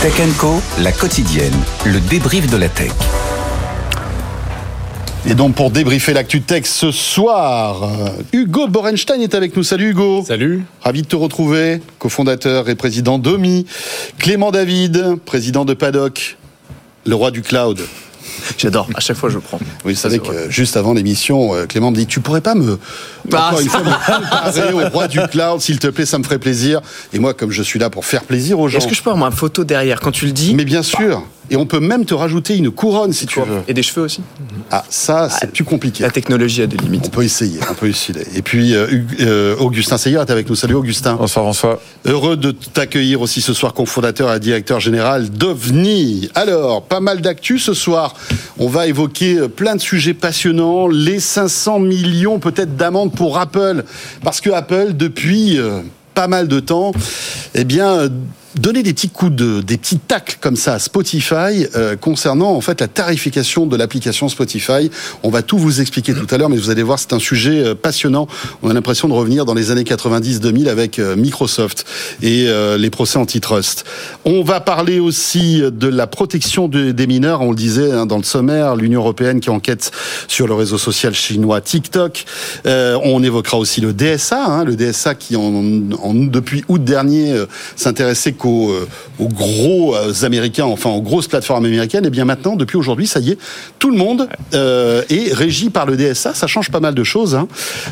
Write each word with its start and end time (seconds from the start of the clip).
Tech 0.00 0.14
Co, 0.38 0.62
la 0.80 0.92
quotidienne, 0.92 1.52
le 1.84 1.98
débrief 1.98 2.48
de 2.48 2.56
la 2.56 2.68
tech. 2.68 2.92
Et 5.26 5.34
donc 5.34 5.56
pour 5.56 5.72
débriefer 5.72 6.12
l'actu 6.12 6.40
tech 6.40 6.66
ce 6.66 6.92
soir, 6.92 7.82
euh, 7.82 8.10
Hugo 8.32 8.68
Borenstein 8.68 9.20
est 9.20 9.34
avec 9.34 9.56
nous. 9.56 9.64
Salut 9.64 9.90
Hugo. 9.90 10.24
Salut. 10.24 10.62
Ravi 10.82 11.02
de 11.02 11.08
te 11.08 11.16
retrouver, 11.16 11.80
cofondateur 11.98 12.68
et 12.68 12.76
président 12.76 13.18
d'OMI. 13.18 13.66
Clément 14.18 14.52
David, 14.52 15.16
président 15.24 15.64
de 15.64 15.74
Paddock, 15.74 16.36
le 17.04 17.16
roi 17.16 17.32
du 17.32 17.42
cloud. 17.42 17.80
J'adore, 18.56 18.88
à 18.94 19.00
chaque 19.00 19.16
fois 19.16 19.28
je 19.30 19.38
prends. 19.38 19.58
Oui, 19.84 19.92
vous 19.92 19.98
savez 19.98 20.18
que 20.18 20.48
juste 20.50 20.76
avant 20.76 20.94
l'émission, 20.94 21.54
euh, 21.54 21.66
Clément 21.66 21.90
me 21.90 21.96
dit 21.96 22.06
Tu 22.06 22.20
pourrais 22.20 22.40
pas 22.40 22.54
me. 22.54 22.78
Bah, 23.28 23.48
encore 23.48 23.60
une 23.60 23.68
fois, 23.68 23.80
me 23.80 23.90
comparer 23.92 24.72
au 24.72 24.88
roi 24.88 25.08
du 25.08 25.20
cloud, 25.30 25.60
s'il 25.60 25.78
te 25.78 25.88
plaît, 25.88 26.06
ça 26.06 26.18
me 26.18 26.24
ferait 26.24 26.38
plaisir. 26.38 26.80
Et 27.12 27.18
moi, 27.18 27.34
comme 27.34 27.50
je 27.50 27.62
suis 27.62 27.78
là 27.78 27.90
pour 27.90 28.04
faire 28.06 28.24
plaisir 28.24 28.58
aux 28.58 28.68
gens. 28.68 28.78
Est-ce 28.78 28.86
que 28.88 28.94
je 28.94 29.02
peux 29.02 29.10
avoir 29.10 29.30
ma 29.30 29.36
photo 29.36 29.64
derrière 29.64 30.00
quand 30.00 30.12
tu 30.12 30.26
le 30.26 30.32
dis? 30.32 30.54
Mais 30.54 30.64
bien 30.64 30.82
sûr. 30.82 31.22
Et 31.50 31.56
on 31.56 31.64
peut 31.64 31.80
même 31.80 32.04
te 32.04 32.12
rajouter 32.12 32.56
une 32.58 32.70
couronne 32.70 33.14
si 33.14 33.24
tu 33.24 33.40
veux. 33.40 33.46
Et 33.68 33.72
des 33.72 33.82
cheveux 33.82 34.02
aussi? 34.02 34.20
Ah, 34.70 34.84
ça, 34.90 35.30
c'est 35.30 35.50
plus 35.50 35.64
compliqué. 35.64 36.02
La 36.02 36.10
technologie 36.10 36.60
a 36.60 36.66
des 36.66 36.76
On 36.78 36.84
limites. 36.84 37.10
peut 37.10 37.22
essayer, 37.22 37.58
on 37.70 37.74
peut 37.74 37.88
essayer. 37.88 38.20
Et 38.34 38.42
puis, 38.42 38.74
euh, 38.74 38.86
euh, 39.20 39.56
Augustin 39.56 39.96
Seyer 39.96 40.18
est 40.20 40.30
avec 40.30 40.46
nous. 40.50 40.54
Salut 40.56 40.74
Augustin. 40.74 41.14
Bonsoir, 41.14 41.46
bonsoir. 41.46 41.78
Heureux 42.04 42.36
de 42.36 42.50
t'accueillir 42.50 43.22
aussi 43.22 43.40
ce 43.40 43.54
soir, 43.54 43.72
cofondateur 43.72 44.32
et 44.34 44.40
directeur 44.40 44.78
général 44.78 45.30
d'OVNI. 45.30 46.28
Alors, 46.34 46.82
pas 46.82 47.00
mal 47.00 47.22
d'actu 47.22 47.58
ce 47.58 47.72
soir. 47.72 48.14
On 48.58 48.68
va 48.68 48.86
évoquer 48.86 49.36
euh, 49.36 49.48
plein 49.48 49.76
de 49.76 49.80
sujets 49.80 50.14
passionnants. 50.14 50.88
Les 50.88 51.20
500 51.20 51.80
millions 51.80 52.38
peut-être 52.38 52.76
d'amendes 52.76 53.14
pour 53.14 53.38
Apple. 53.38 53.84
Parce 54.22 54.40
que 54.40 54.50
Apple, 54.50 54.92
depuis 54.94 55.58
euh, 55.58 55.80
pas 56.14 56.28
mal 56.28 56.48
de 56.48 56.60
temps, 56.60 56.92
eh 57.54 57.64
bien, 57.64 58.08
donner 58.56 58.82
des 58.82 58.92
petits 58.94 59.10
coups 59.10 59.32
de, 59.32 59.60
des 59.60 59.76
petits 59.76 59.98
tacles 59.98 60.38
comme 60.40 60.56
ça 60.56 60.74
à 60.74 60.78
Spotify 60.78 61.66
euh, 61.76 61.96
concernant 61.96 62.52
en 62.52 62.60
fait 62.60 62.80
la 62.80 62.88
tarification 62.88 63.66
de 63.66 63.76
l'application 63.76 64.28
Spotify. 64.28 64.90
On 65.22 65.30
va 65.30 65.42
tout 65.42 65.58
vous 65.58 65.80
expliquer 65.80 66.14
tout 66.14 66.26
à 66.34 66.38
l'heure, 66.38 66.48
mais 66.48 66.56
vous 66.56 66.70
allez 66.70 66.82
voir, 66.82 66.98
c'est 66.98 67.12
un 67.12 67.18
sujet 67.18 67.62
euh, 67.64 67.74
passionnant. 67.74 68.26
On 68.62 68.70
a 68.70 68.74
l'impression 68.74 69.06
de 69.08 69.12
revenir 69.12 69.44
dans 69.44 69.54
les 69.54 69.70
années 69.70 69.82
90-2000 69.84 70.68
avec 70.68 70.98
euh, 70.98 71.14
Microsoft 71.14 71.84
et 72.22 72.46
euh, 72.48 72.78
les 72.78 72.90
procès 72.90 73.18
antitrust. 73.18 73.84
On 74.24 74.42
va 74.42 74.60
parler 74.60 74.98
aussi 74.98 75.60
de 75.60 75.86
la 75.88 76.06
protection 76.06 76.68
de- 76.68 76.90
des 76.92 77.06
mineurs. 77.06 77.42
On 77.42 77.50
le 77.50 77.56
disait 77.56 77.92
hein, 77.92 78.06
dans 78.06 78.16
le 78.18 78.22
sommaire, 78.24 78.76
l'Union 78.76 79.00
européenne 79.00 79.40
qui 79.40 79.50
enquête 79.50 79.90
sur 80.26 80.46
le 80.46 80.54
réseau 80.54 80.78
social 80.78 81.14
chinois 81.14 81.60
TikTok. 81.60 82.24
Euh, 82.66 82.98
on 83.04 83.22
évoquera 83.22 83.58
aussi 83.58 83.80
le 83.82 83.92
DSA, 83.92 84.42
hein, 84.46 84.64
le 84.64 84.74
DSA 84.74 85.14
qui 85.14 85.36
en, 85.36 85.42
en- 86.02 86.14
depuis 86.14 86.64
août 86.68 86.82
dernier 86.82 87.34
s'intéressait 87.76 88.32
qu'aux 88.38 88.70
euh, 88.70 88.88
aux 89.18 89.28
gros 89.28 89.94
euh, 89.94 90.12
américains, 90.22 90.64
enfin 90.64 90.90
aux 90.90 91.02
grosses 91.02 91.28
plateformes 91.28 91.64
américaines. 91.64 92.06
Et 92.06 92.10
bien 92.10 92.24
maintenant, 92.24 92.56
depuis 92.56 92.76
aujourd'hui, 92.76 93.06
ça 93.06 93.20
y 93.20 93.32
est, 93.32 93.38
tout 93.78 93.90
le 93.90 93.96
monde 93.96 94.28
euh, 94.54 95.02
est 95.10 95.32
régi 95.34 95.70
par 95.70 95.86
le 95.86 95.96
DSA. 95.96 96.34
Ça 96.34 96.46
change 96.46 96.70
pas 96.70 96.80
mal 96.80 96.94
de 96.94 97.04
choses. 97.04 97.34
hein. 97.34 97.48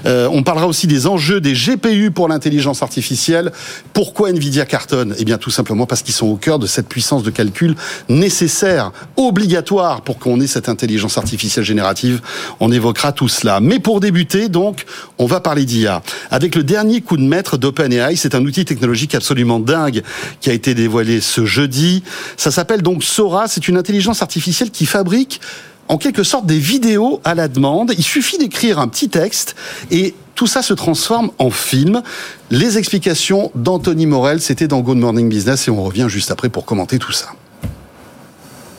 Euh, 0.07 0.29
on 0.33 0.43
parlera 0.43 0.67
aussi 0.67 0.87
des 0.87 1.07
enjeux 1.07 1.41
des 1.41 1.53
GPU 1.53 2.11
pour 2.11 2.29
l'intelligence 2.29 2.83
artificielle. 2.83 3.53
Pourquoi 3.93 4.31
Nvidia 4.31 4.65
cartonne? 4.65 5.15
Eh 5.19 5.25
bien, 5.25 5.39
tout 5.39 5.51
simplement 5.51 5.87
parce 5.87 6.03
qu'ils 6.03 6.15
sont 6.15 6.27
au 6.29 6.37
cœur 6.37 6.59
de 6.59 6.67
cette 6.67 6.89
puissance 6.89 7.23
de 7.23 7.31
calcul 7.31 7.75
nécessaire, 8.09 8.93
obligatoire 9.17 10.03
pour 10.03 10.19
qu'on 10.19 10.41
ait 10.41 10.47
cette 10.47 10.69
intelligence 10.69 11.19
artificielle 11.19 11.65
générative. 11.65 12.21
On 12.61 12.71
évoquera 12.71 13.13
tout 13.13 13.29
cela. 13.29 13.61
Mais 13.61 13.79
pour 13.79 14.01
débuter, 14.01 14.49
donc, 14.49 14.85
on 15.19 15.27
va 15.27 15.41
parler 15.41 15.65
d'IA. 15.65 16.03
Avec 16.31 16.55
le 16.55 16.63
dernier 16.63 17.01
coup 17.01 17.17
de 17.17 17.23
maître 17.23 17.57
d'OpenAI, 17.57 18.17
c'est 18.17 18.35
un 18.35 18.45
outil 18.45 18.65
technologique 18.65 19.15
absolument 19.15 19.59
dingue 19.59 20.03
qui 20.41 20.51
a 20.51 20.53
été 20.53 20.75
dévoilé 20.75 21.21
ce 21.21 21.45
jeudi. 21.45 22.03
Ça 22.37 22.51
s'appelle 22.51 22.83
donc 22.83 23.05
Sora. 23.05 23.49
C'est 23.49 23.69
une 23.69 23.77
intelligence 23.77 24.23
artificielle 24.23 24.71
qui 24.71 24.87
fabrique 24.87 25.41
en 25.89 25.99
quelque 25.99 26.23
sorte 26.23 26.47
des 26.47 26.59
vidéos 26.59 27.21
à 27.25 27.35
la 27.35 27.49
demande. 27.49 27.93
Il 27.97 28.05
suffit 28.05 28.39
d'écrire 28.39 28.79
un 28.79 28.89
petit 28.89 29.09
texte 29.09 29.55
et 29.91 30.15
tout 30.35 30.47
ça 30.47 30.63
se 30.63 30.75
transforme 30.75 31.31
en 31.39 31.51
film. 31.51 32.03
Les 32.51 32.79
explications 32.79 33.51
d'Anthony 33.55 34.07
Morel, 34.07 34.41
c'était 34.41 34.69
dans 34.69 34.81
Good 34.81 34.99
Morning 34.99 35.29
Business 35.29 35.69
et 35.69 35.71
on 35.71 35.83
revient 35.83 36.07
juste 36.09 36.31
après 36.31 36.49
pour 36.49 36.65
commenter 36.65 36.99
tout 36.99 37.13
ça. 37.13 37.29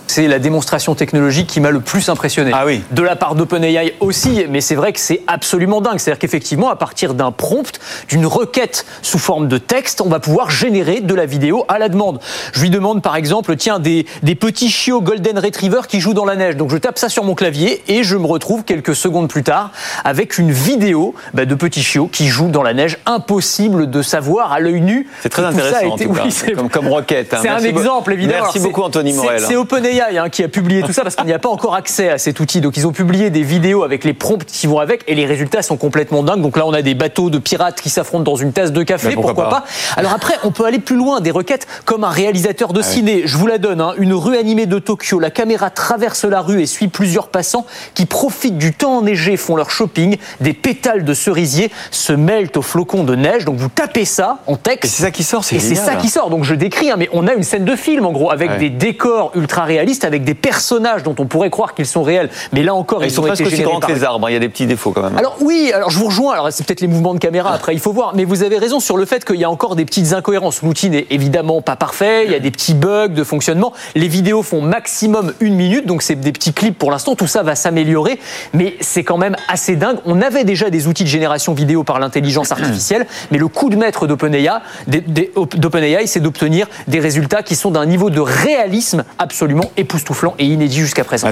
C'est 0.08 0.28
la 0.28 0.40
démonstration 0.40 0.96
technologique 0.96 1.48
qui 1.48 1.60
m'a 1.60 1.70
le 1.72 1.80
plus 1.80 2.10
impressionné. 2.10 2.52
Ah 2.54 2.64
oui. 2.66 2.82
De 2.92 3.02
la 3.02 3.16
part 3.16 3.36
d'OpenAI 3.36 3.94
aussi, 4.00 4.46
mais 4.50 4.62
c'est 4.62 4.76
vrai 4.76 4.94
que 4.94 5.00
c'est 5.00 5.22
absolument 5.28 5.82
dingue. 5.82 6.00
C'est-à-dire 6.00 6.20
qu'effectivement, 6.20 6.70
à 6.70 6.76
partir 6.76 7.14
d'un 7.14 7.32
prompt, 7.32 7.80
d'une 8.08 8.26
requête 8.26 8.86
sous 9.02 9.20
forme 9.20 9.48
de 9.48 9.58
texte, 9.58 10.02
on 10.02 10.10
va 10.10 10.20
pouvoir 10.20 10.50
générer 10.50 11.02
de 11.02 11.14
la 11.14 11.26
vidéo 11.26 11.66
à 11.68 11.78
la 11.78 11.90
demande. 11.90 12.20
Je 12.54 12.62
lui 12.62 12.70
demande 12.70 13.02
par 13.02 13.16
exemple, 13.16 13.56
tiens, 13.58 13.80
des, 13.80 14.06
des 14.24 14.36
petits 14.36 14.70
chiots 14.70 15.02
Golden 15.02 15.38
Retriever 15.40 15.82
qui 15.88 16.00
jouent 16.00 16.14
dans 16.14 16.26
la 16.26 16.36
neige. 16.36 16.56
Donc 16.56 16.72
je 16.72 16.78
tape 16.78 16.98
ça 16.98 17.10
sur 17.10 17.24
mon 17.24 17.36
clavier 17.36 17.84
et 17.88 18.04
je 18.04 18.16
me 18.16 18.26
retrouve 18.26 18.64
quelques 18.64 18.96
secondes 18.96 19.30
plus 19.30 19.44
tard 19.44 19.72
avec 20.04 20.38
une 20.38 20.52
vidéo 20.52 21.14
bah, 21.34 21.46
de 21.46 21.54
petits 21.56 21.84
chiots 21.84 22.08
qui 22.12 22.28
jouent 22.28 22.50
dans 22.50 22.64
la 22.64 22.74
neige. 22.74 22.98
Impossible 23.06 23.90
de 23.90 24.02
savoir 24.02 24.52
à 24.54 24.60
l'œil 24.60 24.82
nu. 24.82 25.08
C'est 25.22 25.30
très 25.30 25.42
ça 25.42 25.50
a 25.50 25.52
intéressant 25.52 25.88
en 25.92 25.98
tout 25.98 26.10
cas, 26.14 26.24
Oui, 26.26 26.54
comme, 26.54 26.70
comme 26.70 26.88
requête. 26.88 27.34
hein. 27.34 27.40
c'est 27.42 27.50
un 27.50 27.60
exemple, 27.60 28.14
évidemment. 28.14 28.44
Merci 28.44 28.58
Alors, 28.60 28.70
beaucoup 28.70 28.82
Anthony 28.84 29.14
Morel. 29.14 29.42
C'est 29.46 29.56
OpenAI 29.56 29.98
hein, 30.16 30.30
qui 30.30 30.44
a 30.44 30.48
publié 30.48 30.82
tout 30.84 30.94
ça 30.94 31.04
parce 31.04 31.16
qu'il 31.16 31.26
n'y 31.26 31.34
a 31.34 31.40
pas 31.40 31.50
encore 31.50 31.76
accès 31.76 32.10
à 32.10 32.18
cet 32.18 32.40
outil. 32.40 32.62
Donc 32.62 32.78
ils 32.78 32.88
ont 32.88 32.92
publié 32.92 33.30
des 33.30 33.44
vidéos 33.44 33.84
avec 33.84 34.04
les 34.04 34.14
prompts 34.14 34.46
qui 34.46 34.68
vont 34.68 34.80
avec 34.80 35.04
et 35.08 35.16
les 35.16 35.26
résultats 35.26 35.62
sont 35.62 35.78
complètement 35.78 36.24
dingues. 36.24 36.42
Donc 36.42 36.58
là 36.58 36.66
on 36.66 36.74
a 36.74 36.82
des 36.82 36.94
bateaux 36.94 37.30
de 37.30 37.40
pirates 37.40 37.82
qui 37.82 37.90
s'affrontent 37.90 38.24
dans 38.24 38.36
une 38.36 38.54
tasse 38.54 38.72
de 38.72 38.84
café, 38.84 39.14
pourquoi 39.14 39.34
pourquoi, 39.34 39.50
pas 39.50 39.62
pas? 39.62 39.66
Alors 39.96 40.14
après 40.14 40.36
on 40.44 40.52
peut 40.52 40.66
aller 40.66 40.80
plus 40.80 40.96
loin, 40.96 41.20
des 41.20 41.32
requêtes 41.32 41.68
comme 41.86 42.04
un 42.04 42.10
réalisateur 42.10 42.74
de 42.74 42.82
ciné. 42.82 43.24
Je 43.26 43.38
vous 43.38 43.48
la 43.48 43.58
donne, 43.58 43.82
hein. 43.82 43.94
une 43.98 44.14
rue 44.14 44.38
animée 44.38 44.66
de 44.66 44.80
Tokyo. 44.80 45.20
La 45.20 45.32
caméra 45.32 45.70
traverse 45.70 46.24
la 46.24 46.42
rue 46.42 46.62
et 46.62 46.66
suit 46.66 46.88
plusieurs 46.88 47.30
passants 47.30 47.66
qui 47.94 48.06
profitent 48.06 48.58
du 48.58 48.74
temps 48.74 48.98
enneigé, 48.98 49.38
font 49.38 49.56
leur 49.56 49.72
shopping. 49.72 50.18
Des 50.42 50.54
pétales 50.54 51.04
de 51.04 51.14
cerisier 51.14 51.72
se 51.92 52.14
mêlent 52.14 52.50
aux 52.56 52.62
flocons 52.62 53.04
de 53.04 53.16
neige. 53.16 53.46
Donc 53.46 53.58
vous 53.58 53.70
tapez 53.70 54.06
ça 54.06 54.40
en 54.48 54.56
texte. 54.56 54.86
Et 54.86 54.88
c'est 54.88 55.04
ça 55.04 55.12
qui 55.12 55.24
sort, 55.24 55.44
c'est 55.44 55.56
Et 55.56 55.60
c'est 55.60 55.76
ça 55.76 55.96
qui 55.96 56.10
sort. 56.10 56.30
Donc 56.30 56.44
je 56.44 56.56
décris, 56.56 56.92
hein, 56.92 56.96
mais 56.98 57.10
on 57.14 57.28
a 57.28 57.34
une 57.34 57.44
scène 57.44 57.66
de 57.66 57.76
film 57.76 58.06
en 58.06 58.12
gros 58.12 58.32
avec 58.32 58.58
des 58.58 58.70
décors 58.70 59.32
ultra 59.36 59.64
réalistes, 59.64 59.87
avec 60.04 60.24
des 60.24 60.34
personnages 60.34 61.04
dont 61.04 61.16
on 61.20 61.26
pourrait 61.26 61.50
croire 61.50 61.74
qu'ils 61.74 61.86
sont 61.86 62.04
réels. 62.04 62.30
Mais 62.52 62.64
là 62.64 62.74
encore, 62.74 63.04
Ils 63.04 63.12
sont 63.12 63.24
ont 63.24 63.28
presque 63.28 63.46
aussi 63.46 63.62
grands 63.62 63.80
que 63.80 63.92
les 63.92 64.04
arbres, 64.04 64.28
hein. 64.28 64.32
il 64.32 64.34
y 64.34 64.38
a 64.38 64.40
des 64.40 64.50
petits 64.50 64.66
défauts 64.66 64.92
quand 64.92 65.04
même. 65.04 65.18
alors 65.18 65.38
oui, 65.42 65.72
alors 65.74 65.90
je 65.90 65.98
vous 65.98 66.08
rejoins. 66.08 66.34
Alors 66.34 66.48
c'est 66.52 66.66
peut-être 66.66 66.82
les 66.82 66.88
mouvements 66.88 67.14
de 67.14 67.20
caméra. 67.20 67.54
Après, 67.54 67.74
il 67.74 67.80
faut 67.80 67.94
voir. 67.94 68.14
Mais 68.16 68.26
vous 68.26 68.44
avez 68.44 68.58
raison 68.58 68.80
sur 68.80 68.98
le 68.98 69.06
fait 69.06 69.24
qu'il 69.24 69.38
y 69.38 69.44
a 69.44 69.50
encore 69.50 69.76
des 69.76 69.86
petites 69.86 70.14
incohérences. 70.14 70.62
L'outil 70.62 70.90
n'est 70.90 71.08
évidemment 71.10 71.62
pas 71.62 71.76
parfait. 71.76 72.26
Il 72.26 72.32
y 72.32 72.36
a 72.36 72.40
des 72.40 72.52
petits 72.52 72.74
bugs 72.74 73.08
de 73.08 73.24
fonctionnement. 73.24 73.74
Les 73.96 74.08
vidéos 74.08 74.44
font 74.44 74.62
maximum 74.62 75.34
une 75.40 75.56
minute, 75.56 75.86
donc 75.86 76.02
c'est 76.02 76.16
des 76.16 76.32
petits 76.32 76.54
clips 76.54 76.78
pour 76.78 76.92
l'instant. 76.92 77.16
Tout 77.16 77.28
ça 77.28 77.44
va 77.44 77.56
s'améliorer, 77.56 78.20
mais 78.54 78.76
c'est 78.82 79.04
quand 79.04 79.18
même 79.18 79.36
assez 79.48 79.76
dingue. 79.76 79.98
On 80.06 80.22
avait 80.22 80.44
déjà 80.44 80.70
des 80.70 80.88
outils 80.88 81.04
de 81.04 81.10
génération 81.10 81.54
vidéo 81.54 81.84
par 81.84 82.00
l'intelligence 82.00 82.52
artificielle, 82.52 83.08
mais 83.32 83.38
le 83.38 83.48
coup 83.48 83.70
de 83.70 83.76
maître 83.76 84.08
d'OpenAI, 84.08 84.62
d'OpenAI, 84.88 86.08
c'est 86.08 86.20
d'obtenir 86.20 86.68
des 86.88 87.00
résultats 87.00 87.44
qui 87.44 87.56
sont 87.56 87.72
d'un 87.72 87.86
niveau 87.86 88.10
de 88.10 88.20
réalisme 88.20 89.04
absolument 89.20 89.72
époustouflant 89.78 90.36
et 90.40 90.46
inédit 90.46 90.80
jusqu'à 90.80 91.04
présent. 91.04 91.32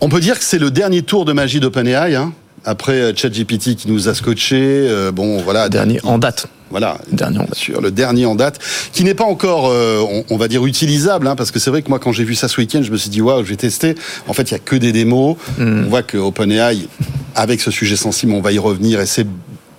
On 0.00 0.08
peut 0.08 0.20
dire 0.20 0.38
que 0.38 0.44
c'est 0.44 0.58
le 0.58 0.70
dernier 0.70 1.02
tour 1.02 1.24
de 1.24 1.32
magie 1.32 1.60
d'OpenAI. 1.60 2.14
Hein 2.14 2.32
après 2.64 2.92
euh, 2.92 3.12
ChatGPT 3.14 3.74
qui 3.74 3.88
nous 3.88 4.08
a 4.08 4.14
scotché, 4.14 4.58
euh, 4.60 5.12
bon 5.12 5.40
voilà, 5.42 5.68
Dernier 5.68 6.00
en 6.04 6.18
date. 6.18 6.46
Voilà, 6.70 6.98
Dernier 7.10 7.38
en 7.38 7.44
bien 7.44 7.54
sûr, 7.54 7.80
le 7.80 7.90
dernier 7.90 8.26
en 8.26 8.34
date, 8.34 8.60
qui 8.92 9.02
n'est 9.02 9.14
pas 9.14 9.24
encore, 9.24 9.68
euh, 9.70 10.00
on, 10.00 10.24
on 10.30 10.36
va 10.36 10.46
dire, 10.46 10.64
utilisable, 10.66 11.26
hein, 11.26 11.34
parce 11.34 11.50
que 11.50 11.58
c'est 11.58 11.70
vrai 11.70 11.82
que 11.82 11.88
moi, 11.88 11.98
quand 11.98 12.12
j'ai 12.12 12.24
vu 12.24 12.34
ça 12.34 12.46
ce 12.48 12.60
week-end, 12.60 12.82
je 12.82 12.92
me 12.92 12.96
suis 12.96 13.10
dit, 13.10 13.20
waouh, 13.20 13.44
je 13.44 13.50
vais 13.50 13.56
tester. 13.56 13.94
En 14.28 14.34
fait, 14.34 14.50
il 14.50 14.52
y 14.52 14.56
a 14.56 14.60
que 14.60 14.76
des 14.76 14.92
démos. 14.92 15.36
On 15.58 15.82
voit 15.88 16.02
que 16.02 16.16
OpenAI, 16.16 16.86
avec 17.34 17.60
ce 17.60 17.70
sujet 17.70 17.96
sensible, 17.96 18.32
on 18.32 18.40
va 18.40 18.52
y 18.52 18.58
revenir, 18.58 19.00
essaie 19.00 19.26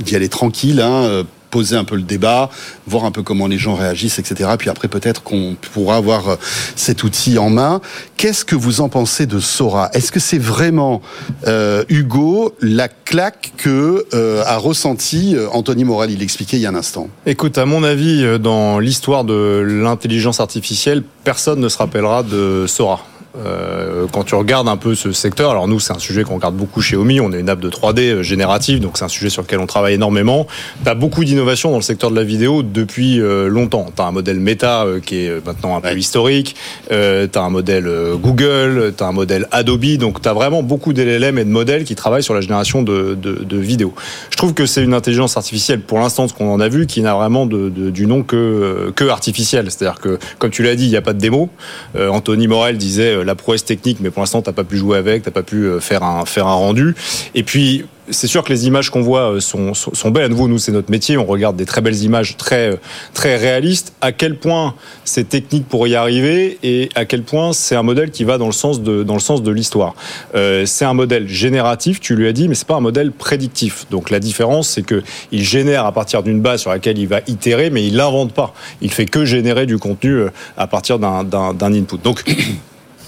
d'y 0.01 0.15
aller 0.15 0.29
tranquille, 0.29 0.81
hein, 0.81 1.03
euh, 1.03 1.23
poser 1.51 1.75
un 1.75 1.83
peu 1.83 1.95
le 1.95 2.01
débat, 2.01 2.49
voir 2.87 3.05
un 3.05 3.11
peu 3.11 3.21
comment 3.21 3.45
les 3.45 3.59
gens 3.59 3.75
réagissent, 3.75 4.17
etc. 4.17 4.49
Puis 4.57 4.69
après, 4.69 4.87
peut-être 4.87 5.21
qu'on 5.21 5.55
pourra 5.73 5.97
avoir 5.97 6.29
euh, 6.29 6.35
cet 6.75 7.03
outil 7.03 7.37
en 7.37 7.49
main. 7.49 7.81
Qu'est-ce 8.17 8.43
que 8.43 8.55
vous 8.55 8.81
en 8.81 8.89
pensez 8.89 9.27
de 9.27 9.39
Sora? 9.39 9.91
Est-ce 9.93 10.11
que 10.11 10.19
c'est 10.19 10.39
vraiment, 10.39 11.01
euh, 11.47 11.83
Hugo, 11.89 12.55
la 12.61 12.87
claque 12.87 13.53
que 13.57 14.05
euh, 14.13 14.43
a 14.45 14.57
ressenti 14.57 15.35
Anthony 15.51 15.83
Morel? 15.83 16.11
Il 16.11 16.19
l'expliquait 16.19 16.57
il 16.57 16.61
y 16.61 16.65
a 16.65 16.69
un 16.69 16.75
instant. 16.75 17.09
Écoute, 17.25 17.57
à 17.57 17.65
mon 17.65 17.83
avis, 17.83 18.39
dans 18.39 18.79
l'histoire 18.79 19.23
de 19.23 19.63
l'intelligence 19.67 20.39
artificielle, 20.39 21.03
personne 21.23 21.59
ne 21.59 21.69
se 21.69 21.77
rappellera 21.77 22.23
de 22.23 22.65
Sora. 22.67 23.05
Euh, 23.37 24.07
quand 24.11 24.23
tu 24.25 24.35
regardes 24.35 24.67
un 24.67 24.75
peu 24.75 24.93
ce 24.93 25.11
secteur, 25.13 25.51
alors 25.51 25.67
nous 25.67 25.79
c'est 25.79 25.93
un 25.93 25.99
sujet 25.99 26.23
qu'on 26.23 26.35
regarde 26.35 26.55
beaucoup 26.55 26.81
chez 26.81 26.97
Omi, 26.97 27.21
on 27.21 27.31
est 27.31 27.39
une 27.39 27.47
app 27.49 27.61
de 27.61 27.69
3D 27.69 27.99
euh, 28.01 28.23
générative, 28.23 28.81
donc 28.81 28.97
c'est 28.97 29.05
un 29.05 29.09
sujet 29.09 29.29
sur 29.29 29.41
lequel 29.41 29.59
on 29.59 29.67
travaille 29.67 29.93
énormément. 29.93 30.47
Tu 30.83 30.89
as 30.89 30.95
beaucoup 30.95 31.23
d'innovations 31.23 31.71
dans 31.71 31.77
le 31.77 31.81
secteur 31.81 32.11
de 32.11 32.15
la 32.17 32.23
vidéo 32.25 32.61
depuis 32.61 33.21
euh, 33.21 33.47
longtemps. 33.47 33.85
Tu 33.95 34.01
as 34.01 34.05
un 34.05 34.11
modèle 34.11 34.39
Meta 34.39 34.83
euh, 34.83 34.99
qui 34.99 35.25
est 35.25 35.45
maintenant 35.45 35.77
un 35.77 35.81
peu 35.81 35.97
historique, 35.97 36.55
tu 36.89 36.93
as 36.95 37.41
un 37.41 37.49
modèle 37.49 37.89
Google, 38.21 38.93
tu 38.97 39.03
as 39.03 39.07
un 39.07 39.11
modèle 39.13 39.47
Adobe, 39.51 39.95
donc 39.97 40.21
tu 40.21 40.27
as 40.27 40.33
vraiment 40.33 40.61
beaucoup 40.61 40.91
d'LLM 40.91 41.37
et 41.37 41.45
de 41.45 41.49
modèles 41.49 41.83
qui 41.85 41.95
travaillent 41.95 42.23
sur 42.23 42.33
la 42.33 42.41
génération 42.41 42.81
de, 42.83 43.15
de, 43.19 43.33
de 43.43 43.57
vidéos. 43.57 43.93
Je 44.29 44.37
trouve 44.37 44.53
que 44.53 44.65
c'est 44.65 44.83
une 44.83 44.93
intelligence 44.93 45.37
artificielle 45.37 45.81
pour 45.81 45.99
l'instant, 45.99 46.27
ce 46.27 46.33
qu'on 46.33 46.51
en 46.51 46.59
a 46.59 46.67
vu, 46.67 46.85
qui 46.85 47.01
n'a 47.01 47.13
vraiment 47.15 47.45
de, 47.45 47.69
de- 47.69 47.89
du 47.91 48.07
nom 48.07 48.23
que, 48.23 48.91
que 48.95 49.05
artificielle. 49.05 49.67
C'est-à-dire 49.69 49.99
que, 50.01 50.19
comme 50.39 50.51
tu 50.51 50.63
l'as 50.63 50.75
dit, 50.75 50.85
il 50.85 50.89
n'y 50.89 50.97
a 50.97 51.01
pas 51.01 51.13
de 51.13 51.19
démo. 51.19 51.49
Euh, 51.95 52.09
Anthony 52.09 52.47
Morel 52.47 52.77
disait 52.77 53.20
la 53.23 53.35
prouesse 53.35 53.65
technique, 53.65 53.97
mais 54.01 54.09
pour 54.09 54.21
l'instant, 54.21 54.41
t'as 54.41 54.51
pas 54.51 54.63
pu 54.63 54.77
jouer 54.77 54.97
avec, 54.97 55.23
t'as 55.23 55.31
pas 55.31 55.43
pu 55.43 55.65
euh, 55.65 55.79
faire 55.79 56.03
un, 56.03 56.25
faire 56.25 56.47
un 56.47 56.53
rendu. 56.53 56.95
Et 57.35 57.43
puis, 57.43 57.85
c'est 58.11 58.27
sûr 58.27 58.43
que 58.43 58.49
les 58.51 58.67
images 58.67 58.89
qu'on 58.89 59.01
voit 59.01 59.33
euh, 59.33 59.39
sont, 59.39 59.73
sont, 59.73 60.11
belles. 60.11 60.25
À 60.25 60.29
nouveau, 60.29 60.47
nous, 60.47 60.57
c'est 60.57 60.71
notre 60.71 60.91
métier. 60.91 61.17
On 61.17 61.25
regarde 61.25 61.55
des 61.55 61.65
très 61.65 61.81
belles 61.81 62.01
images, 62.03 62.37
très, 62.37 62.71
euh, 62.71 62.75
très 63.13 63.37
réalistes. 63.37 63.93
À 64.01 64.11
quel 64.11 64.37
point 64.37 64.75
c'est 65.05 65.29
technique 65.29 65.67
pour 65.67 65.87
y 65.87 65.95
arriver 65.95 66.59
et 66.63 66.89
à 66.95 67.05
quel 67.05 67.23
point 67.23 67.53
c'est 67.53 67.75
un 67.75 67.83
modèle 67.83 68.11
qui 68.11 68.23
va 68.23 68.37
dans 68.37 68.45
le 68.45 68.51
sens 68.51 68.81
de, 68.81 69.03
dans 69.03 69.13
le 69.13 69.19
sens 69.19 69.41
de 69.41 69.51
l'histoire. 69.51 69.95
Euh, 70.35 70.65
c'est 70.65 70.85
un 70.85 70.93
modèle 70.93 71.27
génératif, 71.27 71.99
tu 71.99 72.15
lui 72.15 72.27
as 72.27 72.33
dit, 72.33 72.47
mais 72.47 72.55
c'est 72.55 72.67
pas 72.67 72.75
un 72.75 72.81
modèle 72.81 73.11
prédictif. 73.11 73.85
Donc 73.89 74.09
la 74.09 74.19
différence, 74.19 74.69
c'est 74.69 74.83
que 74.83 75.03
il 75.31 75.43
génère 75.43 75.85
à 75.85 75.91
partir 75.91 76.23
d'une 76.23 76.41
base 76.41 76.61
sur 76.61 76.71
laquelle 76.71 76.97
il 76.97 77.07
va 77.07 77.21
itérer, 77.27 77.69
mais 77.69 77.85
il 77.85 77.95
l'invente 77.95 78.33
pas. 78.33 78.53
Il 78.81 78.91
fait 78.91 79.05
que 79.05 79.25
générer 79.25 79.65
du 79.65 79.77
contenu 79.77 80.11
euh, 80.11 80.29
à 80.57 80.67
partir 80.67 80.99
d'un 80.99 81.73
input. 81.73 81.97
Donc 82.03 82.23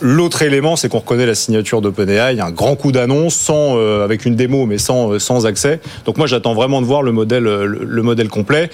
L'autre 0.01 0.41
élément, 0.41 0.75
c'est 0.75 0.89
qu'on 0.89 0.99
reconnaît 0.99 1.25
la 1.25 1.35
signature 1.35 1.81
d'OpenAI, 1.81 2.39
un 2.39 2.51
grand 2.51 2.75
coup 2.75 2.91
d'annonce, 2.91 3.35
sans 3.35 3.77
euh, 3.77 4.03
avec 4.03 4.25
une 4.25 4.35
démo, 4.35 4.65
mais 4.65 4.77
sans, 4.77 5.13
euh, 5.13 5.19
sans 5.19 5.45
accès. 5.45 5.79
Donc 6.05 6.17
moi, 6.17 6.27
j'attends 6.27 6.53
vraiment 6.53 6.81
de 6.81 6.85
voir 6.85 7.03
le 7.03 7.11
modèle, 7.11 7.47
euh, 7.47 7.65
le, 7.65 7.83
le 7.83 8.01
modèle 8.01 8.27
complet. 8.27 8.69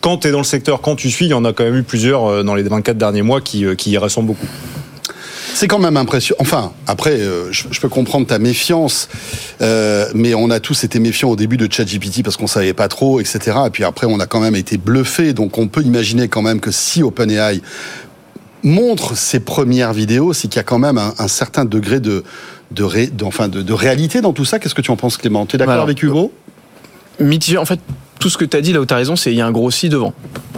Quand 0.00 0.18
tu 0.18 0.28
es 0.28 0.30
dans 0.30 0.38
le 0.38 0.44
secteur, 0.44 0.80
quand 0.82 0.96
tu 0.96 1.10
suis, 1.10 1.26
il 1.26 1.30
y 1.30 1.34
en 1.34 1.44
a 1.44 1.52
quand 1.52 1.64
même 1.64 1.76
eu 1.76 1.82
plusieurs 1.82 2.44
dans 2.44 2.54
les 2.54 2.62
24 2.62 2.98
derniers 2.98 3.22
mois 3.22 3.40
qui, 3.40 3.64
qui 3.76 3.92
y 3.92 3.96
ressemblent 3.96 4.26
beaucoup. 4.26 4.46
C'est 5.54 5.66
quand 5.66 5.78
même 5.78 5.96
impressionnant. 5.96 6.36
Enfin, 6.40 6.72
après, 6.86 7.18
je, 7.50 7.80
peux 7.80 7.88
comprendre 7.88 8.26
ta 8.26 8.38
méfiance, 8.38 9.08
mais 9.60 10.34
on 10.34 10.50
a 10.50 10.60
tous 10.60 10.84
été 10.84 10.98
méfiants 10.98 11.30
au 11.30 11.36
début 11.36 11.56
de 11.56 11.72
ChatGPT 11.72 12.22
parce 12.22 12.36
qu'on 12.36 12.46
savait 12.46 12.74
pas 12.74 12.88
trop, 12.88 13.18
etc. 13.18 13.38
Et 13.66 13.70
puis 13.70 13.84
après, 13.84 14.06
on 14.06 14.20
a 14.20 14.26
quand 14.26 14.40
même 14.40 14.56
été 14.56 14.76
bluffé. 14.76 15.32
Donc, 15.32 15.56
on 15.56 15.68
peut 15.68 15.80
imaginer 15.80 16.28
quand 16.28 16.42
même 16.42 16.60
que 16.60 16.70
si 16.70 17.02
OpenAI 17.02 17.62
montre 18.64 19.16
ses 19.16 19.38
premières 19.40 19.92
vidéos, 19.92 20.32
c'est 20.32 20.48
qu'il 20.48 20.56
y 20.56 20.60
a 20.60 20.64
quand 20.64 20.78
même 20.80 20.98
un, 20.98 21.14
un 21.18 21.28
certain 21.28 21.64
degré 21.64 22.00
de 22.00 22.24
de, 22.70 22.82
ré, 22.82 23.06
de- 23.06 23.24
enfin 23.24 23.46
de, 23.48 23.62
de 23.62 23.72
réalité 23.72 24.20
dans 24.20 24.32
tout 24.32 24.44
ça. 24.44 24.58
Qu'est-ce 24.58 24.74
que 24.74 24.80
tu 24.82 24.90
en 24.90 24.96
penses, 24.96 25.16
Clément? 25.16 25.46
Tu 25.46 25.54
es 25.54 25.58
d'accord 25.58 25.74
Alors, 25.74 25.84
avec 25.84 26.02
Hugo? 26.02 26.32
Mitigé. 27.20 27.56
En 27.58 27.64
fait, 27.66 27.78
tout 28.18 28.28
ce 28.30 28.36
que 28.38 28.44
tu 28.44 28.56
as 28.56 28.60
dit 28.60 28.72
là 28.72 28.80
où 28.80 28.86
tu 28.86 28.92
as 28.94 28.96
raison, 28.96 29.14
c'est 29.14 29.30
il 29.30 29.36
y 29.36 29.40
a 29.40 29.46
un 29.46 29.52
gros 29.52 29.70
si 29.70 29.88
devant. 29.88 30.12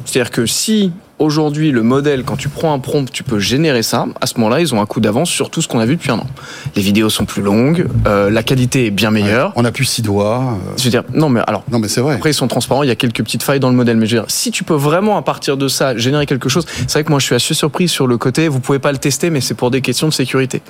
C'est-à-dire 0.07 0.31
que 0.31 0.47
si 0.47 0.93
aujourd'hui 1.19 1.71
le 1.71 1.83
modèle, 1.83 2.25
quand 2.25 2.37
tu 2.37 2.49
prends 2.49 2.73
un 2.73 2.79
prompt, 2.79 3.11
tu 3.11 3.23
peux 3.23 3.39
générer 3.39 3.83
ça, 3.83 4.07
à 4.21 4.27
ce 4.27 4.35
moment-là, 4.39 4.61
ils 4.61 4.75
ont 4.75 4.81
un 4.81 4.87
coup 4.87 5.01
d'avance 5.01 5.31
sur 5.31 5.51
tout 5.51 5.63
ce 5.63 5.69
qu'on 5.69 5.79
a 5.79 5.87
vu 5.87 5.97
depuis 5.97 6.11
un 6.11 6.19
an. 6.19 6.27
Les 6.75 6.83
vidéos 6.83 7.09
sont 7.11 7.25
plus 7.25 7.43
longues, 7.43 7.87
euh, 8.07 8.31
la 8.31 8.43
qualité 8.43 8.87
est 8.87 8.91
bien 8.91 9.11
meilleure. 9.11 9.53
On 9.57 9.65
a 9.65 9.73
plus 9.73 9.85
six 9.85 10.03
doigts. 10.03 10.43
euh, 10.55 10.73
Je 10.77 10.85
veux 10.85 10.91
dire, 10.91 11.05
non 11.15 11.29
mais 11.29 11.41
alors. 11.47 11.65
Non, 11.71 11.79
mais 11.79 11.89
c'est 11.89 12.01
vrai. 12.01 12.15
Après, 12.17 12.31
ils 12.31 12.35
sont 12.35 12.49
transparents, 12.49 12.83
il 12.83 12.89
y 12.89 12.93
a 12.93 12.97
quelques 12.97 13.23
petites 13.23 13.43
failles 13.43 13.61
dans 13.61 13.71
le 13.71 13.77
modèle. 13.77 13.97
Mais 13.97 14.07
je 14.07 14.17
veux 14.17 14.23
dire, 14.23 14.31
si 14.31 14.51
tu 14.51 14.65
peux 14.65 14.75
vraiment, 14.75 15.17
à 15.17 15.23
partir 15.23 15.57
de 15.57 15.69
ça, 15.69 15.97
générer 15.97 16.27
quelque 16.27 16.49
chose, 16.49 16.67
c'est 16.87 16.93
vrai 16.93 17.05
que 17.05 17.11
moi, 17.11 17.19
je 17.19 17.25
suis 17.25 17.35
assez 17.35 17.55
surpris 17.55 17.89
sur 17.89 18.07
le 18.07 18.19
côté, 18.19 18.49
vous 18.49 18.61
pouvez 18.61 18.79
pas 18.79 18.93
le 18.93 18.99
tester, 18.99 19.31
mais 19.31 19.41
c'est 19.41 19.55
pour 19.55 19.71
des 19.71 19.81
questions 19.81 20.09
de 20.09 20.13
sécurité. 20.13 20.63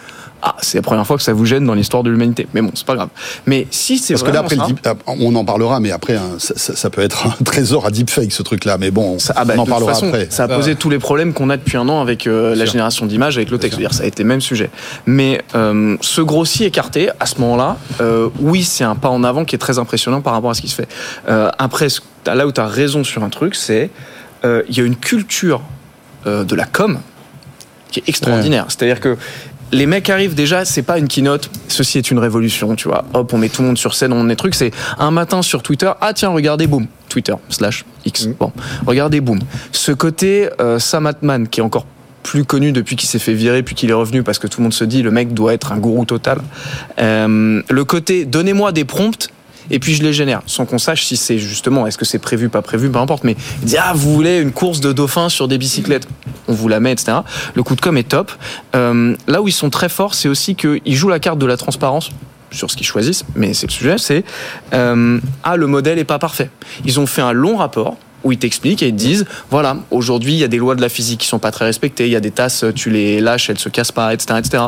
Ah, 0.42 0.54
c'est 0.60 0.78
la 0.78 0.82
première 0.82 1.06
fois 1.06 1.16
que 1.16 1.22
ça 1.22 1.32
vous 1.32 1.46
gêne 1.46 1.64
dans 1.64 1.74
l'histoire 1.74 2.02
de 2.02 2.10
l'humanité. 2.10 2.46
Mais 2.54 2.60
bon, 2.60 2.70
c'est 2.74 2.86
pas 2.86 2.94
grave. 2.94 3.08
Mais 3.46 3.66
si 3.70 3.98
c'est 3.98 4.14
Parce 4.14 4.22
que 4.22 4.30
là, 4.30 4.40
après, 4.40 4.54
le 4.54 4.60
ça, 4.62 4.66
deep- 4.68 4.80
ah, 4.86 4.94
on 5.18 5.34
en 5.34 5.44
parlera, 5.44 5.80
mais 5.80 5.90
après, 5.90 6.16
hein, 6.16 6.34
ça, 6.38 6.54
ça- 6.56 6.76
ça 6.76 6.90
peut 6.90 7.00
être 7.00 7.26
un 7.26 7.34
trésor 7.44 7.86
à 7.86 7.90
deepfake, 7.90 8.30
ce 8.32 8.42
truc-là. 8.42 8.76
Mais 8.78 8.90
bon, 8.90 9.18
Ça, 9.18 9.32
ah 9.36 9.44
bah, 9.44 9.54
on 9.56 9.60
en 9.60 9.66
parlera 9.66 9.94
façon, 9.94 10.08
après. 10.08 10.28
Ça 10.36 10.44
a 10.44 10.48
posé 10.48 10.74
tous 10.74 10.90
les 10.90 10.98
problèmes 10.98 11.32
qu'on 11.32 11.48
a 11.48 11.56
depuis 11.56 11.78
un 11.78 11.88
an 11.88 12.02
avec 12.02 12.26
euh, 12.26 12.54
la 12.54 12.66
génération 12.66 13.06
d'images, 13.06 13.38
avec 13.38 13.50
le 13.50 13.56
texte. 13.56 13.78
Dire, 13.78 13.94
ça 13.94 14.02
a 14.02 14.06
été 14.06 14.22
le 14.22 14.28
même 14.28 14.42
sujet. 14.42 14.68
Mais 15.06 15.40
euh, 15.54 15.96
ce 16.02 16.20
grossi 16.20 16.64
écarté, 16.64 17.08
à 17.18 17.24
ce 17.24 17.40
moment-là, 17.40 17.78
euh, 18.02 18.28
oui, 18.40 18.62
c'est 18.62 18.84
un 18.84 18.96
pas 18.96 19.08
en 19.08 19.24
avant 19.24 19.46
qui 19.46 19.54
est 19.54 19.58
très 19.58 19.78
impressionnant 19.78 20.20
par 20.20 20.34
rapport 20.34 20.50
à 20.50 20.54
ce 20.54 20.60
qui 20.60 20.68
se 20.68 20.74
fait. 20.74 20.88
Euh, 21.26 21.50
après, 21.58 21.88
là 22.26 22.46
où 22.46 22.52
tu 22.52 22.60
as 22.60 22.66
raison 22.66 23.02
sur 23.02 23.24
un 23.24 23.30
truc, 23.30 23.54
c'est 23.54 23.90
il 24.44 24.76
y 24.76 24.80
a 24.80 24.84
une 24.84 24.94
culture 24.94 25.60
de 26.24 26.54
la 26.54 26.66
com 26.66 27.00
qui 27.90 27.98
est 27.98 28.08
extraordinaire. 28.08 28.66
C'est-à-dire 28.68 29.00
que 29.00 29.16
les 29.76 29.86
mecs 29.86 30.08
arrivent 30.08 30.34
déjà, 30.34 30.64
c'est 30.64 30.82
pas 30.82 30.98
une 30.98 31.06
keynote, 31.06 31.50
ceci 31.68 31.98
est 31.98 32.10
une 32.10 32.18
révolution, 32.18 32.74
tu 32.74 32.88
vois. 32.88 33.04
Hop, 33.12 33.32
on 33.32 33.38
met 33.38 33.48
tout 33.48 33.62
le 33.62 33.68
monde 33.68 33.78
sur 33.78 33.94
scène, 33.94 34.12
on 34.12 34.28
est 34.28 34.36
trucs, 34.36 34.54
c'est 34.54 34.70
un 34.98 35.10
matin 35.10 35.42
sur 35.42 35.62
Twitter, 35.62 35.90
ah 36.00 36.12
tiens, 36.14 36.30
regardez, 36.30 36.66
boum, 36.66 36.86
Twitter, 37.08 37.34
slash 37.50 37.84
X. 38.04 38.28
Bon, 38.28 38.52
regardez, 38.86 39.20
boum. 39.20 39.38
Ce 39.72 39.92
côté 39.92 40.48
euh, 40.60 40.78
Sam 40.78 41.06
Altman, 41.06 41.48
qui 41.48 41.60
est 41.60 41.62
encore 41.62 41.86
plus 42.22 42.44
connu 42.44 42.72
depuis 42.72 42.96
qu'il 42.96 43.08
s'est 43.08 43.20
fait 43.20 43.34
virer 43.34 43.62
puis 43.62 43.76
qu'il 43.76 43.88
est 43.90 43.94
revenu 43.94 44.24
parce 44.24 44.40
que 44.40 44.48
tout 44.48 44.60
le 44.60 44.64
monde 44.64 44.74
se 44.74 44.82
dit 44.82 45.02
le 45.02 45.12
mec 45.12 45.32
doit 45.32 45.54
être 45.54 45.70
un 45.70 45.78
gourou 45.78 46.04
total. 46.04 46.38
Euh, 46.98 47.62
le 47.70 47.84
côté 47.84 48.24
donnez-moi 48.24 48.72
des 48.72 48.84
prompts 48.84 49.28
et 49.70 49.78
puis 49.78 49.94
je 49.94 50.02
les 50.02 50.12
génère. 50.12 50.42
Sans 50.46 50.66
qu'on 50.66 50.78
sache 50.78 51.04
si 51.04 51.16
c'est 51.16 51.38
justement 51.38 51.86
est-ce 51.86 51.98
que 51.98 52.04
c'est 52.04 52.18
prévu 52.18 52.48
pas 52.48 52.62
prévu 52.62 52.90
peu 52.90 52.98
importe. 52.98 53.24
Mais 53.24 53.36
il 53.62 53.68
dit 53.68 53.76
ah 53.78 53.92
vous 53.94 54.12
voulez 54.14 54.38
une 54.38 54.52
course 54.52 54.80
de 54.80 54.92
dauphins 54.92 55.28
sur 55.28 55.48
des 55.48 55.58
bicyclettes. 55.58 56.06
On 56.48 56.52
vous 56.52 56.68
la 56.68 56.80
met 56.80 56.92
etc 56.92 57.18
le 57.54 57.62
coup 57.62 57.74
de 57.74 57.80
com 57.80 57.96
est 57.96 58.08
top. 58.08 58.32
Euh, 58.74 59.14
là 59.26 59.42
où 59.42 59.48
ils 59.48 59.52
sont 59.52 59.70
très 59.70 59.88
forts 59.88 60.14
c'est 60.14 60.28
aussi 60.28 60.54
qu'ils 60.54 60.94
jouent 60.94 61.08
la 61.08 61.18
carte 61.18 61.38
de 61.38 61.46
la 61.46 61.56
transparence 61.56 62.10
sur 62.50 62.70
ce 62.70 62.76
qu'ils 62.76 62.86
choisissent. 62.86 63.24
Mais 63.34 63.54
c'est 63.54 63.66
le 63.66 63.72
sujet 63.72 63.96
c'est 63.98 64.24
euh, 64.72 65.20
ah 65.42 65.56
le 65.56 65.66
modèle 65.66 65.98
est 65.98 66.04
pas 66.04 66.18
parfait. 66.18 66.50
Ils 66.84 67.00
ont 67.00 67.06
fait 67.06 67.22
un 67.22 67.32
long 67.32 67.56
rapport 67.56 67.96
où 68.24 68.32
ils 68.32 68.38
t'expliquent 68.38 68.82
et 68.82 68.88
ils 68.88 68.92
te 68.92 68.98
disent 68.98 69.24
voilà 69.50 69.76
aujourd'hui 69.90 70.32
il 70.32 70.38
y 70.38 70.44
a 70.44 70.48
des 70.48 70.56
lois 70.56 70.74
de 70.74 70.80
la 70.80 70.88
physique 70.88 71.20
qui 71.20 71.26
sont 71.26 71.38
pas 71.38 71.50
très 71.50 71.64
respectées. 71.64 72.06
Il 72.06 72.12
y 72.12 72.16
a 72.16 72.20
des 72.20 72.30
tasses 72.30 72.64
tu 72.74 72.90
les 72.90 73.20
lâches 73.20 73.50
elles 73.50 73.58
se 73.58 73.68
cassent 73.68 73.92
pas 73.92 74.14
etc 74.14 74.38
etc 74.38 74.64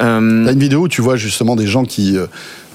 Euh, 0.00 0.44
T'as 0.44 0.52
une 0.52 0.58
vidéo 0.58 0.82
où 0.82 0.88
tu 0.88 1.02
vois 1.02 1.16
justement 1.16 1.56
des 1.56 1.66
gens 1.66 1.84
qui 1.84 2.16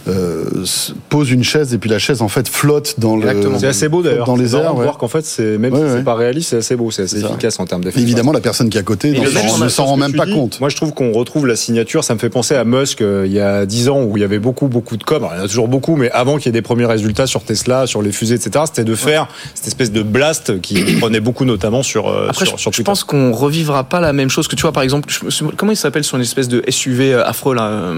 euh, 0.07 0.45
se 0.65 0.93
posent 1.09 1.29
une 1.31 1.43
chaise 1.43 1.73
et 1.73 1.77
puis 1.77 1.89
la 1.89 1.99
chaise 1.99 2.21
en 2.21 2.27
fait 2.27 2.47
flotte 2.47 2.95
dans 2.99 3.15
le. 3.15 3.21
Exactement. 3.27 3.59
C'est 3.59 3.67
assez 3.67 3.87
beau 3.89 4.01
d'ailleurs. 4.01 4.25
Dans 4.25 4.35
les 4.35 4.55
airs, 4.55 4.75
ouais. 4.75 4.83
voir 4.83 4.97
qu'en 4.97 5.07
fait, 5.07 5.25
c'est 5.25 5.57
même 5.57 5.73
Ouais, 5.73 5.79
si 5.79 5.85
ouais. 5.85 5.91
c'est 5.97 6.03
pas 6.03 6.15
réaliste, 6.15 6.49
c'est 6.49 6.57
assez 6.57 6.75
beau, 6.75 6.89
c'est 6.91 7.03
assez 7.03 7.17
C'est 7.17 7.21
ça. 7.23 7.29
efficace 7.29 7.59
en 7.59 7.65
termes 7.65 7.81
Mais 7.81 7.91
d'effets. 7.91 8.01
évidemment, 8.01 8.31
la 8.31 8.39
personne 8.41 8.69
qui 8.69 8.77
est 8.77 8.81
à 8.81 8.83
côté 8.83 9.11
le 9.11 9.63
ne 9.63 9.69
s'en 9.69 9.85
rend 9.85 9.97
même 9.97 10.13
pas 10.13 10.25
dis, 10.25 10.33
compte. 10.33 10.59
Moi, 10.59 10.69
je 10.69 10.75
trouve 10.75 10.93
qu'on 10.93 11.11
retrouve 11.11 11.45
la 11.47 11.55
signature. 11.55 12.03
Ça 12.03 12.13
me 12.15 12.19
fait 12.19 12.29
penser 12.29 12.55
à 12.55 12.63
Musk 12.63 13.01
euh, 13.01 13.23
il 13.27 13.31
y 13.33 13.39
a 13.39 13.65
10 13.65 13.89
ans 13.89 14.01
où 14.03 14.17
il 14.17 14.21
y 14.21 14.23
avait 14.23 14.39
beaucoup, 14.39 14.67
beaucoup 14.67 14.97
de 14.97 15.03
com. 15.03 15.17
Alors, 15.23 15.33
il 15.35 15.37
y 15.37 15.41
en 15.41 15.45
a 15.45 15.47
toujours 15.47 15.67
beaucoup, 15.67 15.95
mais 15.95 16.09
avant 16.11 16.37
qu'il 16.37 16.47
y 16.47 16.49
ait 16.49 16.51
des 16.53 16.61
premiers 16.61 16.85
résultats 16.85 17.27
sur 17.27 17.43
Tesla, 17.43 17.85
sur 17.87 18.01
les 18.01 18.11
fusées, 18.11 18.35
etc., 18.35 18.65
c'était 18.67 18.83
de 18.83 18.95
faire 18.95 19.27
cette 19.53 19.67
espèce 19.67 19.91
de 19.91 20.01
blast 20.01 20.59
qui 20.61 20.81
prenait 20.99 21.19
beaucoup, 21.19 21.45
notamment 21.45 21.83
sur, 21.83 22.07
euh, 22.09 22.27
Après, 22.29 22.45
sur, 22.45 22.57
je, 22.57 22.63
sur 22.71 22.83
pense 22.83 23.03
qu'on 23.03 23.31
revivra 23.31 23.83
pas 23.83 23.99
la 23.99 24.13
même 24.13 24.29
chose 24.29 24.47
que 24.47 24.55
tu 24.55 24.63
vois, 24.63 24.71
par 24.71 24.83
exemple, 24.83 25.09
je- 25.09 25.43
comment 25.55 25.71
il 25.71 25.77
s'appelle 25.77 26.03
son 26.03 26.19
espèce 26.19 26.47
de 26.47 26.63
SUV 26.67 27.13
affreux 27.13 27.53
là, 27.55 27.93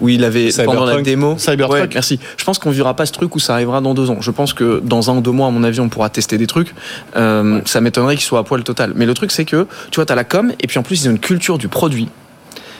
où 0.00 0.08
il 0.08 0.24
avait 0.24 0.48
pendant 0.64 0.84
la 0.84 1.00
démo? 1.02 1.35
Cybertruck. 1.38 1.80
Ouais, 1.80 1.88
merci. 1.92 2.18
Je 2.36 2.44
pense 2.44 2.58
qu'on 2.58 2.70
vivra 2.70 2.94
pas 2.94 3.06
ce 3.06 3.12
truc 3.12 3.34
où 3.34 3.38
ça 3.38 3.54
arrivera 3.54 3.80
dans 3.80 3.94
deux 3.94 4.10
ans. 4.10 4.18
Je 4.20 4.30
pense 4.30 4.52
que 4.52 4.80
dans 4.84 5.10
un 5.10 5.16
ou 5.16 5.20
deux 5.20 5.30
mois, 5.30 5.48
à 5.48 5.50
mon 5.50 5.64
avis, 5.64 5.80
on 5.80 5.88
pourra 5.88 6.10
tester 6.10 6.38
des 6.38 6.46
trucs. 6.46 6.74
Euh, 7.16 7.60
Ça 7.64 7.80
m'étonnerait 7.80 8.16
qu'il 8.16 8.24
soit 8.24 8.38
à 8.40 8.42
poil 8.44 8.62
total. 8.64 8.92
Mais 8.94 9.06
le 9.06 9.14
truc, 9.14 9.30
c'est 9.30 9.44
que 9.44 9.66
tu 9.90 9.96
vois, 9.96 10.06
t'as 10.06 10.14
la 10.14 10.24
com 10.24 10.52
et 10.60 10.66
puis 10.66 10.78
en 10.78 10.82
plus, 10.82 11.04
ils 11.04 11.08
ont 11.08 11.12
une 11.12 11.18
culture 11.18 11.58
du 11.58 11.68
produit 11.68 12.08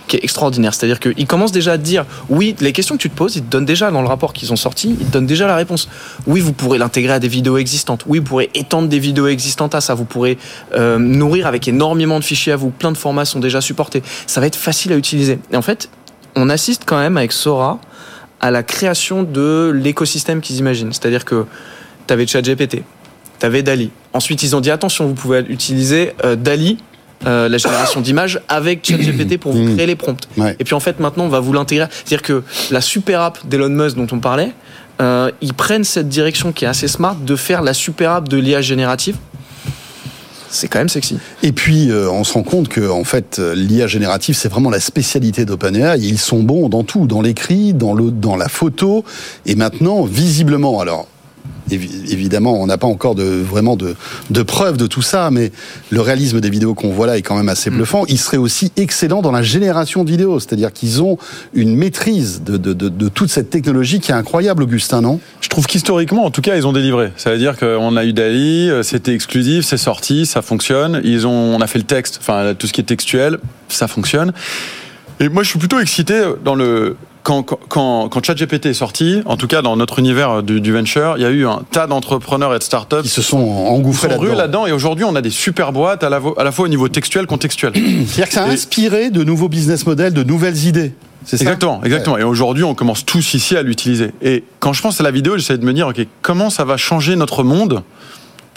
qui 0.06 0.16
est 0.16 0.22
extraordinaire. 0.22 0.72
C'est-à-dire 0.72 1.00
qu'ils 1.00 1.26
commencent 1.26 1.50
déjà 1.50 1.72
à 1.72 1.78
te 1.78 1.82
dire, 1.82 2.04
oui, 2.28 2.54
les 2.60 2.72
questions 2.72 2.96
que 2.96 3.02
tu 3.02 3.10
te 3.10 3.16
poses, 3.16 3.34
ils 3.34 3.42
te 3.42 3.50
donnent 3.50 3.64
déjà 3.64 3.90
dans 3.90 4.02
le 4.02 4.06
rapport 4.06 4.32
qu'ils 4.32 4.52
ont 4.52 4.56
sorti, 4.56 4.96
ils 5.00 5.06
te 5.06 5.12
donnent 5.12 5.26
déjà 5.26 5.48
la 5.48 5.56
réponse. 5.56 5.88
Oui, 6.28 6.38
vous 6.38 6.52
pourrez 6.52 6.78
l'intégrer 6.78 7.14
à 7.14 7.18
des 7.18 7.26
vidéos 7.26 7.58
existantes. 7.58 8.04
Oui, 8.06 8.20
vous 8.20 8.24
pourrez 8.24 8.50
étendre 8.54 8.88
des 8.88 9.00
vidéos 9.00 9.26
existantes 9.26 9.74
à 9.74 9.80
ça. 9.80 9.94
Vous 9.94 10.04
pourrez 10.04 10.38
euh, 10.74 10.98
nourrir 10.98 11.48
avec 11.48 11.66
énormément 11.66 12.20
de 12.20 12.24
fichiers 12.24 12.52
à 12.52 12.56
vous. 12.56 12.70
Plein 12.70 12.92
de 12.92 12.96
formats 12.96 13.24
sont 13.24 13.40
déjà 13.40 13.60
supportés. 13.60 14.02
Ça 14.28 14.40
va 14.40 14.46
être 14.46 14.54
facile 14.54 14.92
à 14.92 14.96
utiliser. 14.96 15.40
Et 15.50 15.56
en 15.56 15.62
fait, 15.62 15.88
on 16.36 16.50
assiste 16.50 16.82
quand 16.86 16.98
même 16.98 17.16
avec 17.16 17.32
Sora 17.32 17.80
à 18.46 18.52
la 18.52 18.62
création 18.62 19.24
de 19.24 19.72
l'écosystème 19.74 20.40
qu'ils 20.40 20.58
imaginent. 20.58 20.92
C'est-à-dire 20.92 21.24
que 21.24 21.46
tu 22.06 22.12
avais 22.12 22.28
ChatGPT, 22.28 22.84
tu 23.40 23.46
avais 23.46 23.64
Dali. 23.64 23.90
Ensuite, 24.12 24.44
ils 24.44 24.54
ont 24.54 24.60
dit 24.60 24.70
attention, 24.70 25.08
vous 25.08 25.14
pouvez 25.14 25.40
utiliser 25.48 26.12
euh, 26.24 26.36
Dali, 26.36 26.78
euh, 27.26 27.48
la 27.48 27.58
génération 27.58 28.00
d'images, 28.00 28.40
avec 28.48 28.86
ChatGPT 28.86 29.38
pour 29.38 29.52
vous 29.52 29.74
créer 29.74 29.86
les 29.86 29.96
prompts. 29.96 30.28
Ouais. 30.36 30.54
Et 30.60 30.64
puis 30.64 30.74
en 30.74 30.80
fait, 30.80 31.00
maintenant, 31.00 31.24
on 31.24 31.28
va 31.28 31.40
vous 31.40 31.52
l'intégrer. 31.52 31.88
C'est-à-dire 31.90 32.22
que 32.22 32.44
la 32.70 32.80
super 32.80 33.20
app 33.20 33.44
d'Elon 33.48 33.68
Musk 33.68 33.96
dont 33.96 34.06
on 34.12 34.20
parlait, 34.20 34.52
euh, 35.02 35.32
ils 35.40 35.52
prennent 35.52 35.82
cette 35.82 36.08
direction 36.08 36.52
qui 36.52 36.66
est 36.66 36.68
assez 36.68 36.86
smart 36.86 37.16
de 37.16 37.34
faire 37.34 37.62
la 37.62 37.74
super 37.74 38.12
app 38.12 38.28
de 38.28 38.36
l'IA 38.36 38.60
générative. 38.60 39.16
C'est 40.50 40.68
quand 40.68 40.78
même 40.78 40.88
sexy. 40.88 41.18
Et 41.42 41.52
puis, 41.52 41.90
euh, 41.90 42.10
on 42.10 42.24
se 42.24 42.32
rend 42.34 42.42
compte 42.42 42.68
que, 42.68 42.88
en 42.88 43.04
fait, 43.04 43.38
l'IA 43.38 43.86
générative, 43.86 44.34
c'est 44.36 44.48
vraiment 44.48 44.70
la 44.70 44.80
spécialité 44.80 45.44
d'OpenAI. 45.44 45.98
Ils 45.98 46.18
sont 46.18 46.42
bons 46.42 46.68
dans 46.68 46.84
tout, 46.84 47.06
dans 47.06 47.22
l'écrit, 47.22 47.74
dans 47.74 47.94
dans 47.94 48.36
la 48.36 48.48
photo, 48.48 49.04
et 49.44 49.54
maintenant, 49.54 50.04
visiblement, 50.04 50.80
alors. 50.80 51.06
Évi- 51.70 52.10
évidemment, 52.10 52.60
on 52.60 52.66
n'a 52.66 52.78
pas 52.78 52.86
encore 52.86 53.14
de, 53.14 53.24
vraiment 53.24 53.76
de, 53.76 53.94
de 54.30 54.42
preuves 54.42 54.76
de 54.76 54.86
tout 54.86 55.02
ça, 55.02 55.30
mais 55.30 55.52
le 55.90 56.00
réalisme 56.00 56.40
des 56.40 56.50
vidéos 56.50 56.74
qu'on 56.74 56.90
voit 56.90 57.06
là 57.06 57.16
est 57.16 57.22
quand 57.22 57.36
même 57.36 57.48
assez 57.48 57.70
bluffant. 57.70 58.04
Ils 58.08 58.18
seraient 58.18 58.36
aussi 58.36 58.72
excellents 58.76 59.22
dans 59.22 59.32
la 59.32 59.42
génération 59.42 60.04
de 60.04 60.10
vidéos, 60.10 60.40
c'est-à-dire 60.40 60.72
qu'ils 60.72 61.02
ont 61.02 61.18
une 61.54 61.76
maîtrise 61.76 62.42
de, 62.44 62.56
de, 62.56 62.72
de, 62.72 62.88
de 62.88 63.08
toute 63.08 63.30
cette 63.30 63.50
technologie 63.50 64.00
qui 64.00 64.10
est 64.10 64.14
incroyable, 64.14 64.62
Augustin, 64.62 65.00
non? 65.00 65.20
Je 65.40 65.48
trouve 65.48 65.66
qu'historiquement, 65.66 66.24
en 66.24 66.30
tout 66.30 66.42
cas, 66.42 66.56
ils 66.56 66.66
ont 66.66 66.72
délivré. 66.72 67.12
Ça 67.16 67.30
veut 67.30 67.38
dire 67.38 67.56
qu'on 67.56 67.96
a 67.96 68.04
eu 68.04 68.12
Dali, 68.12 68.70
euh, 68.70 68.82
c'était 68.82 69.14
exclusif, 69.14 69.64
c'est 69.64 69.76
sorti, 69.76 70.26
ça 70.26 70.42
fonctionne. 70.42 71.00
Ils 71.04 71.26
ont, 71.26 71.30
on 71.56 71.60
a 71.60 71.66
fait 71.66 71.78
le 71.78 71.84
texte, 71.84 72.18
enfin 72.20 72.54
tout 72.58 72.66
ce 72.66 72.72
qui 72.72 72.80
est 72.80 72.84
textuel, 72.84 73.38
ça 73.68 73.88
fonctionne. 73.88 74.32
Et 75.20 75.28
moi, 75.28 75.42
je 75.42 75.48
suis 75.48 75.58
plutôt 75.58 75.80
excité 75.80 76.22
dans 76.44 76.54
le 76.54 76.96
quand, 77.26 77.42
quand, 77.42 77.58
quand, 77.68 78.08
quand 78.08 78.24
ChatGPT 78.24 78.66
est 78.66 78.72
sorti, 78.74 79.20
en 79.24 79.36
tout 79.36 79.48
cas 79.48 79.60
dans 79.60 79.76
notre 79.76 79.98
univers 79.98 80.44
du, 80.44 80.60
du 80.60 80.72
venture, 80.72 81.14
il 81.16 81.22
y 81.22 81.26
a 81.26 81.30
eu 81.30 81.44
un 81.44 81.62
tas 81.72 81.88
d'entrepreneurs 81.88 82.54
et 82.54 82.58
de 82.58 82.62
startups 82.62 83.02
Qui 83.02 83.08
se 83.08 83.20
sont 83.20 83.38
engouffrés 83.38 84.06
là-dedans. 84.08 84.34
là-dedans. 84.34 84.66
Et 84.66 84.72
aujourd'hui, 84.72 85.04
on 85.04 85.16
a 85.16 85.20
des 85.22 85.30
super 85.30 85.72
boîtes 85.72 86.04
à 86.04 86.08
la, 86.08 86.20
vo- 86.20 86.34
à 86.38 86.44
la 86.44 86.52
fois 86.52 86.66
au 86.66 86.68
niveau 86.68 86.88
textuel, 86.88 87.26
contextuel. 87.26 87.72
C'est-à-dire 87.74 88.28
que 88.28 88.34
ça 88.34 88.44
a 88.44 88.48
Et- 88.48 88.52
inspiré 88.52 89.10
de 89.10 89.24
nouveaux 89.24 89.48
business 89.48 89.86
models, 89.86 90.12
de 90.12 90.22
nouvelles 90.22 90.66
idées. 90.66 90.92
C'est 91.24 91.36
ça 91.38 91.42
Exactement, 91.42 91.80
exactement. 91.82 92.16
Et 92.18 92.22
aujourd'hui, 92.22 92.62
on 92.62 92.74
commence 92.76 93.04
tous 93.04 93.34
ici 93.34 93.56
à 93.56 93.62
l'utiliser. 93.62 94.12
Et 94.22 94.44
quand 94.60 94.72
je 94.72 94.80
pense 94.80 95.00
à 95.00 95.02
la 95.02 95.10
vidéo, 95.10 95.36
j'essaie 95.36 95.58
de 95.58 95.64
me 95.66 95.72
dire, 95.72 95.88
ok, 95.88 96.06
comment 96.22 96.48
ça 96.50 96.64
va 96.64 96.76
changer 96.76 97.16
notre 97.16 97.42
monde 97.42 97.82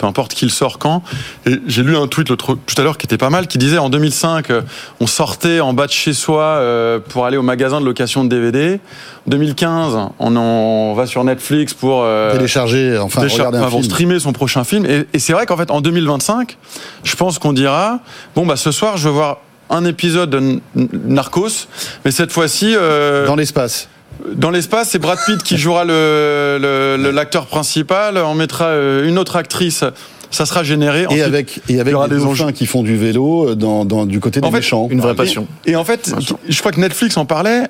peu 0.00 0.06
importe 0.06 0.32
qui 0.32 0.46
le 0.46 0.50
sort 0.50 0.78
quand. 0.78 1.02
Et 1.46 1.60
j'ai 1.66 1.82
lu 1.82 1.94
un 1.94 2.06
tweet 2.06 2.30
l'autre- 2.30 2.56
tout 2.66 2.74
à 2.78 2.82
l'heure 2.82 2.96
qui 2.96 3.04
était 3.06 3.18
pas 3.18 3.28
mal, 3.28 3.46
qui 3.46 3.58
disait 3.58 3.76
en 3.76 3.90
2005, 3.90 4.50
euh, 4.50 4.62
on 4.98 5.06
sortait 5.06 5.60
en 5.60 5.74
bas 5.74 5.86
de 5.86 5.92
chez 5.92 6.14
soi 6.14 6.42
euh, 6.42 6.98
pour 6.98 7.26
aller 7.26 7.36
au 7.36 7.42
magasin 7.42 7.80
de 7.82 7.84
location 7.84 8.24
de 8.24 8.30
DVD. 8.30 8.80
En 9.26 9.30
2015, 9.30 9.94
on, 10.18 10.36
en- 10.36 10.40
on 10.40 10.94
va 10.94 11.04
sur 11.06 11.22
Netflix 11.22 11.74
pour 11.74 12.02
euh, 12.02 12.32
Télécharger, 12.32 12.96
enfin, 12.98 13.20
Téléchar- 13.20 13.36
regarder 13.46 13.58
un 13.58 13.60
enfin, 13.62 13.70
pour 13.70 13.80
film. 13.80 13.90
streamer 13.92 14.18
son 14.20 14.32
prochain 14.32 14.64
film. 14.64 14.86
Et, 14.86 15.06
et 15.12 15.18
c'est 15.18 15.34
vrai 15.34 15.44
qu'en 15.44 15.58
fait, 15.58 15.70
en 15.70 15.82
2025, 15.82 16.56
je 17.04 17.14
pense 17.16 17.38
qu'on 17.38 17.52
dira 17.52 18.00
bon, 18.34 18.46
bah, 18.46 18.56
ce 18.56 18.70
soir, 18.72 18.96
je 18.96 19.04
veux 19.08 19.14
voir 19.14 19.38
un 19.68 19.84
épisode 19.84 20.30
de 20.30 20.60
Narcos, 21.04 21.66
mais 22.04 22.10
cette 22.10 22.32
fois-ci. 22.32 22.74
euh, 22.76 23.26
Dans 23.26 23.36
l'espace. 23.36 23.88
Dans 24.34 24.50
l'espace, 24.50 24.90
c'est 24.90 24.98
Brad 24.98 25.18
Pitt 25.26 25.42
qui 25.42 25.56
jouera 25.58 25.84
le- 25.84 26.58
le- 26.60 26.96
le- 27.02 27.10
l'acteur 27.10 27.46
principal. 27.46 28.16
On 28.18 28.34
mettra 28.34 28.66
euh, 28.66 29.08
une 29.08 29.18
autre 29.18 29.36
actrice. 29.36 29.84
Ça 30.32 30.46
sera 30.46 30.62
généré. 30.62 31.02
Et 31.02 31.06
Ensuite, 31.06 31.22
avec, 31.24 31.58
et 31.68 31.72
il 31.72 31.80
avec 31.80 31.90
y 31.90 31.94
aura 31.96 32.06
des 32.06 32.14
des 32.16 32.24
enjeux. 32.24 32.52
qui 32.52 32.66
font 32.66 32.84
du 32.84 32.96
vélo 32.96 33.56
dans, 33.56 33.84
dans, 33.84 34.06
du 34.06 34.20
côté 34.20 34.40
des 34.40 34.46
En 34.46 34.50
fait, 34.52 34.58
méchants. 34.58 34.86
Une 34.88 35.00
vraie 35.00 35.16
passion. 35.16 35.48
Et 35.66 35.74
en 35.74 35.82
fait, 35.84 36.14
je 36.48 36.58
crois 36.60 36.70
que 36.70 36.78
Netflix 36.80 37.16
en 37.16 37.24
parlait. 37.24 37.64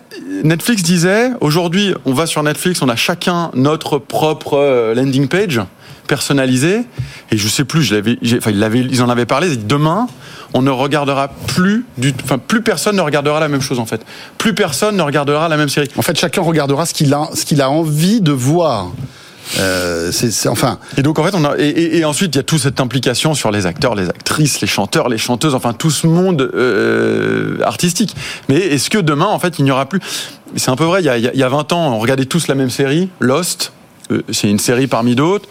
Netflix 0.45 0.83
disait 0.83 1.31
aujourd'hui, 1.41 1.95
on 2.05 2.13
va 2.13 2.27
sur 2.27 2.43
Netflix, 2.43 2.83
on 2.83 2.89
a 2.91 2.97
chacun 2.97 3.51
notre 3.55 3.97
propre 3.99 4.59
euh, 4.59 4.95
landing 4.95 5.27
page 5.27 5.61
personnalisé. 6.07 6.81
Et 7.33 7.37
je 7.39 7.49
sais 7.49 7.65
plus, 7.65 7.83
je 7.83 7.95
l'avais, 7.95 8.19
j'ai- 8.21 8.39
enfin, 8.39 8.51
ils, 8.51 8.89
ils 8.91 9.03
en 9.03 9.09
avaient 9.09 9.25
parlé. 9.27 9.47
ils 9.47 9.57
disaient, 9.57 9.67
Demain, 9.67 10.07
on 10.55 10.63
ne 10.63 10.71
regardera 10.71 11.29
plus 11.47 11.85
du, 11.99 12.13
enfin, 12.25 12.39
plus 12.39 12.63
personne 12.63 12.97
ne 12.97 13.01
regardera 13.03 13.39
la 13.41 13.49
même 13.49 13.61
chose 13.61 13.79
en 13.79 13.87
fait. 13.87 14.03
Plus 14.39 14.55
personne 14.55 14.97
ne 14.97 15.03
regardera 15.03 15.49
la 15.49 15.57
même 15.57 15.69
série. 15.69 15.89
En 15.97 16.03
fait, 16.03 16.19
chacun 16.19 16.43
regardera 16.43 16.87
ce 16.87 16.95
qu'il 16.95 17.13
a, 17.15 17.29
ce 17.35 17.45
qu'il 17.45 17.61
a 17.63 17.71
envie 17.71 18.21
de 18.21 18.33
voir. 18.33 18.89
Euh, 19.59 20.13
c'est, 20.13 20.49
enfin, 20.49 20.79
Et 20.97 21.03
donc 21.03 21.19
en 21.19 21.25
fait, 21.25 21.35
on 21.35 21.45
a 21.45 21.57
et, 21.59 21.65
et- 21.69 21.99
et 21.99 22.05
ensuite 22.05 22.35
il 22.37 22.39
y 22.39 22.41
a 22.41 22.45
toute 22.45 22.61
cette 22.61 22.81
implication 22.81 23.35
sur 23.35 23.51
les 23.51 23.67
acteurs, 23.67 23.97
les 23.97 24.09
actrices, 24.09 24.61
les 24.61 24.69
chanteurs, 24.69 25.09
les 25.09 25.19
chanteuses, 25.19 25.57
enfin 25.57 25.73
tout 25.73 25.91
ce 25.91 26.07
monde 26.07 26.49
euh, 26.55 27.59
artistique. 27.65 28.15
Mais 28.49 28.57
est-ce 28.59 28.91
que 28.91 28.99
demain, 28.99 29.27
en 29.27 29.39
fait, 29.41 29.59
il 29.59 29.65
n'y 29.65 29.73
aura 29.73 29.87
plus? 29.87 29.99
C'est 30.57 30.71
un 30.71 30.77
peu 30.77 30.85
vrai. 30.85 31.01
Il 31.03 31.07
y, 31.07 31.09
a, 31.09 31.17
il 31.19 31.37
y 31.37 31.43
a 31.43 31.49
20 31.49 31.73
ans, 31.73 31.93
on 31.95 31.99
regardait 31.99 32.27
tous 32.27 32.47
la 32.47 32.55
même 32.55 32.71
série, 32.71 33.09
Lost. 33.19 33.73
Euh, 34.11 34.23
C'est 34.33 34.49
une 34.51 34.59
série 34.59 34.87
parmi 34.87 35.15
d'autres. 35.15 35.49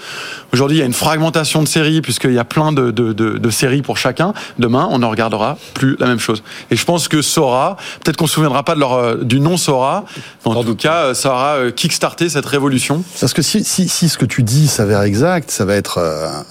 Aujourd'hui, 0.54 0.78
il 0.78 0.80
y 0.80 0.84
a 0.84 0.86
une 0.86 0.94
fragmentation 0.94 1.62
de 1.64 1.68
séries 1.68 2.02
puisqu'il 2.02 2.34
y 2.34 2.40
a 2.40 2.44
plein 2.44 2.72
de, 2.72 2.92
de, 2.92 3.14
de, 3.14 3.38
de 3.38 3.50
séries 3.50 3.82
pour 3.82 3.98
chacun. 3.98 4.34
Demain, 4.58 4.88
on 4.92 5.00
ne 5.00 5.06
regardera 5.06 5.58
plus 5.74 5.96
la 6.00 6.08
même 6.08 6.20
chose. 6.20 6.44
Et 6.72 6.76
je 6.76 6.86
pense 6.86 7.08
que 7.08 7.22
Sora, 7.22 7.78
peut-être 8.04 8.18
qu'on 8.18 8.28
se 8.28 8.34
souviendra 8.36 8.64
pas 8.64 8.76
de 8.76 8.80
leur, 8.80 8.94
euh, 8.94 9.16
du 9.22 9.40
nom 9.40 9.58
Sora, 9.58 10.06
mais 10.46 10.52
en 10.52 10.64
tout 10.64 10.76
cas, 10.76 11.14
ça 11.14 11.30
aura 11.32 11.56
euh, 11.56 11.72
kickstarté 11.72 12.30
cette 12.30 12.46
révolution. 12.46 13.04
parce 13.20 13.34
que 13.34 13.42
si, 13.42 13.64
si, 13.64 13.88
si 13.88 14.10
ce 14.10 14.18
que 14.18 14.26
tu 14.26 14.44
dis 14.44 14.68
s'avère 14.68 15.02
exact, 15.04 15.52
ça 15.52 15.66
va 15.66 15.76
être 15.76 16.00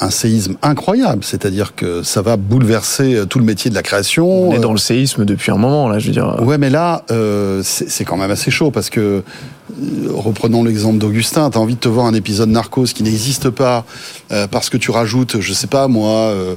un 0.01 0.11
séisme 0.11 0.57
incroyable. 0.63 1.25
C'est-à-dire 1.25 1.75
que 1.75 2.03
ça 2.03 2.23
va 2.23 2.37
bouleverser 2.37 3.23
tout 3.29 3.39
le 3.39 3.45
métier 3.45 3.71
de 3.71 3.75
la 3.75 3.83
création. 3.83 4.49
On 4.49 4.53
est 4.55 4.59
dans 4.61 4.73
le 4.73 4.79
séisme 4.79 5.25
depuis 5.25 5.51
un 5.51 5.57
moment, 5.57 5.89
là, 5.89 5.99
je 5.99 6.07
veux 6.07 6.13
dire. 6.13 6.37
Ouais, 6.43 6.59
mais 6.59 6.71
là, 6.71 7.03
euh, 7.11 7.63
c'est 7.65 8.05
quand 8.05 8.17
même 8.17 8.31
assez 8.31 8.51
chaud 8.51 8.71
parce 8.71 8.91
que, 8.91 9.23
reprenons 10.13 10.65
l'exemple 10.65 10.99
d'Augustin, 10.99 11.51
tu 11.51 11.59
as 11.59 11.61
envie 11.61 11.75
de 11.75 11.81
te 11.81 11.89
voir 11.89 12.07
un 12.07 12.15
épisode 12.15 12.49
Narcos 12.49 12.87
qui 12.95 13.03
n'existe 13.03 13.51
pas 13.51 13.85
euh, 14.33 14.47
parce 14.47 14.71
que 14.71 14.77
tu 14.77 14.91
rajoutes, 14.91 15.41
je 15.41 15.53
sais 15.53 15.67
pas 15.67 15.89
moi, 15.89 16.11
euh, 16.11 16.55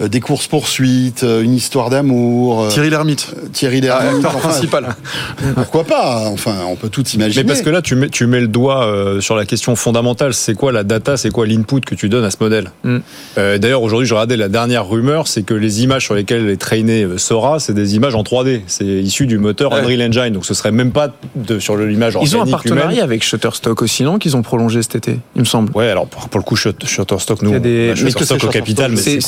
euh, 0.00 0.08
des 0.08 0.20
courses-poursuites, 0.20 1.24
euh, 1.24 1.42
une 1.42 1.54
histoire 1.54 1.90
d'amour, 1.90 2.64
euh, 2.64 2.68
Thierry 2.68 2.90
Lhermitte, 2.90 3.34
Thierry 3.52 3.80
Lhermitte, 3.80 4.24
enfin, 4.24 4.38
principal. 4.38 4.96
pourquoi 5.54 5.84
pas 5.84 6.22
Enfin, 6.26 6.54
on 6.68 6.76
peut 6.76 6.88
tout 6.88 7.06
imaginer. 7.08 7.42
Mais 7.44 7.48
parce 7.48 7.62
que 7.62 7.70
là, 7.70 7.82
tu 7.82 7.94
mets, 7.94 8.08
tu 8.08 8.26
mets 8.26 8.40
le 8.40 8.48
doigt 8.48 8.86
euh, 8.86 9.20
sur 9.20 9.36
la 9.36 9.44
question 9.46 9.76
fondamentale. 9.76 10.34
C'est 10.34 10.54
quoi 10.54 10.72
la 10.72 10.84
data 10.84 11.16
C'est 11.16 11.30
quoi 11.30 11.46
l'input 11.46 11.80
que 11.80 11.94
tu 11.94 12.08
donnes 12.08 12.24
à 12.24 12.30
ce 12.30 12.36
modèle? 12.40 12.70
Mm. 12.84 12.96
Euh, 13.38 13.58
D'ailleurs, 13.58 13.82
aujourd'hui, 13.82 14.06
je 14.06 14.14
regardais 14.14 14.36
la 14.36 14.48
dernière 14.48 14.88
rumeur, 14.88 15.28
c'est 15.28 15.42
que 15.42 15.54
les 15.54 15.82
images 15.82 16.04
sur 16.04 16.14
lesquelles 16.14 16.48
est 16.48 16.56
traîné 16.56 17.06
Sora, 17.16 17.60
c'est 17.60 17.74
des 17.74 17.94
images 17.96 18.14
en 18.14 18.22
3D. 18.22 18.62
C'est 18.66 18.84
issu 18.84 19.26
du 19.26 19.38
moteur 19.38 19.72
Ouais. 19.72 19.80
Unreal 19.80 20.02
Engine, 20.08 20.30
donc 20.32 20.44
ce 20.44 20.54
serait 20.54 20.72
même 20.72 20.92
pas 20.92 21.08
de, 21.34 21.58
sur 21.58 21.76
l'image 21.76 22.16
organique 22.16 22.34
Ils 22.34 22.36
ont 22.36 22.42
un 22.42 22.58
humaine. 22.64 22.78
partenariat 22.78 23.04
avec 23.04 23.22
Shutterstock 23.22 23.82
aussi, 23.82 24.02
non 24.02 24.18
Qu'ils 24.18 24.36
ont 24.36 24.42
prolongé 24.42 24.82
cet 24.82 24.96
été, 24.96 25.18
il 25.36 25.40
me 25.40 25.44
semble. 25.46 25.72
Ouais, 25.76 25.88
alors 25.90 26.06
pour, 26.06 26.28
pour 26.28 26.38
le 26.40 26.44
coup, 26.44 26.56
Shut- 26.56 26.84
Shutterstock, 26.86 27.42
nous, 27.42 27.58
des- 27.58 27.88
on 27.90 27.92
a 27.92 27.94
Shutterstock 27.96 28.44
au 28.44 28.48
capital, 28.48 28.90
mais 28.92 28.96
c'est 28.96 29.18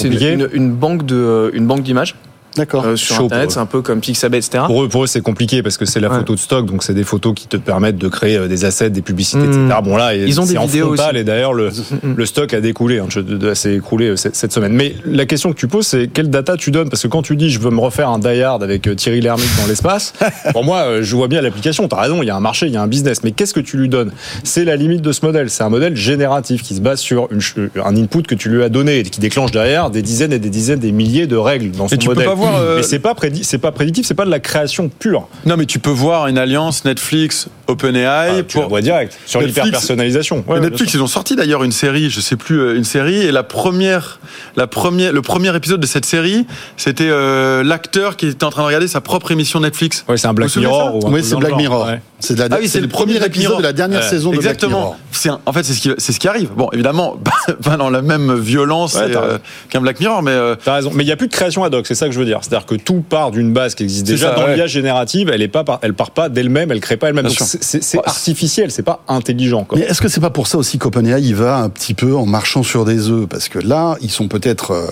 une, 0.53 0.71
banque 0.73 1.05
de, 1.07 1.51
une 1.55 1.67
banque 1.67 1.83
d'images. 1.83 2.15
Euh, 2.59 2.97
sur 2.97 3.17
Chaud 3.17 3.25
Internet. 3.27 3.51
C'est 3.51 3.59
un 3.59 3.67
peu 3.67 3.83
comme 3.83 4.01
Pixabay, 4.01 4.39
etc. 4.39 4.65
Pour 4.67 4.83
eux, 4.85 4.89
pour 4.89 5.05
eux, 5.05 5.07
c'est 5.07 5.21
compliqué 5.21 5.63
parce 5.63 5.77
que 5.77 5.85
c'est 5.85 6.01
la 6.01 6.09
Ouais. 6.11 6.19
photo 6.19 6.35
de 6.35 6.39
stock, 6.39 6.67
donc 6.67 6.83
c'est 6.83 6.95
des 6.95 7.05
photos 7.05 7.35
qui 7.35 7.47
te 7.49 7.57
permettent 7.57 7.99
de 7.99 8.09
créer 8.09 8.37
euh, 8.37 8.49
des 8.49 8.65
assets, 8.65 8.91
des 8.91 9.03
publicités, 9.03 9.39
Mmh. 9.47 9.67
etc. 9.67 9.81
Bon 9.85 9.97
là, 9.97 10.15
Ils 10.15 10.41
ont 10.41 10.45
c'est 10.47 10.53
des 10.53 10.59
en 10.59 10.67
vidéos 10.67 10.87
frontal 10.95 11.11
aussi. 11.15 11.21
et 11.21 11.25
d'ailleurs 11.25 11.53
le, 11.53 11.69
Mmh. 11.69 12.15
le 12.17 12.27
stock 12.27 12.55
a 12.55 12.61
découlé, 12.61 12.99
hein, 12.99 13.07
je- 13.09 13.21
de- 13.21 13.37
de- 13.37 13.55
s'est 13.55 13.75
écoulé 13.75 14.07
euh, 14.09 14.17
cette, 14.17 14.37
cette 14.37 14.53
semaine. 14.53 14.73
Mais 14.73 14.95
la 15.05 15.27
question 15.27 15.53
que 15.53 15.59
tu 15.59 15.69
poses, 15.69 15.87
c'est 15.87 16.09
quelle 16.09 16.31
data 16.31 16.57
tu 16.57 16.71
donnes? 16.71 16.89
Parce 16.91 17.03
que 17.03 17.09
quand 17.09 17.23
tu 17.23 17.37
dis 17.37 17.51
je 17.51 17.59
veux 17.61 17.71
me 17.71 17.81
refaire 17.81 18.09
un 18.09 18.19
Die 18.19 18.43
Hard 18.43 18.63
avec 18.63 18.87
euh, 18.87 18.95
Thierry 18.95 19.21
Lhermitte 19.21 19.51
dans 19.61 19.67
l'espace, 19.67 20.13
pour 20.53 20.65
moi, 20.65 21.03
je 21.03 21.17
vois 21.17 21.29
bien 21.29 21.41
l'application. 21.41 21.87
T'as 21.89 22.01
raison, 22.01 22.23
il 22.23 22.27
y 22.27 22.31
a 22.31 22.37
un 22.37 22.41
marché, 22.41 22.67
il 22.67 22.73
y 22.73 22.77
a 22.77 22.83
un 22.83 22.87
business. 22.89 23.23
Mais 23.25 23.33
qu'est-ce 23.33 23.55
que 23.55 23.61
tu 23.61 23.77
lui 23.77 23.89
donnes? 23.89 24.13
C'est 24.45 24.65
la 24.65 24.77
limite 24.77 25.03
de 25.03 25.13
ce 25.13 25.25
modèle. 25.25 25.51
C'est 25.51 25.63
un 25.63 25.69
modèle 25.69 25.97
génératif 25.97 26.63
qui 26.63 26.75
se 26.75 26.81
base 26.81 27.01
sur 27.01 27.29
une 27.33 27.41
un 27.85 27.97
input 27.97 28.23
que 28.23 28.35
tu 28.35 28.49
lui 28.49 28.63
as 28.63 28.69
donné 28.69 28.99
et 28.99 29.03
qui 29.03 29.21
déclenche 29.21 29.51
derrière 29.53 29.91
des 29.91 30.03
dizaines 30.03 30.33
et 30.33 30.39
des 30.39 30.51
dizaines, 30.51 30.79
des 30.79 30.93
milliers 30.93 31.27
de 31.27 31.37
règles 31.37 31.71
dans 31.71 31.89
son 31.89 31.97
tu 31.97 32.07
peux 32.09 32.15
modèle. 32.15 32.27
pas 32.27 32.35
voir, 32.35 32.46
euh, 32.55 32.77
Mais 32.77 32.83
c'est 32.83 32.99
pas 32.99 33.15
prédi- 33.15 33.45
c'est 33.45 33.59
pas 33.59 33.73
prédictif, 33.73 34.07
c'est 34.07 34.15
pas 34.15 34.25
de 34.25 34.31
la 34.31 34.41
création 34.41 34.89
pure. 34.89 35.29
Non, 35.45 35.57
mais 35.57 35.67
tu 35.67 35.79
peux 35.79 35.91
voir 35.91 36.27
une 36.29 36.39
alliance 36.39 36.85
Netflix, 36.85 37.49
OpenAI 37.69 38.07
Ah, 38.07 38.43
tu 38.47 38.57
la 38.57 38.63
pour. 38.63 38.69
vois 38.71 38.81
direct 38.81 39.19
sur 39.27 39.41
Netflix- 39.41 39.65
l'hyper-personnalisation. 39.67 40.37
Ouais, 40.47 40.57
Et 40.59 40.61
ouais, 40.61 40.71
Netflix, 40.71 40.95
ils 40.95 41.03
ont 41.03 41.07
sorti 41.07 41.37
d'ailleurs 41.37 41.65
une 41.65 41.73
série, 41.73 42.11
je 42.11 42.21
sais 42.21 42.37
plus, 42.37 42.61
euh, 42.61 42.77
une 42.77 42.85
série, 42.85 43.19
et 43.23 43.33
la 43.33 43.43
première, 43.43 44.21
la 44.57 44.67
première, 44.67 45.13
le 45.13 45.23
premier 45.23 45.55
épisode 45.57 45.81
de 45.81 45.87
cette 45.87 46.05
série, 46.05 46.47
c'était 46.77 47.09
euh, 47.09 47.63
l'acteur 47.65 48.17
qui 48.17 48.29
était 48.29 48.45
en 48.45 48.51
train 48.51 48.63
de 48.63 48.67
regarder 48.67 48.89
sa 48.89 49.01
propre 49.01 49.31
émission 49.33 49.61
Netflix. 49.61 50.05
Ouais, 50.09 50.17
c'est 50.17 50.27
un 50.29 50.35
Black 50.35 50.55
Mirror. 50.57 50.85
ça 50.85 50.93
ou 50.93 51.09
un 51.09 51.13
Oui, 51.13 51.21
c'est 51.25 51.37
Black 51.37 51.51
genre. 51.51 51.59
Mirror. 51.61 51.87
Ouais. 51.87 52.01
C'est 52.19 52.35
de 52.35 52.41
la- 52.41 52.49
Ah 52.51 52.57
oui, 52.61 52.69
c'est 52.69 52.81
le 52.81 52.89
premier 52.89 53.15
Black 53.19 53.29
épisode 53.29 53.43
Mirror. 53.51 53.59
de 53.59 53.63
la 53.65 53.73
dernière 53.75 54.01
Ouais, 54.01 54.09
saison 54.09 54.31
de 54.31 54.37
Black 54.39 54.47
Exactement. 54.53 54.79
Mirror. 54.79 54.97
C'est 55.13 55.29
un- 55.29 55.41
en 55.45 55.53
fait, 55.53 55.63
c'est 55.65 55.75
ce 55.75 55.81
qui, 55.81 55.91
c'est 55.99 56.13
ce 56.13 56.21
qui 56.21 56.29
arrive. 56.29 56.51
Bon, 56.57 56.69
évidemment, 56.73 57.17
pas 57.63 57.77
dans 57.77 57.91
la 57.91 58.01
même 58.03 58.35
violence 58.39 58.97
euh, 58.99 59.39
qu'un 59.69 59.81
Black 59.81 60.01
Mirror, 60.01 60.23
mais 60.23 60.31
euh, 60.31 60.55
T'as 60.65 60.75
raison. 60.77 60.91
Mais 60.95 61.03
il 61.03 61.07
n'y 61.07 61.13
a 61.13 61.17
plus 61.17 61.29
de 61.29 61.33
création 61.33 61.63
ad 61.65 61.75
hoc, 61.75 61.87
c'est 61.87 61.95
ça 61.95 62.07
que 62.07 62.13
je 62.13 62.19
veux 62.19 62.25
dire. 62.25 62.39
C'est-à-dire 62.43 62.65
que 62.67 62.75
tout 62.77 63.03
part 63.07 63.31
d'une 63.33 63.53
base 63.53 63.75
qui 63.75 63.83
existe 63.83 64.07
déjà 64.07 64.31
ça, 64.31 64.35
dans 64.35 64.47
ouais. 64.47 64.55
l'IA 64.57 64.67
générative, 64.67 65.31
elle 65.33 65.43
est 65.43 65.49
pas, 65.49 65.65
elle 65.83 65.93
part 65.95 66.11
pas 66.11 66.29
d'elle-même, 66.31 66.73
elle 66.73 66.81
crée 66.81 66.97
pas 66.97 67.09
elle-même. 67.09 67.29
C'est- 67.61 67.99
artificiel, 68.07 68.71
c'est 68.71 68.83
pas 68.83 69.03
intelligent. 69.09 69.65
Quoi. 69.65 69.79
Mais 69.79 69.85
est-ce 69.85 70.01
que 70.01 70.09
c'est 70.09 70.21
pas 70.21 70.31
pour 70.31 70.47
ça 70.47 70.59
aussi 70.59 70.79
qu'OpenAI 70.79 71.21
y 71.23 71.33
va 71.33 71.57
un 71.59 71.69
petit 71.69 71.95
peu 71.95 72.15
en 72.15 72.27
marchant 72.27 72.63
sur 72.63 72.85
des 72.85 73.09
œufs? 73.11 73.27
Parce 73.29 73.49
que 73.49 73.59
là, 73.59 73.97
ils 74.01 74.11
sont 74.11 74.29
peut-être 74.29 74.71
euh, 74.73 74.87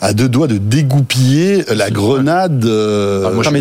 à 0.00 0.12
deux 0.12 0.28
doigts 0.28 0.46
de 0.46 0.58
dégoupiller 0.58 1.64
la 1.74 1.90
grenade 1.90 2.64
euh, 2.64 3.24
Ah, 3.26 3.30
moi, 3.30 3.44
mais. 3.52 3.60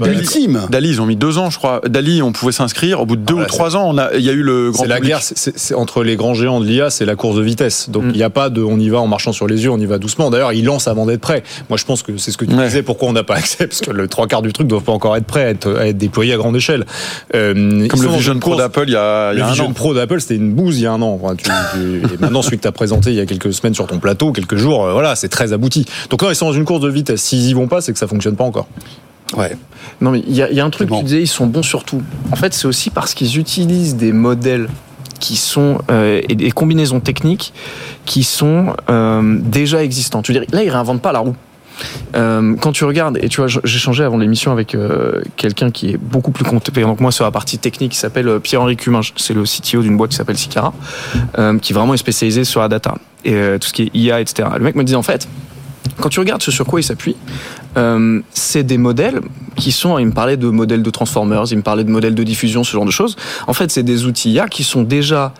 Dali, 0.69 0.89
ils 0.89 1.01
ont 1.01 1.05
mis 1.05 1.15
deux 1.15 1.37
ans, 1.37 1.49
je 1.49 1.57
crois. 1.57 1.81
Dali, 1.87 2.21
on 2.21 2.31
pouvait 2.31 2.51
s'inscrire. 2.51 3.01
Au 3.01 3.05
bout 3.05 3.15
de 3.15 3.21
deux 3.21 3.35
Ah, 3.37 3.43
ou 3.43 3.45
trois 3.45 3.75
ans, 3.75 3.89
on 3.89 3.97
a, 3.97 4.13
il 4.15 4.21
y 4.23 4.29
a 4.29 4.33
eu 4.33 4.41
le 4.43 4.71
grand 4.71 4.83
C'est 4.83 4.89
la 4.89 4.99
guerre, 4.99 5.21
entre 5.75 6.03
les 6.03 6.15
grands 6.15 6.33
géants 6.33 6.59
de 6.59 6.65
l'IA, 6.65 6.89
c'est 6.89 7.05
la 7.05 7.15
course 7.15 7.35
de 7.37 7.41
vitesse. 7.41 7.89
Donc 7.89 8.03
il 8.05 8.09
Mm. 8.09 8.15
n'y 8.15 8.23
a 8.23 8.29
pas 8.29 8.49
de, 8.49 8.61
on 8.61 8.79
y 8.79 8.89
va 8.89 8.99
en 8.99 9.07
marchant 9.07 9.31
sur 9.33 9.47
les 9.47 9.63
yeux, 9.63 9.69
on 9.71 9.77
y 9.79 9.85
va 9.85 9.97
doucement. 9.97 10.29
D'ailleurs, 10.29 10.53
ils 10.53 10.63
lancent 10.65 10.87
avant 10.87 11.05
d'être 11.05 11.21
prêts. 11.21 11.43
Moi, 11.69 11.77
je 11.77 11.85
pense 11.85 12.03
que 12.03 12.17
c'est 12.17 12.31
ce 12.31 12.37
que 12.37 12.45
tu 12.45 12.53
Ouais. 12.55 12.65
disais. 12.65 12.83
Pourquoi 12.83 13.09
on 13.09 13.13
n'a 13.13 13.23
pas 13.23 13.35
accès? 13.37 13.67
Parce 13.67 13.81
que 13.81 13.91
le 13.91 14.07
trois 14.07 14.27
quarts 14.27 14.41
du 14.41 14.53
truc 14.53 14.65
ne 14.65 14.69
doivent 14.69 14.83
pas 14.83 14.91
encore 14.91 15.15
être 15.15 15.25
prêts 15.25 15.43
à 15.45 15.49
être, 15.49 15.75
à 15.77 15.87
être 15.87 15.97
déployés 15.97 16.33
à 16.33 16.37
grande 16.37 16.55
échelle. 16.55 16.85
Euh, 17.33 17.53
Comme 17.87 18.01
le 18.01 18.07
dans 18.07 18.13
Vision 18.35 18.49
Pro 18.51 18.55
d'Apple 18.55 18.83
il 18.87 18.93
y 18.93 18.95
a, 18.95 19.31
il 19.33 19.35
y 19.35 19.37
Le 19.37 19.43
a 19.43 19.47
un 19.47 19.49
Vision 19.49 19.67
an. 19.67 19.73
Pro 19.73 19.93
d'Apple, 19.93 20.21
c'était 20.21 20.35
une 20.35 20.53
bouse 20.53 20.77
il 20.77 20.83
y 20.83 20.85
a 20.85 20.91
un 20.91 21.01
an. 21.01 21.19
Enfin, 21.21 21.35
tu- 21.35 21.45
tu- 21.45 22.13
et 22.13 22.17
maintenant, 22.19 22.41
celui 22.41 22.57
que 22.57 22.61
tu 22.63 22.67
as 22.67 22.71
présenté 22.71 23.09
il 23.11 23.15
y 23.15 23.19
a 23.21 23.25
quelques 23.25 23.53
semaines 23.53 23.73
sur 23.73 23.87
ton 23.87 23.99
plateau, 23.99 24.31
quelques 24.31 24.55
jours, 24.57 24.85
euh, 24.85 24.93
voilà, 24.93 25.15
c'est 25.15 25.29
très 25.29 25.53
abouti. 25.53 25.85
Donc 26.09 26.21
là, 26.21 26.29
ils 26.29 26.35
sont 26.35 26.45
dans 26.47 26.53
une 26.53 26.65
course 26.65 26.81
de 26.81 26.89
vitesse. 26.89 27.21
S'ils 27.21 27.47
y 27.49 27.53
vont 27.53 27.67
pas, 27.67 27.81
c'est 27.81 27.93
que 27.93 27.99
ça 27.99 28.07
fonctionne 28.07 28.35
pas 28.35 28.43
encore. 28.43 28.67
Ouais. 29.35 29.57
Non, 30.01 30.11
mais 30.11 30.23
il 30.27 30.35
y, 30.35 30.41
a- 30.41 30.49
il 30.51 30.55
y 30.55 30.59
a 30.59 30.65
un 30.65 30.69
truc, 30.69 30.89
Bon. 30.89 30.99
tu 30.99 31.03
disais, 31.05 31.21
ils 31.21 31.27
sont 31.27 31.47
bons 31.47 31.63
sur 31.63 31.83
tout. 31.83 32.01
En 32.31 32.35
fait, 32.35 32.53
c'est 32.53 32.67
aussi 32.67 32.89
parce 32.89 33.13
qu'ils 33.13 33.37
utilisent 33.39 33.95
des 33.95 34.11
modèles 34.11 34.67
qui 35.19 35.35
sont 35.37 35.79
euh, 35.89 36.21
et 36.27 36.35
des 36.35 36.51
combinaisons 36.51 36.99
techniques 36.99 37.53
qui 38.05 38.23
sont 38.23 38.75
euh, 38.89 39.39
déjà 39.41 39.83
existantes. 39.83 40.27
Je 40.27 40.33
veux 40.33 40.39
dire, 40.39 40.47
là, 40.51 40.63
ils 40.63 40.69
réinventent 40.69 41.01
pas 41.01 41.11
la 41.13 41.19
roue. 41.19 41.35
Euh, 42.15 42.55
quand 42.59 42.71
tu 42.71 42.85
regardes, 42.85 43.17
et 43.21 43.29
tu 43.29 43.41
vois, 43.41 43.47
j'ai 43.47 43.79
changé 43.79 44.03
avant 44.03 44.17
l'émission 44.17 44.51
avec 44.51 44.75
euh, 44.75 45.21
quelqu'un 45.35 45.71
qui 45.71 45.91
est 45.91 45.97
beaucoup 45.97 46.31
plus 46.31 46.45
compétent 46.45 46.95
que 46.95 47.01
moi 47.01 47.11
sur 47.11 47.25
la 47.25 47.31
partie 47.31 47.57
technique, 47.57 47.91
qui 47.91 47.97
s'appelle 47.97 48.27
euh, 48.27 48.39
Pierre-Henri 48.39 48.77
Cumin, 48.77 49.01
c'est 49.15 49.33
le 49.33 49.43
CTO 49.43 49.81
d'une 49.81 49.97
boîte 49.97 50.11
qui 50.11 50.17
s'appelle 50.17 50.37
Sicara, 50.37 50.73
qui 51.61 51.73
vraiment 51.73 51.93
est 51.93 51.97
spécialisé 51.97 52.43
sur 52.43 52.61
la 52.61 52.67
data 52.67 52.95
et 53.23 53.33
tout 53.59 53.67
ce 53.67 53.73
qui 53.73 53.83
est 53.83 53.95
IA, 53.95 54.21
etc. 54.21 54.49
Le 54.57 54.63
mec 54.63 54.75
me 54.75 54.83
disait 54.83 54.95
en 54.95 55.03
fait, 55.03 55.27
quand 55.99 56.09
tu 56.09 56.19
regardes 56.19 56.41
ce 56.41 56.51
sur 56.51 56.65
quoi 56.65 56.79
il 56.79 56.83
s'appuie, 56.83 57.15
c'est 58.31 58.63
des 58.63 58.77
modèles 58.77 59.21
qui 59.55 59.71
sont, 59.71 59.97
il 59.97 60.07
me 60.07 60.11
parlait 60.11 60.37
de 60.37 60.49
modèles 60.49 60.83
de 60.83 60.89
Transformers, 60.89 61.45
il 61.51 61.57
me 61.57 61.61
parlait 61.61 61.83
de 61.83 61.89
modèles 61.89 62.15
de 62.15 62.23
diffusion, 62.23 62.63
ce 62.63 62.71
genre 62.71 62.85
de 62.85 62.91
choses. 62.91 63.15
En 63.47 63.53
fait, 63.53 63.71
c'est 63.71 63.83
des 63.83 64.05
outils 64.05 64.31
IA 64.31 64.47
qui 64.47 64.63
sont 64.63 64.83
déjà 64.83 65.33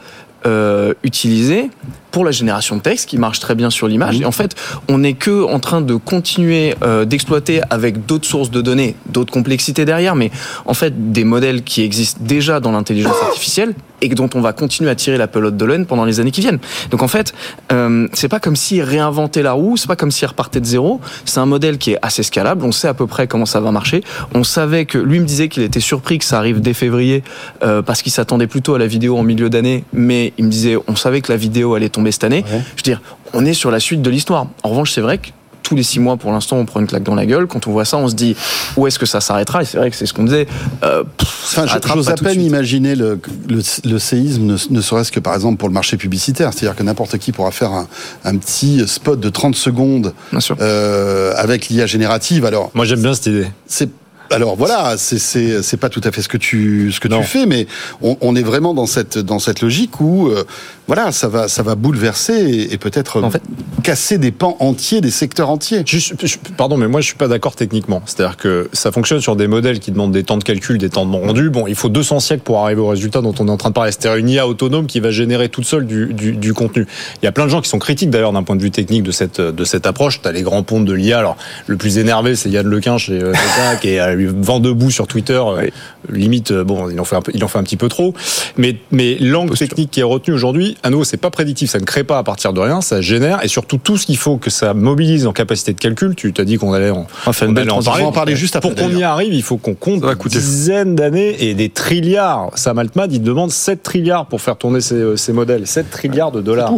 euh, 0.45 0.93
utilisés 1.03 1.69
pour 2.11 2.23
la 2.23 2.31
génération 2.31 2.77
de 2.77 2.81
texte 2.81 3.09
qui 3.09 3.17
marche 3.17 3.39
très 3.39 3.55
bien 3.55 3.69
sur 3.69 3.87
l'image. 3.87 4.21
Et 4.21 4.25
en 4.25 4.31
fait, 4.31 4.55
on 4.87 4.99
n'est 4.99 5.13
que 5.13 5.43
en 5.43 5.59
train 5.59 5.81
de 5.81 5.95
continuer 5.95 6.75
euh, 6.83 7.03
d'exploiter 7.03 7.61
avec 7.69 8.05
d'autres 8.05 8.27
sources 8.27 8.51
de 8.51 8.61
données, 8.61 8.95
d'autres 9.07 9.33
complexités 9.33 9.85
derrière, 9.85 10.15
mais 10.15 10.31
en 10.65 10.73
fait 10.73 11.11
des 11.11 11.23
modèles 11.23 11.63
qui 11.63 11.81
existent 11.81 12.21
déjà 12.23 12.59
dans 12.59 12.71
l'intelligence 12.71 13.15
artificielle 13.21 13.73
et 14.01 14.09
dont 14.09 14.29
on 14.35 14.41
va 14.41 14.53
continuer 14.53 14.89
à 14.89 14.95
tirer 14.95 15.17
la 15.17 15.27
pelote 15.27 15.57
de 15.57 15.65
laine 15.65 15.85
pendant 15.85 16.05
les 16.05 16.19
années 16.19 16.31
qui 16.31 16.41
viennent. 16.41 16.59
Donc 16.91 17.03
en 17.03 17.07
fait, 17.07 17.33
euh, 17.71 18.07
c'est 18.13 18.27
pas 18.27 18.39
comme 18.39 18.55
s'ils 18.55 18.81
réinventaient 18.81 19.43
la 19.43 19.53
roue, 19.53 19.77
c'est 19.77 19.87
pas 19.87 19.95
comme 19.95 20.11
s'ils 20.11 20.27
repartaient 20.27 20.59
de 20.59 20.65
zéro. 20.65 20.99
C'est 21.25 21.39
un 21.39 21.45
modèle 21.45 21.77
qui 21.77 21.91
est 21.91 21.99
assez 22.01 22.23
scalable. 22.23 22.63
On 22.63 22.71
sait 22.71 22.87
à 22.87 22.93
peu 22.93 23.07
près 23.07 23.27
comment 23.27 23.45
ça 23.45 23.59
va 23.59 23.71
marcher. 23.71 24.03
On 24.33 24.43
savait 24.43 24.85
que 24.85 24.97
lui 24.97 25.19
me 25.19 25.25
disait 25.25 25.49
qu'il 25.49 25.63
était 25.63 25.79
surpris 25.79 26.17
que 26.17 26.25
ça 26.25 26.37
arrive 26.37 26.61
dès 26.61 26.73
février 26.73 27.23
euh, 27.63 27.81
parce 27.81 28.01
qu'il 28.01 28.11
s'attendait 28.11 28.47
plutôt 28.47 28.75
à 28.75 28.79
la 28.79 28.87
vidéo 28.87 29.17
en 29.17 29.23
milieu 29.23 29.49
d'année, 29.49 29.83
mais 29.93 30.33
il 30.37 30.45
me 30.45 30.49
disait 30.49 30.77
on 30.87 30.95
savait 30.95 31.21
que 31.21 31.31
la 31.31 31.37
vidéo 31.37 31.75
allait 31.75 31.89
tomber 31.89 32.11
cette 32.11 32.23
année. 32.23 32.43
Je 32.47 32.53
veux 32.53 32.83
dire, 32.83 33.01
on 33.33 33.45
est 33.45 33.53
sur 33.53 33.71
la 33.71 33.79
suite 33.79 34.01
de 34.01 34.09
l'histoire. 34.09 34.47
En 34.63 34.69
revanche, 34.69 34.91
c'est 34.91 35.01
vrai 35.01 35.17
que 35.17 35.29
tous 35.65 35.75
les 35.75 35.83
six 35.83 35.99
mois, 35.99 36.15
pour 36.17 36.31
l'instant, 36.31 36.57
on 36.57 36.65
prend 36.65 36.79
une 36.79 36.87
claque 36.87 37.03
dans 37.03 37.15
la 37.15 37.25
gueule. 37.25 37.47
Quand 37.47 37.67
on 37.67 37.71
voit 37.71 37.85
ça, 37.85 37.97
on 37.97 38.07
se 38.07 38.13
dit 38.15 38.35
où 38.77 38.87
est-ce 38.87 38.99
que 38.99 39.05
ça 39.05 39.19
s'arrêtera? 39.19 39.63
Et 39.63 39.65
c'est 39.65 39.77
vrai 39.77 39.89
que 39.89 39.95
c'est 39.95 40.05
ce 40.05 40.13
qu'on 40.13 40.23
disait. 40.23 40.47
Euh, 40.83 41.03
pff, 41.03 41.57
Enfin, 41.57 41.65
j'ose 41.95 42.09
à 42.09 42.13
peine 42.15 42.41
imaginer 42.41 42.95
le, 42.95 43.19
le, 43.49 43.61
le 43.85 43.99
séisme, 43.99 44.43
ne, 44.43 44.57
ne 44.69 44.81
serait-ce 44.81 45.11
que 45.11 45.19
par 45.19 45.33
exemple 45.33 45.57
pour 45.57 45.67
le 45.69 45.73
marché 45.73 45.97
publicitaire. 45.97 46.51
C'est-à-dire 46.53 46.75
que 46.75 46.83
n'importe 46.83 47.17
qui 47.17 47.31
pourra 47.31 47.51
faire 47.51 47.71
un, 47.71 47.87
un 48.23 48.37
petit 48.37 48.87
spot 48.87 49.19
de 49.19 49.29
30 49.29 49.55
secondes 49.55 50.13
Bien 50.31 50.39
sûr. 50.39 50.55
euh, 50.61 51.33
avec 51.35 51.67
l'IA 51.69 51.85
générative. 51.85 52.45
Alors, 52.45 52.71
Moi, 52.73 52.85
j'aime 52.85 53.01
bien 53.01 53.13
cette 53.13 53.25
idée. 53.27 53.47
c'est 53.67 53.89
alors 54.31 54.55
voilà, 54.55 54.95
c'est 54.97 55.19
c'est 55.19 55.61
c'est 55.61 55.77
pas 55.77 55.87
tout 55.89 56.01
à 56.03 56.11
fait 56.11 56.23
ce 56.23 56.27
que 56.27 56.37
tu 56.37 56.91
ce 56.91 56.99
que 56.99 57.07
Non. 57.07 57.21
tu 57.21 57.27
fais, 57.27 57.45
mais 57.45 57.67
on, 58.01 58.17
on 58.21 58.35
est 58.35 58.41
vraiment 58.41 58.73
dans 58.73 58.87
cette 58.87 59.19
dans 59.19 59.37
cette 59.37 59.61
logique 59.61 60.01
où 60.01 60.29
euh, 60.29 60.43
voilà, 60.87 61.11
ça 61.11 61.27
va 61.27 61.47
ça 61.47 61.63
va 61.63 61.75
bouleverser 61.75 62.33
et, 62.33 62.73
et 62.73 62.77
peut-être 62.77 63.21
En 63.23 63.31
fait- 63.31 63.41
casser 63.83 64.17
des 64.17 64.31
pans 64.31 64.55
entiers, 64.59 64.99
des 65.01 65.11
secteurs 65.11 65.49
entiers. 65.49 65.83
Je 65.85 65.97
suis- 65.97 66.15
je- 66.23 66.37
pardon, 66.57 66.75
mais 66.77 66.87
moi 66.87 67.01
je 67.01 67.05
suis 67.07 67.15
pas 67.15 67.27
d'accord 67.27 67.55
techniquement. 67.55 68.01
C'est-à-dire 68.05 68.35
que 68.37 68.69
ça 68.73 68.91
fonctionne 68.91 69.19
sur 69.21 69.35
des 69.35 69.47
modèles 69.47 69.79
qui 69.79 69.91
demandent 69.91 70.11
des 70.11 70.23
temps 70.23 70.37
de 70.37 70.43
calcul, 70.43 70.77
des 70.77 70.89
temps 70.89 71.05
de 71.05 71.15
rendu. 71.15 71.49
Bon, 71.49 71.67
il 71.67 71.75
faut 71.75 71.89
200 71.89 72.19
siècles 72.19 72.43
pour 72.43 72.59
arriver 72.63 72.81
au 72.81 72.87
résultat 72.87 73.21
dont 73.21 73.33
on 73.39 73.47
est 73.47 73.51
en 73.51 73.57
train 73.57 73.69
de 73.69 73.73
parler. 73.75 73.91
C'est-à-dire 73.91 74.17
une 74.17 74.29
IA 74.29 74.47
autonome 74.47 74.87
qui 74.87 74.99
va 74.99 75.11
générer 75.11 75.49
toute 75.49 75.65
seule 75.65 75.85
du, 75.85 76.13
du, 76.13 76.31
du 76.33 76.53
contenu. 76.53 76.87
Il 77.21 77.25
y 77.25 77.27
a 77.27 77.31
plein 77.31 77.45
de 77.45 77.49
gens 77.49 77.61
qui 77.61 77.69
sont 77.69 77.79
critiques 77.79 78.09
d'ailleurs 78.09 78.33
d'un 78.33 78.43
point 78.43 78.55
de 78.55 78.61
vue 78.61 78.71
technique 78.71 79.03
de 79.03 79.11
cette 79.11 79.39
de 79.41 79.63
cette 79.65 79.85
approche. 79.85 80.21
T'as 80.21 80.31
les 80.31 80.41
grands 80.41 80.63
pontes 80.63 80.85
de 80.85 80.93
l'IA. 80.93 81.19
Alors 81.19 81.37
le 81.67 81.77
plus 81.77 81.97
énervé, 81.99 82.35
c'est 82.35 82.49
Yann 82.49 82.65
Lequin 82.67 82.97
chez 82.97 83.21
euh, 83.21 83.31
Meta, 83.31 83.75
qui 83.81 83.89
est 83.89 83.99
à 83.99 84.13
lui 84.15 84.27
vent 84.27 84.59
debout 84.59 84.89
sur 84.91 85.07
Twitter. 85.07 85.41
euh, 85.45 85.67
Limite, 86.11 86.51
euh, 86.51 86.63
bon, 86.63 86.89
il 86.89 86.99
en 86.99 87.05
fait 87.05 87.15
un 87.15 87.21
il 87.33 87.43
en 87.43 87.47
fait 87.47 87.57
un 87.59 87.63
petit 87.63 87.77
peu 87.77 87.87
trop. 87.89 88.13
Mais 88.57 88.77
mais 88.91 89.17
l'angle 89.19 89.57
technique 89.57 89.91
qui 89.91 89.99
est 89.99 90.03
retenu 90.03 90.33
aujourd'hui, 90.33 90.74
à 90.83 90.89
nouveau, 90.89 91.03
c'est 91.03 91.17
pas 91.17 91.29
prédictif. 91.29 91.69
Ça 91.71 91.79
ne 91.79 91.85
crée 91.85 92.03
pas 92.03 92.17
à 92.17 92.23
partir 92.23 92.53
de 92.53 92.59
rien. 92.59 92.81
Ça 92.81 93.01
génère 93.01 93.43
et 93.43 93.47
surtout 93.47 93.77
tout 93.77 93.97
ce 93.97 94.05
qu'il 94.05 94.17
faut 94.17 94.37
que 94.37 94.49
ça 94.49 94.73
mobilise 94.73 95.25
en 95.27 95.33
capacité 95.33 95.73
de 95.73 95.79
calcul. 95.79 96.15
Tu 96.15 96.31
t'as 96.33 96.43
dit 96.43 96.57
qu'on 96.57 96.73
allait 96.73 96.89
en, 96.91 97.07
On 97.25 97.25
va 97.25 97.33
faire 97.33 97.47
une 97.47 97.51
on 97.51 97.53
belle 97.55 97.63
allait 97.63 97.71
en 97.71 97.73
transition. 97.75 97.91
parler. 97.91 98.05
En 98.05 98.11
parler 98.11 98.35
juste 98.35 98.55
après, 98.55 98.69
Pour 98.73 98.77
qu'on 98.83 98.95
y 98.95 99.03
arrive, 99.03 99.33
il 99.33 99.43
faut 99.43 99.57
qu'on 99.57 99.73
compte 99.75 100.01
coûter. 100.15 100.37
dizaines 100.39 100.95
d'années 100.95 101.35
et 101.43 101.53
des 101.53 101.69
trilliards. 101.69 102.51
Sam 102.55 102.79
Altman, 102.79 103.07
il 103.11 103.21
demande 103.21 103.51
7 103.51 103.81
trilliards 103.83 104.25
pour 104.27 104.41
faire 104.41 104.57
tourner 104.57 104.81
ces, 104.81 105.17
ces 105.17 105.33
modèles. 105.33 105.67
7 105.67 105.89
trilliards 105.89 106.31
de 106.31 106.41
dollars. 106.41 106.73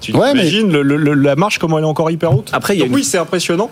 Tu 0.00 0.12
Ouais, 0.14 0.32
mais- 0.34 0.40
imagines 0.42 0.70
le- 0.70 0.82
le- 0.82 1.14
la 1.14 1.36
marche 1.36 1.58
comment 1.58 1.78
elle 1.78 1.84
est 1.84 1.88
encore 1.88 2.10
hyper 2.10 2.32
haute 2.36 2.50
Après, 2.52 2.76
Donc 2.76 2.88
une- 2.88 2.94
oui, 2.94 3.04
c'est 3.04 3.18
impressionnant. 3.18 3.70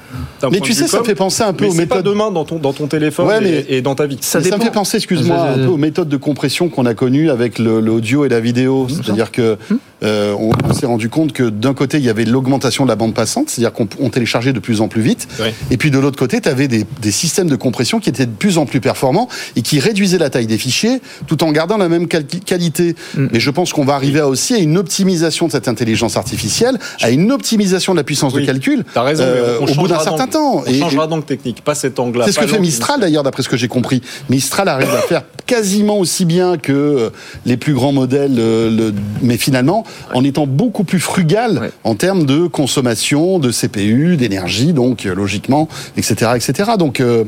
Mais 0.50 0.60
tu 0.60 0.72
sais, 0.72 0.86
ça 0.86 0.98
com, 0.98 1.00
me 1.00 1.04
fait 1.08 1.14
penser 1.14 1.42
un 1.42 1.52
peu 1.52 1.64
mais 1.64 1.70
aux 1.70 1.74
c'est 1.74 1.86
pas 1.86 1.96
méthodes. 1.96 2.12
demain 2.12 2.30
dans 2.30 2.44
ton 2.44 2.56
dans 2.58 2.72
ton 2.72 2.86
téléphone 2.86 3.26
Ouais, 3.26 3.40
mais- 3.40 3.64
et, 3.68 3.76
et 3.78 3.82
dans 3.82 3.94
ta 3.94 4.06
vie. 4.06 4.18
Ça 4.20 4.40
Mais 4.40 4.48
ça 4.48 4.56
me 4.58 4.62
fait 4.62 4.70
penser, 4.70 4.96
excuse-moi, 4.96 5.36
un 5.38 5.54
peu 5.58 5.66
aux 5.66 5.76
méthodes 5.76 6.08
de 6.08 6.16
compression 6.16 6.68
qu'on 6.68 6.86
a 6.86 6.94
connues 6.94 7.30
avec 7.30 7.58
le- 7.58 7.80
l'audio 7.80 8.24
et 8.24 8.28
la 8.28 8.40
vidéo. 8.40 8.86
C'est-à-dire 8.88 9.30
que 9.30 9.56
euh, 10.02 10.34
on, 10.38 10.50
on 10.68 10.72
s'est 10.74 10.86
rendu 10.86 11.08
compte 11.08 11.32
que 11.32 11.44
d'un 11.48 11.74
côté, 11.74 11.98
il 11.98 12.04
y 12.04 12.10
avait 12.10 12.24
l'augmentation 12.24 12.84
de 12.84 12.88
la 12.90 12.96
bande 12.96 13.14
passante, 13.14 13.48
c'est-à-dire 13.50 13.72
qu'on 13.72 13.88
on 14.00 14.10
téléchargeait 14.10 14.52
de 14.52 14.58
plus 14.58 14.80
en 14.80 14.88
plus 14.88 15.00
vite. 15.02 15.26
Et 15.70 15.76
puis 15.76 15.90
de 15.90 15.98
l'autre 15.98 16.18
côté, 16.18 16.40
tu 16.40 16.48
avais 16.48 16.68
des, 16.68 16.84
des 17.00 17.10
systèmes 17.10 17.48
de 17.48 17.56
compression 17.56 17.98
qui 18.00 18.08
étaient 18.10 18.26
de 18.26 18.30
plus 18.30 18.58
en 18.58 18.66
plus 18.66 18.80
performants 18.80 19.28
et 19.56 19.62
qui 19.62 19.80
réduisaient 19.80 20.18
la 20.18 20.30
taille 20.30 20.46
des 20.46 20.58
fichiers 20.58 21.00
tout 21.26 21.42
en 21.44 21.52
gardant 21.52 21.76
la 21.78 21.88
même 21.88 22.06
quali- 22.08 22.40
qualité. 22.44 22.94
Mm. 23.16 23.26
Mais 23.32 23.40
je 23.40 23.50
pense 23.50 23.72
qu'on 23.72 23.84
va 23.84 23.94
arriver 23.94 24.20
à 24.20 24.28
aussi 24.28 24.54
à 24.54 24.58
une 24.58 24.76
optimisation 24.78 25.46
de 25.46 25.52
cette 25.52 25.68
intelligence 25.68 26.16
artificielle, 26.16 26.78
à 27.02 27.10
une 27.10 27.32
optimisation 27.32 27.92
de 27.94 27.98
la 27.98 28.04
puissance 28.04 28.34
Oui. 28.34 28.42
de 28.42 28.46
calcul 28.46 28.84
T'as 28.94 29.02
raison. 29.02 29.24
mais 29.24 29.30
euh, 29.30 29.58
on 29.60 29.66
au 29.66 29.74
bout 29.74 29.88
d'un 29.88 30.00
certain 30.00 30.26
temps. 30.26 30.62
On 30.66 30.70
Et- 30.70 30.78
changera 30.80 31.06
d'angle 31.06 31.24
technique, 31.24 31.62
pas 31.62 31.74
cet 31.74 31.98
angle-là. 31.98 32.26
c'est 32.26 32.32
ce 32.32 32.40
que 32.40 32.46
fait 32.46 32.58
Mistral 32.58 33.00
d'ailleurs, 33.00 33.22
d'après 33.22 33.42
ce 33.42 33.48
que 33.48 33.56
j'ai 33.56 33.68
compris. 33.68 34.02
Mistral 34.28 34.68
arrive 34.68 34.90
à 34.90 34.98
faire 35.02 35.22
quasiment 35.46 35.98
aussi 35.98 36.24
bien 36.24 36.56
que 36.58 36.72
euh, 36.72 37.10
les 37.44 37.56
plus 37.56 37.72
grands 37.74 37.92
modèles, 37.92 38.36
euh, 38.38 38.70
le- 38.70 38.94
mais 39.22 39.36
finalement 39.36 39.84
en 40.14 40.24
étant 40.24 40.46
beaucoup 40.46 40.84
plus 40.84 41.00
frugal 41.00 41.58
Ouais. 41.60 41.70
en 41.84 41.94
termes 41.94 42.24
de 42.26 42.46
consommation, 42.46 43.38
de 43.38 43.50
CPU, 43.50 44.16
d'énergie, 44.16 44.72
donc 44.72 45.06
euh, 45.06 45.14
logiquement, 45.14 45.68
etc., 45.96 46.32
etc. 46.36 46.70
Donc, 46.78 47.00
euh, 47.00 47.24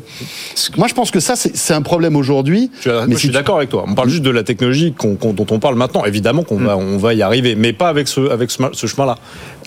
moi 0.76 0.86
je 0.88 0.94
pense 0.94 1.10
que 1.10 1.20
ça 1.20 1.34
c'est 1.36 1.74
un 1.74 1.82
problème 1.82 2.16
aujourd'hui. 2.16 2.70
Je 2.76 2.80
suis, 2.82 2.90
moi, 2.90 3.06
Mais 3.06 3.12
je 3.14 3.16
si 3.16 3.20
suis 3.20 3.28
tu- 3.28 3.34
d'accord 3.34 3.56
avec 3.56 3.70
toi. 3.70 3.84
On 3.86 3.94
parle 3.94 4.08
juste 4.08 4.22
de 4.22 4.30
la 4.30 4.42
technologie 4.42 4.92
qu'on- 4.92 5.14
qu'on- 5.16 5.32
dont 5.32 5.46
on 5.50 5.58
parle 5.58 5.74
maintenant. 5.76 6.04
Évidemment 6.04 6.42
qu'on 6.42 6.58
va, 6.58 6.76
on 6.76 6.96
va 6.98 7.14
y 7.14 7.22
arriver, 7.22 7.54
mais 7.54 7.72
pas 7.72 7.88
avec 7.88 8.08
ce, 8.08 8.30
avec 8.30 8.50
ce, 8.50 8.86
chemin-là. 8.86 9.16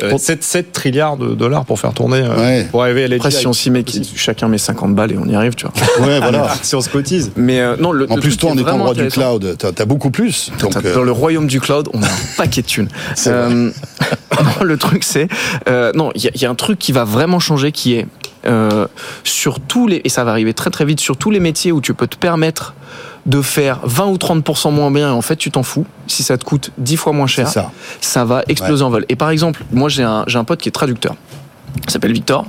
Euh, 0.01 0.17
7, 0.17 0.43
7 0.43 0.71
trilliards 0.71 1.17
de 1.17 1.33
dollars 1.35 1.65
pour 1.65 1.79
faire 1.79 1.93
tourner, 1.93 2.21
euh, 2.23 2.35
Ouais. 2.39 2.67
pour 2.71 2.83
arriver 2.83 3.03
à 3.03 3.07
l'AGI. 3.07 3.19
Après, 3.19 3.31
si 3.31 3.47
on 3.47 3.53
s'y 3.53 3.69
met, 3.69 3.83
chacun 4.15 4.47
met 4.47 4.57
50 4.57 4.95
balles 4.95 5.11
et 5.11 5.17
on 5.17 5.25
y 5.25 5.35
arrive, 5.35 5.55
tu 5.55 5.65
vois. 5.65 6.05
Ouais, 6.07 6.19
voilà. 6.19 6.49
Si 6.63 6.75
on 6.75 6.81
se 6.81 6.89
cotise. 6.89 7.31
Mais 7.35 7.59
euh, 7.59 7.75
non, 7.79 7.91
le, 7.91 8.09
En 8.11 8.15
le 8.15 8.21
plus, 8.21 8.37
toi, 8.37 8.51
en 8.51 8.53
est 8.53 8.61
étant 8.61 8.69
vraiment 8.69 8.85
roi 8.85 8.93
du 8.93 9.07
cloud, 9.07 9.55
t'as 9.57 9.69
as 9.77 9.85
beaucoup 9.85 10.11
plus. 10.11 10.51
Donc, 10.59 10.75
euh, 10.77 10.93
Dans 10.95 11.03
le 11.03 11.11
royaume 11.11 11.47
du 11.47 11.59
cloud, 11.59 11.87
on 11.93 12.01
a 12.01 12.05
un 12.05 12.09
paquet 12.37 12.61
de 12.61 12.67
Euh, 13.27 13.71
non, 14.43 14.63
le 14.63 14.77
truc, 14.77 15.03
c'est. 15.03 15.27
euh, 15.67 15.91
non, 15.93 16.11
il 16.15 16.23
y, 16.23 16.27
a- 16.27 16.31
il 16.33 16.41
y 16.41 16.45
a 16.45 16.49
un 16.49 16.55
truc 16.55 16.79
qui 16.79 16.91
va 16.91 17.03
vraiment 17.03 17.39
changer 17.39 17.71
qui 17.71 17.93
est. 17.95 18.07
euh, 18.45 18.87
sur 19.23 19.59
tous 19.59 19.87
les. 19.87 20.01
Et 20.03 20.09
ça 20.09 20.23
va 20.23 20.31
arriver 20.31 20.53
très 20.53 20.69
très 20.71 20.85
vite, 20.85 20.99
sur 20.99 21.15
tous 21.17 21.29
les 21.31 21.39
métiers 21.39 21.71
où 21.71 21.79
tu 21.81 21.93
peux 21.93 22.07
te 22.07 22.17
permettre 22.17 22.73
de 23.27 23.41
faire 23.43 23.79
20 23.83 24.05
ou 24.07 24.15
30% 24.15 24.71
moins 24.71 24.89
bien 24.89 25.09
et 25.09 25.11
en 25.11 25.21
fait 25.21 25.35
tu 25.35 25.51
t'en 25.51 25.61
fous 25.61 25.85
si 26.07 26.23
ça 26.23 26.39
te 26.39 26.43
coûte 26.43 26.71
10 26.79 26.97
fois 26.97 27.13
moins 27.13 27.27
cher 27.27 27.47
ça. 27.47 27.71
ça 28.01 28.25
va 28.25 28.41
exploser 28.47 28.83
en 28.83 28.89
vol. 28.89 29.05
Et 29.09 29.15
par 29.15 29.29
exemple, 29.29 29.63
moi 29.71 29.89
j'ai 29.89 30.01
un, 30.01 30.23
j'ai 30.25 30.39
un 30.39 30.43
pote 30.43 30.59
qui 30.59 30.69
est 30.69 30.71
traducteur. 30.71 31.13
Il 31.85 31.89
s'appelle 31.89 32.13
Victor. 32.13 32.45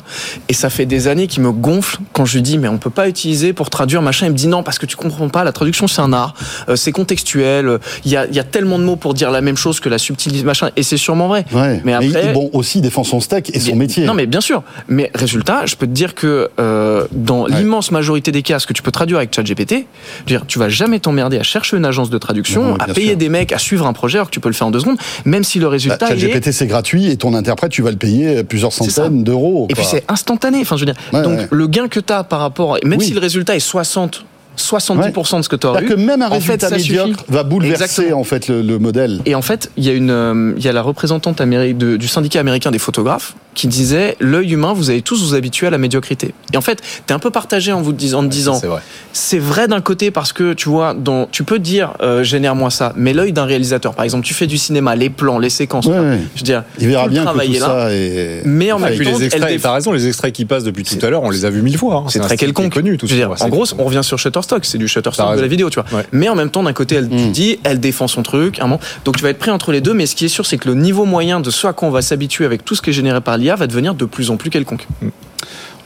Et 0.48 0.54
ça 0.54 0.70
fait 0.70 0.86
des 0.86 1.08
années 1.08 1.26
qu'il 1.26 1.42
me 1.42 1.52
gonfle 1.52 1.98
quand 2.12 2.24
je 2.24 2.34
lui 2.34 2.42
dis 2.42 2.58
mais 2.58 2.68
on 2.68 2.78
peut 2.78 2.90
pas 2.90 3.08
utiliser 3.08 3.52
pour 3.52 3.70
traduire 3.70 4.02
machin. 4.02 4.26
Il 4.26 4.32
me 4.32 4.36
dit 4.36 4.46
non 4.48 4.62
parce 4.62 4.78
que 4.78 4.86
tu 4.86 4.96
comprends 4.96 5.28
pas. 5.28 5.44
La 5.44 5.52
traduction 5.52 5.86
c'est 5.88 6.00
un 6.02 6.12
art. 6.12 6.34
Euh, 6.68 6.76
c'est 6.76 6.92
contextuel. 6.92 7.66
euh, 7.68 7.78
Il 8.04 8.10
y 8.10 8.14
y 8.14 8.38
a 8.38 8.44
tellement 8.44 8.78
de 8.78 8.84
mots 8.84 8.96
pour 8.96 9.14
dire 9.14 9.30
la 9.30 9.40
même 9.40 9.56
chose 9.56 9.80
que 9.80 9.88
la 9.88 9.98
subtilité 9.98 10.44
machin. 10.44 10.70
Et 10.76 10.82
c'est 10.82 10.96
sûrement 10.96 11.28
vrai. 11.28 11.44
Ouais. 11.52 11.80
Mais 11.84 11.98
Mais, 11.98 12.16
après- 12.16 12.32
bon, 12.32 12.50
aussi 12.52 12.80
défend 12.80 13.04
son 13.04 13.20
steak 13.20 13.54
et 13.54 13.60
son 13.60 13.76
métier. 13.76 14.04
Non, 14.04 14.14
mais 14.14 14.26
bien 14.26 14.40
sûr. 14.40 14.62
Mais 14.88 15.10
résultat, 15.14 15.66
je 15.66 15.76
peux 15.76 15.86
te 15.86 15.92
dire 15.92 16.14
que 16.14 16.50
euh, 16.60 17.06
dans 17.12 17.42
Ouais. 17.44 17.50
l'immense 17.58 17.90
majorité 17.90 18.30
des 18.32 18.42
cas, 18.42 18.58
ce 18.58 18.66
que 18.66 18.72
tu 18.72 18.82
peux 18.82 18.90
traduire 18.92 19.18
avec 19.18 19.34
ChatGPT, 19.34 19.86
dire, 20.26 20.44
tu 20.46 20.58
vas 20.58 20.68
jamais 20.68 21.00
t'emmerder 21.00 21.38
à 21.38 21.42
chercher 21.42 21.76
une 21.76 21.84
agence 21.84 22.10
de 22.10 22.18
traduction, 22.18 22.62
Non, 22.62 22.76
à 22.76 22.86
payer 22.86 23.08
sûr. 23.10 23.16
des 23.16 23.28
mecs, 23.28 23.52
à 23.52 23.58
suivre 23.58 23.86
un 23.86 23.92
projet, 23.92 24.18
alors 24.18 24.28
que 24.28 24.32
tu 24.34 24.40
peux 24.40 24.48
le 24.48 24.54
faire 24.54 24.66
en 24.66 24.70
deux 24.70 24.80
secondes, 24.80 24.98
même 25.24 25.44
si 25.44 25.58
le 25.58 25.66
Bah, 25.66 25.70
résultat 25.70 26.06
est 26.14 26.18
ChatGPT 26.18 26.52
c'est 26.52 26.66
gratuit 26.66 27.08
et 27.08 27.16
ton 27.16 27.34
interprète 27.34 27.72
tu 27.72 27.82
vas 27.82 27.90
le 27.90 27.96
payer 27.96 28.44
plusieurs 28.44 28.72
C'est 28.72 28.84
d'euros. 29.12 29.66
Et 29.70 29.74
puis 29.74 29.84
c'est 29.84 30.04
instantané. 30.08 30.60
Enfin, 30.62 30.76
je 30.76 30.84
veux 30.84 30.92
dire, 30.92 31.00
Ouais, 31.12 31.22
donc 31.22 31.38
ouais. 31.38 31.48
le 31.50 31.66
gain 31.66 31.88
que 31.88 32.00
tu 32.00 32.12
as 32.12 32.24
par 32.24 32.40
rapport, 32.40 32.78
même 32.84 32.98
Oui. 32.98 33.04
si 33.06 33.12
le 33.12 33.20
résultat 33.20 33.54
est 33.54 33.60
60, 33.60 34.24
70% 34.56 35.38
de 35.38 35.42
ce 35.42 35.48
que 35.48 35.56
tu 35.56 35.66
aurais 35.66 35.82
eu, 35.82 35.86
que 35.86 35.94
même 35.94 36.20
un 36.22 36.28
fait, 36.28 36.34
résultat 36.34 36.68
ça 36.68 36.76
médiocre 36.76 37.24
va 37.28 37.42
bouleverser 37.42 37.82
Exactement. 37.84 38.20
en 38.20 38.24
fait 38.24 38.48
le, 38.48 38.60
le 38.62 38.78
modèle. 38.78 39.20
Et 39.24 39.34
en 39.34 39.42
fait, 39.42 39.70
il 39.76 39.84
y 39.84 39.88
a 39.88 39.92
une, 39.92 40.10
euh, 40.10 40.52
il 40.58 40.64
y 40.64 40.68
a 40.68 40.72
la 40.72 40.82
représentante 40.82 41.40
améri- 41.40 41.74
de- 41.74 41.96
du 41.96 42.06
syndicat 42.08 42.40
américain 42.40 42.70
des 42.70 42.78
photographes 42.78 43.34
qui 43.54 43.68
disait 43.68 44.16
l'œil 44.20 44.52
humain, 44.52 44.72
vous 44.72 44.90
allez 44.90 45.02
tous 45.02 45.22
vous 45.22 45.34
habituer 45.34 45.66
à 45.66 45.70
la 45.70 45.78
médiocrité. 45.78 46.32
Et 46.52 46.56
en 46.56 46.60
fait, 46.62 46.80
t'es 47.06 47.12
un 47.14 47.18
peu 47.18 47.30
partagé 47.30 47.72
en 47.72 47.82
vous 47.82 47.92
disant, 47.92 48.20
en 48.20 48.22
te 48.24 48.28
disant, 48.28 48.54
C'est 48.54 48.66
vrai. 48.66 48.80
c'est 49.12 49.38
vrai 49.38 49.68
d'un 49.68 49.80
côté 49.80 50.10
parce 50.10 50.32
que 50.32 50.52
tu 50.54 50.68
vois, 50.68 50.94
dans, 50.94 51.26
tu 51.30 51.44
peux 51.44 51.58
dire 51.58 51.92
euh, 52.02 52.22
génère-moi 52.24 52.70
ça, 52.70 52.92
mais 52.96 53.12
l'œil 53.12 53.32
d'un 53.32 53.44
réalisateur, 53.44 53.94
par 53.94 54.04
exemple, 54.04 54.24
tu 54.26 54.34
fais 54.34 54.46
du 54.46 54.56
cinéma, 54.58 54.96
les 54.96 55.10
plans, 55.10 55.38
les 55.38 55.50
séquences, 55.50 55.86
Ouais, 55.86 55.98
ouais. 55.98 56.18
je 56.34 56.40
veux 56.40 56.44
dire, 56.44 56.64
Il 56.78 56.88
verra 56.88 57.08
bien 57.08 57.22
que 57.22 57.26
tout 57.28 57.32
travailler 57.34 57.58
là. 57.58 57.66
ça 57.66 57.92
est. 57.92 58.42
Mais 58.44 58.72
en 58.72 58.78
Et 58.78 58.82
même 58.82 58.94
puis 58.96 59.06
temps, 59.06 59.18
les 59.18 59.24
extraits, 59.26 59.60
t'as 59.60 59.72
raison, 59.72 59.92
les 59.92 60.06
extraits 60.08 60.32
qui 60.32 60.44
passent 60.44 60.64
depuis 60.64 60.84
tout 60.84 61.04
à 61.04 61.10
l'heure, 61.10 61.22
on 61.22 61.30
les 61.30 61.44
a 61.44 61.50
vus 61.50 61.62
mille 61.62 61.76
fois. 61.78 61.96
hein. 61.96 62.04
c'est 62.08 62.20
très 62.20 62.36
quelconque. 62.36 62.72
connu, 62.72 62.96
tout 62.96 63.06
Je 63.06 63.12
veux 63.14 63.18
dire, 63.18 63.34
en 63.38 63.48
gros, 63.48 63.64
on 63.78 63.84
revient 63.84 64.00
sur 64.02 64.18
Shutterstock, 64.18 64.64
c'est 64.64 64.78
du 64.78 64.88
Shutterstock 64.88 65.36
de 65.36 65.40
la 65.40 65.46
vidéo, 65.46 65.68
tu 65.70 65.80
vois. 65.80 65.98
Ouais. 65.98 66.06
Mais 66.12 66.28
en 66.28 66.34
même 66.34 66.50
temps, 66.50 66.62
d'un 66.62 66.72
côté, 66.72 66.94
elle 66.96 67.08
te 67.08 67.14
Mm. 67.14 67.32
dit, 67.32 67.58
elle 67.64 67.80
défend 67.80 68.08
son 68.08 68.22
truc, 68.22 68.58
un 68.60 68.62
moment. 68.64 68.80
donc 69.04 69.16
tu 69.16 69.22
vas 69.22 69.28
être 69.30 69.38
pris 69.38 69.50
entre 69.50 69.72
les 69.72 69.80
deux. 69.80 69.92
Mais 69.94 70.06
ce 70.06 70.14
qui 70.16 70.24
est 70.24 70.28
sûr, 70.28 70.46
c'est 70.46 70.56
que 70.58 70.68
le 70.68 70.74
niveau 70.74 71.04
moyen 71.04 71.40
de 71.40 71.50
ce 71.50 71.66
à 71.66 71.72
quoi 71.72 71.88
on 71.88 71.90
va 71.90 72.02
s'habituer 72.02 72.44
avec 72.44 72.64
tout 72.64 72.74
ce 72.74 72.82
qui 72.82 72.90
est 72.90 72.92
généré 72.92 73.20
par 73.20 73.36
l'IA 73.42 73.56
va 73.56 73.66
devenir 73.66 73.94
de 73.94 74.04
plus 74.04 74.30
en 74.30 74.36
plus 74.36 74.50
quelconque. 74.50 74.86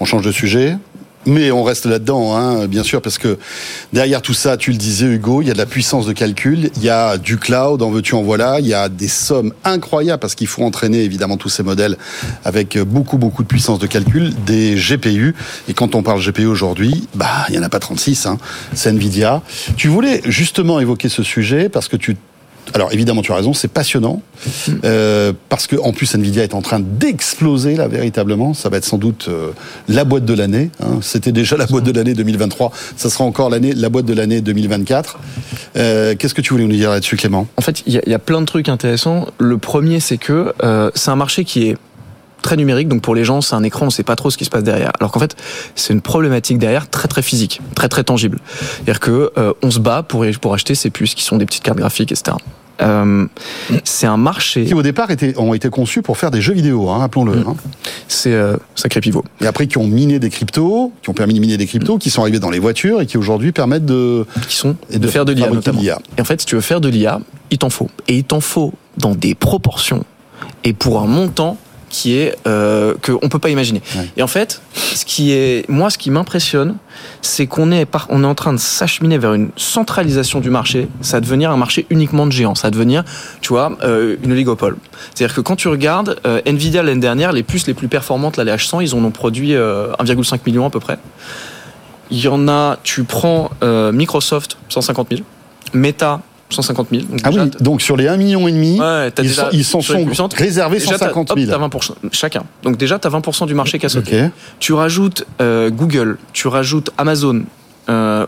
On 0.00 0.04
change 0.04 0.22
de 0.22 0.32
sujet. 0.32 0.76
Mais 1.28 1.50
on 1.50 1.64
reste 1.64 1.86
là-dedans, 1.86 2.36
hein, 2.36 2.68
bien 2.68 2.84
sûr, 2.84 3.02
parce 3.02 3.18
que 3.18 3.36
derrière 3.92 4.22
tout 4.22 4.32
ça, 4.32 4.56
tu 4.56 4.70
le 4.70 4.76
disais 4.76 5.06
Hugo, 5.06 5.42
il 5.42 5.48
y 5.48 5.50
a 5.50 5.54
de 5.54 5.58
la 5.58 5.66
puissance 5.66 6.06
de 6.06 6.12
calcul, 6.12 6.70
il 6.76 6.84
y 6.84 6.88
a 6.88 7.18
du 7.18 7.36
cloud, 7.36 7.82
en 7.82 7.90
veux-tu 7.90 8.14
en 8.14 8.22
voilà, 8.22 8.60
il 8.60 8.66
y 8.68 8.74
a 8.74 8.88
des 8.88 9.08
sommes 9.08 9.52
incroyables 9.64 10.20
parce 10.20 10.36
qu'il 10.36 10.46
faut 10.46 10.62
entraîner 10.62 11.02
évidemment 11.02 11.36
tous 11.36 11.48
ces 11.48 11.64
modèles 11.64 11.96
avec 12.44 12.78
beaucoup 12.78 13.18
beaucoup 13.18 13.42
de 13.42 13.48
puissance 13.48 13.80
de 13.80 13.88
calcul, 13.88 14.32
des 14.46 14.76
GPU. 14.76 15.34
Et 15.66 15.74
quand 15.74 15.96
on 15.96 16.04
parle 16.04 16.24
GPU 16.24 16.46
aujourd'hui, 16.46 17.08
bah 17.16 17.46
il 17.48 17.56
y 17.56 17.58
en 17.58 17.64
a 17.64 17.68
pas 17.68 17.80
36, 17.80 18.26
hein, 18.26 18.38
c'est 18.72 18.90
Nvidia. 18.90 19.42
Tu 19.76 19.88
voulais 19.88 20.22
justement 20.26 20.78
évoquer 20.78 21.08
ce 21.08 21.24
sujet 21.24 21.68
parce 21.68 21.88
que 21.88 21.96
tu 21.96 22.16
alors 22.74 22.92
évidemment, 22.92 23.22
tu 23.22 23.32
as 23.32 23.36
raison, 23.36 23.54
c'est 23.54 23.68
passionnant 23.68 24.22
euh, 24.84 25.32
parce 25.48 25.66
que 25.66 25.76
en 25.76 25.92
plus 25.92 26.14
Nvidia 26.14 26.42
est 26.42 26.54
en 26.54 26.62
train 26.62 26.80
d'exploser 26.80 27.76
là 27.76 27.88
véritablement. 27.88 28.54
Ça 28.54 28.68
va 28.68 28.76
être 28.78 28.84
sans 28.84 28.98
doute 28.98 29.26
euh, 29.28 29.50
la 29.88 30.04
boîte 30.04 30.24
de 30.24 30.34
l'année. 30.34 30.70
hein. 30.82 30.98
C'était 31.00 31.32
déjà 31.32 31.56
la 31.56 31.66
boîte 31.66 31.84
de 31.84 31.92
l'année 31.92 32.14
2023. 32.14 32.72
Ça 32.96 33.08
sera 33.10 33.24
encore 33.24 33.50
l'année, 33.50 33.72
la 33.72 33.88
boîte 33.88 34.06
de 34.06 34.14
l'année 34.14 34.40
2024. 34.40 35.18
Euh, 35.76 36.14
Qu'est-ce 36.18 36.34
que 36.34 36.40
tu 36.42 36.52
voulais 36.52 36.64
nous 36.66 36.72
dire 36.76 36.90
là-dessus, 36.90 37.16
Clément? 37.16 37.46
En 37.56 37.62
fait, 37.62 37.82
il 37.86 37.92
y, 37.94 37.98
a- 37.98 38.02
il 38.06 38.10
y 38.10 38.14
a 38.14 38.18
plein 38.18 38.40
de 38.40 38.46
trucs 38.46 38.68
intéressants. 38.68 39.26
Le 39.38 39.58
premier, 39.58 40.00
c'est 40.00 40.18
que 40.18 40.52
euh, 40.62 40.90
c'est 40.94 41.10
un 41.10 41.16
marché 41.16 41.44
qui 41.44 41.68
est 41.68 41.76
très 42.46 42.56
numérique, 42.56 42.86
donc 42.86 43.02
pour 43.02 43.16
les 43.16 43.24
gens, 43.24 43.40
c'est 43.40 43.56
un 43.56 43.64
écran, 43.64 43.86
on 43.86 43.90
sait 43.90 44.04
pas 44.04 44.14
trop 44.14 44.30
ce 44.30 44.36
qui 44.36 44.44
se 44.44 44.50
passe 44.50 44.62
derrière. 44.62 44.92
Alors 45.00 45.10
qu'en 45.10 45.18
fait, 45.18 45.34
c'est 45.74 45.92
une 45.92 46.00
problématique 46.00 46.58
derrière 46.58 46.88
très 46.88 47.08
très 47.08 47.22
physique, 47.22 47.60
très 47.74 47.88
très 47.88 48.04
tangible. 48.04 48.38
C'est-à-dire 48.76 49.00
que 49.00 49.32
euh, 49.36 49.52
on 49.62 49.70
se 49.72 49.80
bat 49.80 50.04
pour 50.04 50.24
pour 50.40 50.54
acheter 50.54 50.76
ces 50.76 50.90
puces 50.90 51.14
qui 51.16 51.24
sont 51.24 51.38
des 51.38 51.44
petites 51.44 51.64
cartes 51.64 51.78
graphiques, 51.78 52.12
etc. 52.12 52.36
Euh, 52.82 53.26
c'est 53.84 54.06
un 54.06 54.16
marché, 54.16 54.64
Qui 54.64 54.74
au 54.74 54.82
départ 54.82 55.08
ont 55.38 55.54
été 55.54 55.70
conçus 55.70 56.02
pour 56.02 56.18
faire 56.18 56.30
des 56.30 56.40
jeux 56.40 56.52
vidéo, 56.52 56.88
hein, 56.90 56.98
rappelons-le. 56.98 57.38
hein. 57.38 57.56
c'est 58.06 58.34
euh, 58.34 58.56
sacré 58.74 59.00
pivot. 59.00 59.24
Et 59.40 59.46
après, 59.46 59.66
qui 59.66 59.78
ont 59.78 59.86
miné 59.86 60.18
des 60.18 60.30
cryptos, 60.30 60.92
qui 61.02 61.10
ont 61.10 61.14
permis 61.14 61.34
de 61.34 61.40
miner 61.40 61.56
des 61.56 61.66
cryptos, 61.66 61.98
qui 61.98 62.10
sont 62.10 62.20
arrivés 62.22 62.38
dans 62.38 62.50
les 62.50 62.58
voitures 62.60 63.00
et 63.00 63.06
qui 63.06 63.16
aujourd'hui 63.18 63.50
permettent 63.50 63.86
de 63.86 64.24
qui 64.48 64.56
sont 64.56 64.76
Et 64.90 64.98
de, 64.98 65.06
de 65.06 65.08
faire 65.08 65.24
de 65.24 65.32
l'IA. 65.32 65.98
Et 66.16 66.20
en 66.20 66.24
fait, 66.24 66.40
si 66.42 66.46
tu 66.46 66.54
veux 66.54 66.60
faire 66.60 66.80
de 66.80 66.88
l'IA, 66.88 67.20
il 67.50 67.58
t'en 67.58 67.70
faut. 67.70 67.90
Et 68.08 68.18
il 68.18 68.24
t'en 68.24 68.40
faut 68.40 68.72
dans 68.98 69.14
des 69.14 69.34
proportions 69.34 70.04
et 70.64 70.72
pour 70.72 71.00
un 71.00 71.06
montant 71.06 71.56
qui 71.88 72.16
est 72.16 72.36
euh, 72.46 72.94
que 73.00 73.12
on 73.22 73.28
peut 73.28 73.38
pas 73.38 73.50
imaginer. 73.50 73.82
Ouais. 73.96 74.08
Et 74.16 74.22
en 74.22 74.26
fait, 74.26 74.60
ce 74.74 75.04
qui 75.04 75.32
est 75.32 75.68
moi, 75.68 75.90
ce 75.90 75.98
qui 75.98 76.10
m'impressionne, 76.10 76.76
c'est 77.22 77.46
qu'on 77.46 77.70
est 77.70 77.84
par, 77.84 78.06
on 78.10 78.22
est 78.22 78.26
en 78.26 78.34
train 78.34 78.52
de 78.52 78.58
s'acheminer 78.58 79.18
vers 79.18 79.34
une 79.34 79.50
centralisation 79.56 80.40
du 80.40 80.50
marché. 80.50 80.88
Ça 81.00 81.18
va 81.18 81.20
devenir 81.20 81.50
un 81.50 81.56
marché 81.56 81.86
uniquement 81.90 82.26
de 82.26 82.32
géants. 82.32 82.54
Ça 82.54 82.68
va 82.68 82.70
devenir, 82.70 83.04
tu 83.40 83.48
vois, 83.48 83.76
euh, 83.82 84.16
une 84.22 84.32
oligopole. 84.32 84.76
C'est-à-dire 85.14 85.34
que 85.34 85.40
quand 85.40 85.56
tu 85.56 85.68
regardes 85.68 86.20
euh, 86.26 86.40
Nvidia 86.46 86.82
l'année 86.82 87.00
dernière, 87.00 87.32
les 87.32 87.42
puces 87.42 87.66
les 87.66 87.74
plus 87.74 87.88
performantes, 87.88 88.36
là, 88.36 88.44
les 88.44 88.52
H100, 88.52 88.82
ils 88.82 88.94
en 88.94 89.04
ont 89.04 89.10
produit 89.10 89.54
euh, 89.54 89.92
1,5 89.94 90.40
million 90.46 90.66
à 90.66 90.70
peu 90.70 90.80
près. 90.80 90.98
Il 92.10 92.20
y 92.20 92.28
en 92.28 92.48
a, 92.48 92.78
tu 92.82 93.04
prends 93.04 93.50
euh, 93.62 93.92
Microsoft 93.92 94.58
150 94.68 95.08
000, 95.10 95.22
Meta 95.74 96.20
150 96.50 96.88
000. 96.90 97.02
Donc 97.04 97.20
Ah 97.24 97.30
déjà, 97.30 97.44
oui, 97.44 97.50
donc 97.60 97.82
sur 97.82 97.96
les 97.96 98.06
1,5 98.06 98.16
million, 98.18 98.46
et 98.48 98.52
demi, 98.52 98.78
Ouais, 98.80 99.10
t'as 99.10 99.22
ils, 99.22 99.28
déjà- 99.28 99.42
sont, 99.44 99.48
ils 99.52 99.64
s'en 99.64 99.80
sont 99.80 100.28
réservés 100.34 100.78
déjà, 100.78 100.92
t'as- 100.92 100.98
150 100.98 101.30
hop, 101.32 101.38
000. 101.38 101.50
t'as 101.50 101.58
20% 101.58 101.94
chacun. 102.12 102.44
Donc 102.62 102.76
déjà, 102.76 102.98
tu 102.98 103.06
as 103.06 103.10
20% 103.10 103.46
du 103.46 103.54
marché 103.54 103.78
qui 103.78 103.86
a 103.86 103.88
sauté. 103.88 104.24
Tu 104.60 104.72
rajoutes 104.72 105.24
euh, 105.40 105.70
Google, 105.70 106.18
tu 106.32 106.48
rajoutes 106.48 106.90
Amazon. 106.98 107.42
Euh, 107.88 108.26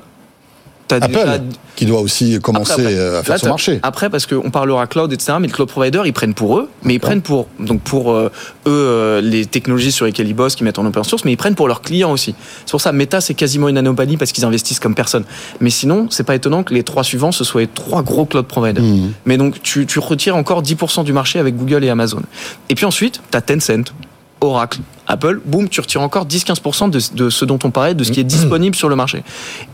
t'as 0.88 0.96
Apple, 0.96 1.08
déjà- 1.12 1.38
qui 1.76 1.86
doit 1.86 2.00
aussi 2.00 2.38
commencer 2.40 2.72
Après, 2.72 2.84
après. 2.86 2.94
euh, 2.96 3.20
à 3.20 3.22
faire 3.22 3.34
Là, 3.34 3.38
son 3.38 3.48
marché. 3.48 3.78
Après, 3.82 4.10
parce 4.10 4.26
qu'on 4.26 4.50
parlera 4.50 4.86
cloud, 4.86 5.12
etc. 5.12 5.34
Mais 5.40 5.46
le 5.46 5.52
cloud 5.52 5.68
provider, 5.68 6.00
ils 6.06 6.12
prennent 6.12 6.34
pour 6.34 6.58
eux, 6.58 6.68
mais 6.82 6.94
ils 6.94 6.98
prennent 6.98 7.22
pour 7.22 7.46
donc 7.60 7.80
pour 7.82 8.12
euh, 8.12 8.30
eux 8.66 8.70
euh, 8.70 9.20
les 9.20 9.46
technologies 9.46 9.92
sur 9.92 10.06
lesquelles 10.06 10.26
ils 10.28 10.34
bossent, 10.34 10.56
qu'ils 10.56 10.64
mettent 10.64 10.78
en 10.78 10.86
open 10.86 11.04
source, 11.04 11.24
mais 11.24 11.32
ils 11.32 11.36
prennent 11.36 11.54
pour 11.54 11.68
leurs 11.68 11.82
clients 11.82 12.10
aussi. 12.10 12.34
C'est 12.66 12.70
pour 12.72 12.80
ça, 12.80 12.90
Meta, 12.92 13.20
c'est 13.20 13.34
quasiment 13.34 13.68
une 13.68 13.78
anomalie 13.78 14.16
parce 14.16 14.32
qu'ils 14.32 14.44
investissent 14.44 14.80
comme 14.80 14.94
personne. 14.94 15.24
Mais 15.60 15.70
sinon, 15.70 16.08
c'est 16.10 16.24
pas 16.24 16.34
étonnant 16.34 16.62
que 16.64 16.74
les 16.74 16.82
trois 16.82 17.04
suivants 17.04 17.30
ce 17.32 17.44
soient 17.44 17.60
les 17.60 17.66
trois 17.68 18.02
gros 18.02 18.24
cloud 18.26 18.46
providers. 18.46 18.82
Mhm. 18.82 19.12
Mais 19.26 19.36
donc, 19.36 19.62
tu, 19.62 19.86
tu 19.86 19.98
retires 19.98 20.36
encore 20.36 20.62
10% 20.62 21.04
du 21.04 21.12
marché 21.12 21.38
avec 21.38 21.56
Google 21.56 21.84
et 21.84 21.90
Amazon. 21.90 22.22
Et 22.70 22.74
puis 22.74 22.86
ensuite, 22.86 23.20
tu 23.30 23.36
as 23.36 23.40
Tencent, 23.42 23.92
Oracle, 24.40 24.78
Apple, 25.08 25.40
boum, 25.44 25.68
tu 25.68 25.80
retires 25.80 26.00
encore 26.02 26.26
10-15% 26.26 26.90
de, 26.90 27.00
de 27.14 27.28
ce 27.30 27.44
dont 27.44 27.58
on 27.64 27.70
parlait, 27.70 27.94
de 27.94 28.04
ce 28.04 28.12
qui 28.12 28.20
est 28.20 28.24
disponible 28.24 28.76
sur 28.76 28.88
le 28.88 28.94
marché. 28.94 29.24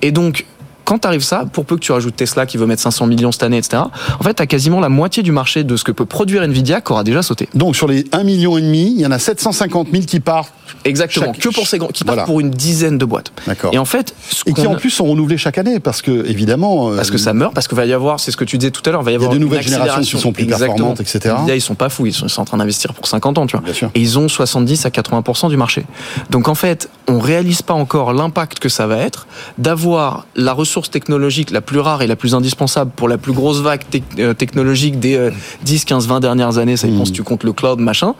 Et 0.00 0.10
donc, 0.10 0.46
quand 0.84 0.98
tu 1.00 1.08
arrives 1.08 1.22
ça, 1.24 1.44
pour 1.52 1.64
peu 1.64 1.76
que 1.76 1.80
tu 1.80 1.92
rajoutes 1.92 2.16
Tesla 2.16 2.46
qui 2.46 2.56
veut 2.56 2.66
mettre 2.66 2.82
500 2.82 3.06
millions 3.06 3.32
cette 3.32 3.42
année, 3.42 3.58
etc., 3.58 3.82
en 4.18 4.22
fait, 4.22 4.34
tu 4.34 4.42
as 4.42 4.46
quasiment 4.46 4.80
la 4.80 4.88
moitié 4.88 5.22
du 5.22 5.32
marché 5.32 5.64
de 5.64 5.76
ce 5.76 5.84
que 5.84 5.92
peut 5.92 6.04
produire 6.06 6.42
Nvidia 6.42 6.80
qui 6.80 6.92
aura 6.92 7.04
déjà 7.04 7.22
sauté. 7.22 7.48
Donc 7.54 7.76
sur 7.76 7.88
les 7.88 8.02
1,5 8.04 8.24
million, 8.24 8.58
il 8.58 9.00
y 9.00 9.06
en 9.06 9.10
a 9.10 9.18
750 9.18 9.88
000 9.92 10.04
qui 10.04 10.20
partent. 10.20 10.52
Exactement. 10.84 11.26
Chaque- 11.26 11.38
que 11.38 11.48
pour 11.50 11.66
ces 11.66 11.78
grands, 11.78 11.88
qui 11.88 12.04
partent 12.04 12.16
Voilà. 12.16 12.26
pour 12.26 12.40
une 12.40 12.50
dizaine 12.50 12.98
de 12.98 13.04
boîtes. 13.04 13.32
D'accord. 13.46 13.70
Et 13.74 13.78
en 13.78 13.84
fait, 13.84 14.14
Et 14.46 14.52
qui 14.52 14.66
en 14.66 14.74
plus 14.76 14.90
sont 14.90 15.04
renouvelés 15.04 15.36
chaque 15.38 15.58
année 15.58 15.78
parce 15.80 16.02
que 16.02 16.26
évidemment. 16.26 16.90
euh, 16.92 16.96
Parce 16.96 17.10
que 17.10 17.18
ça 17.18 17.32
meurt, 17.32 17.54
parce 17.54 17.68
que 17.68 17.74
va 17.74 17.86
y 17.86 17.92
avoir, 17.92 18.20
c'est 18.20 18.30
ce 18.30 18.36
que 18.36 18.44
tu 18.44 18.58
disais 18.58 18.70
tout 18.70 18.82
à 18.86 18.90
l'heure, 18.92 19.02
va 19.02 19.10
y 19.10 19.14
y 19.14 19.16
a 19.16 19.18
avoir 19.18 19.30
de 19.30 19.36
une 19.36 19.42
nouvelles 19.42 19.62
générations 19.62 20.00
qui 20.02 20.18
sont 20.22 20.32
plus 20.32 20.44
Exactement. 20.44 20.74
performantes, 20.74 21.00
etc. 21.00 21.34
Nvidia, 21.38 21.54
ils 21.56 21.60
sont 21.60 21.74
pas 21.74 21.88
fous, 21.88 22.06
ils 22.06 22.12
sont, 22.12 22.26
ils 22.26 22.30
sont 22.30 22.42
en 22.42 22.44
train 22.44 22.56
d'investir 22.58 22.92
pour 22.94 23.06
50 23.06 23.38
ans, 23.38 23.46
tu 23.46 23.56
vois. 23.56 23.64
Bien 23.64 23.72
sûr. 23.74 23.90
Et 23.94 24.00
ils 24.00 24.18
ont 24.18 24.28
70 24.28 24.84
à 24.86 24.90
80% 24.90 25.48
du 25.48 25.56
marché. 25.56 25.84
Donc 26.30 26.48
en 26.48 26.54
fait, 26.54 26.88
on 27.08 27.18
réalise 27.18 27.62
pas 27.62 27.74
encore 27.74 28.12
l'impact 28.12 28.58
que 28.58 28.68
ça 28.68 28.86
va 28.86 28.98
être 28.98 29.26
d'avoir 29.58 30.26
la 30.36 30.52
ressource 30.52 30.73
technologique 30.82 31.50
la 31.50 31.60
plus 31.60 31.78
rare 31.78 32.02
et 32.02 32.06
la 32.06 32.16
plus 32.16 32.34
indispensable 32.34 32.90
pour 32.94 33.08
la 33.08 33.18
plus 33.18 33.32
grosse 33.32 33.60
vague 33.60 33.82
tec- 33.90 34.02
euh, 34.18 34.34
technologique 34.34 34.98
des 35.00 35.16
euh, 35.16 35.30
10, 35.64 35.84
15, 35.84 36.06
20 36.06 36.20
dernières 36.20 36.58
années, 36.58 36.76
ça 36.76 36.86
dépend 36.86 37.02
Mm. 37.02 37.06
si 37.06 37.12
tu 37.12 37.22
comptes 37.22 37.44
le 37.44 37.52
cloud, 37.52 37.78
machin. 37.80 38.14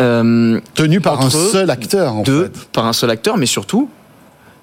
Euh, 0.00 0.60
Tenu 0.74 1.00
par 1.00 1.20
un 1.20 1.30
seul 1.30 1.70
acteur 1.70 2.14
en 2.14 2.22
de, 2.22 2.44
fait. 2.44 2.68
par 2.72 2.86
un 2.86 2.92
seul 2.92 3.10
acteur, 3.10 3.36
mais 3.36 3.46
surtout 3.46 3.88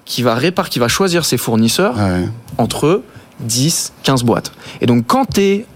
qui 0.04 0.22
va 0.22 0.34
répar, 0.34 0.68
qui 0.70 0.78
va 0.78 0.88
choisir 0.88 1.24
ses 1.24 1.36
fournisseurs 1.36 1.94
Ouais. 1.96 2.28
entre 2.58 3.02
10, 3.40 3.92
15 4.02 4.24
boîtes. 4.24 4.52
Et 4.80 4.86
donc, 4.86 5.04
quand 5.06 5.26
tu 5.26 5.40
es 5.42 5.66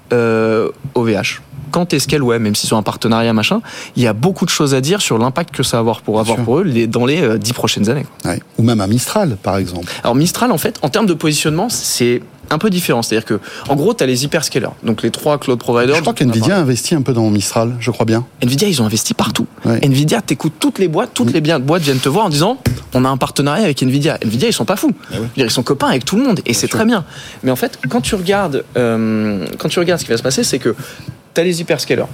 OVH, 0.95 1.41
quand 1.73 1.87
tu 1.87 1.97
es 1.97 1.99
Scaleway, 1.99 2.39
même 2.39 2.55
s'ils 2.55 2.69
sont 2.69 2.77
un 2.77 2.83
partenariat, 2.85 3.33
machin, 3.33 3.61
il 3.97 4.03
y 4.03 4.07
a 4.07 4.13
beaucoup 4.13 4.45
de 4.45 4.51
choses 4.51 4.75
à 4.75 4.81
dire 4.81 5.01
sur 5.01 5.19
l'impact 5.19 5.53
que 5.55 5.65
ça 5.65 5.79
va 5.79 5.81
avoir 5.81 6.03
pour, 6.03 6.21
avoir 6.21 6.39
pour 6.39 6.59
eux 6.61 6.63
les- 6.63 6.87
dans 6.87 7.05
les 7.07 7.21
euh, 7.23 7.39
10 7.39 7.53
prochaines 7.55 7.89
années. 7.91 8.07
Ouais. 8.25 8.41
Ou 8.59 8.63
même 8.63 8.81
un 8.81 8.87
Mistral, 8.87 9.37
par 9.43 9.57
exemple. 9.57 9.91
Alors, 10.05 10.15
Mistral, 10.15 10.53
en 10.53 10.59
fait, 10.59 10.79
en 10.83 10.89
termes 10.89 11.07
de 11.07 11.15
positionnement, 11.15 11.69
c'est 11.69 12.23
un 12.51 12.59
peu 12.59 12.69
différent. 12.71 13.01
C'est-à-dire 13.03 13.25
que, 13.25 13.41
en 13.71 13.77
gros, 13.77 13.95
tu 13.95 14.03
as 14.05 14.07
les 14.07 14.25
hyperscalers, 14.25 14.69
donc 14.83 15.03
les 15.03 15.11
trois 15.11 15.39
cloud 15.39 15.59
providers. 15.59 15.97
Je 15.97 16.01
crois 16.03 16.13
qu'NVIDIA 16.13 16.59
investit 16.59 16.95
un 16.95 17.01
peu 17.01 17.15
dans 17.15 17.31
Mistral, 17.31 17.75
je 17.81 17.91
crois 17.91 18.05
bien. 18.05 18.27
Nvidia, 18.43 18.69
ils 18.69 18.83
ont 18.83 18.85
investi 18.85 19.15
partout. 19.15 19.47
Ouais. 19.65 19.77
Mm. 19.79 19.85
Nvidia, 19.85 20.21
t'écoutes 20.21 20.53
toutes 20.61 20.79
les 20.79 20.89
boîtes, 20.89 21.11
toutes 21.15 21.33
les 21.33 21.41
bien- 21.41 21.59
boîtes 21.61 21.83
viennent 21.83 21.99
te 22.01 22.11
voir 22.11 22.27
en 22.27 22.29
disant 22.29 22.59
on 22.95 23.07
a 23.07 23.09
un 23.09 23.17
partenariat 23.17 23.65
avec 23.65 23.83
Nvidia. 23.83 24.19
Nvidia, 24.23 24.49
ils 24.49 24.53
sont 24.53 24.67
pas 24.67 24.77
fous. 24.77 24.93
Ah 25.11 25.21
ouais. 25.21 25.27
Ils 25.37 25.51
sont 25.51 25.63
copains 25.63 25.87
avec 25.89 26.05
tout 26.05 26.17
le 26.17 26.25
monde 26.25 26.41
et 26.45 26.53
c'est 26.53 26.69
très 26.69 26.85
bien. 26.85 27.05
Mais 27.43 27.51
en 27.51 27.57
fait, 27.57 27.79
quand 27.89 28.03
tu 28.03 28.17
regardes, 28.17 28.65
euh, 28.77 29.47
quand 29.59 29.69
tu 29.71 29.79
regardes 29.79 30.01
ce 30.01 30.05
qui 30.05 30.11
va 30.11 30.19
se 30.19 30.23
passer, 30.23 30.45
c'est 30.45 30.59
que 30.59 30.75
tu 31.35 31.41
as 31.41 31.45
les 31.45 31.61
hyperscalers. 31.61 32.07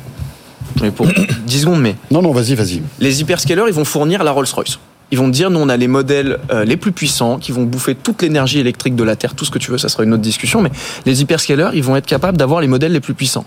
Ai 0.83 0.91
pour 0.91 1.07
10 1.47 1.61
secondes, 1.61 1.81
mais 1.81 1.97
Non, 2.11 2.23
non, 2.23 2.33
vas-y, 2.33 2.55
vas-y. 2.55 2.83
les 3.01 3.21
hyperscalers, 3.21 3.65
ils 3.69 3.75
vont 3.75 3.85
fournir 3.85 4.23
la 4.25 4.31
Rolls-Royce. 4.33 4.79
Ils 5.11 5.17
vont 5.19 5.27
te 5.27 5.31
dire, 5.35 5.49
nous, 5.51 5.59
on 5.59 5.71
a 5.71 5.77
les 5.79 5.89
modèles 5.89 6.39
euh, 6.51 6.65
les 6.65 6.77
plus 6.77 6.93
puissants 6.93 7.39
qui 7.39 7.51
vont 7.51 7.63
bouffer 7.63 7.95
toute 7.95 8.21
l'énergie 8.21 8.59
électrique 8.59 8.95
de 8.95 9.03
la 9.05 9.17
Terre, 9.17 9.35
tout 9.35 9.47
ce 9.47 9.51
que 9.51 9.59
tu 9.59 9.71
veux, 9.71 9.79
ça 9.79 9.89
sera 9.89 10.05
une 10.05 10.13
autre 10.13 10.23
discussion, 10.23 10.61
mais 10.61 10.71
les 11.07 11.23
hyperscalers, 11.23 11.71
ils 11.73 11.83
vont 11.83 11.97
être 11.97 12.05
capables 12.07 12.37
d'avoir 12.37 12.61
les 12.61 12.69
modèles 12.69 12.93
les 12.93 13.01
plus 13.01 13.15
puissants. 13.15 13.47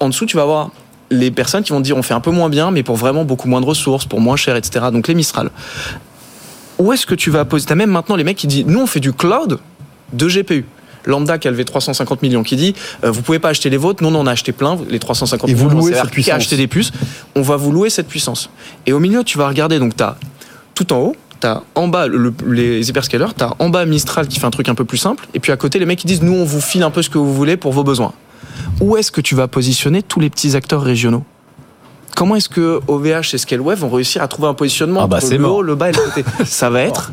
En 0.00 0.08
dessous, 0.10 0.26
tu 0.26 0.36
vas 0.36 0.42
avoir 0.42 0.70
les 1.10 1.30
personnes 1.30 1.62
qui 1.62 1.72
vont 1.72 1.78
te 1.78 1.84
dire, 1.84 1.96
on 1.96 2.02
fait 2.02 2.12
un 2.14 2.20
peu 2.20 2.30
moins 2.30 2.50
bien, 2.50 2.70
mais 2.70 2.82
pour 2.82 2.96
vraiment 2.96 3.24
beaucoup 3.24 3.48
moins 3.48 3.62
de 3.62 3.66
ressources, 3.66 4.04
pour 4.04 4.20
moins 4.20 4.36
cher, 4.36 4.54
etc. 4.56 4.86
Donc 4.92 5.08
les 5.08 5.14
Mistral. 5.14 5.50
Où 6.78 6.92
est-ce 6.92 7.06
que 7.06 7.14
tu 7.14 7.30
vas 7.30 7.44
poser 7.46 7.64
T'as 7.66 7.74
même 7.74 7.90
maintenant 7.90 8.16
les 8.16 8.24
mecs 8.24 8.36
qui 8.36 8.46
disent, 8.46 8.64
nous, 8.66 8.80
on 8.80 8.86
fait 8.86 9.00
du 9.00 9.12
cloud 9.14 9.60
de 10.12 10.26
GPU. 10.28 10.66
Lambda 11.06 11.38
qui 11.38 11.48
a 11.48 11.50
levé 11.50 11.64
350 11.64 12.22
millions 12.22 12.42
qui 12.42 12.56
dit 12.56 12.74
euh, 13.04 13.10
vous 13.10 13.22
pouvez 13.22 13.38
pas 13.38 13.48
acheter 13.50 13.70
les 13.70 13.76
vôtres, 13.76 14.02
nous 14.02 14.08
on 14.10 14.14
en 14.20 14.26
a 14.26 14.32
acheté 14.32 14.52
plein, 14.52 14.78
les 14.88 14.98
350 14.98 15.48
Et 15.50 15.54
vous 15.54 15.66
millions, 15.68 15.80
louez 15.80 15.94
ça 15.94 16.02
cette 16.02 16.10
puissance. 16.10 16.30
qu'à 16.30 16.36
acheter 16.36 16.56
des 16.56 16.66
puces, 16.66 16.92
on 17.36 17.42
va 17.42 17.56
vous 17.56 17.72
louer 17.72 17.90
cette 17.90 18.08
puissance. 18.08 18.50
Et 18.86 18.92
au 18.92 18.98
milieu, 19.00 19.24
tu 19.24 19.38
vas 19.38 19.48
regarder, 19.48 19.78
donc 19.78 19.96
tu 19.96 20.02
as 20.02 20.16
tout 20.74 20.92
en 20.92 20.98
haut, 20.98 21.16
tu 21.40 21.46
as 21.46 21.62
en 21.74 21.88
bas 21.88 22.06
le- 22.06 22.32
les 22.48 22.88
hyperscalers, 22.88 23.34
tu 23.36 23.44
as 23.44 23.54
en 23.58 23.68
bas 23.68 23.84
Mistral 23.84 24.28
qui 24.28 24.38
fait 24.40 24.46
un 24.46 24.50
truc 24.50 24.68
un 24.68 24.74
peu 24.74 24.84
plus 24.84 24.98
simple, 24.98 25.26
et 25.34 25.40
puis 25.40 25.52
à 25.52 25.56
côté 25.56 25.78
les 25.78 25.86
mecs 25.86 25.98
qui 25.98 26.06
disent 26.06 26.22
nous 26.22 26.34
on 26.34 26.44
vous 26.44 26.60
file 26.60 26.82
un 26.82 26.90
peu 26.90 27.02
ce 27.02 27.10
que 27.10 27.18
vous 27.18 27.34
voulez 27.34 27.56
pour 27.56 27.72
vos 27.72 27.84
besoins. 27.84 28.12
Où 28.80 28.96
est-ce 28.96 29.10
que 29.10 29.20
tu 29.20 29.34
vas 29.34 29.48
positionner 29.48 30.02
tous 30.02 30.20
les 30.20 30.30
petits 30.30 30.54
acteurs 30.56 30.82
régionaux? 30.82 31.24
Comment 32.14 32.36
est-ce 32.36 32.48
que 32.50 32.80
OVH 32.88 33.34
et 33.34 33.38
Scalewave 33.38 33.78
vont 33.80 33.88
réussir 33.88 34.22
à 34.22 34.28
trouver 34.28 34.48
un 34.48 34.54
positionnement 34.54 35.00
Ah 35.04 35.06
bah, 35.06 35.16
entre 35.16 35.26
c'est 35.26 35.36
le 35.38 35.42
mort. 35.42 35.56
haut, 35.56 35.62
le 35.62 35.74
bas 35.74 35.88
et 35.88 35.92
le 35.92 35.98
côté? 35.98 36.24
Ça 36.44 36.68
va 36.68 36.82
être 36.82 37.10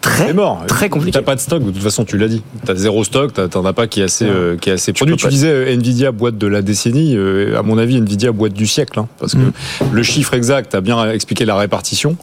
très, 0.00 0.28
C'est 0.28 0.32
mort. 0.32 0.64
très 0.66 0.88
compliqué. 0.88 1.12
T'as 1.18 1.22
pas 1.24 1.34
de 1.34 1.40
stock, 1.40 1.62
de 1.62 1.70
toute 1.70 1.82
façon, 1.82 2.04
tu 2.04 2.16
l'as 2.18 2.28
dit. 2.28 2.42
T'as 2.64 2.74
zéro 2.74 3.04
stock, 3.04 3.32
t'as- 3.34 3.48
t'en 3.48 3.64
as 3.64 3.72
pas 3.72 3.86
qui 3.86 4.00
est 4.00 4.04
assez, 4.04 4.24
euh, 4.26 4.56
qui 4.56 4.70
est 4.70 4.72
assez 4.74 4.92
Tu 4.92 4.98
produit. 5.04 5.16
Tu 5.16 5.28
disais 5.28 5.48
euh, 5.50 5.72
Nvidia 5.74 6.12
boîte 6.12 6.38
de 6.38 6.46
la 6.46 6.62
décennie. 6.62 7.16
euh, 7.16 7.58
à 7.58 7.62
mon 7.62 7.76
avis, 7.78 7.96
Nvidia 7.96 8.32
boîte 8.32 8.52
du 8.54 8.66
siècle. 8.66 8.98
hein, 8.98 9.08
parce 9.18 9.32
que 9.34 9.38
Mm. 9.38 9.52
le 9.92 10.02
chiffre 10.02 10.34
exact 10.34 10.74
a 10.74 10.80
bien 10.80 11.10
expliqué 11.10 11.44
la 11.44 11.56
répartition. 11.56 12.16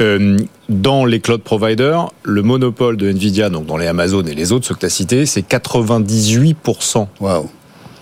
Euh, 0.00 0.36
dans 0.68 1.04
les 1.04 1.20
cloud 1.20 1.42
providers, 1.42 2.08
le 2.24 2.42
monopole 2.42 2.96
de 2.96 3.08
Nvidia, 3.10 3.50
donc 3.50 3.66
dans 3.66 3.76
les 3.76 3.86
Amazon 3.86 4.22
et 4.24 4.34
les 4.34 4.52
autres, 4.52 4.66
ceux 4.66 4.74
que 4.74 4.80
tu 4.80 4.86
as 4.86 4.90
cités, 4.90 5.26
c'est 5.26 5.42
98% 5.42 7.08
Waouh. 7.20 7.48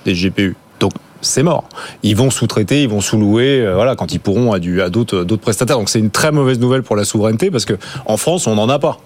des 0.05 0.15
GPU. 0.15 0.57
Donc 0.81 0.93
c'est 1.21 1.43
mort. 1.43 1.65
Ils 2.03 2.17
vont 2.17 2.31
sous-traiter, 2.31 2.83
ils 2.83 2.89
vont 2.89 3.01
sous-louer, 3.01 3.61
euh, 3.63 3.75
voilà, 3.75 3.97
quand 3.97 4.13
ils 4.13 4.21
pourront 4.21 4.53
à, 4.53 4.59
du, 4.59 4.83
à 4.83 4.91
d'autres, 4.91 5.25
d'autres 5.25 5.43
prestataires. 5.43 5.79
Donc 5.79 5.89
c'est 5.89 5.99
une 5.99 6.11
très 6.11 6.33
mauvaise 6.33 6.59
nouvelle 6.59 6.83
pour 6.83 6.97
la 6.97 7.05
souveraineté 7.05 7.51
parce 7.51 7.65
que 7.65 7.75
en 8.07 8.17
France, 8.17 8.47
on 8.47 8.55
n'en 8.55 8.69
a 8.69 8.79
pas. 8.79 8.99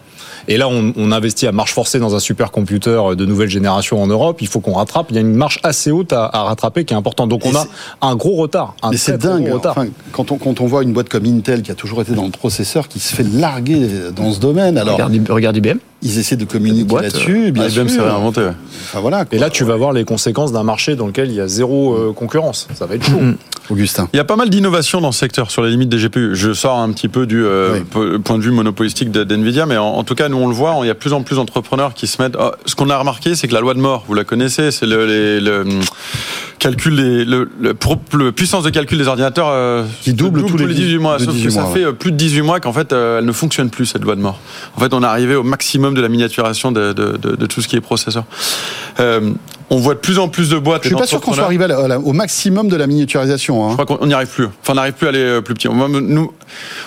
Et 0.47 0.57
là, 0.57 0.69
on, 0.69 0.93
on 0.97 1.13
investit 1.13 1.47
à 1.47 1.53
marche 1.53 1.73
forcée 1.73 1.99
dans 1.99 2.15
un 2.15 2.21
supercomputer 2.21 3.15
de 3.17 3.25
nouvelle 3.27 3.49
génération 3.49 4.03
en 4.03 4.07
Europe. 4.07 4.39
Il 4.41 4.49
faut 4.49 4.61
qu'on 4.61 4.75
rattrape. 4.75 5.07
Il 5.11 5.15
y 5.15 5.19
a 5.19 5.23
une 5.23 5.35
marche 5.35 5.59
assez 5.63 5.91
haute 5.91 6.13
à, 6.13 6.27
à 6.27 6.43
rattraper 6.45 6.85
qui 6.85 6.95
est 6.95 6.97
importante. 6.97 7.29
Donc 7.29 7.45
Et 7.45 7.51
on 7.51 7.57
a 7.57 7.67
un 8.03 8.17
gros 8.17 8.35
retard. 8.37 8.75
Un 8.83 8.91
Mais 8.91 8.97
c'est 8.97 9.19
dingue. 9.19 9.45
gros 9.47 9.55
retard. 9.57 9.75
Enfin, 9.77 9.89
quand, 10.13 10.31
on, 10.33 10.37
quand 10.37 10.61
on 10.61 10.67
voit 10.67 10.83
une 10.83 10.93
boîte 10.93 11.09
comme 11.09 11.25
Intel 11.27 11.63
qui 11.63 11.71
a 11.71 11.75
toujours 11.75 12.03
été 12.03 12.13
dans 12.13 12.25
le 12.25 12.31
processeur, 12.31 12.89
qui 12.89 13.01
se 13.01 13.15
fait 13.15 13.25
larguer 13.25 13.89
dans 14.15 14.33
ce 14.33 14.41
domaine, 14.41 14.79
alors 14.79 14.95
Regarde, 14.95 15.29
regarde 15.29 15.57
IBM. 15.57 15.79
Ils 16.03 16.19
essaient 16.19 16.37
de 16.37 16.45
communiquer 16.45 16.95
là-dessus. 16.95 17.51
Bien 17.53 17.65
IBM 17.69 17.89
sûr. 17.89 17.91
s'est 17.91 18.01
réinventé. 18.01 18.41
ouais. 18.43 18.53
Enfin 18.85 19.01
voilà. 19.01 19.25
Et 19.33 19.39
là, 19.39 19.51
tu 19.51 19.65
vas 19.65 19.77
voir 19.77 19.93
les 19.93 20.05
conséquences 20.05 20.53
d'un 20.53 20.63
marché 20.63 20.95
dans 20.97 21.07
lequel 21.07 21.29
il 21.31 21.35
y 21.35 21.41
a 21.41 21.49
zéro 21.49 21.95
euh, 21.95 22.13
concurrence. 22.13 22.69
Ça 22.75 22.87
va 22.87 22.95
être 22.95 23.05
chaud. 23.05 23.19
Mm. 23.21 23.37
Augustin. 23.71 24.09
Il 24.15 24.17
y 24.17 24.21
a 24.21 24.25
pas 24.25 24.37
mal 24.37 24.49
d'innovations 24.49 25.01
dans 25.03 25.13
ce 25.13 25.19
secteur 25.19 25.51
sur 25.51 25.63
les 25.63 25.71
limites 25.71 25.91
des 25.91 25.99
GPU. 25.99 26.31
Je 26.35 26.55
sors 26.55 26.79
un 26.79 26.91
petit 26.93 27.09
peu 27.09 27.27
du 27.27 27.45
euh, 27.45 27.81
Oui. 27.95 28.19
point 28.25 28.39
de 28.39 28.43
vue 28.43 28.51
monopolistique 28.51 29.11
d'NVIDIA, 29.11 29.67
mais 29.67 29.77
en, 29.77 29.89
en 29.89 30.05
tout 30.05 30.15
cas, 30.15 30.29
nous 30.31 30.39
on 30.39 30.49
le 30.49 30.55
voit, 30.55 30.75
il 30.83 30.87
y 30.87 30.91
a 30.91 30.95
de 30.95 30.99
plus 30.99 31.13
en 31.13 31.23
plus 31.23 31.37
d'entrepreneurs 31.37 31.93
qui 31.93 32.07
se 32.07 32.23
mettent... 32.23 32.37
oh, 32.41 32.53
ce 32.65 32.75
qu'on 32.75 32.89
a 32.89 32.97
remarqué, 32.97 33.35
c'est 33.35 33.47
que 33.47 33.53
la 33.53 33.61
loi 33.61 33.75
de 33.75 33.81
mort, 33.81 34.05
vous 34.09 34.15
la 34.15 34.25
connaissez, 34.25 34.71
c'est 34.71 34.87
le, 34.87 35.05
les- 35.05 35.41
le, 35.41 35.61
hum, 35.61 35.81
calcul 36.59 36.97
des, 36.97 37.25
le, 37.27 37.51
le, 37.61 37.75
pro- 37.75 37.97
le 38.15 38.33
puissance 38.33 38.65
de 38.65 38.71
calcul 38.71 38.97
des 38.97 39.07
ordinateurs 39.07 39.49
euh, 39.51 39.85
Qui 40.01 40.15
double 40.15 40.47
tous 40.47 40.57
les 40.57 40.73
18 40.73 40.99
mois. 40.99 41.19
de 41.19 41.25
Sauf 41.25 41.35
18 41.35 41.45
que 41.49 41.53
ça 41.53 41.67
fait 41.67 41.85
euh, 41.85 41.93
plus 41.93 42.11
de 42.13 42.17
18 42.17 42.41
mois 42.43 42.61
qu'en 42.61 42.73
fait, 42.73 42.93
euh, 42.95 43.19
elle 43.19 43.27
ne 43.27 43.33
fonctionne 43.33 43.69
plus, 43.69 43.85
cette 43.85 44.03
loi 44.03 44.17
de 44.17 44.23
mort. 44.23 44.41
En 44.77 44.81
fait, 44.81 44.95
on 44.95 45.03
est 45.03 45.07
arrivé 45.07 45.35
au 45.37 45.43
maximum 45.43 45.88
de 45.95 46.01
la 46.01 46.09
miniaturation 46.09 46.73
de, 46.73 46.93
de, 46.93 47.17
de, 47.17 47.37
de 47.37 47.47
tout 47.47 47.61
ce 47.63 47.69
qui 47.69 47.77
est 47.77 47.81
processeur. 47.81 48.25
Euh, 49.01 49.33
on 49.71 49.77
voit 49.77 49.95
de 49.95 49.99
plus 49.99 50.19
en 50.19 50.29
plus 50.29 50.49
de 50.49 50.57
boîtes. 50.59 50.83
Je 50.85 50.89
suis 50.89 50.97
pas 50.97 51.07
sûr 51.07 51.21
qu'on 51.21 51.35
soit 51.35 51.45
arrivé 51.45 51.65
à 51.65 51.69
la- 51.89 51.99
au 51.99 52.13
maximum 52.15 52.69
de 52.69 52.77
la 52.77 52.87
miniaturisation. 52.87 53.67
hein. 53.67 53.77
Je 53.79 53.83
crois 53.85 53.99
qu'on 53.99 54.07
n'y 54.07 54.15
arrive 54.15 54.29
plus. 54.29 54.47
Enfin, 54.47 54.73
on 54.73 54.75
n'arrive 54.75 54.95
plus 54.95 55.07
à 55.07 55.11
aller 55.11 55.19
euh, 55.19 55.41
plus 55.43 55.53
petit. 55.55 55.69
Moi, 55.69 55.89
Nous, 55.89 56.33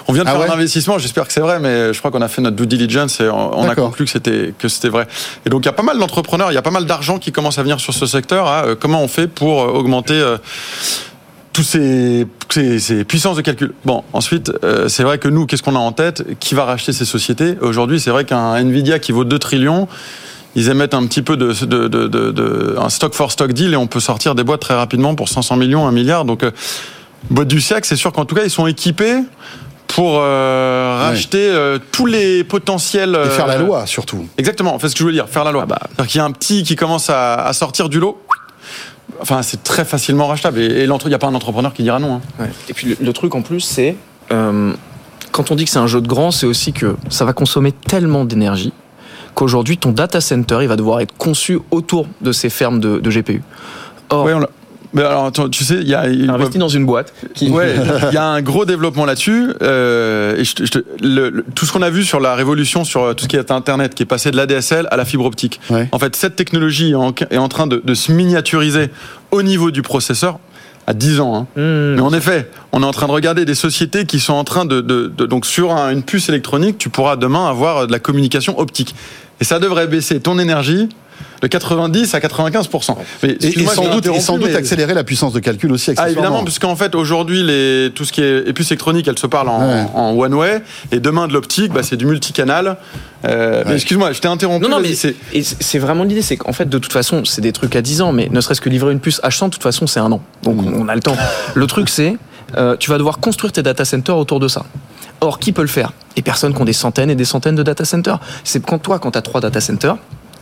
on 0.08 0.14
vient 0.14 0.24
de 0.24 0.30
Ah 0.30 0.32
faire 0.32 0.42
ouais 0.42 0.50
un 0.50 0.54
investissement. 0.54 0.98
J'espère 0.98 1.28
que 1.28 1.34
c'est 1.34 1.42
vrai, 1.42 1.60
mais 1.60 1.94
je 1.94 2.00
crois 2.00 2.10
qu'on 2.10 2.22
a 2.24 2.28
fait 2.28 2.42
notre 2.42 2.56
due 2.56 2.66
diligence 2.66 3.20
et 3.22 3.30
on, 3.30 3.60
on 3.60 3.70
a 3.70 3.76
conclu 3.76 4.06
que 4.06 4.12
c'était 4.12 4.54
que 4.58 4.68
c'était 4.68 4.90
vrai. 4.90 5.08
Et 5.46 5.50
donc, 5.52 5.62
il 5.64 5.66
y 5.68 5.70
a 5.70 5.74
pas 5.74 5.84
mal 5.84 6.00
d'entrepreneurs, 6.00 6.52
il 6.52 6.56
y 6.56 6.58
a 6.58 6.62
pas 6.64 6.72
mal 6.72 6.86
d'argent 6.86 7.20
qui 7.20 7.32
commence 7.32 7.60
à 7.60 7.62
venir 7.62 7.80
sur 7.80 7.94
ce 7.94 8.06
secteur. 8.08 8.48
à, 8.48 8.66
euh, 8.66 8.76
comment 8.80 9.02
on 9.04 9.08
fait 9.08 9.28
pour 9.28 9.58
augmenter 9.60 10.16
euh, 10.16 10.38
tous 11.54 11.64
ces, 11.64 12.26
ces, 12.50 12.80
ces 12.80 13.04
puissances 13.04 13.36
de 13.38 13.42
calcul. 13.42 13.74
Bon, 13.86 14.04
ensuite, 14.14 14.52
euh, 14.64 14.88
c'est 14.88 15.04
vrai 15.04 15.18
que 15.18 15.28
nous, 15.28 15.46
qu'est-ce 15.46 15.64
qu'on 15.64 15.76
a 15.76 15.80
en 15.80 15.92
tête? 15.92 16.24
Qui 16.40 16.56
va 16.56 16.66
racheter 16.66 16.94
ces 16.94 17.06
sociétés? 17.06 17.56
Aujourd'hui, 17.62 18.00
c'est 18.00 18.10
vrai 18.12 18.24
qu'un 18.26 18.56
Nvidia 18.56 19.00
qui 19.00 19.12
vaut 19.12 19.26
2 19.26 19.38
trillions, 19.40 19.88
ils 20.56 20.70
émettent 20.70 20.94
un 20.94 21.06
petit 21.08 21.22
peu 21.22 21.36
de, 21.38 21.52
de, 21.66 21.88
de, 21.88 22.08
de- 22.08 22.32
de- 22.32 22.76
un 22.80 22.90
stock 22.90 23.14
for 23.14 23.32
stock 23.32 23.52
deal 23.54 23.74
et 23.74 23.78
on 23.78 23.88
peut 23.88 24.00
sortir 24.00 24.36
des 24.36 24.44
boîtes 24.44 24.62
très 24.62 24.76
rapidement 24.76 25.14
pour 25.16 25.28
500 25.30 25.58
millions, 25.58 25.88
1 25.88 25.92
milliard. 25.92 26.24
Donc, 26.26 26.44
euh, 26.44 26.52
boîte 27.30 27.48
du 27.50 27.60
siècle, 27.62 27.86
c'est 27.88 27.96
sûr 27.98 28.12
qu'en 28.14 28.26
tout 28.26 28.36
cas, 28.36 28.44
ils 28.44 28.50
sont 28.50 28.68
équipés 28.68 29.18
pour 29.88 30.20
euh, 30.22 30.98
Ouais. 31.00 31.04
racheter 31.10 31.50
euh, 31.50 31.80
tous 31.92 32.06
les 32.06 32.44
potentiels. 32.46 33.18
Et 33.26 33.30
faire 33.30 33.48
la 33.48 33.58
loi 33.58 33.86
surtout. 33.86 34.26
Exactement, 34.38 34.74
en 34.74 34.80
fait, 34.80 34.88
ce 34.88 34.94
que 34.96 35.00
je 35.00 35.06
veux 35.06 35.12
dire, 35.12 35.28
faire 35.28 35.44
la 35.44 35.52
loi. 35.52 35.66
C'est-à-dire 35.68 36.08
qu'il 36.08 36.20
y 36.20 36.22
a 36.22 36.26
un 36.26 36.32
petit 36.32 36.64
qui 36.64 36.76
commence 36.78 37.10
à, 37.10 37.34
à 37.46 37.52
sortir 37.54 37.90
du 37.90 38.00
lot. 38.00 38.22
Enfin, 39.22 39.42
c'est 39.44 39.64
très 39.64 39.86
facilement 39.86 40.28
rachetable. 40.28 40.60
Et, 40.60 40.84
il 40.86 40.90
n'y 41.08 41.14
a 41.14 41.20
pas 41.20 41.28
un 41.28 41.36
entrepreneur 41.36 41.74
qui 41.74 41.84
dira 41.84 42.00
non. 42.00 42.16
hein. 42.16 42.22
Ouais. 42.40 42.50
Et 42.70 42.74
puis 42.74 42.88
le, 42.88 42.98
le 43.00 43.14
truc 43.14 43.36
en 43.36 43.42
plus, 43.42 43.60
c'est 43.62 43.96
euh, 44.32 44.74
quand 45.32 45.52
on 45.52 45.56
dit 45.56 45.66
que 45.66 45.70
c'est 45.72 45.80
un 45.80 45.88
jeu 45.88 46.02
de 46.02 46.08
grand, 46.08 46.32
c'est 46.32 46.46
aussi 46.48 46.74
que 46.74 46.96
ça 47.10 47.24
va 47.26 47.34
consommer 47.34 47.72
tellement 47.72 48.26
d'énergie 48.26 48.74
qu'aujourd'hui 49.34 49.78
ton 49.78 49.92
data 49.92 50.20
center 50.20 50.58
il 50.62 50.68
va 50.68 50.76
devoir 50.76 51.00
être 51.00 51.16
conçu 51.18 51.58
autour 51.72 52.06
de 52.20 52.32
ces 52.34 52.50
fermes 52.50 52.80
de, 52.82 53.00
de 53.00 53.10
GPU. 53.10 53.42
Or, 54.10 54.26
Ouais, 54.26 54.34
on 54.34 54.40
l'a- 54.40 54.50
mais 54.94 55.04
alors, 55.04 55.32
tu 55.52 55.64
sais, 55.64 55.76
il 55.82 55.88
y 55.88 55.94
a. 55.96 56.02
investi 56.02 56.58
dans 56.58 56.68
une 56.68 56.86
boîte 56.86 57.14
qui 57.34 57.50
Ouais, 57.50 57.76
il 58.10 58.14
y 58.14 58.18
a 58.18 58.26
un 58.26 58.42
gros 58.42 58.66
développement 58.66 59.06
là-dessus. 59.06 59.48
euh, 59.62 60.38
et 60.38 60.44
je 60.44 60.56
te- 60.56 60.66
je 60.66 60.72
te- 60.72 60.84
le- 61.02 61.30
le- 61.30 61.46
tout 61.56 61.66
ce 61.66 61.72
qu'on 61.72 61.82
a 61.82 61.90
vu 61.90 62.04
sur 62.04 62.20
la 62.20 62.36
révolution, 62.36 62.84
sur 62.84 63.02
euh, 63.04 63.14
tout 63.14 63.24
ce 63.24 63.30
qui 63.30 63.36
est 63.38 63.52
Internet, 63.52 63.96
qui 63.96 64.04
est 64.04 64.06
passé 64.06 64.32
de 64.32 64.38
l'ADSL 64.38 64.88
à 64.92 64.98
la 64.98 65.06
fibre 65.06 65.26
optique. 65.26 65.60
Ouais. 65.70 65.88
En 65.92 66.00
fait, 66.00 66.16
cette 66.16 66.36
technologie 66.36 66.92
est 66.92 66.96
en, 66.96 67.14
est 67.30 67.38
en 67.38 67.48
train 67.50 67.68
de, 67.68 67.82
de 67.84 67.94
se 67.94 68.12
miniaturiser 68.12 68.90
au 69.32 69.42
niveau 69.44 69.72
du 69.72 69.82
processeur 69.82 70.40
à 70.88 70.94
10 70.94 71.20
ans. 71.20 71.36
hein. 71.36 71.48
Hmm. 71.62 71.96
Mais 71.96 72.02
en 72.02 72.12
effet, 72.14 72.50
on 72.72 72.82
est 72.82 72.86
en 72.86 72.92
train 72.92 73.08
de 73.08 73.12
regarder 73.12 73.46
des 73.46 73.56
sociétés 73.56 74.06
qui 74.06 74.20
sont 74.20 74.34
en 74.34 74.44
train 74.44 74.66
de, 74.66 74.82
de- 74.82 75.08
de- 75.16 75.26
donc 75.26 75.46
sur 75.46 75.72
un- 75.74 75.92
une 75.92 76.04
puce 76.04 76.28
électronique, 76.28 76.78
tu 76.80 76.90
pourras 76.90 77.16
demain 77.18 77.48
avoir 77.48 77.78
euh, 77.78 77.86
de 77.88 77.92
la 77.92 78.00
communication 78.00 78.60
optique. 78.60 78.96
Et 79.40 79.44
ça 79.44 79.60
devrait 79.60 79.88
baisser 79.88 80.20
ton 80.20 80.38
énergie 80.40 80.90
de 81.42 81.48
90 81.48 82.14
à 82.14 82.20
95 82.22 82.70
Mais 83.24 83.30
Et, 83.42 83.66
sans 83.66 83.88
doute, 83.90 84.06
et 84.06 84.10
sans 84.10 84.36
interrompu, 84.36 84.42
doute 84.44 84.52
mais- 84.52 84.56
accélérer 84.56 84.94
la 84.94 85.04
puissance 85.04 85.34
de 85.34 85.40
calcul 85.40 85.72
aussi. 85.72 85.92
ah 85.98 86.10
évidemment, 86.10 86.44
puisqu'en 86.44 86.76
fait 86.76 86.96
aujourd'hui 86.96 87.44
les 87.44 87.92
tout 87.94 88.06
ce 88.06 88.12
qui 88.12 88.22
est 88.22 88.48
et 88.48 88.54
puce 88.54 88.72
électronique, 88.72 89.08
elle 89.08 89.18
se 89.20 89.28
parle 89.28 89.50
en, 89.50 89.60
Ouais. 89.68 89.86
en 89.94 90.12
one 90.18 90.34
way, 90.34 90.62
et 90.92 91.00
demain 91.00 91.28
de 91.28 91.34
l'optique, 91.34 91.72
bah, 91.74 91.82
c'est 91.84 91.98
du 91.98 92.06
multicanal. 92.06 92.78
Euh, 93.26 93.64
Ouais. 93.66 93.76
excuse-moi, 93.76 94.14
je 94.14 94.20
t'ai 94.20 94.28
interrompu. 94.28 94.64
Non, 94.64 94.70
non, 94.78 94.80
mais 94.82 94.94
c'est 94.96 95.16
et 95.34 95.44
c'est 95.44 95.62
c'est 95.62 95.80
vraiment 95.80 96.04
l'idée, 96.04 96.22
c'est 96.22 96.38
qu'en 96.38 96.54
fait, 96.54 96.68
de 96.70 96.78
toute 96.80 96.92
façon, 96.94 97.24
c'est 97.26 97.42
des 97.42 97.52
trucs 97.52 97.76
à 97.76 97.82
10 97.82 98.02
ans, 98.02 98.12
mais 98.12 98.28
ne 98.32 98.42
serait-ce 98.42 98.62
que 98.62 98.70
livrer 98.70 98.92
une 98.92 99.00
puce 99.00 99.22
H100, 99.24 99.46
de 99.46 99.52
toute 99.52 99.64
façon, 99.64 99.88
c'est 99.88 100.00
un 100.00 100.12
an. 100.12 100.22
Donc, 100.44 100.58
on 100.66 100.88
a 100.88 100.96
le 100.96 101.02
temps. 101.02 101.16
Le 101.54 101.68
truc, 101.68 101.88
c'est, 101.90 102.18
euh, 102.58 102.76
tu 102.78 102.90
vas 102.90 102.98
devoir 102.98 103.20
construire 103.20 103.52
tes 103.54 103.64
data 103.64 103.86
centers 103.86 104.18
autour 104.18 104.40
de 104.40 104.48
ça. 104.48 104.66
Or, 105.22 105.38
qui 105.40 105.52
peut 105.52 105.62
le 105.62 105.68
faire? 105.68 105.94
Des 106.16 106.24
personnes 106.24 106.54
qui 106.54 106.62
ont 106.62 106.66
des 106.66 106.74
centaines 106.74 107.12
et 107.12 107.16
des 107.16 107.26
centaines 107.26 107.56
de 107.56 107.62
data 107.64 107.86
centers. 107.86 108.20
C'est 108.44 108.66
quand 108.66 108.80
toi, 108.80 108.98
quand 109.00 109.12
tu 109.12 109.18
as 109.20 109.22
trois 109.22 109.40
data 109.40 109.62
centers, 109.62 109.98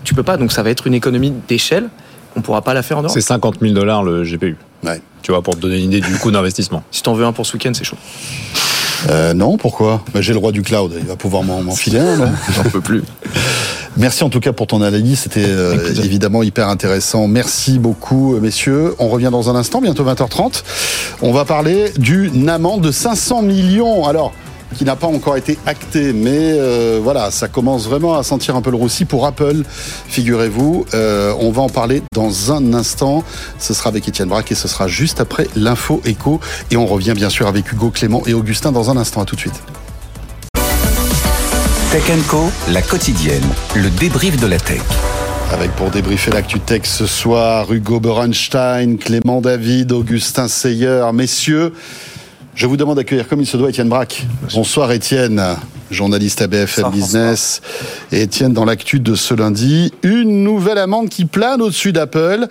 tu 0.10 0.16
peux 0.16 0.24
pas, 0.24 0.38
donc 0.38 0.52
ça 0.52 0.64
va 0.64 0.72
être 0.72 0.88
une 0.88 0.96
économie 0.96 1.32
d'échelle. 1.48 1.88
On 2.36 2.42
pourra 2.42 2.64
pas 2.64 2.74
la 2.74 2.82
faire 2.82 2.98
en 2.98 3.02
Europe. 3.02 3.14
C'est 3.14 3.22
50 3.22 3.58
000 3.62 3.76
dollars 3.76 4.02
le 4.02 4.24
GPU. 4.24 4.58
Ouais. 4.84 5.00
Tu 5.22 5.32
vois, 5.32 5.44
pour 5.44 5.56
te 5.56 5.60
donner 5.60 5.78
une 5.78 5.94
idée 5.94 6.02
du 6.02 6.18
coût 6.18 6.32
d'investissement. 6.32 6.82
Si 6.90 7.04
t'en 7.04 7.14
veux 7.14 7.26
un 7.26 7.32
pour 7.32 7.46
ce 7.46 7.54
week-end, 7.54 7.74
c'est 7.76 7.84
chaud. 7.84 7.96
Euh, 9.08 9.36
non, 9.36 9.58
pourquoi? 9.58 10.04
Bah, 10.12 10.22
J'ai 10.22 10.34
le 10.34 10.40
roi 10.40 10.52
du 10.52 10.64
cloud, 10.64 10.96
il 11.00 11.06
va 11.06 11.16
pouvoir 11.16 11.44
m'en 11.44 11.62
m'en 11.62 11.76
filer 11.76 12.00
un. 12.00 12.18
non? 12.18 12.32
J'en 12.56 12.64
peux 12.64 12.82
plus. 12.82 13.04
Merci 13.98 14.24
en 14.24 14.30
tout 14.32 14.40
cas 14.40 14.52
pour 14.52 14.66
ton 14.66 14.82
analyse, 14.82 15.20
c'était 15.20 15.46
euh, 15.46 15.94
évidemment 16.04 16.42
hyper 16.42 16.70
intéressant. 16.70 17.28
Merci 17.28 17.78
beaucoup 17.78 18.34
euh, 18.34 18.40
messieurs. 18.40 18.96
On 18.98 19.10
revient 19.10 19.30
dans 19.32 19.52
un 19.52 19.56
instant, 19.56 19.80
bientôt 19.80 20.06
20h30. 20.06 20.64
On 21.22 21.32
va 21.32 21.46
parler 21.46 21.92
d'une 22.00 22.50
amende 22.50 22.82
de 22.82 22.92
500 22.92 23.44
millions. 23.44 24.08
Alors 24.08 24.34
qui 24.76 24.86
n'a 24.86 24.96
pas 24.96 25.08
encore 25.08 25.38
été 25.38 25.58
acté, 25.66 26.14
mais 26.14 26.54
euh, 26.54 27.00
voilà, 27.02 27.32
ça 27.32 27.48
commence 27.48 27.88
vraiment 27.88 28.16
à 28.16 28.24
sentir 28.24 28.56
un 28.56 28.62
peu 28.62 28.70
le 28.70 28.78
roussi 28.78 29.06
pour 29.06 29.26
Apple, 29.26 29.64
figurez-vous. 30.08 30.86
Euh, 30.94 31.34
on 31.40 31.52
va 31.52 31.62
en 31.62 31.70
parler 31.70 32.02
dans 32.14 32.52
un 32.52 32.74
instant. 32.74 33.24
Ce 33.58 33.74
sera 33.74 33.90
avec 33.90 34.08
Étienne 34.08 34.30
Braque 34.30 34.52
et 34.52 34.56
ce 34.56 34.68
sera 34.68 34.88
juste 34.88 35.20
après 35.20 35.48
l'info 35.56 36.02
écho. 36.06 36.40
Et 36.72 36.78
on 36.78 36.86
revient 36.86 37.14
bien 37.16 37.30
sûr 37.30 37.48
avec 37.48 37.72
Hugo 37.72 37.90
Clément 37.90 38.22
et 38.26 38.34
Augustin 38.34 38.72
dans 38.72 38.90
un 38.90 38.98
instant. 38.98 39.22
À 39.22 39.26
tout 39.26 39.36
de 39.36 39.42
suite. 39.42 39.62
Tech 41.92 42.04
Co, 42.28 42.52
la 42.72 42.84
quotidienne, 42.84 43.44
le 43.76 43.90
débrief 43.90 44.40
de 44.40 44.46
la 44.46 44.60
tech. 44.60 44.82
Avec 45.52 45.72
pour 45.72 45.90
débriefer 45.90 46.30
l'actu 46.30 46.60
tech 46.60 46.82
ce 46.84 47.08
soir, 47.08 47.74
Hugo 47.74 48.00
Berenstein, 48.00 48.98
Clément 48.98 49.42
David, 49.42 49.92
Augustin 49.92 50.48
Seyer. 50.48 51.06
Messieurs, 51.12 51.74
je 52.60 52.66
vous 52.66 52.76
demande 52.76 52.98
d'accueillir 52.98 53.26
comme 53.26 53.40
il 53.40 53.46
se 53.46 53.56
doit 53.56 53.70
Étienne 53.70 53.88
Braque. 53.88 54.26
Bonsoir 54.54 54.92
Étienne, 54.92 55.42
journaliste 55.92 56.42
à 56.42 56.48
BFM 56.48 56.90
Business. 56.92 57.62
Et 58.12 58.22
Étienne, 58.22 58.54
dans 58.54 58.66
l'actu 58.66 59.00
de 59.00 59.16
ce 59.16 59.34
lundi, 59.34 59.94
une 60.04 60.44
nouvelle 60.44 60.78
amende 60.78 61.10
qui 61.10 61.26
plane 61.26 61.62
au-dessus 61.62 61.92
d'Apple, 61.92 62.48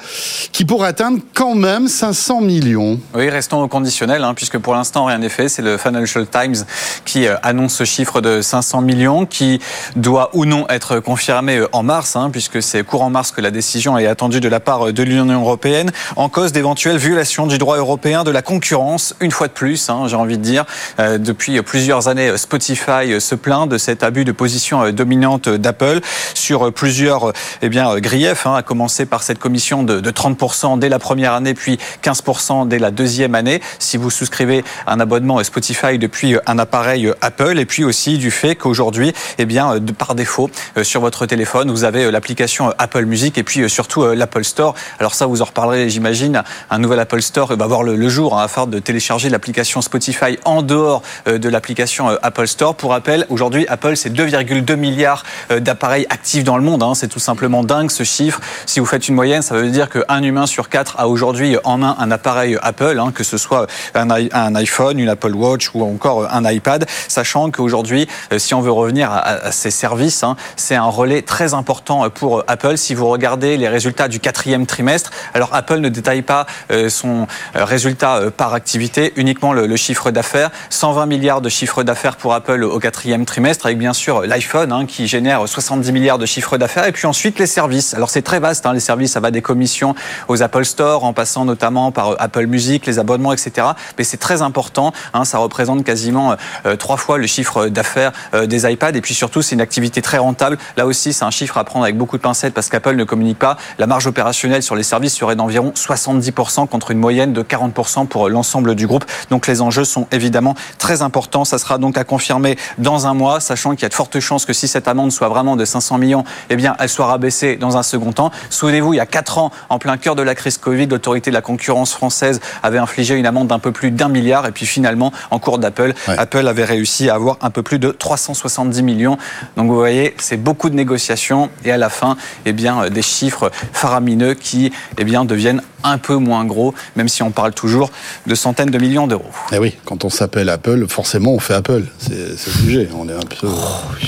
qui 0.53 0.64
pourrait 0.64 0.88
atteindre 0.88 1.18
quand 1.35 1.55
même 1.55 1.88
500 1.88 2.40
millions. 2.40 2.98
Oui, 3.14 3.29
restons 3.31 3.62
au 3.62 3.68
conditionnel, 3.68 4.24
hein, 4.24 4.35
puisque 4.35 4.59
pour 4.59 4.74
l'instant 4.74 5.05
rien 5.05 5.18
n'est 5.18 5.29
fait. 5.29 5.48
C'est 5.48 5.62
le 5.62 5.79
Financial 5.79 6.27
Times 6.27 6.64
qui 7.05 7.27
euh, 7.27 7.37
annonce 7.42 7.74
ce 7.74 7.85
chiffre 7.85 8.20
de 8.20 8.42
500 8.42 8.83
millions, 8.83 9.27
qui 9.27 9.61
doit 9.96 10.31
ou 10.35 10.44
non 10.44 10.66
être 10.68 11.01
confirmé 11.01 11.59
euh, 11.59 11.68
en 11.72 11.83
mars, 11.83 12.16
hein, 12.16 12.31
puisque 12.31 12.62
c'est 12.62 12.85
courant 12.85 13.11
mars 13.11 13.33
que 13.33 13.40
la 13.40 13.51
décision 13.51 13.98
est 13.98 14.07
attendue 14.07 14.40
de 14.40 14.48
la 14.48 14.61
part 14.61 14.88
euh, 14.88 14.92
de 14.92 15.03
l'Union 15.03 15.27
européenne, 15.27 15.90
en 16.16 16.29
cause 16.29 16.53
d'éventuelles 16.53 16.96
violations 16.96 17.46
du 17.46 17.59
droit 17.59 17.77
européen 17.77 18.24
de 18.24 18.31
la 18.31 18.42
concurrence, 18.42 19.14
une 19.20 19.31
fois 19.31 19.48
de 19.48 19.53
plus, 19.53 19.88
hein, 19.88 20.05
j'ai 20.07 20.16
envie 20.16 20.38
de 20.38 20.42
dire. 20.42 20.64
Euh, 20.98 21.18
depuis 21.18 21.61
plusieurs 21.62 22.09
années, 22.09 22.37
Spotify 22.37 23.20
se 23.29 23.35
plaint 23.35 23.69
de 23.69 23.79
cet 23.79 24.03
abus 24.03 24.25
de 24.25 24.33
position 24.33 24.85
euh, 24.85 24.93
dominante 24.93 25.49
d'Apple 25.49 26.01
sur 26.35 26.69
euh, 26.69 26.71
plusieurs 26.71 27.33
eh 27.62 27.69
bien, 27.69 27.91
euh, 27.91 28.01
griefs, 28.01 28.47
hein, 28.47 28.55
à 28.55 28.62
commencer 28.62 29.07
par 29.07 29.23
cette 29.23 29.38
commission 29.38 29.83
de, 29.83 30.01
de 30.01 30.11
30% 30.11 30.79
dès 30.79 30.88
la 30.88 30.99
première 30.99 31.33
année, 31.33 31.55
puis 31.55 31.79
15% 32.03 32.69
dès 32.69 32.79
la 32.79 32.91
deuxième 32.91 33.35
année, 33.35 33.61
si 33.79 33.97
vous 33.97 34.11
souscrivez 34.11 34.64
un 34.87 35.01
abonnement 35.01 35.43
Spotify 35.45 35.99
depuis 35.99 36.37
un 36.47 36.59
appareil 36.59 37.12
Apple, 37.21 37.59
et 37.59 37.67
puis 37.67 37.85
aussi 37.85 38.19
du 38.19 38.31
fait 38.31 38.57
qu'aujourd'hui, 38.57 39.12
eh 39.38 39.47
bien, 39.47 39.75
par 39.99 40.14
défaut, 40.14 40.51
euh, 40.77 40.85
sur 40.85 41.01
votre 41.01 41.27
téléphone, 41.27 41.71
vous 41.71 41.85
avez 41.85 42.05
euh, 42.05 42.11
l'application 42.11 42.73
Apple 42.79 43.05
Music 43.05 43.38
et 43.38 43.43
puis 43.43 43.61
euh, 43.61 43.69
surtout 43.69 44.03
euh, 44.03 44.14
l'Apple 44.14 44.45
Store. 44.45 44.75
Alors 44.99 45.14
ça, 45.14 45.27
vous 45.27 45.43
en 45.43 45.45
reparlerez, 45.45 45.88
j'imagine. 45.91 46.43
Un 46.71 46.79
nouvel 46.79 47.01
Apple 47.01 47.23
Store 47.23 47.53
euh, 47.53 47.57
va 47.57 47.67
voir 47.67 47.83
le, 47.83 48.09
jour 48.09 48.38
hein, 48.38 48.45
afin 48.45 48.67
de 48.67 48.79
télécharger 48.79 49.29
l'application 49.29 49.83
Spotify 49.83 50.38
en 50.45 50.62
dehors 50.62 51.03
euh, 51.27 51.38
de 51.38 51.49
l'application 51.49 52.11
euh, 52.11 52.17
Apple 52.23 52.47
Store. 52.47 52.75
Pour 52.75 52.91
rappel, 52.91 53.17
aujourd'hui, 53.28 53.66
Apple, 53.68 53.96
c'est 53.96 54.11
2,2 54.11 54.76
milliards 54.76 55.24
euh, 55.50 55.61
d'appareils 55.61 56.07
actifs 56.11 56.44
dans 56.44 56.57
le 56.57 56.62
monde. 56.62 56.83
hein. 56.83 56.94
C'est 56.94 57.09
tout 57.09 57.18
simplement 57.18 57.62
dingue 57.64 57.90
ce 57.90 58.02
chiffre. 58.04 58.40
Si 58.66 58.81
vous 58.81 58.87
faites 58.87 59.09
une 59.09 59.14
moyenne, 59.14 59.42
ça 59.42 59.54
veut 59.54 59.70
dire 59.70 59.88
qu'un 59.88 60.22
humain 60.22 60.46
sur 60.46 60.68
quatre 60.68 60.98
a 60.98 61.09
aujourd'hui 61.09 61.57
en 61.64 61.78
main 61.78 61.96
un 61.98 62.11
appareil 62.11 62.59
Apple, 62.62 62.98
hein, 63.00 63.12
que 63.14 63.24
ce 63.24 63.38
soit 63.38 63.66
un, 63.94 64.54
iPhone, 64.54 64.98
une 64.98 65.09
Apple 65.09 65.35
Watch 65.35 65.70
ou 65.74 65.85
encore 65.85 66.33
un 66.33 66.50
iPad, 66.50 66.87
sachant 67.09 67.50
qu'aujourd'hui, 67.50 68.09
euh, 68.33 68.38
si 68.38 68.54
on 68.54 68.61
veut 68.61 68.72
revenir 68.72 69.11
à, 69.11 69.18
à 69.18 69.52
ces 69.52 69.70
services, 69.70 70.22
hein, 70.22 70.37
c'est 70.57 70.76
un 70.76 70.85
relais 70.85 71.22
très 71.22 71.54
important 71.54 72.04
euh, 72.04 72.09
pour 72.09 72.44
Apple. 72.46 72.76
Si 72.76 72.94
vous 72.94 73.09
regardez 73.09 73.57
les 73.57 73.68
résultats 73.68 74.09
du 74.09 74.20
quatrième 74.20 74.66
trimestre, 74.66 75.11
alors 75.35 75.50
Apple 75.54 75.78
ne 75.78 75.88
détaille 75.88 76.22
pas 76.22 76.46
euh, 76.70 76.88
son 76.88 77.26
euh, 77.57 77.64
résultat 77.64 78.16
euh, 78.16 78.31
par 78.31 78.54
activité, 78.54 79.12
uniquement 79.16 79.52
le, 79.52 79.66
le 79.66 79.76
chiffre 79.76 80.11
d'affaires. 80.11 80.50
120 80.70 81.07
milliards 81.07 81.40
de 81.40 81.48
chiffre 81.48 81.83
d'affaires 81.83 82.16
pour 82.16 82.35
Apple 82.35 82.62
au 82.64 82.78
quatrième 82.78 82.98
trimestre, 83.25 83.66
avec 83.66 83.79
bien 83.79 83.92
sûr 83.92 84.23
l'iPhone 84.23 84.73
hein, 84.73 84.87
qui 84.87 85.07
génère 85.07 85.49
70 85.49 85.92
milliards 85.92 86.18
de 86.18 86.27
chiffre 86.27 86.59
d'affaires, 86.59 86.87
et 86.87 86.92
puis 86.92 87.07
ensuite 87.07 87.38
les 87.38 87.47
services. 87.47 87.94
Alors 87.94 88.11
c'est 88.11 88.23
très 88.23 88.40
vaste, 88.40 88.66
hein, 88.66 88.73
les 88.73 88.81
services, 88.81 89.12
ça 89.12 89.21
va 89.21 89.31
des 89.31 89.42
commissions 89.42 89.94
aux 90.29 90.42
Apple 90.42 90.64
Store, 90.64 91.05
en 91.05 91.12
passant 91.12 91.44
notamment 91.44 91.90
par 91.92 92.11
euh, 92.11 92.16
Apple 92.18 92.47
Music, 92.47 92.87
les 92.87 92.99
abonnements, 92.99 93.33
etc. 93.33 93.68
Mais 93.97 94.05
c'est 94.05 94.16
très 94.16 94.42
important, 94.42 94.92
hein, 95.14 95.25
ça 95.25 95.38
représente 95.38 95.85
quasiment 95.85 96.37
euh, 96.66 96.77
trois 96.77 96.97
fois 96.97 97.18
le 97.18 97.27
chiffre 97.27 97.66
d'affaires 97.66 98.12
euh, 98.35 98.47
des 98.47 98.71
iPads, 98.71 98.97
et 98.97 99.01
puis 99.01 99.14
surtout 99.14 99.42
c'est 99.42 99.55
une 99.55 99.61
activité 99.61 100.03
très 100.03 100.18
rentable. 100.18 100.59
Là 100.77 100.87
aussi, 100.87 101.12
c'est 101.12 101.25
un 101.25 101.31
chiffre 101.31 101.57
à 101.59 101.64
prendre 101.64 101.85
avec 101.85 101.97
beaucoup 101.97 102.16
de 102.16 102.23
pincettes 102.23 102.55
parce 102.55 102.68
qu'Apple 102.68 102.97
ne 102.97 103.05
communique 103.05 103.38
pas. 103.38 103.57
La 103.79 103.87
marge 103.87 104.07
opérationnelle 104.07 104.62
sur 104.62 104.77
les 104.77 104.83
services 104.83 105.14
serait 105.14 105.37
d'environ 105.37 105.73
70% 105.75 106.68
contre 106.68 106.90
une 106.90 106.99
moyenne 106.99 107.33
de 107.33 107.42
40% 107.42 108.07
pour 108.07 108.29
l'ensemble 108.29 108.75
du 108.75 108.87
groupe. 108.87 109.05
Donc 109.31 109.47
les 109.47 109.61
enjeux 109.61 109.85
sont 109.85 110.07
évidemment 110.12 110.55
très 110.79 111.03
importants. 111.03 111.44
Ça 111.44 111.59
sera 111.59 111.79
donc 111.79 111.97
à 111.97 112.05
confirmer 112.05 112.57
dans 112.79 112.98
un 113.07 113.15
mois, 113.15 113.41
sachant 113.41 113.71
qu'il 113.73 113.83
y 113.83 113.87
a 113.87 113.89
de 113.89 113.95
fortes 113.95 114.19
chances 114.21 114.45
que 114.45 114.53
si 114.53 114.69
cette 114.69 114.89
amende 114.89 115.13
soit 115.13 115.29
vraiment 115.29 115.57
de 115.57 115.65
500 115.65 115.99
millions, 115.99 116.25
eh 116.51 116.57
bien, 116.57 116.75
elle 116.79 116.89
soit 116.89 117.07
rabaissée 117.07 117.57
dans 117.57 117.77
un 117.77 117.83
second 117.83 118.13
temps. 118.13 118.31
Souvenez-vous, 118.51 118.95
il 118.95 118.97
y 118.97 119.01
a 119.01 119.07
quatre 119.07 119.39
ans, 119.39 119.51
en 119.69 119.79
plein 119.79 119.97
cœur 119.97 120.15
de 120.17 120.23
la 120.23 120.35
crise 120.35 120.59
Covid, 120.59 120.87
l'autorité 120.87 121.31
de 121.31 121.35
la 121.35 121.43
concurrence 121.43 121.93
française 121.93 122.41
avait 122.63 122.79
infligé 122.79 123.15
une 123.15 123.27
amende 123.27 123.49
d'un 123.49 123.59
peu 123.59 123.73
plus 123.73 123.91
d'un 123.91 124.09
milliard. 124.09 124.47
Et 124.47 124.53
puis 124.53 124.67
finalement, 124.67 125.13
en 125.31 125.39
cours 125.39 125.59
d'Apple, 125.59 125.95
Ouais. 126.09 126.15
Apple 126.19 126.47
avait 126.47 126.65
réussi 126.65 127.09
à 127.11 127.15
avoir 127.15 127.37
un 127.41 127.51
peu 127.51 127.63
plus 127.63 127.79
de 127.79 127.91
370 127.91 128.83
millions. 128.83 129.19
Donc 129.57 129.69
vous 129.69 129.75
voyez, 129.77 130.15
c'est 130.19 130.37
beaucoup 130.37 130.71
de 130.71 130.75
négociations 130.75 131.51
et 131.65 131.73
à 131.73 131.77
la 131.77 131.89
fin, 131.89 132.17
eh 132.47 132.53
bien, 132.53 132.85
euh, 132.85 132.89
des 132.89 133.03
chiffres 133.03 133.51
faramineux 133.73 134.35
qui, 134.35 134.73
eh 134.99 135.05
bien, 135.05 135.25
deviennent 135.25 135.63
un 135.85 135.99
peu 135.99 136.17
moins 136.17 136.45
gros, 136.45 136.75
même 136.97 137.09
si 137.09 137.23
on 137.23 137.31
parle 137.31 137.53
toujours 137.53 137.91
de 138.27 138.35
centaines 138.35 138.71
de 138.71 138.79
millions 138.79 139.07
d'euros. 139.07 139.31
Eh 139.53 139.59
oui, 139.59 139.77
quand 139.85 140.05
on 140.05 140.11
s'appelle 140.11 140.49
Apple, 140.49 140.87
forcément 140.89 141.33
on 141.33 141.39
fait 141.39 141.55
Apple. 141.55 141.85
C'est 141.99 142.37
c'est 142.37 142.51
obligé, 142.79 142.88
on 142.97 143.09
est 143.09 143.12
un 143.12 143.19
peu 143.41 143.49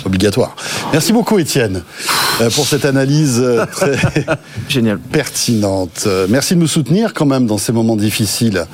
obligatoire. 0.04 0.54
Merci 0.92 1.12
beaucoup 1.12 1.38
Étienne 1.38 1.82
euh, 2.40 2.50
pour 2.50 2.66
cette 2.66 2.84
analyse 2.84 3.38
euh, 3.40 3.64
très 3.66 3.96
Génial. 4.68 4.98
pertinente. 4.98 6.04
Euh, 6.06 6.26
Merci 6.28 6.54
de 6.54 6.60
nous 6.60 6.66
soutenir 6.66 7.12
quand 7.14 7.26
même 7.26 7.46
dans 7.46 7.58
ces 7.58 7.72
moments 7.72 7.96
difficiles. 7.96 8.64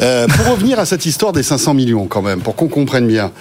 Euh, 0.00 0.26
pour 0.28 0.52
revenir 0.52 0.78
à 0.78 0.86
cette 0.86 1.06
histoire 1.06 1.32
des 1.32 1.42
500 1.42 1.74
millions 1.74 2.06
quand 2.06 2.22
même, 2.22 2.40
pour 2.40 2.56
qu'on 2.56 2.68
comprenne 2.68 3.06
bien, 3.06 3.32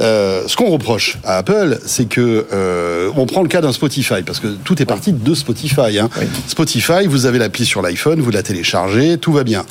euh, 0.00 0.42
ce 0.46 0.56
qu'on 0.56 0.70
reproche 0.70 1.18
à 1.24 1.38
Apple, 1.38 1.78
c'est 1.84 2.06
que 2.06 2.46
euh, 2.52 3.10
on 3.16 3.26
prend 3.26 3.42
le 3.42 3.48
cas 3.48 3.60
d'un 3.60 3.72
Spotify 3.72 4.22
parce 4.24 4.40
que 4.40 4.48
tout 4.48 4.80
est 4.80 4.86
parti 4.86 5.12
de 5.12 5.34
Spotify. 5.34 5.98
hein. 5.98 6.08
Spotify, 6.46 7.06
vous 7.06 7.26
avez 7.26 7.38
l'appli 7.38 7.66
sur 7.66 7.82
l'iPhone, 7.82 8.20
vous 8.20 8.30
la 8.30 8.42
téléchargez, 8.42 9.18
tout 9.18 9.32
va 9.32 9.44
bien. 9.44 9.64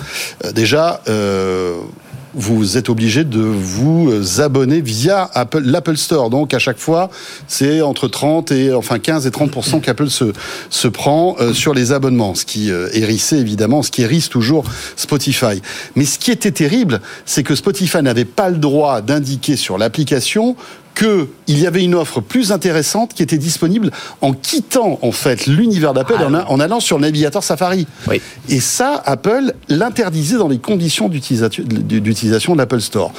Déjà. 0.53 1.01
Vous 2.33 2.77
êtes 2.77 2.89
obligé 2.89 3.23
de 3.23 3.39
vous 3.39 4.39
abonner 4.39 4.81
via 4.81 5.29
Apple, 5.33 5.63
l'Apple 5.63 5.97
Store. 5.97 6.29
Donc 6.29 6.53
à 6.53 6.59
chaque 6.59 6.77
fois, 6.77 7.09
c'est 7.47 7.81
entre 7.81 8.07
30 8.07 8.51
et 8.51 8.73
enfin 8.73 8.99
15 8.99 9.25
et 9.25 9.29
30% 9.29 9.81
qu'Apple 9.81 10.09
se 10.09 10.33
se 10.69 10.87
prend 10.87 11.35
euh, 11.39 11.53
sur 11.53 11.73
les 11.73 11.91
abonnements, 11.91 12.35
ce 12.35 12.45
qui 12.45 12.71
euh, 12.71 12.89
évidemment, 12.93 13.81
ce 13.81 13.91
qui 13.91 14.03
hérisse 14.03 14.29
toujours 14.29 14.65
Spotify. 14.95 15.61
Mais 15.95 16.05
ce 16.05 16.19
qui 16.19 16.31
était 16.31 16.51
terrible, 16.51 17.01
c'est 17.25 17.43
que 17.43 17.55
Spotify 17.55 18.01
n'avait 18.01 18.25
pas 18.25 18.49
le 18.49 18.57
droit 18.57 19.01
d'indiquer 19.01 19.55
sur 19.55 19.77
l'application 19.77 20.55
qu'il 20.99 21.57
y 21.59 21.65
avait 21.65 21.83
une 21.83 21.95
offre 21.95 22.19
plus 22.19 22.51
intéressante 22.51 23.13
qui 23.13 23.23
était 23.23 23.37
disponible 23.37 23.89
en 24.21 24.33
quittant 24.33 24.99
en 25.01 25.11
fait 25.11 25.45
l'univers 25.47 25.93
d'Apple 25.93 26.15
en, 26.21 26.33
a- 26.33 26.45
en 26.45 26.59
allant 26.59 26.79
sur 26.79 26.97
le 26.97 27.03
navigateur 27.03 27.43
Safari. 27.43 27.87
Oui. 28.07 28.21
Et 28.49 28.59
ça, 28.59 29.01
Apple 29.05 29.53
l'interdisait 29.69 30.37
dans 30.37 30.49
les 30.49 30.57
conditions 30.59 31.09
d'utilisation 31.09 32.53
de 32.53 32.57
l'Apple 32.57 32.81
Store. 32.81 33.11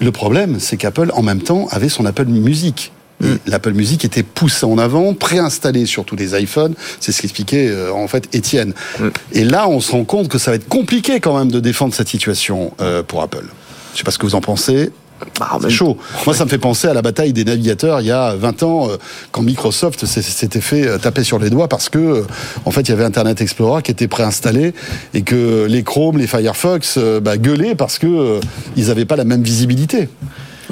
Le 0.00 0.10
problème, 0.12 0.58
c'est 0.58 0.76
qu'Apple, 0.76 1.10
en 1.14 1.22
même 1.22 1.40
temps, 1.40 1.68
avait 1.70 1.88
son 1.88 2.04
Apple 2.04 2.26
Music. 2.26 2.92
Et 3.22 3.28
L'Apple 3.46 3.72
Music 3.74 4.04
était 4.04 4.24
poussé 4.24 4.66
en 4.66 4.76
avant, 4.76 5.14
préinstallé 5.14 5.86
sur 5.86 6.04
tous 6.04 6.16
les 6.16 6.38
iPhones. 6.38 6.74
C'est 6.98 7.12
ce 7.12 7.22
qu'expliquait 7.22 7.68
euh, 7.70 7.92
en 7.92 8.08
fait 8.08 8.28
Étienne. 8.34 8.74
Et 9.32 9.44
là, 9.44 9.68
on 9.68 9.78
se 9.80 9.92
rend 9.92 10.04
compte 10.04 10.28
que 10.28 10.36
ça 10.38 10.50
va 10.50 10.56
être 10.56 10.68
compliqué 10.68 11.20
quand 11.20 11.38
même 11.38 11.50
de 11.52 11.60
défendre 11.60 11.94
cette 11.94 12.08
situation 12.08 12.72
euh, 12.80 13.04
pour 13.04 13.22
Apple. 13.22 13.44
Je 13.92 13.98
sais 13.98 14.04
pas 14.04 14.10
ce 14.10 14.18
que 14.18 14.26
vous 14.26 14.34
en 14.34 14.40
pensez. 14.40 14.90
Ah, 15.40 15.58
C'est 15.60 15.70
chaud. 15.70 15.96
Moi, 16.26 16.34
ça 16.34 16.44
me 16.44 16.50
fait 16.50 16.58
penser 16.58 16.88
à 16.88 16.94
la 16.94 17.02
bataille 17.02 17.32
des 17.32 17.44
navigateurs 17.44 18.00
il 18.00 18.06
y 18.06 18.12
a 18.12 18.34
20 18.34 18.62
ans, 18.62 18.88
euh, 18.88 18.96
quand 19.32 19.42
Microsoft 19.42 20.04
s'était 20.06 20.60
fait 20.60 20.86
euh, 20.86 20.98
taper 20.98 21.24
sur 21.24 21.38
les 21.38 21.50
doigts 21.50 21.68
parce 21.68 21.88
que, 21.88 21.98
euh, 21.98 22.22
en 22.64 22.70
fait, 22.70 22.82
il 22.82 22.90
y 22.90 22.92
avait 22.92 23.04
Internet 23.04 23.40
Explorer 23.40 23.82
qui 23.82 23.90
était 23.90 24.08
préinstallé 24.08 24.74
et 25.12 25.22
que 25.22 25.66
les 25.68 25.82
Chrome, 25.82 26.18
les 26.18 26.26
Firefox 26.26 26.98
bah, 27.22 27.36
gueulaient 27.36 27.74
parce 27.74 27.98
que 27.98 28.40
ils 28.76 28.88
n'avaient 28.88 29.04
pas 29.04 29.16
la 29.16 29.24
même 29.24 29.42
visibilité. 29.42 30.08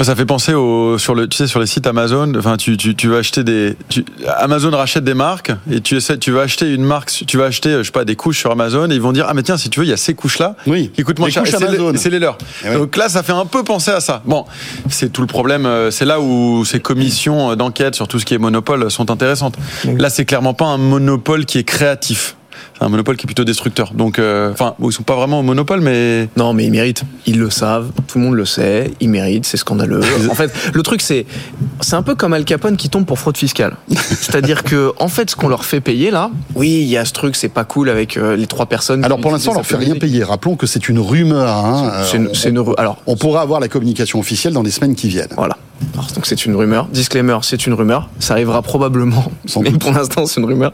Ça 0.01 0.17
fait 0.17 0.25
penser 0.25 0.55
au, 0.55 0.97
sur 0.99 1.15
le, 1.15 1.29
tu 1.29 1.37
sais, 1.37 1.47
sur 1.47 1.61
les 1.61 1.67
sites 1.67 1.87
Amazon. 1.87 2.33
Enfin, 2.37 2.57
tu, 2.57 2.77
tu, 2.77 2.95
tu 2.95 3.09
vas 3.09 3.19
acheter 3.19 3.45
des, 3.45 3.77
tu- 3.89 4.05
Amazon 4.39 4.71
rachète 4.71 5.05
des 5.05 5.15
marques 5.15 5.53
et 5.71 5.81
tu 5.81 5.97
essaies, 5.97 6.19
tu 6.19 6.31
vas 6.33 6.43
acheter 6.43 6.73
une 6.73 6.83
marque, 6.85 7.11
tu 7.27 7.37
vas 7.37 7.45
acheter, 7.45 7.79
je 7.79 7.83
sais 7.85 7.91
pas, 7.91 8.05
des 8.05 8.17
couches 8.17 8.39
sur 8.39 8.51
Amazon 8.51 8.91
et 8.91 8.95
ils 8.95 9.01
vont 9.03 9.13
dire, 9.13 9.27
ah, 9.29 9.35
mais 9.35 9.43
tiens, 9.43 9.57
si 9.57 9.69
tu 9.71 9.81
veux, 9.81 9.87
il 9.87 9.91
y 9.91 9.93
a 9.93 9.97
ces 9.99 10.15
couches-là. 10.15 10.57
Oui. 10.67 10.91
Qui 10.95 11.03
coûtent 11.03 11.19
moins 11.19 11.29
Les 11.29 11.33
cher. 11.33 11.43
c'est 11.99 12.11
les- 12.11 12.19
leurs. 12.19 12.39
Eh 12.65 12.69
oui. 12.71 12.75
Donc 12.77 12.97
là, 12.97 13.09
ça 13.09 13.23
fait 13.23 13.33
un 13.33 13.47
peu 13.47 13.63
penser 13.65 13.91
à 13.91 14.01
ça. 14.01 14.23
Bon, 14.25 14.47
c'est 14.89 15.13
tout 15.13 15.21
le 15.21 15.27
problème. 15.27 15.67
euh, 15.67 15.91
C'est 15.91 16.05
là 16.07 16.21
où 16.21 16.65
ces 16.65 16.81
commissions 16.81 17.55
d'enquête 17.57 17.95
sur 17.95 18.09
tout 18.09 18.19
ce 18.19 18.25
qui 18.25 18.35
est 18.35 18.39
monopole 18.39 18.91
sont 18.91 19.11
intéressantes. 19.11 19.57
Là, 19.85 20.09
c'est 20.11 20.25
clairement 20.25 20.55
pas 20.55 20.67
un 20.67 20.79
monopole 20.79 21.45
qui 21.45 21.59
est 21.59 21.65
créatif. 21.65 22.37
Un 22.83 22.88
monopole 22.88 23.16
qui 23.16 23.25
est 23.25 23.27
plutôt 23.27 23.45
destructeur. 23.45 23.92
Donc, 23.95 24.18
euh, 24.18 24.53
enfin, 24.53 24.75
bon, 24.79 24.90
ils 24.90 24.92
sont 24.92 25.03
pas 25.05 25.14
vraiment 25.14 25.40
au 25.40 25.42
monopole, 25.42 25.81
mais 25.81 26.29
Non, 26.37 26.53
mais 26.53 26.64
ils 26.64 26.71
méritent. 26.71 27.05
Ils 27.27 27.38
le 27.38 27.49
savent. 27.51 27.90
Tout 28.09 28.18
le 28.18 28.25
monde 28.25 28.35
le 28.35 28.45
sait. 28.45 28.90
Ils 29.01 29.09
méritent. 29.09 29.47
C'est 29.47 29.57
scandaleux. 29.57 30.01
en 30.31 30.35
fait, 30.35 30.53
le 30.75 30.83
truc, 30.83 31.01
c'est, 31.01 31.27
c'est 31.81 31.95
un 31.95 32.03
peu 32.03 32.14
comme 32.14 32.33
Al 32.33 32.45
Capone 32.45 32.77
qui 32.77 32.88
tombe 32.88 33.07
pour 33.07 33.18
fraude 33.18 33.37
fiscale. 33.37 33.77
C'est-à-dire 33.88 34.64
que, 34.64 34.92
en 34.99 35.09
fait, 35.09 35.31
ce 35.31 35.37
qu'on 35.37 35.49
leur 35.49 35.64
fait 35.64 35.81
payer 35.81 36.11
là, 36.11 36.31
oui, 36.55 36.81
il 36.83 36.88
y 36.88 36.97
a 36.97 37.05
ce 37.05 37.12
truc, 37.12 37.37
c'est 37.37 37.49
pas 37.49 37.64
cool 37.64 37.88
avec 37.88 38.16
euh, 38.16 38.37
les 38.37 38.47
trois 38.47 38.66
personnes. 38.66 39.05
Alors 39.05 39.18
qui 39.18 39.23
pour 39.23 39.31
l'instant, 39.31 39.53
on 39.53 39.55
leur 39.55 39.66
fait 39.66 39.77
rien 39.77 39.95
payer. 39.95 40.25
Rappelons 40.25 40.57
que 40.57 40.66
c'est 40.66 40.88
une 40.88 40.99
rumeur. 40.99 41.49
hein. 41.49 42.03
C'est 42.05 42.16
une, 42.16 42.27
Euh, 42.27 42.35
c'est 42.35 42.49
une 42.49 42.62
alors, 42.79 42.99
on 43.07 43.16
pourra 43.16 43.42
avoir 43.42 43.61
la 43.61 43.68
communication 43.68 44.18
officielle 44.18 44.53
dans 44.53 44.62
les 44.62 44.71
semaines 44.71 44.95
qui 44.95 45.09
viennent. 45.09 45.29
Voilà. 45.37 45.57
Donc 46.15 46.27
c'est 46.27 46.45
une 46.47 46.55
rumeur. 46.55 46.87
Disclaimer, 46.87 47.38
c'est 47.43 47.67
une 47.67 47.75
rumeur. 47.75 48.09
Ça 48.19 48.35
arrivera 48.35 48.62
probablement. 48.62 49.31
Sans 49.47 49.61
mais 49.61 49.71
doute. 49.71 49.81
pour 49.81 49.93
l'instant, 49.93 50.27
c'est 50.27 50.41
une 50.41 50.47
rumeur. 50.47 50.73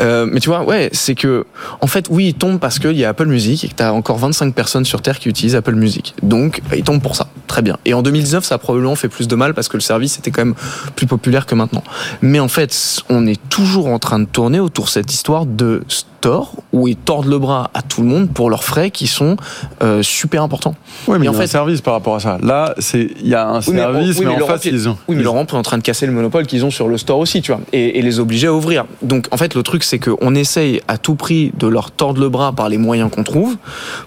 Euh, 0.00 0.26
mais 0.30 0.40
tu 0.40 0.48
vois, 0.48 0.62
ouais, 0.64 0.90
c'est 0.92 1.14
que, 1.14 1.46
en 1.80 1.86
fait, 1.86 2.06
oui, 2.10 2.28
il 2.28 2.34
tombe 2.34 2.58
parce 2.58 2.78
qu'il 2.78 2.96
y 2.96 3.04
a 3.04 3.08
Apple 3.08 3.26
Music 3.26 3.64
et 3.64 3.68
que 3.68 3.74
tu 3.74 3.82
as 3.82 3.92
encore 3.92 4.18
25 4.18 4.54
personnes 4.54 4.84
sur 4.84 5.02
Terre 5.02 5.18
qui 5.18 5.28
utilisent 5.28 5.56
Apple 5.56 5.74
Music. 5.74 6.14
Donc, 6.22 6.62
il 6.74 6.82
tombe 6.82 7.02
pour 7.02 7.16
ça. 7.16 7.28
Très 7.46 7.62
bien. 7.62 7.78
Et 7.84 7.94
en 7.94 8.02
2019, 8.02 8.44
ça 8.44 8.56
a 8.56 8.58
probablement 8.58 8.96
fait 8.96 9.08
plus 9.08 9.28
de 9.28 9.36
mal 9.36 9.54
parce 9.54 9.68
que 9.68 9.76
le 9.76 9.82
service 9.82 10.18
était 10.18 10.30
quand 10.30 10.44
même 10.44 10.54
plus 10.94 11.06
populaire 11.06 11.46
que 11.46 11.54
maintenant. 11.54 11.84
Mais 12.22 12.40
en 12.40 12.48
fait, 12.48 13.02
on 13.08 13.26
est 13.26 13.40
toujours 13.48 13.86
en 13.86 13.98
train 13.98 14.18
de 14.18 14.26
tourner 14.26 14.60
autour 14.60 14.86
de 14.86 14.90
cette 14.90 15.12
histoire 15.12 15.46
de 15.46 15.82
store 16.26 16.52
où 16.72 16.88
ils 16.88 16.96
tordent 16.96 17.26
le 17.28 17.38
bras 17.38 17.70
à 17.72 17.82
tout 17.82 18.00
le 18.02 18.08
monde 18.08 18.30
pour 18.30 18.50
leurs 18.50 18.64
frais 18.64 18.90
qui 18.90 19.06
sont 19.06 19.36
euh, 19.82 20.02
super 20.02 20.42
importants. 20.42 20.74
Oui, 21.06 21.18
mais 21.20 21.26
Et 21.26 21.28
en 21.28 21.32
il 21.32 21.34
y 21.34 21.36
a 21.36 21.38
un 21.38 21.42
fait- 21.42 21.46
service 21.46 21.80
par 21.80 21.94
rapport 21.94 22.16
à 22.16 22.20
ça. 22.20 22.38
Là, 22.42 22.74
c'est 22.78 23.08
il 23.22 23.28
y 23.28 23.34
a 23.34 23.46
un 23.48 23.58
Oui, 23.60 23.64
mais- 23.70 23.78
service, 23.78 24.18
oui, 24.18 24.24
mais, 24.26 24.36
mais 24.36 24.42
en 24.42 24.46
face, 24.46 24.64
ils 24.64 24.88
ont. 24.88 24.96
Oui, 25.08 25.14
mais 25.16 25.22
Laurent 25.22 25.46
est 25.46 25.54
en 25.54 25.62
train 25.62 25.78
de 25.78 25.82
casser 25.84 26.04
le 26.06 26.12
monopole 26.12 26.46
qu'ils 26.46 26.64
ont 26.64 26.70
sur 26.70 26.88
le 26.88 26.98
store 26.98 27.18
aussi, 27.20 27.42
tu 27.42 27.52
vois, 27.52 27.60
et, 27.72 27.98
et 27.98 28.02
les 28.02 28.18
obliger 28.18 28.48
à 28.48 28.52
ouvrir. 28.52 28.86
Donc, 29.02 29.28
en 29.30 29.36
fait, 29.36 29.54
le 29.54 29.62
truc, 29.62 29.84
c'est 29.84 29.98
qu'on 30.00 30.34
essaye 30.34 30.80
à 30.88 30.98
tout 30.98 31.14
prix 31.14 31.52
de 31.56 31.68
leur 31.68 31.92
tordre 31.92 32.20
le 32.20 32.28
bras 32.28 32.52
par 32.52 32.68
les 32.68 32.78
moyens 32.78 33.08
qu'on 33.10 33.22
trouve 33.24 33.56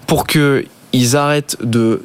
pour 0.06 0.26
que 0.26 0.64
ils 0.92 1.16
arrêtent 1.16 1.56
de 1.62 2.02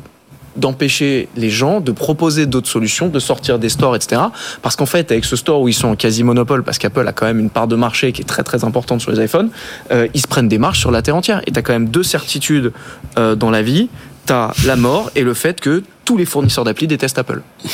d'empêcher 0.56 1.28
les 1.36 1.50
gens 1.50 1.82
de 1.82 1.91
proposer 1.91 2.46
d'autres 2.46 2.70
solutions, 2.70 3.10
de 3.10 3.20
sortir 3.20 3.60
des 3.60 3.70
stores, 3.70 3.96
etc. 3.96 4.22
Parce 4.62 4.76
qu'en 4.76 4.86
fait, 4.86 5.12
avec 5.12 5.26
ce 5.26 5.36
store 5.36 5.62
où 5.62 5.68
ils 5.68 5.74
sont 5.74 5.89
en 5.89 5.96
quasi 5.96 6.24
monopole, 6.24 6.63
parce 6.63 6.78
qu'Apple 6.78 7.08
a 7.08 7.13
quand 7.13 7.26
même 7.26 7.39
une 7.39 7.50
part 7.50 7.68
de 7.68 7.76
marché 7.76 8.12
qui 8.12 8.22
est 8.22 8.26
très 8.26 8.44
très 8.44 8.63
importante 8.63 9.02
sur 9.02 9.12
les 9.12 9.24
iPhones, 9.24 9.50
euh, 9.91 10.08
ils 10.13 10.22
se 10.22 10.28
prennent 10.28 10.48
des 10.48 10.58
marches 10.58 10.80
sur 10.80 10.91
la 10.91 11.02
terre 11.02 11.15
entière. 11.15 11.41
Et 11.48 11.52
tu 11.52 11.60
as 11.60 11.62
quand 11.62 11.74
même 11.74 11.89
deux 11.89 12.04
certitudes 12.04 12.72
euh, 13.18 13.36
dans 13.36 13.50
la 13.50 13.62
vie. 13.62 13.89
Tu 14.26 14.34
as 14.34 14.54
la 14.65 14.76
mort 14.76 15.12
et 15.15 15.24
le 15.24 15.34
fait 15.34 15.60
que 15.60 15.84
tous 16.04 16.18
les 16.18 16.26
fournisseurs 16.26 16.63
d'appli 16.63 16.88
détestent 16.88 17.20
Apple. 17.20 17.41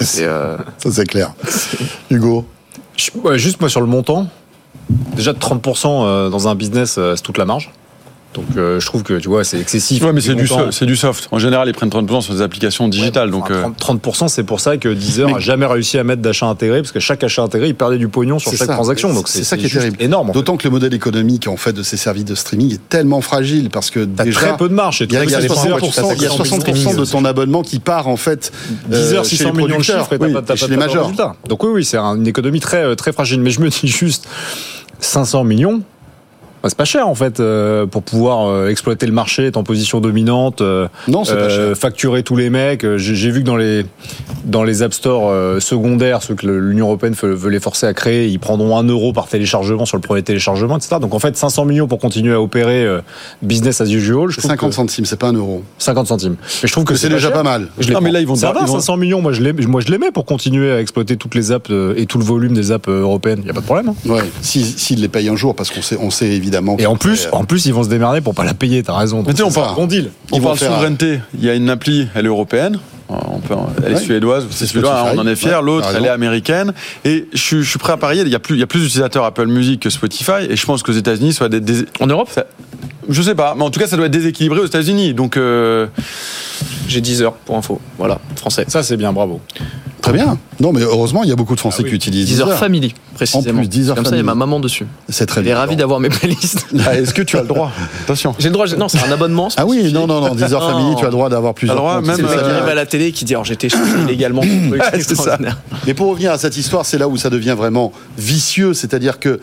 C'est, 0.00 0.24
euh, 0.24 0.56
Ça, 0.78 0.90
c'est 0.90 1.06
clair. 1.06 1.32
Hugo? 2.10 2.46
Juste 3.34 3.60
moi 3.60 3.70
sur 3.70 3.80
le 3.80 3.86
montant, 3.86 4.28
déjà 5.16 5.32
30% 5.32 5.86
euh, 5.86 6.28
dans 6.28 6.48
un 6.48 6.54
business, 6.54 6.94
c'est 6.94 7.22
toute 7.22 7.38
la 7.38 7.46
marge. 7.46 7.70
Donc 8.32 8.44
euh, 8.56 8.78
je 8.78 8.86
trouve 8.86 9.02
que 9.02 9.14
tu 9.14 9.28
vois, 9.28 9.42
c'est 9.42 9.58
excessif. 9.58 10.02
Ouais, 10.04 10.12
mais 10.12 10.20
c'est 10.20 10.36
du, 10.36 10.46
c'est 10.70 10.94
soft. 10.94 11.28
En 11.32 11.40
général, 11.40 11.68
ils 11.68 11.74
prennent 11.74 11.88
30% 11.88 12.20
sur 12.20 12.32
des 12.34 12.42
applications 12.42 12.86
digitales. 12.86 13.26
Ouais, 13.26 13.32
donc, 13.32 13.50
enfin, 13.50 13.72
euh, 13.76 13.96
30%, 13.96 13.98
30%, 13.98 14.28
c'est 14.28 14.44
pour 14.44 14.60
ça 14.60 14.76
que 14.76 14.88
Deezer 14.88 15.26
Mais- 15.28 15.34
a 15.34 15.38
jamais 15.40 15.66
réussi 15.66 15.98
à 15.98 16.04
mettre 16.04 16.22
d'achat 16.22 16.46
intégré, 16.46 16.80
parce 16.80 16.92
que 16.92 17.00
chaque 17.00 17.24
achat 17.24 17.42
intégré, 17.42 17.68
il 17.68 17.74
perdait 17.74 17.98
du 17.98 18.06
pognon 18.06 18.38
sur 18.38 18.52
chaque 18.52 18.68
ça. 18.68 18.74
transaction. 18.74 19.12
Donc 19.12 19.26
C'est 19.26 19.42
ça 19.42 19.56
qui 19.56 19.66
est 19.66 19.68
terrible. 19.68 19.96
énorme. 19.98 20.30
en 20.30 20.32
fait. 20.32 20.38
D'autant 20.38 20.56
que 20.56 20.62
le 20.64 20.70
modèle 20.70 20.94
économique 20.94 21.48
en 21.48 21.56
fait 21.56 21.72
de 21.72 21.82
ces 21.82 21.96
services 21.96 22.24
de 22.24 22.36
streaming 22.36 22.74
est 22.74 22.88
tellement 22.88 23.20
fragile 23.20 23.68
parce 23.68 23.90
que 23.90 24.00
déjà 24.04 24.30
très 24.40 24.56
peu 24.56 24.68
de 24.68 24.74
marge. 24.74 25.00
il 25.00 25.12
y 25.12 25.16
a, 25.16 25.24
il 25.24 25.30
y 25.30 25.34
a 25.34 25.38
très 25.38 25.48
60%, 25.48 26.14
il 26.16 26.22
y 26.22 26.26
a 26.26 26.28
60% 26.28 26.96
de 26.96 27.04
ton 27.04 27.24
abonnement 27.24 27.62
qui 27.62 27.80
part 27.80 28.06
en 28.06 28.16
fait 28.16 28.52
euh, 28.92 29.08
10 29.08 29.14
heures, 29.14 29.24
chez 29.24 29.36
600 29.38 29.52
les 29.56 29.62
millions 29.64 29.78
de 29.78 29.82
chiffres 29.82 30.12
et 30.12 30.18
oui, 30.20 30.32
pas, 30.32 30.42
t'as 30.42 30.54
et 30.54 30.56
chez 30.56 30.66
pas 30.66 30.70
les 30.70 30.76
de 30.76 30.80
majors. 30.80 31.12
Donc 31.48 31.64
oui, 31.64 31.70
oui, 31.74 31.84
c'est 31.84 31.96
un- 31.96 32.14
une 32.16 32.28
économie 32.28 32.60
très, 32.60 32.84
euh, 32.84 32.94
très 32.94 33.12
fragile. 33.12 33.40
Mais 33.40 33.50
je 33.50 33.60
me 33.60 33.68
dis 33.68 33.88
juste, 33.88 34.28
500 35.00 35.44
millions, 35.44 35.82
c'est 36.68 36.76
pas 36.76 36.84
cher 36.84 37.08
en 37.08 37.14
fait 37.14 37.40
euh, 37.40 37.86
pour 37.86 38.02
pouvoir 38.02 38.48
euh, 38.48 38.68
exploiter 38.68 39.06
le 39.06 39.12
marché, 39.12 39.46
être 39.46 39.56
en 39.56 39.62
position 39.64 40.00
dominante, 40.00 40.60
euh, 40.60 40.88
Non, 41.08 41.24
c'est 41.24 41.34
pas 41.36 41.48
cher. 41.48 41.76
facturer 41.76 42.22
tous 42.22 42.36
les 42.36 42.50
mecs. 42.50 42.84
J'ai 42.96 43.30
vu 43.30 43.40
que 43.40 43.46
dans 43.46 43.56
les 43.56 43.86
dans 44.44 44.62
les 44.62 44.82
app 44.82 44.92
stores 44.94 45.28
euh, 45.30 45.60
secondaires, 45.60 46.22
ceux 46.22 46.34
que 46.34 46.46
l'Union 46.46 46.86
européenne 46.86 47.14
veut, 47.20 47.34
veut 47.34 47.50
les 47.50 47.60
forcer 47.60 47.86
à 47.86 47.94
créer, 47.94 48.26
ils 48.28 48.38
prendront 48.38 48.76
1 48.78 48.84
euro 48.84 49.12
par 49.12 49.26
téléchargement 49.28 49.84
sur 49.86 49.96
le 49.96 50.02
premier 50.02 50.22
téléchargement, 50.22 50.76
etc. 50.76 50.96
Donc 51.00 51.14
en 51.14 51.18
fait, 51.18 51.36
500 51.36 51.64
millions 51.64 51.86
pour 51.88 51.98
continuer 51.98 52.34
à 52.34 52.40
opérer 52.40 52.84
euh, 52.84 53.00
business 53.42 53.80
as 53.80 53.86
usual. 53.90 54.28
Je 54.30 54.34
C'est 54.36 54.40
trouve 54.42 54.50
50 54.50 54.70
que- 54.70 54.76
centimes, 54.76 55.04
c'est 55.06 55.18
pas 55.18 55.28
un 55.28 55.32
euro. 55.34 55.62
50 55.78 56.06
centimes. 56.08 56.36
Mais 56.62 56.68
je 56.68 56.72
trouve 56.72 56.84
que 56.84 56.94
c'est 56.94 57.08
déjà 57.08 57.28
cher. 57.28 57.32
pas 57.32 57.42
mal. 57.42 57.68
Je 57.78 57.92
Non, 57.92 58.00
mais 58.00 58.10
là, 58.10 58.20
ils 58.20 58.26
vont 58.26 58.34
ça 58.36 58.52
va, 58.52 58.60
ils 58.60 58.66
vont- 58.66 58.74
500 58.74 58.96
millions. 58.96 59.22
Moi, 59.22 59.32
je 59.32 59.42
les, 59.42 59.52
moi, 59.52 59.80
je 59.80 59.90
les 59.90 59.98
mets 59.98 60.10
pour 60.10 60.24
continuer 60.26 60.70
à 60.72 60.80
exploiter 60.80 61.16
toutes 61.16 61.34
les 61.34 61.52
apps 61.52 61.70
euh, 61.70 61.94
et 61.96 62.06
tout 62.06 62.18
le 62.18 62.24
volume 62.24 62.52
des 62.54 62.70
apps 62.72 62.88
européennes. 62.88 63.40
Il 63.42 63.46
y 63.46 63.50
a 63.50 63.54
pas 63.54 63.60
de 63.60 63.64
problème. 63.64 63.88
hein. 63.90 63.94
Ouais, 64.10 64.22
s'ils 64.42 64.64
s'ils 64.66 65.00
les 65.00 65.08
payent 65.08 65.28
un 65.28 65.36
jour, 65.36 65.54
parce 65.54 65.70
qu'on 65.70 65.82
sait, 65.82 65.96
on 66.00 66.10
sait 66.10 66.28
évidemment. 66.28 66.49
Et 66.78 66.86
en 66.86 66.96
plus, 66.96 67.26
euh, 67.26 67.30
en 67.32 67.44
plus, 67.44 67.66
ils 67.66 67.74
vont 67.74 67.82
se 67.84 67.88
démerder 67.88 68.20
pour 68.20 68.34
pas 68.34 68.44
la 68.44 68.54
payer. 68.54 68.82
T'as 68.82 68.96
raison. 68.96 69.22
Mais 69.26 69.32
tu 69.32 69.38
sais, 69.38 69.42
on 69.42 69.50
parle- 69.52 69.74
bon 69.76 69.86
deal. 69.86 70.10
on 70.32 70.36
Ils 70.36 70.42
parle 70.42 70.58
faire 70.58 70.72
souveraineté. 70.72 71.20
Il 71.38 71.44
y 71.44 71.50
a 71.50 71.54
une 71.54 71.68
appli, 71.70 72.08
elle 72.14 72.26
est 72.26 72.28
européenne. 72.28 72.78
On 73.10 73.38
peut, 73.40 73.54
elle 73.84 73.92
est 73.92 73.94
Ouais. 73.96 74.00
suédoise, 74.00 74.46
C'est 74.50 74.66
suédois, 74.66 75.00
hein, 75.08 75.12
on 75.14 75.18
en 75.18 75.26
est 75.26 75.34
fier. 75.36 75.58
Ouais, 75.58 75.64
L'autre, 75.64 75.88
elle 75.96 76.04
est 76.04 76.08
américaine. 76.08 76.72
Et 77.04 77.26
je, 77.32 77.38
suis- 77.40 77.62
je 77.62 77.68
suis 77.70 77.78
prêt 77.78 77.92
à 77.92 77.96
parier, 77.96 78.22
il 78.22 78.28
y 78.28 78.34
a 78.34 78.38
plus, 78.38 78.54
il 78.56 78.60
y 78.60 78.62
a 78.62 78.66
plus 78.66 78.80
d'utilisateurs 78.80 79.24
Apple 79.24 79.46
Music 79.46 79.80
que 79.80 79.90
Spotify. 79.90 80.46
Et 80.48 80.56
je 80.56 80.64
pense 80.66 80.82
qu'aux 80.82 80.92
États-Unis, 80.92 81.32
soit 81.32 81.48
des, 81.48 81.60
des- 81.60 81.86
en 82.00 82.06
Europe, 82.06 82.28
ça- 82.32 82.46
je 83.08 83.22
sais 83.22 83.34
pas, 83.34 83.54
mais 83.56 83.64
en 83.64 83.70
tout 83.70 83.80
cas, 83.80 83.86
ça 83.88 83.96
doit 83.96 84.06
être 84.06 84.12
déséquilibré 84.12 84.60
aux 84.60 84.66
États-Unis. 84.66 85.14
Donc, 85.14 85.36
euh, 85.36 85.86
j'ai 86.88 87.00
10 87.00 87.22
heures 87.22 87.32
pour 87.34 87.56
info. 87.56 87.80
Voilà, 87.98 88.18
français. 88.36 88.64
Ça, 88.68 88.82
c'est 88.82 88.96
bien. 88.96 89.12
Bravo. 89.12 89.40
Très 90.02 90.12
bien. 90.14 90.38
Non, 90.60 90.72
mais 90.72 90.80
heureusement, 90.80 91.22
il 91.24 91.28
y 91.28 91.32
a 91.32 91.36
beaucoup 91.36 91.54
de 91.54 91.60
Français 91.60 91.80
Ah 91.80 91.84
oui. 91.84 91.90
qui 91.90 91.96
utilisent 91.96 92.24
10 92.26 92.40
heures 92.40 92.46
Deezer. 92.46 92.58
family, 92.58 92.94
précisément. 93.14 93.58
En 93.58 93.60
plus, 93.60 93.68
10 93.68 93.90
heures 93.90 93.96
Comme 93.96 94.06
ça, 94.06 94.12
il 94.12 94.16
y 94.16 94.20
a 94.20 94.24
family. 94.24 94.38
ma 94.38 94.46
maman 94.46 94.58
dessus. 94.58 94.86
C'est 95.10 95.26
très 95.26 95.40
Elle 95.42 95.48
est 95.48 95.50
bien. 95.50 95.58
ravie 95.58 95.76
d'avoir 95.76 96.00
mes 96.00 96.08
playlists. 96.08 96.66
ah, 96.86 96.96
est-ce 96.96 97.12
que 97.12 97.20
tu 97.20 97.36
as 97.36 97.42
le 97.42 97.48
droit 97.48 97.70
Attention. 98.04 98.34
J'ai 98.38 98.48
le 98.48 98.54
droit, 98.54 98.66
non, 98.78 98.88
c'est 98.88 99.04
un 99.06 99.12
abonnement. 99.12 99.48
Ah 99.58 99.66
oui, 99.66 99.92
non, 99.92 100.06
non, 100.06 100.22
non, 100.22 100.34
10 100.34 100.54
heures 100.54 100.62
Non. 100.62 100.78
famille, 100.78 100.94
tu 100.96 101.02
as 101.02 101.08
le 101.08 101.12
droit 101.12 101.28
d'avoir 101.28 101.52
plusieurs 101.52 101.76
droit, 101.76 101.96
comptes. 101.96 102.06
même, 102.06 102.16
le 102.18 102.24
très 102.26 102.38
arrive 102.38 102.62
bien. 102.64 102.72
à 102.72 102.74
la 102.74 102.86
télé 102.86 102.99
qui 103.12 103.24
dit 103.24 103.34
alors 103.34 103.44
j'étais 103.44 103.68
illégalement. 104.04 104.42
C'est 104.92 105.16
ça. 105.16 105.38
Mais 105.86 105.94
pour 105.94 106.08
revenir 106.08 106.32
à 106.32 106.38
cette 106.38 106.56
histoire, 106.56 106.86
c'est 106.86 106.98
là 106.98 107.08
où 107.08 107.16
ça 107.16 107.30
devient 107.30 107.54
vraiment 107.56 107.92
vicieux, 108.18 108.74
c'est-à-dire 108.74 109.18
que 109.18 109.40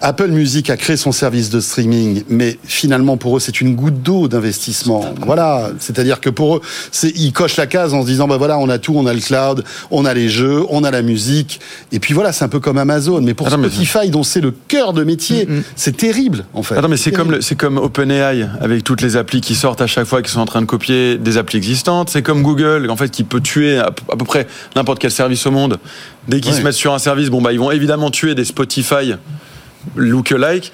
Apple 0.00 0.28
Music 0.28 0.68
a 0.68 0.76
créé 0.76 0.96
son 0.98 1.12
service 1.12 1.48
de 1.48 1.60
streaming, 1.60 2.24
mais 2.28 2.58
finalement 2.64 3.16
pour 3.16 3.36
eux 3.36 3.40
c'est 3.40 3.60
une 3.62 3.74
goutte 3.74 4.02
d'eau 4.02 4.28
d'investissement. 4.28 5.04
Voilà, 5.24 5.70
c'est-à-dire 5.78 6.20
que 6.20 6.28
pour 6.28 6.56
eux, 6.56 6.60
ils 7.16 7.32
cochent 7.32 7.56
la 7.56 7.66
case 7.66 7.94
en 7.94 8.02
se 8.02 8.06
disant 8.06 8.28
bah 8.28 8.36
voilà 8.36 8.58
on 8.58 8.68
a 8.68 8.78
tout, 8.78 8.92
on 8.96 9.06
a 9.06 9.14
le 9.14 9.20
cloud, 9.20 9.64
on 9.90 10.04
a 10.04 10.12
les 10.12 10.28
jeux, 10.28 10.62
on 10.68 10.84
a 10.84 10.90
la 10.90 11.00
musique, 11.00 11.58
et 11.90 12.00
puis 12.00 12.12
voilà 12.12 12.32
c'est 12.32 12.44
un 12.44 12.48
peu 12.48 12.60
comme 12.60 12.76
Amazon. 12.76 13.20
Mais 13.22 13.32
pour 13.34 13.46
mais- 13.56 13.68
Spotify 13.68 14.10
dont 14.10 14.24
c'est 14.24 14.40
le 14.42 14.50
cœur 14.50 14.92
de 14.92 15.04
métier, 15.04 15.48
c'est 15.76 15.96
terrible 15.96 16.44
en 16.52 16.62
fait. 16.62 16.76
Attends, 16.76 16.88
mais 16.88 16.96
c'est 16.98 17.12
comme, 17.12 17.40
c'est 17.40 17.56
comme 17.56 17.78
OpenAI, 17.78 18.46
avec 18.60 18.84
toutes 18.84 19.00
les 19.00 19.16
applis 19.16 19.40
qui 19.40 19.54
sortent 19.54 19.80
à 19.80 19.86
chaque 19.86 20.06
fois, 20.06 20.20
qui 20.22 20.30
sont 20.30 20.40
en 20.40 20.46
train 20.46 20.60
de 20.60 20.66
copier 20.66 21.16
des 21.16 21.38
applis 21.38 21.56
existantes. 21.56 22.10
C'est 22.10 22.22
comme 22.22 22.42
Google, 22.42 22.90
en 22.90 22.96
fait, 22.96 23.10
qui 23.10 23.24
peut 23.24 23.40
tuer 23.40 23.78
à, 23.78 23.90
peu- 23.90 24.02
à 24.12 24.16
peu 24.16 24.24
près 24.24 24.46
n'importe 24.76 24.98
quel 24.98 25.12
service 25.12 25.46
au 25.46 25.50
monde. 25.50 25.78
Dès 26.28 26.40
qu'ils 26.40 26.52
Ouais. 26.52 26.58
se 26.58 26.62
mettent 26.64 26.72
sur 26.74 26.92
un 26.94 26.98
service, 26.98 27.28
bon, 27.30 27.40
bah, 27.40 27.52
ils 27.52 27.58
vont 27.60 27.70
évidemment 27.70 28.10
tuer 28.10 28.34
des 28.34 28.44
Spotify 28.44 29.14
look-alike. 29.96 30.72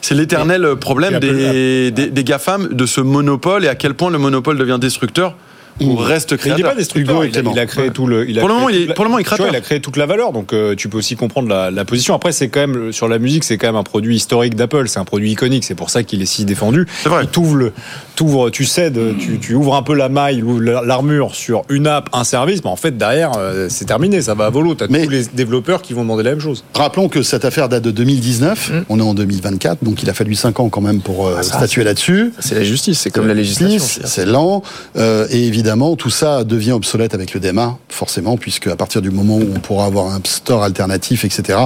C'est 0.00 0.14
l'éternel 0.14 0.76
problème 0.76 1.18
des, 1.18 1.90
des, 1.90 2.10
des 2.10 2.24
GAFAM, 2.24 2.68
de 2.68 2.86
ce 2.86 3.00
monopole 3.00 3.64
et 3.64 3.68
à 3.68 3.74
quel 3.74 3.94
point 3.94 4.10
le 4.10 4.18
monopole 4.18 4.58
devient 4.58 4.78
destructeur 4.80 5.34
ou 5.80 5.96
reste 5.96 6.32
Mais 6.32 6.38
il 6.44 6.48
n'est 6.48 6.54
créateur. 6.54 6.70
pas 6.70 6.76
destructeur. 6.76 7.14
Hugo 7.22 7.24
et 7.24 7.28
Il 7.28 7.48
a, 7.48 7.52
il 7.52 7.58
a 7.58 7.66
créé 7.66 7.90
tout 7.90 8.06
le. 8.06 8.28
il 8.28 8.38
a 8.38 8.40
Pour 8.40 8.48
le 8.48 8.54
moment, 8.54 8.68
il 8.68 8.74
toute 8.74 8.84
est- 8.84 8.88
la- 8.88 8.94
pour 8.94 9.04
le 9.04 9.10
moment, 9.10 9.18
il 9.18 9.26
vois, 9.26 9.36
créateur. 9.36 9.54
a 9.56 9.60
créé 9.60 9.80
toute 9.80 9.96
la 9.96 10.06
valeur, 10.06 10.32
donc 10.32 10.52
euh, 10.52 10.74
tu 10.74 10.88
peux 10.88 10.98
aussi 10.98 11.16
comprendre 11.16 11.48
la, 11.48 11.70
la 11.70 11.84
position. 11.84 12.14
Après, 12.14 12.32
c'est 12.32 12.48
quand 12.48 12.60
même 12.60 12.92
sur 12.92 13.08
la 13.08 13.18
musique, 13.18 13.44
c'est 13.44 13.56
quand 13.58 13.66
même 13.68 13.76
un 13.76 13.82
produit 13.82 14.16
historique 14.16 14.54
d'Apple. 14.54 14.88
C'est 14.88 14.98
un 14.98 15.04
produit 15.04 15.30
iconique. 15.32 15.64
C'est 15.64 15.74
pour 15.74 15.90
ça 15.90 16.02
qu'il 16.02 16.22
est 16.22 16.26
si 16.26 16.44
défendu. 16.44 16.86
C'est 17.02 17.08
vrai. 17.08 17.24
Il 17.24 17.28
t'ouvre 17.28 18.50
tu 18.50 18.64
cèdes, 18.66 18.98
tu, 19.18 19.38
tu 19.40 19.54
ouvres 19.54 19.74
un 19.74 19.82
peu 19.82 19.94
la 19.94 20.08
maille, 20.08 20.44
l'armure 20.84 21.34
sur 21.34 21.62
une 21.68 21.86
app, 21.88 22.08
un 22.12 22.22
service. 22.24 22.62
Mais 22.62 22.70
en 22.70 22.76
fait, 22.76 22.96
derrière, 22.96 23.32
euh, 23.36 23.66
c'est 23.68 23.84
terminé. 23.86 24.20
Ça 24.22 24.34
va 24.34 24.46
à 24.46 24.50
volo. 24.50 24.74
T'as 24.74 24.86
Mais- 24.88 25.04
tous 25.04 25.10
les 25.10 25.24
développeurs 25.24 25.82
qui 25.82 25.92
vont 25.92 26.02
demander 26.02 26.22
la 26.22 26.30
même 26.30 26.40
chose. 26.40 26.62
Rappelons 26.74 27.08
que 27.08 27.22
cette 27.22 27.44
affaire 27.44 27.68
date 27.68 27.82
de 27.82 27.90
2019, 27.90 28.70
on 28.88 28.98
est 29.00 29.02
en 29.02 29.14
2024, 29.14 29.82
donc 29.82 30.02
il 30.02 30.10
a 30.10 30.14
fallu 30.14 30.34
5 30.34 30.60
ans 30.60 30.68
quand 30.68 30.80
même 30.80 31.00
pour 31.00 31.26
euh, 31.26 31.42
statuer 31.42 31.82
là-dessus. 31.84 32.32
C'est 32.38 32.54
la 32.54 32.62
justice, 32.62 33.00
c'est 33.00 33.10
comme 33.10 33.26
la 33.26 33.34
législation. 33.34 33.84
C'est 34.04 34.26
lent, 34.26 34.62
euh, 34.96 35.26
et 35.30 35.44
évidemment 35.46 35.61
tout 35.98 36.10
ça 36.10 36.44
devient 36.44 36.72
obsolète 36.72 37.14
avec 37.14 37.34
le 37.34 37.40
DMA, 37.40 37.76
forcément, 37.88 38.36
puisque 38.36 38.66
à 38.68 38.76
partir 38.76 39.02
du 39.02 39.10
moment 39.10 39.36
où 39.36 39.46
on 39.54 39.60
pourra 39.60 39.86
avoir 39.86 40.06
un 40.14 40.20
store 40.24 40.62
alternatif, 40.62 41.24
etc., 41.24 41.58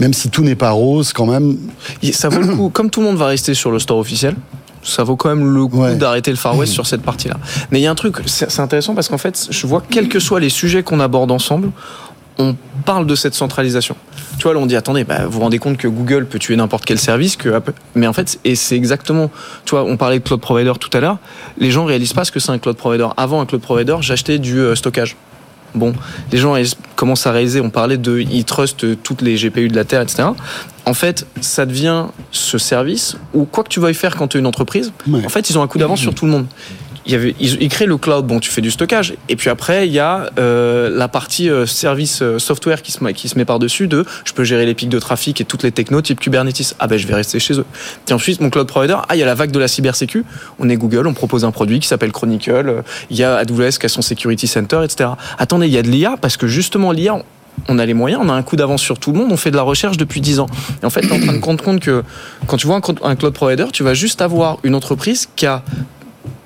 même 0.00 0.12
si 0.12 0.30
tout 0.30 0.42
n'est 0.42 0.54
pas 0.56 0.70
rose, 0.70 1.12
quand 1.12 1.26
même, 1.26 1.56
Ça 2.12 2.28
vaut 2.28 2.40
le 2.40 2.54
coup, 2.54 2.68
comme 2.70 2.90
tout 2.90 3.00
le 3.00 3.06
monde 3.06 3.16
va 3.16 3.26
rester 3.26 3.54
sur 3.54 3.70
le 3.70 3.78
store 3.78 3.98
officiel, 3.98 4.34
ça 4.82 5.04
vaut 5.04 5.16
quand 5.16 5.28
même 5.28 5.52
le 5.54 5.66
coup 5.66 5.80
Ouais. 5.82 5.94
d'arrêter 5.96 6.30
le 6.30 6.36
Far 6.36 6.56
West 6.56 6.72
sur 6.72 6.86
cette 6.86 7.02
partie-là. 7.02 7.36
Mais 7.70 7.78
il 7.80 7.82
y 7.82 7.86
a 7.86 7.90
un 7.90 7.94
truc, 7.94 8.16
c'est 8.26 8.50
c'est 8.50 8.62
intéressant 8.62 8.94
parce 8.94 9.08
qu'en 9.08 9.18
fait, 9.18 9.46
je 9.50 9.66
vois 9.66 9.82
quels 9.88 10.08
que 10.08 10.18
soient 10.18 10.40
les 10.40 10.48
sujets 10.50 10.82
qu'on 10.82 10.98
aborde 11.00 11.30
ensemble, 11.30 11.70
on 12.38 12.56
parle 12.84 13.06
de 13.06 13.14
cette 13.14 13.34
centralisation. 13.34 13.94
Tu 14.38 14.44
vois, 14.44 14.54
là, 14.54 14.60
on 14.60 14.66
dit 14.66 14.76
attendez, 14.76 15.04
bah, 15.04 15.24
vous 15.26 15.32
vous 15.32 15.40
rendez 15.40 15.58
compte 15.58 15.76
que 15.76 15.86
Google 15.88 16.26
peut 16.26 16.38
tuer 16.38 16.56
n'importe 16.56 16.84
quel 16.84 16.98
service, 16.98 17.36
que 17.36 17.50
Apple- 17.50 17.74
mais 17.94 18.06
en 18.06 18.12
fait, 18.12 18.38
et 18.44 18.54
c'est 18.54 18.76
exactement, 18.76 19.30
tu 19.64 19.70
vois, 19.72 19.84
on 19.84 19.96
parlait 19.96 20.18
de 20.18 20.24
cloud 20.24 20.40
provider 20.40 20.72
tout 20.80 20.90
à 20.96 21.00
l'heure. 21.00 21.18
Les 21.58 21.70
gens 21.70 21.84
réalisent 21.84 22.14
pas 22.14 22.24
ce 22.24 22.32
que 22.32 22.40
c'est 22.40 22.50
un 22.50 22.58
cloud 22.58 22.76
provider. 22.76 23.06
Avant 23.16 23.40
un 23.40 23.46
cloud 23.46 23.60
provider, 23.62 23.96
j'achetais 24.00 24.38
du 24.38 24.58
euh, 24.58 24.74
stockage. 24.74 25.16
Bon, 25.74 25.94
les 26.30 26.36
gens 26.38 26.54
commencent 26.96 27.26
à 27.26 27.32
réaliser, 27.32 27.60
on 27.62 27.70
parlait 27.70 27.96
de 27.96 28.18
ils 28.20 28.44
trustent 28.44 29.02
toutes 29.02 29.22
les 29.22 29.36
GPU 29.36 29.68
de 29.68 29.76
la 29.76 29.84
Terre, 29.84 30.02
etc. 30.02 30.24
En 30.84 30.92
fait, 30.92 31.26
ça 31.40 31.64
devient 31.64 32.06
ce 32.30 32.58
service 32.58 33.16
où 33.32 33.44
quoi 33.46 33.64
que 33.64 33.70
tu 33.70 33.80
veuilles 33.80 33.94
faire 33.94 34.16
quand 34.16 34.28
tu 34.28 34.36
es 34.36 34.40
une 34.40 34.46
entreprise, 34.46 34.92
Ouais. 35.08 35.24
en 35.24 35.30
fait, 35.30 35.48
ils 35.48 35.58
ont 35.58 35.62
un 35.62 35.66
coup 35.68 35.78
d'avance 35.78 36.00
sur 36.00 36.14
tout 36.14 36.26
le 36.26 36.32
monde. 36.32 36.46
Il 37.04 37.12
y 37.12 37.14
avait, 37.16 37.34
ils, 37.40 37.68
créent 37.68 37.86
le 37.86 37.96
cloud, 37.96 38.26
bon, 38.26 38.38
tu 38.38 38.50
fais 38.50 38.60
du 38.60 38.70
stockage, 38.70 39.14
et 39.28 39.34
puis 39.34 39.50
après, 39.50 39.88
il 39.88 39.92
y 39.92 39.98
a 39.98 40.30
euh, 40.38 40.88
la 40.96 41.08
partie 41.08 41.50
euh, 41.50 41.66
service 41.66 42.22
euh, 42.22 42.38
software 42.38 42.80
qui 42.82 42.92
se, 42.92 43.02
met- 43.02 43.44
par-dessus 43.44 43.88
de 43.88 44.04
je 44.24 44.32
peux 44.32 44.44
gérer 44.44 44.66
les 44.66 44.74
pics 44.74 44.88
de 44.88 44.98
trafic 45.00 45.40
et 45.40 45.44
toutes 45.44 45.64
les 45.64 45.72
technos 45.72 46.00
type 46.02 46.20
Kubernetes. 46.20 46.76
Ah 46.78 46.86
ben, 46.86 46.96
je 46.98 47.06
vais 47.08 47.14
rester 47.14 47.40
chez 47.40 47.54
eux. 47.54 47.64
Et 48.08 48.12
ensuite, 48.12 48.40
mon 48.40 48.50
cloud 48.50 48.68
provider, 48.68 48.96
ah, 49.08 49.16
il 49.16 49.18
y 49.18 49.22
a 49.22 49.26
la 49.26 49.34
vague 49.34 49.50
de 49.50 49.58
la 49.58 49.66
cybersécu. 49.68 50.24
On 50.60 50.68
est 50.68 50.76
Google, 50.76 51.06
on 51.08 51.14
propose 51.14 51.44
un 51.44 51.50
produit 51.50 51.80
qui 51.80 51.88
s'appelle 51.88 52.12
Chronicle. 52.12 52.82
Il 53.10 53.16
y 53.16 53.24
a 53.24 53.36
AWS 53.38 53.78
qui 53.80 53.86
a 53.86 53.88
son 53.88 54.02
Security 54.02 54.46
Center, 54.46 54.80
etc. 54.84 55.10
Attendez, 55.38 55.66
il 55.66 55.72
y 55.72 55.78
a 55.78 55.82
de 55.82 55.88
l'IA 55.88 56.16
parce 56.20 56.36
que 56.36 56.46
justement, 56.46 56.92
l'IA, 56.92 57.16
on- 57.68 57.78
a 57.78 57.84
les 57.86 57.94
moyens, 57.94 58.22
on 58.24 58.28
a 58.28 58.32
un 58.32 58.42
coup 58.42 58.54
d'avance 58.56 58.80
sur 58.80 58.98
tout 58.98 59.10
le 59.12 59.18
monde, 59.18 59.32
on 59.32 59.36
fait 59.36 59.50
de 59.50 59.56
la 59.56 59.62
recherche 59.62 59.96
depuis 59.96 60.20
10 60.20 60.38
ans. 60.40 60.46
Et 60.82 60.86
en 60.86 60.90
fait, 60.90 61.00
tu 61.02 61.12
en 61.12 61.18
train 61.20 61.32
de 61.32 61.38
compte 61.38 61.62
compte 61.62 61.80
que 61.80 62.04
quand 62.46 62.56
tu 62.56 62.66
vois 62.68 62.80
un 63.02 63.16
cloud 63.16 63.32
provider, 63.34 63.66
tu 63.72 63.82
vas 63.82 63.94
juste 63.94 64.22
avoir 64.22 64.58
une 64.62 64.74
entreprise 64.76 65.28
qui 65.34 65.46
a 65.46 65.62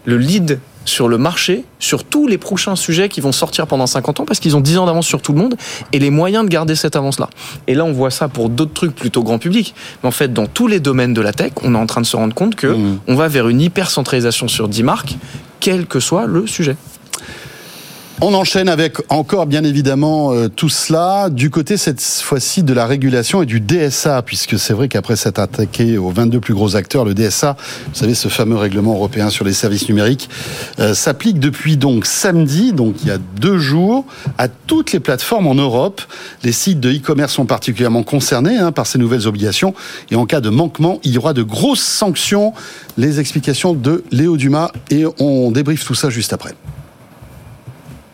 le 0.06 0.16
lead 0.16 0.58
sur 0.86 1.08
le 1.08 1.18
marché, 1.18 1.64
sur 1.80 2.04
tous 2.04 2.28
les 2.28 2.38
prochains 2.38 2.76
sujets 2.76 3.08
qui 3.08 3.20
vont 3.20 3.32
sortir 3.32 3.66
pendant 3.66 3.88
50 3.88 4.20
ans, 4.20 4.24
parce 4.24 4.38
qu'ils 4.38 4.56
ont 4.56 4.60
10 4.60 4.78
ans 4.78 4.86
d'avance 4.86 5.06
sur 5.06 5.20
tout 5.20 5.32
le 5.32 5.38
monde, 5.40 5.56
et 5.92 5.98
les 5.98 6.10
moyens 6.10 6.44
de 6.44 6.48
garder 6.48 6.76
cette 6.76 6.94
avance-là. 6.94 7.28
Et 7.66 7.74
là, 7.74 7.84
on 7.84 7.92
voit 7.92 8.10
ça 8.12 8.28
pour 8.28 8.48
d'autres 8.48 8.72
trucs 8.72 8.94
plutôt 8.94 9.24
grand 9.24 9.38
public. 9.38 9.74
Mais 10.02 10.08
en 10.08 10.12
fait, 10.12 10.32
dans 10.32 10.46
tous 10.46 10.68
les 10.68 10.78
domaines 10.78 11.12
de 11.12 11.20
la 11.20 11.32
tech, 11.32 11.52
on 11.64 11.74
est 11.74 11.78
en 11.78 11.86
train 11.86 12.00
de 12.02 12.06
se 12.06 12.16
rendre 12.16 12.34
compte 12.34 12.54
que 12.54 12.68
Mhm. 12.68 12.98
on 13.08 13.16
va 13.16 13.26
vers 13.26 13.48
une 13.48 13.60
hyper-centralisation 13.60 14.46
sur 14.46 14.68
10 14.68 14.84
marques, 14.84 15.16
quel 15.58 15.86
que 15.86 15.98
soit 15.98 16.26
le 16.26 16.46
sujet. 16.46 16.76
On 18.22 18.32
enchaîne 18.32 18.70
avec 18.70 18.96
encore 19.10 19.44
bien 19.44 19.62
évidemment 19.62 20.32
euh, 20.32 20.48
tout 20.48 20.70
cela 20.70 21.28
du 21.28 21.50
côté 21.50 21.76
cette 21.76 22.00
fois-ci 22.00 22.62
de 22.62 22.72
la 22.72 22.86
régulation 22.86 23.42
et 23.42 23.46
du 23.46 23.60
DSA 23.60 24.22
puisque 24.22 24.58
c'est 24.58 24.72
vrai 24.72 24.88
qu'après 24.88 25.16
s'être 25.16 25.38
attaqué 25.38 25.98
aux 25.98 26.08
22 26.08 26.40
plus 26.40 26.54
gros 26.54 26.76
acteurs, 26.76 27.04
le 27.04 27.12
DSA, 27.12 27.58
vous 27.88 27.94
savez 27.94 28.14
ce 28.14 28.28
fameux 28.28 28.56
règlement 28.56 28.94
européen 28.94 29.28
sur 29.28 29.44
les 29.44 29.52
services 29.52 29.86
numériques, 29.90 30.30
euh, 30.80 30.94
s'applique 30.94 31.38
depuis 31.38 31.76
donc 31.76 32.06
samedi, 32.06 32.72
donc 32.72 32.94
il 33.02 33.08
y 33.08 33.10
a 33.10 33.18
deux 33.18 33.58
jours, 33.58 34.06
à 34.38 34.48
toutes 34.48 34.92
les 34.92 35.00
plateformes 35.00 35.46
en 35.46 35.54
Europe. 35.54 36.00
Les 36.42 36.52
sites 36.52 36.80
de 36.80 36.90
e-commerce 36.90 37.34
sont 37.34 37.44
particulièrement 37.44 38.02
concernés 38.02 38.56
hein, 38.56 38.72
par 38.72 38.86
ces 38.86 38.98
nouvelles 38.98 39.26
obligations 39.26 39.74
et 40.10 40.16
en 40.16 40.24
cas 40.24 40.40
de 40.40 40.48
manquement, 40.48 41.00
il 41.04 41.12
y 41.12 41.18
aura 41.18 41.34
de 41.34 41.42
grosses 41.42 41.84
sanctions. 41.84 42.54
Les 42.96 43.20
explications 43.20 43.74
de 43.74 44.04
Léo 44.10 44.38
Dumas 44.38 44.70
et 44.90 45.04
on 45.18 45.50
débriefe 45.50 45.84
tout 45.84 45.94
ça 45.94 46.08
juste 46.08 46.32
après. 46.32 46.54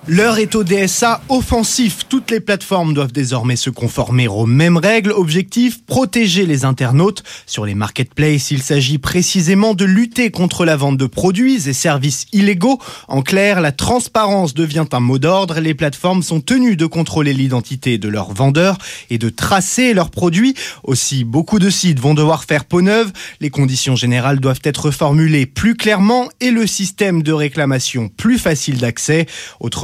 L'heure 0.09 0.38
est 0.38 0.57
au 0.57 0.64
DSA 0.64 1.20
offensif. 1.28 2.09
Toutes 2.09 2.32
les 2.32 2.40
plateformes 2.40 2.92
doivent 2.92 3.12
désormais 3.12 3.55
se 3.55 3.70
conformer 3.70 4.26
aux 4.26 4.46
mêmes 4.46 4.76
règles. 4.76 5.12
Objectif, 5.12 5.86
protéger 5.86 6.44
les 6.44 6.64
internautes. 6.64 7.22
Sur 7.46 7.66
les 7.66 7.76
marketplaces, 7.76 8.50
il 8.50 8.62
s'agit 8.62 8.98
précisément 8.98 9.74
de 9.74 9.84
lutter 9.84 10.32
contre 10.32 10.64
la 10.64 10.74
vente 10.74 10.96
de 10.96 11.07
produits 11.07 11.68
et 11.68 11.72
services 11.72 12.26
illégaux. 12.32 12.80
En 13.07 13.22
clair, 13.22 13.61
la 13.61 13.70
transparence 13.70 14.55
devient 14.55 14.86
un 14.90 14.98
mot 14.98 15.20
d'ordre. 15.20 15.61
Les 15.61 15.72
plateformes 15.72 16.24
sont 16.24 16.40
tenues 16.40 16.74
de 16.74 16.86
contrôler 16.86 17.32
l'identité 17.32 17.96
de 17.96 18.09
leurs 18.09 18.34
vendeurs 18.34 18.78
et 19.09 19.18
de 19.18 19.28
tracer 19.28 19.94
leurs 19.94 20.11
produits. 20.11 20.55
Aussi, 20.82 21.22
beaucoup 21.22 21.61
de 21.61 21.70
sites 21.70 22.00
vont 22.00 22.14
devoir 22.14 22.42
faire 22.42 22.64
peau 22.64 22.82
neuve. 22.82 23.12
Les 23.38 23.50
conditions 23.50 23.94
générales 23.94 24.40
doivent 24.40 24.62
être 24.64 24.90
formulées 24.90 25.46
plus 25.46 25.76
clairement 25.76 26.28
et 26.40 26.50
le 26.50 26.66
système 26.66 27.22
de 27.22 27.32
réclamation 27.32 28.09
plus 28.09 28.38
facile 28.38 28.78
d'accès. 28.78 29.26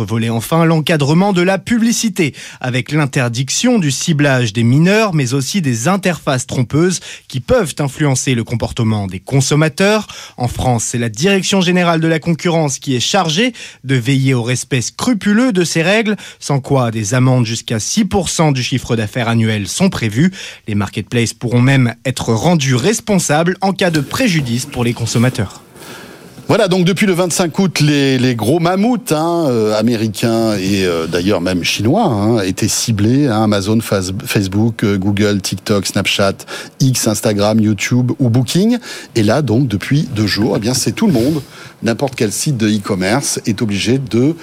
Volet 0.09 0.31
enfin 0.31 0.65
l'encadrement 0.65 1.33
de 1.33 1.43
la 1.43 1.59
publicité, 1.59 2.35
avec 2.61 2.91
l'interdiction 2.91 3.79
du 3.79 3.91
ciblage 3.91 4.53
des 4.53 4.65
mineurs, 4.65 5.15
mais 5.15 5.35
aussi 5.35 5.61
des 5.61 5.87
interfaces 5.87 6.47
trompeuses 6.47 7.01
qui 7.29 7.41
peuvent 7.41 7.75
influencer 7.79 8.35
le 8.35 8.43
comportement 8.43 9.07
des 9.07 9.21
consommateurs. 9.21 10.09
En 10.37 10.49
France, 10.49 10.85
c'est 10.85 10.99
la 10.99 11.11
Direction 11.11 11.61
générale 11.61 12.01
de 12.01 12.09
la 12.09 12.19
concurrence 12.19 12.79
qui 12.79 12.97
est 12.97 13.01
chargée 13.01 13.53
de 13.85 13.95
veiller 13.95 14.35
au 14.35 14.43
respect 14.43 14.81
scrupuleux 14.81 15.53
de 15.53 15.65
ces 15.65 15.83
règles, 15.83 16.17
sans 16.41 16.61
quoi 16.61 16.91
des 16.91 17.15
amendes 17.15 17.45
jusqu'à 17.45 17.79
6% 17.79 18.53
du 18.53 18.63
chiffre 18.63 18.97
d'affaires 18.97 19.29
annuel 19.29 19.69
sont 19.69 19.91
prévues. 19.91 20.33
Les 20.67 20.75
marketplaces 20.75 21.35
pourront 21.35 21.61
même 21.61 21.95
être 22.05 22.33
rendus 22.33 22.75
responsables 22.75 23.57
en 23.61 23.73
cas 23.73 23.91
de 23.91 24.01
préjudice 24.01 24.65
pour 24.65 24.85
les 24.85 24.95
consommateurs. 24.95 25.63
Voilà, 26.49 26.67
donc 26.67 26.87
depuis 26.87 27.05
le 27.05 27.13
25 27.13 27.59
août, 27.59 27.81
les, 27.81 28.35
gros 28.35 28.59
mammouths 28.59 29.13
hein, 29.13 29.45
euh, 29.49 29.79
américains 29.79 30.55
et 30.55 30.87
euh, 30.87 31.07
d'ailleurs 31.07 31.43
même 31.43 31.63
chinois 31.63 32.05
hein, 32.05 32.41
étaient 32.41 32.69
ciblés. 32.69 33.27
Hein, 33.27 33.43
Amazon, 33.43 33.79
Facebook, 33.83 34.83
euh, 34.83 34.97
Google, 34.97 35.43
TikTok, 35.43 35.85
Snapchat, 35.85 36.33
X, 36.81 37.07
Instagram, 37.07 37.61
YouTube 37.61 38.13
ou 38.19 38.31
Booking. 38.31 38.79
Et 39.15 39.25
là, 39.25 39.43
donc 39.43 39.69
depuis 39.69 40.09
deux 40.17 40.27
jours, 40.27 40.55
eh 40.57 40.59
bien 40.59 40.73
c'est 40.73 40.93
tout 40.93 41.07
le 41.07 41.13
monde. 41.13 41.43
N'importe 41.83 42.15
quel 42.15 42.33
site 42.33 42.57
de 42.57 42.67
e-commerce 42.67 43.41
est 43.45 43.61
obligé 43.61 43.99
de 43.99 44.35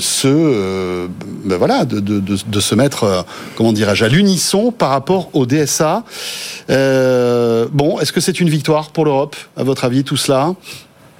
se, 0.00 1.06
ben 1.44 1.56
voilà, 1.58 1.84
de, 1.84 2.60
se 2.60 2.74
mettre, 2.74 3.24
comment 3.56 3.72
dirais-je, 3.72 4.04
à 4.04 4.08
l'unisson 4.08 4.72
par 4.72 4.88
rapport 4.88 5.30
au 5.34 5.46
DSA. 5.46 6.02
Bon, 6.68 8.00
est-ce 8.00 8.12
que 8.12 8.20
c'est 8.20 8.40
une 8.40 8.48
victoire 8.48 8.90
pour 8.90 9.04
l'Europe, 9.04 9.36
à 9.56 9.64
votre 9.64 9.84
avis, 9.84 10.02
tout 10.02 10.16
cela? 10.16 10.54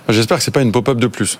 J'espère 0.08 0.38
que 0.38 0.44
c'est 0.44 0.50
pas 0.50 0.62
une 0.62 0.72
pop-up 0.72 0.98
de 0.98 1.06
plus. 1.06 1.38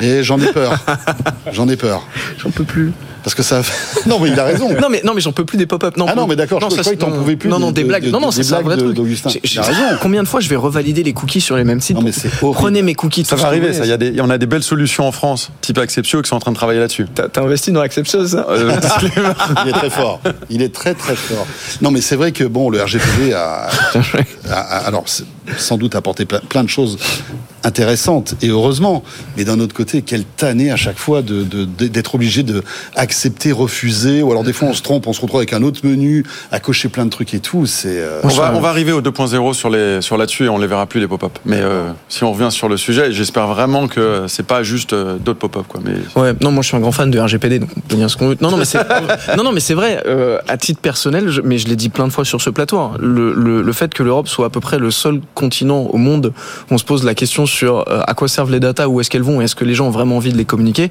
Et 0.00 0.22
j'en 0.22 0.40
ai 0.40 0.52
peur. 0.52 0.78
J'en 1.52 1.68
ai 1.68 1.76
peur. 1.76 2.06
J'en 2.38 2.50
peux 2.50 2.64
plus. 2.64 2.92
Parce 3.24 3.34
que 3.34 3.42
ça. 3.42 3.62
non, 4.06 4.18
mais 4.18 4.30
il 4.30 4.38
a 4.40 4.44
raison. 4.44 4.68
Non 4.80 4.88
mais 4.90 5.00
non 5.04 5.14
mais 5.14 5.20
j'en 5.20 5.32
peux 5.32 5.44
plus 5.44 5.58
des 5.58 5.66
pop-up. 5.66 5.96
Non, 5.96 6.06
Ah 6.08 6.14
non, 6.14 6.26
mais 6.26 6.36
d'accord, 6.36 6.60
je 6.60 6.74
ça, 6.74 6.80
croyais 6.82 6.96
que 6.96 7.00
t'en 7.04 7.10
non, 7.10 7.16
pouvais 7.18 7.36
plus 7.36 7.48
Non 7.48 7.58
non 7.58 7.70
des- 7.70 7.82
des 7.82 7.88
blagues. 7.88 8.04
de- 8.06 8.10
Non 8.10 8.20
non 8.20 8.30
c'est 8.30 8.42
ça 8.42 8.56
un 8.58 8.62
blagues 8.62 8.78
vrai 8.78 8.84
truc. 8.84 8.96
d'Augustin. 8.96 9.30
J'ai- 9.44 9.60
raison. 9.60 9.72
Combien 10.00 10.22
de 10.22 10.28
fois 10.28 10.40
je 10.40 10.48
vais 10.48 10.56
revalider 10.56 11.02
les 11.02 11.12
cookies 11.12 11.40
sur 11.40 11.56
les 11.56 11.64
mêmes 11.64 11.80
sites 11.80 11.96
Non, 11.96 12.02
mais. 12.02 12.12
Prenez 12.52 12.82
mes 12.82 12.94
cookies. 12.94 13.24
Ça 13.24 13.36
va 13.36 13.46
arriver, 13.46 13.72
ça. 13.72 13.84
Il 13.84 13.88
y 13.88 13.92
a 13.92 13.96
des, 13.96 14.20
on 14.20 14.30
a 14.30 14.38
des 14.38 14.46
belles 14.46 14.62
solutions 14.62 15.06
en 15.06 15.12
France, 15.12 15.50
type 15.60 15.78
Acceptio, 15.78 16.20
qui 16.22 16.28
sont 16.28 16.36
en 16.36 16.40
train 16.40 16.50
de 16.52 16.56
travailler 16.56 16.80
là-dessus. 16.80 17.06
T'as 17.14 17.40
investi 17.42 17.70
dans 17.72 17.80
Acception 17.80 18.26
ça 18.26 18.46
Euh, 18.48 18.72
Il 19.64 19.68
est 19.68 19.72
très 19.72 19.90
fort. 19.90 20.20
Il 20.50 20.62
est 20.62 20.74
très 20.74 20.94
très 20.94 21.14
fort. 21.16 21.46
Non, 21.80 21.90
mais 21.90 22.00
c'est 22.00 22.16
vrai 22.16 22.32
que 22.32 22.44
bon, 22.44 22.70
le 22.70 22.82
RGPD 22.82 23.32
a, 23.34 23.68
alors 24.86 25.04
sans 25.58 25.76
doute 25.76 25.94
apporté 25.94 26.24
plein, 26.24 26.64
de 26.64 26.68
choses 26.68 26.98
intéressantes 27.64 28.34
et 28.42 28.48
heureusement. 28.48 29.02
Mais 29.36 29.44
d'un 29.44 29.60
autre 29.60 29.74
côté, 29.74 30.02
quelle 30.02 30.24
tannée 30.24 30.70
à 30.70 30.76
chaque 30.76 30.98
fois 30.98 31.22
d'être 31.22 32.14
obligé 32.14 32.42
de 32.42 32.62
accepter, 32.96 33.11
refuser, 33.52 34.22
ou 34.22 34.30
alors 34.30 34.44
des 34.44 34.52
fois 34.52 34.68
on 34.68 34.72
se 34.74 34.82
trompe, 34.82 35.06
on 35.06 35.12
se 35.12 35.20
retrouve 35.20 35.40
avec 35.40 35.52
un 35.52 35.62
autre 35.62 35.80
menu 35.84 36.24
à 36.50 36.60
cocher 36.60 36.88
plein 36.88 37.04
de 37.04 37.10
trucs 37.10 37.34
et 37.34 37.40
tout. 37.40 37.66
C'est 37.66 37.98
euh, 38.00 38.20
on, 38.24 38.28
va, 38.28 38.52
on 38.54 38.60
va 38.60 38.68
arriver 38.68 38.92
au 38.92 39.00
2.0 39.00 39.54
sur, 39.54 39.70
les, 39.70 40.00
sur 40.02 40.16
là-dessus 40.16 40.44
et 40.44 40.48
on 40.48 40.58
les 40.58 40.66
verra 40.66 40.86
plus 40.86 41.00
les 41.00 41.08
pop-up. 41.08 41.38
Mais 41.44 41.60
euh, 41.60 41.90
si 42.08 42.24
on 42.24 42.32
revient 42.32 42.50
sur 42.50 42.68
le 42.68 42.76
sujet, 42.76 43.12
j'espère 43.12 43.46
vraiment 43.48 43.88
que 43.88 44.24
c'est 44.28 44.46
pas 44.46 44.62
juste 44.62 44.92
euh, 44.92 45.16
d'autres 45.18 45.38
pop-up. 45.38 45.64
Quoi. 45.68 45.80
Mais 45.84 45.92
Ouais, 46.20 46.34
non, 46.40 46.50
moi 46.50 46.62
je 46.62 46.68
suis 46.68 46.76
un 46.76 46.80
grand 46.80 46.92
fan 46.92 47.10
de 47.10 47.18
RGPD, 47.18 47.58
donc 47.58 47.70
on 47.76 47.80
peut 47.80 47.96
dire 47.96 48.10
ce 48.10 48.16
qu'on 48.16 48.28
veut. 48.28 48.36
Non, 48.40 48.50
non, 48.50 48.56
mais 48.56 48.64
c'est, 48.64 48.78
non, 49.36 49.44
non, 49.44 49.52
mais 49.52 49.60
c'est 49.60 49.74
vrai. 49.74 50.02
euh, 50.06 50.38
à 50.48 50.56
titre 50.56 50.80
personnel, 50.80 51.28
je- 51.28 51.40
mais 51.40 51.58
je 51.58 51.68
l'ai 51.68 51.76
dit 51.76 51.88
plein 51.88 52.06
de 52.06 52.12
fois 52.12 52.24
sur 52.24 52.40
ce 52.40 52.50
plateau. 52.50 52.78
hein, 52.78 52.92
le, 53.00 53.32
le, 53.34 53.62
le 53.62 53.72
fait 53.72 53.92
que 53.94 54.02
l'Europe 54.02 54.28
soit 54.28 54.46
à 54.46 54.50
peu 54.50 54.60
près 54.60 54.78
le 54.78 54.90
seul 54.90 55.20
continent 55.34 55.82
au 55.90 55.96
monde 55.96 56.32
où 56.70 56.74
on 56.74 56.78
se 56.78 56.84
pose 56.84 57.04
la 57.04 57.14
question 57.14 57.46
sur 57.46 57.84
euh, 57.88 58.00
à 58.06 58.14
quoi 58.14 58.28
servent 58.28 58.50
les 58.52 58.60
datas, 58.60 58.86
où 58.88 59.00
est-ce 59.00 59.10
qu'elles 59.10 59.22
vont, 59.22 59.40
et 59.40 59.44
est-ce 59.44 59.54
que 59.54 59.64
les 59.64 59.74
gens 59.74 59.86
ont 59.86 59.90
vraiment 59.90 60.16
envie 60.16 60.32
de 60.32 60.38
les 60.38 60.44
communiquer, 60.44 60.90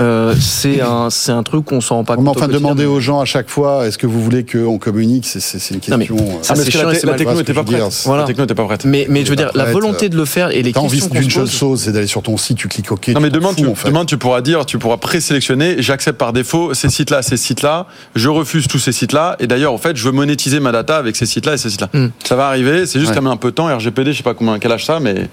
euh, 0.00 0.34
c'est 0.38 0.80
un, 0.80 1.10
c'est 1.10 1.32
un 1.32 1.42
truc 1.42 1.53
qu'on 1.62 1.80
s'en 1.80 1.96
rend 1.96 2.04
pas 2.04 2.16
compte. 2.16 2.24
est 2.26 2.28
en 2.28 2.32
au 2.32 2.34
train 2.34 2.46
de 2.46 2.52
quotidien. 2.52 2.70
demander 2.70 2.86
aux 2.86 3.00
gens 3.00 3.20
à 3.20 3.24
chaque 3.24 3.48
fois, 3.48 3.86
est-ce 3.86 3.98
que 3.98 4.06
vous 4.06 4.22
voulez 4.22 4.44
qu'on 4.44 4.78
communique? 4.78 5.26
C'est 5.26 5.40
une 5.74 5.80
Non, 5.88 5.96
mais 5.98 6.06
question. 6.06 6.16
euh, 6.26 6.30
ça, 6.42 6.54
Ah, 6.54 6.56
c'est 6.56 6.70
parce 6.72 6.84
que 6.84 6.86
la, 6.92 7.00
te- 7.00 7.06
la 7.06 7.14
techno 7.14 7.34
n'était 7.34 7.52
pas. 7.54 7.62
Voilà. 8.04 8.22
La 8.22 8.26
techno 8.26 8.42
n'était 8.44 8.54
pas 8.54 8.64
prête. 8.64 8.84
Mais, 8.84 9.06
mais 9.08 9.24
je 9.24 9.30
veux 9.30 9.36
dire, 9.36 9.50
la 9.54 9.64
volonté 9.66 10.08
de 10.08 10.16
le 10.16 10.24
faire 10.24 10.50
et 10.50 10.62
les 10.62 10.72
T'as 10.72 10.80
envie 10.80 10.98
questions 10.98 11.08
qu'on 11.14 11.20
d'une 11.20 11.30
se 11.30 11.34
seule 11.40 11.48
chose, 11.50 11.80
c'est 11.82 11.92
d'aller 11.92 12.06
sur 12.06 12.22
ton 12.22 12.36
site, 12.36 12.58
tu 12.58 12.68
cliques 12.68 12.90
OK. 12.92 13.08
Non 13.08 13.20
mais 13.20 13.30
demain, 13.30 13.48
fous, 13.50 13.54
tu, 13.56 13.66
en 13.66 13.74
fait. 13.74 13.88
demain 13.88 14.04
tu 14.04 14.16
pourras 14.18 14.40
dire, 14.40 14.64
tu 14.66 14.78
pourras 14.78 14.96
présélectionner, 14.96 15.76
j'accepte 15.82 16.18
par 16.18 16.32
défaut 16.32 16.74
ces 16.74 16.88
sites-là, 16.88 17.22
ces 17.22 17.36
sites-là, 17.36 17.86
je 18.14 18.28
refuse 18.28 18.66
tous 18.68 18.78
ces 18.78 18.92
sites-là, 18.92 19.36
et 19.40 19.46
d'ailleurs 19.46 19.72
en 19.72 19.78
fait 19.78 19.96
je 19.96 20.04
veux 20.04 20.12
monétiser 20.12 20.60
ma 20.60 20.72
data 20.72 20.96
avec 20.96 21.16
ces 21.16 21.26
sites-là 21.26 21.54
et 21.54 21.58
ces 21.58 21.70
sites-là. 21.70 21.88
Hmm. 21.92 22.08
Ça 22.24 22.36
va 22.36 22.46
arriver, 22.48 22.86
c'est 22.86 22.98
juste 23.00 23.14
ça 23.14 23.20
met 23.20 23.30
un 23.30 23.36
peu 23.36 23.50
de 23.50 23.54
temps, 23.54 23.66
RGPD, 23.74 24.12
je 24.12 24.18
sais 24.18 24.22
pas 24.22 24.34
combien, 24.34 24.58
quel 24.58 24.72
âge 24.72 24.84
ça, 24.84 25.00
mais... 25.00 25.28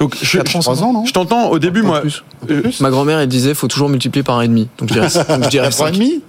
Donc 0.00 0.14
je, 0.20 0.38
Quatre 0.38 0.56
ans, 0.68 0.92
non 0.92 1.04
je 1.06 1.12
t'entends 1.12 1.48
au 1.50 1.58
début 1.58 1.82
moi, 1.82 2.00
plus. 2.02 2.22
euh, 2.50 2.62
Ma 2.80 2.90
grand-mère, 2.90 3.18
elle 3.18 3.28
disait, 3.28 3.54
faut 3.54 3.68
toujours 3.68 3.88
multiplier 3.88 4.22
par 4.22 4.38
un 4.38 4.42
et 4.42 4.48
demi. 4.48 4.68
Donc 4.78 4.88
je 4.90 4.94
dirais, 4.94 5.08
donc 5.28 5.44
je 5.44 5.48
dirais 5.48 5.68
Quatre 5.68 5.80
ans 5.82 5.86
et 5.86 5.90
cinq. 5.90 5.94
demi 5.94 6.22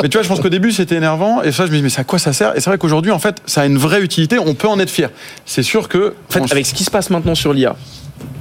mais 0.00 0.08
tu 0.08 0.16
vois 0.16 0.22
je 0.22 0.28
pense 0.28 0.38
qu'au 0.40 0.48
début 0.48 0.70
c'était 0.70 0.94
énervant, 0.94 1.42
et 1.42 1.50
ça 1.50 1.66
je 1.66 1.72
me 1.72 1.76
dis 1.76 1.82
mais 1.82 1.90
à 1.98 2.04
quoi 2.04 2.20
ça 2.20 2.32
sert? 2.32 2.56
Et 2.56 2.60
c'est 2.60 2.70
vrai 2.70 2.78
qu'aujourd'hui 2.78 3.10
en 3.10 3.18
fait 3.18 3.42
ça 3.46 3.62
a 3.62 3.66
une 3.66 3.78
vraie 3.78 4.00
utilité, 4.00 4.38
on 4.38 4.54
peut 4.54 4.68
en 4.68 4.78
être 4.78 4.90
fier. 4.90 5.10
C'est 5.44 5.64
sûr 5.64 5.88
que... 5.88 6.14
En 6.28 6.32
fait, 6.32 6.52
avec 6.52 6.66
ce 6.66 6.72
qui 6.74 6.84
se 6.84 6.90
passe 6.90 7.10
maintenant 7.10 7.34
sur 7.34 7.52
l'IA, 7.52 7.74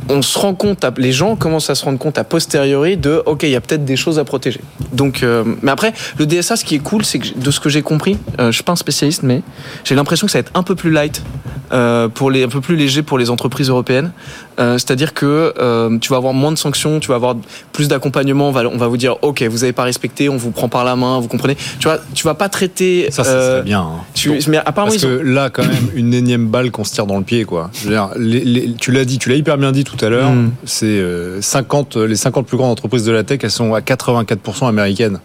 on 0.07 0.21
se 0.21 0.37
rend 0.37 0.53
compte, 0.53 0.83
à- 0.83 0.93
les 0.97 1.11
gens 1.11 1.35
commencent 1.35 1.71
à 1.71 1.75
se 1.75 1.83
rendre 1.83 1.97
compte 1.97 2.19
a 2.19 2.23
posteriori 2.23 2.95
de, 2.95 3.23
ok, 3.25 3.41
il 3.43 3.49
y 3.49 3.55
a 3.55 3.61
peut-être 3.61 3.85
des 3.85 3.95
choses 3.97 4.19
à 4.19 4.23
protéger. 4.23 4.61
Donc, 4.93 5.23
euh, 5.23 5.43
mais 5.63 5.71
après, 5.71 5.93
le 6.19 6.27
DSA, 6.27 6.57
ce 6.57 6.63
qui 6.63 6.75
est 6.75 6.79
cool, 6.79 7.03
c'est 7.03 7.17
que 7.17 7.35
de 7.35 7.49
ce 7.51 7.59
que 7.59 7.69
j'ai 7.69 7.81
compris, 7.81 8.19
euh, 8.39 8.51
je 8.51 8.55
suis 8.55 8.63
pas 8.63 8.73
un 8.73 8.77
spécialiste, 8.77 9.23
mais 9.23 9.41
j'ai 9.83 9.95
l'impression 9.95 10.27
que 10.27 10.31
ça 10.31 10.37
va 10.37 10.41
être 10.41 10.51
un 10.53 10.61
peu 10.61 10.75
plus 10.75 10.91
light, 10.91 11.23
euh, 11.71 12.07
pour 12.07 12.29
les, 12.29 12.43
un 12.43 12.49
peu 12.49 12.61
plus 12.61 12.75
léger 12.75 13.01
pour 13.01 13.17
les 13.17 13.31
entreprises 13.31 13.69
européennes. 13.69 14.11
Euh, 14.59 14.77
C'est-à-dire 14.77 15.13
que 15.13 15.53
euh, 15.59 15.97
tu 15.99 16.09
vas 16.09 16.17
avoir 16.17 16.33
moins 16.33 16.51
de 16.51 16.57
sanctions, 16.57 16.99
tu 16.99 17.09
vas 17.09 17.15
avoir 17.15 17.35
plus 17.73 17.87
d'accompagnement. 17.87 18.49
On 18.49 18.51
va, 18.51 18.63
on 18.67 18.77
va 18.77 18.87
vous 18.87 18.97
dire, 18.97 19.15
ok, 19.21 19.43
vous 19.43 19.63
avez 19.63 19.73
pas 19.73 19.83
respecté, 19.83 20.29
on 20.29 20.37
vous 20.37 20.51
prend 20.51 20.69
par 20.69 20.83
la 20.85 20.95
main, 20.95 21.19
vous 21.19 21.27
comprenez. 21.27 21.55
Tu 21.79 21.87
vois, 21.87 21.97
tu 22.13 22.23
vas 22.23 22.33
pas 22.35 22.49
traiter. 22.49 23.07
Ça, 23.11 23.23
ça 23.23 23.29
euh, 23.31 23.51
serait 23.57 23.63
bien. 23.63 23.81
hein. 23.81 24.01
tu- 24.13 24.29
mais 24.47 24.57
apparemment, 24.57 24.91
Parce 24.91 25.03
ils 25.03 25.05
ont- 25.07 25.17
que 25.17 25.23
là, 25.23 25.49
quand 25.49 25.63
même, 25.63 25.89
une 25.93 26.13
énième 26.13 26.47
balle 26.47 26.71
qu'on 26.71 26.83
se 26.83 26.93
tire 26.93 27.05
dans 27.05 27.17
le 27.17 27.23
pied, 27.23 27.43
quoi. 27.45 27.69
Je 27.73 27.85
veux 27.89 27.91
dire, 27.95 28.09
les- 28.17 28.43
les- 28.43 28.73
tu 28.73 28.91
l'as 28.91 29.05
dit, 29.05 29.17
tu 29.17 29.29
l'as 29.29 29.35
hyper 29.35 29.57
bien 29.57 29.71
dit 29.71 29.83
tout 29.83 29.97
à 30.03 30.09
l'heure. 30.09 30.31
Mm. 30.31 30.51
C'est 30.65 30.85
euh, 30.85 31.41
50, 31.41 31.97
les 31.97 32.15
50 32.15 32.45
plus 32.47 32.57
grandes 32.57 32.71
entreprises 32.71 33.03
de 33.05 33.11
la 33.11 33.23
tech, 33.23 33.39
elles 33.43 33.51
sont 33.51 33.73
à 33.73 33.81
84% 33.81 34.67
américaines. 34.67 35.19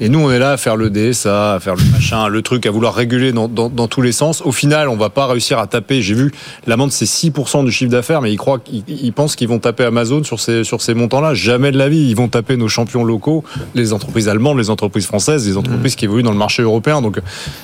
Et 0.00 0.08
nous, 0.08 0.20
on 0.20 0.30
est 0.30 0.38
là 0.38 0.52
à 0.52 0.56
faire 0.56 0.76
le 0.76 0.90
DSA, 0.90 1.54
à 1.54 1.60
faire 1.60 1.74
le 1.74 1.84
machin, 1.90 2.28
le 2.28 2.42
truc, 2.42 2.66
à 2.66 2.70
vouloir 2.70 2.94
réguler 2.94 3.32
dans, 3.32 3.48
dans, 3.48 3.68
dans 3.68 3.88
tous 3.88 4.00
les 4.00 4.12
sens. 4.12 4.42
Au 4.44 4.52
final, 4.52 4.88
on 4.88 4.96
va 4.96 5.10
pas 5.10 5.26
réussir 5.26 5.58
à 5.58 5.66
taper. 5.66 6.02
J'ai 6.02 6.14
vu 6.14 6.32
l'amende, 6.66 6.92
c'est 6.92 7.04
6% 7.04 7.64
du 7.64 7.72
chiffre 7.72 7.90
d'affaires, 7.90 8.22
mais 8.22 8.32
ils 8.32 8.36
croient, 8.36 8.60
ils 8.86 9.12
pensent 9.12 9.34
qu'ils 9.34 9.48
vont 9.48 9.58
taper 9.58 9.84
Amazon 9.84 10.22
sur 10.22 10.38
ces, 10.38 10.62
sur 10.62 10.82
ces 10.82 10.94
montants-là. 10.94 11.34
Jamais 11.34 11.72
de 11.72 11.78
la 11.78 11.88
vie. 11.88 12.08
Ils 12.08 12.14
vont 12.14 12.28
taper 12.28 12.56
nos 12.56 12.68
champions 12.68 13.02
locaux, 13.04 13.42
les 13.74 13.92
entreprises 13.92 14.28
allemandes, 14.28 14.58
les 14.58 14.70
entreprises 14.70 15.06
françaises, 15.06 15.46
les 15.48 15.56
entreprises 15.56 15.96
qui 15.96 16.04
évoluent 16.04 16.22
dans 16.22 16.32
le 16.32 16.38
marché 16.38 16.62
européen. 16.62 17.02
Donc, 17.02 17.18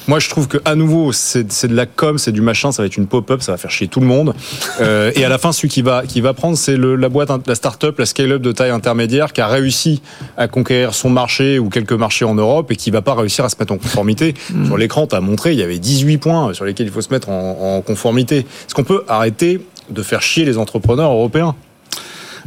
moi, 0.09 0.19
je 0.19 0.29
trouve 0.29 0.49
que 0.49 0.59
à 0.65 0.75
nouveau, 0.75 1.13
c'est 1.13 1.45
de 1.67 1.75
la 1.77 1.87
com, 1.87 2.19
c'est 2.19 2.33
du 2.33 2.41
machin, 2.41 2.73
ça 2.73 2.83
va 2.83 2.87
être 2.87 2.97
une 2.97 3.07
pop-up, 3.07 3.43
ça 3.43 3.53
va 3.53 3.59
faire 3.59 3.71
chier 3.71 3.87
tout 3.87 4.01
le 4.01 4.07
monde. 4.07 4.35
Euh, 4.81 5.13
et 5.15 5.25
à 5.25 5.29
la 5.29 5.39
fin, 5.39 5.53
celui 5.53 5.69
qui 5.69 5.83
va, 5.83 6.05
qui 6.05 6.21
va 6.21 6.35
prendre, 6.35 6.57
c'est 6.57 6.77
la 6.77 7.09
boîte, 7.09 7.31
la 7.47 7.55
start-up, 7.55 7.99
la 7.99 8.07
scale-up 8.07 8.43
de 8.43 8.53
taille 8.53 8.71
intermédiaire 8.71 9.33
qui 9.33 9.41
a 9.41 9.47
réussi 9.47 10.03
à 10.37 10.49
conquérir 10.49 10.95
son 10.95 11.11
marché 11.11 11.59
ou 11.59 11.69
quelques 11.69 11.93
marchés 11.93 12.24
en 12.25 12.35
Europe 12.35 12.71
et 12.73 12.77
qui 12.77 12.91
va 12.91 13.03
pas 13.03 13.15
réussir 13.15 13.45
à 13.45 13.49
se 13.49 13.57
mettre 13.59 13.73
en 13.73 13.79
conformité. 13.79 14.35
Sur 14.67 14.77
l'écran, 14.77 15.07
tu 15.07 15.15
as 15.15 15.21
montré, 15.21 15.53
il 15.53 15.59
y 15.59 15.63
avait 15.63 15.79
18 15.79 16.19
points 16.19 16.53
sur 16.55 16.65
lesquels 16.65 16.87
il 16.87 16.93
faut 16.93 17.01
se 17.03 17.11
mettre 17.11 17.29
en, 17.29 17.77
en 17.77 17.81
conformité. 17.83 18.39
Est-ce 18.39 18.75
qu'on 18.75 18.85
peut 18.85 19.05
arrêter 19.09 19.61
de 19.91 20.03
faire 20.03 20.23
chier 20.23 20.45
les 20.45 20.59
entrepreneurs 20.59 21.11
européens? 21.13 21.55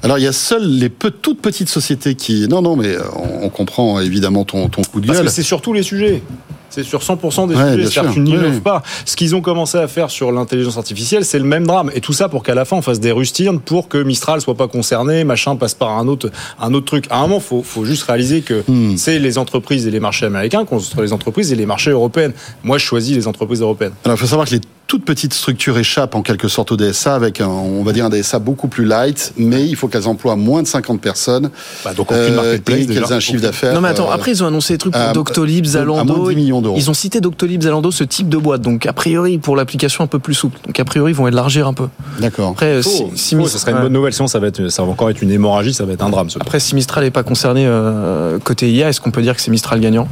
Alors 0.03 0.19
il 0.19 0.23
y 0.23 0.27
a 0.27 0.31
seules 0.31 0.67
les 0.67 0.89
peu- 0.89 1.09
toutes 1.11 1.41
petites 1.41 1.69
sociétés 1.69 2.13
qui. 2.15 2.47
Non, 2.47 2.61
non, 2.61 2.75
mais 2.75 2.95
euh, 2.95 3.01
on, 3.15 3.45
on 3.45 3.49
comprend 3.49 3.99
évidemment 3.99 4.43
ton, 4.43 4.69
ton 4.69 4.83
coup 4.83 4.99
de 5.01 5.07
Parce 5.07 5.17
gueule. 5.19 5.25
que 5.27 5.31
c'est 5.33 5.41
sur 5.43 5.61
tous 5.61 5.73
les 5.73 5.81
sujets. 5.83 6.21
C'est 6.69 6.83
sur 6.83 7.01
100% 7.01 7.47
des 7.47 7.55
Ouais, 7.55 7.73
sujets. 7.75 7.89
C'est-à-dire 7.89 8.13
tu 8.13 8.19
n'innoves 8.19 8.55
Oui. 8.55 8.59
pas. 8.59 8.83
Ce 9.05 9.15
qu'ils 9.15 9.35
ont 9.35 9.41
commencé 9.41 9.77
à 9.77 9.87
faire 9.87 10.09
sur 10.11 10.31
l'intelligence 10.31 10.77
artificielle, 10.77 11.25
c'est 11.25 11.39
le 11.39 11.45
même 11.45 11.65
drame. 11.65 11.89
Et 11.95 12.01
tout 12.01 12.13
ça 12.13 12.29
pour 12.29 12.43
qu'à 12.43 12.55
la 12.55 12.65
fin, 12.65 12.75
on 12.77 12.81
fasse 12.81 12.99
des 12.99 13.11
rustines 13.11 13.59
pour 13.59 13.87
que 13.87 13.97
Mistral 13.97 14.41
soit 14.41 14.55
pas 14.55 14.67
concerné, 14.67 15.23
machin 15.23 15.55
passe 15.55 15.73
par 15.73 15.89
un 15.97 16.07
autre, 16.07 16.29
un 16.59 16.73
autre 16.73 16.85
truc. 16.85 17.05
À 17.09 17.19
un 17.19 17.21
moment, 17.21 17.39
faut, 17.39 17.63
faut 17.63 17.85
juste 17.85 18.03
réaliser 18.03 18.41
que 18.41 18.63
Hmm. 18.67 18.97
c'est 18.97 19.19
les 19.19 19.37
entreprises 19.37 19.87
et 19.87 19.91
les 19.91 19.99
marchés 19.99 20.25
américains 20.25 20.65
contre 20.65 21.01
les 21.01 21.13
entreprises 21.13 21.51
et 21.51 21.55
les 21.55 21.65
marchés 21.65 21.91
européens. 21.91 22.31
Moi, 22.63 22.77
je 22.77 22.83
choisis 22.85 23.15
les 23.15 23.27
entreprises 23.27 23.61
européennes. 23.61 23.93
Alors 24.03 24.17
il 24.17 24.19
faut 24.19 24.27
savoir 24.27 24.47
que 24.47 24.53
les 24.55 24.61
toutes 24.87 25.03
petites 25.05 25.33
structures 25.33 25.77
échappent 25.77 26.15
en 26.15 26.21
quelque 26.21 26.47
sorte 26.47 26.71
au 26.71 26.77
DSA 26.77 27.13
avec 27.13 27.41
un, 27.41 27.47
on 27.47 27.83
va 27.83 27.91
dire 27.91 28.05
un 28.05 28.09
DSA 28.09 28.39
beaucoup 28.39 28.67
plus 28.69 28.85
light, 28.85 29.33
mais 29.37 29.65
il 29.65 29.75
faut 29.75 29.87
qu'elles 29.89 30.07
emploient 30.07 30.35
moins 30.37 30.63
de 30.63 30.67
50 30.67 31.01
personnes 31.01 31.49
Bah, 31.83 31.93
donc 31.93 32.11
aucune 32.11 32.23
euh, 32.23 32.35
marketplace 32.35 32.79
et 32.79 32.85
déjà. 32.85 33.01
qu'elles 33.01 33.11
aient 33.11 33.15
un 33.15 33.19
chiffre 33.19 33.41
d'affaires. 33.41 33.73
Non 33.73 33.81
mais 33.81 33.89
attends, 33.89 34.09
euh, 34.09 34.13
après 34.13 34.31
ils 34.31 34.41
ont 34.43 34.47
annoncé 34.47 34.73
des 34.73 34.77
trucs 34.77 34.93
pour 34.93 35.01
à- 35.01 35.11
Doctolib, 35.13 35.65
à 35.65 35.83
moins 35.85 36.03
Zalando. 36.03 36.23
de 36.25 36.29
10 36.29 36.35
millions 36.37 36.61
d'euros. 36.61 36.75
Ils 36.77 36.89
ont 36.89 36.93
cité 36.93 37.19
Doctolib, 37.21 37.61
Zalando, 37.63 37.91
ce 37.91 38.03
type 38.05 38.29
de 38.29 38.37
boîte. 38.37 38.61
Donc 38.61 38.85
a 38.85 38.93
priori 38.93 39.37
pour 39.37 39.55
l'application 39.55 40.03
un 40.03 40.07
peu 40.07 40.19
plus 40.19 40.33
souple. 40.33 40.57
Donc 40.65 40.79
a 40.79 40.85
priori 40.85 41.11
ils 41.11 41.15
vont 41.15 41.27
élargir 41.27 41.67
un 41.67 41.73
peu. 41.73 41.87
D'accord. 42.19 42.51
Après, 42.51 42.67
euh, 42.77 42.81
si, 42.81 43.35
Mis- 43.35 43.47
ça 43.49 43.57
serait 43.59 43.73
une 43.73 43.79
bonne 43.81 43.93
nouvelle. 43.93 44.13
Sinon, 44.13 44.27
ça 44.27 44.39
va, 44.39 44.47
être, 44.47 44.69
ça 44.69 44.83
va 44.83 44.89
encore 44.89 45.09
être 45.09 45.21
une 45.21 45.31
hémorragie, 45.31 45.73
ça 45.73 45.83
va 45.85 45.93
être 45.93 46.03
un 46.03 46.09
drame. 46.09 46.29
Ce 46.29 46.39
Après 46.39 46.59
si 46.61 46.75
Mistral 46.75 47.03
n'est 47.03 47.11
pas 47.11 47.23
concerné 47.23 47.65
euh, 47.67 48.39
côté 48.39 48.71
IA, 48.71 48.89
est-ce 48.89 49.01
qu'on 49.01 49.11
peut 49.11 49.21
dire 49.21 49.35
que 49.35 49.41
c'est 49.41 49.51
Mistral 49.51 49.79
gagnant? 49.81 50.07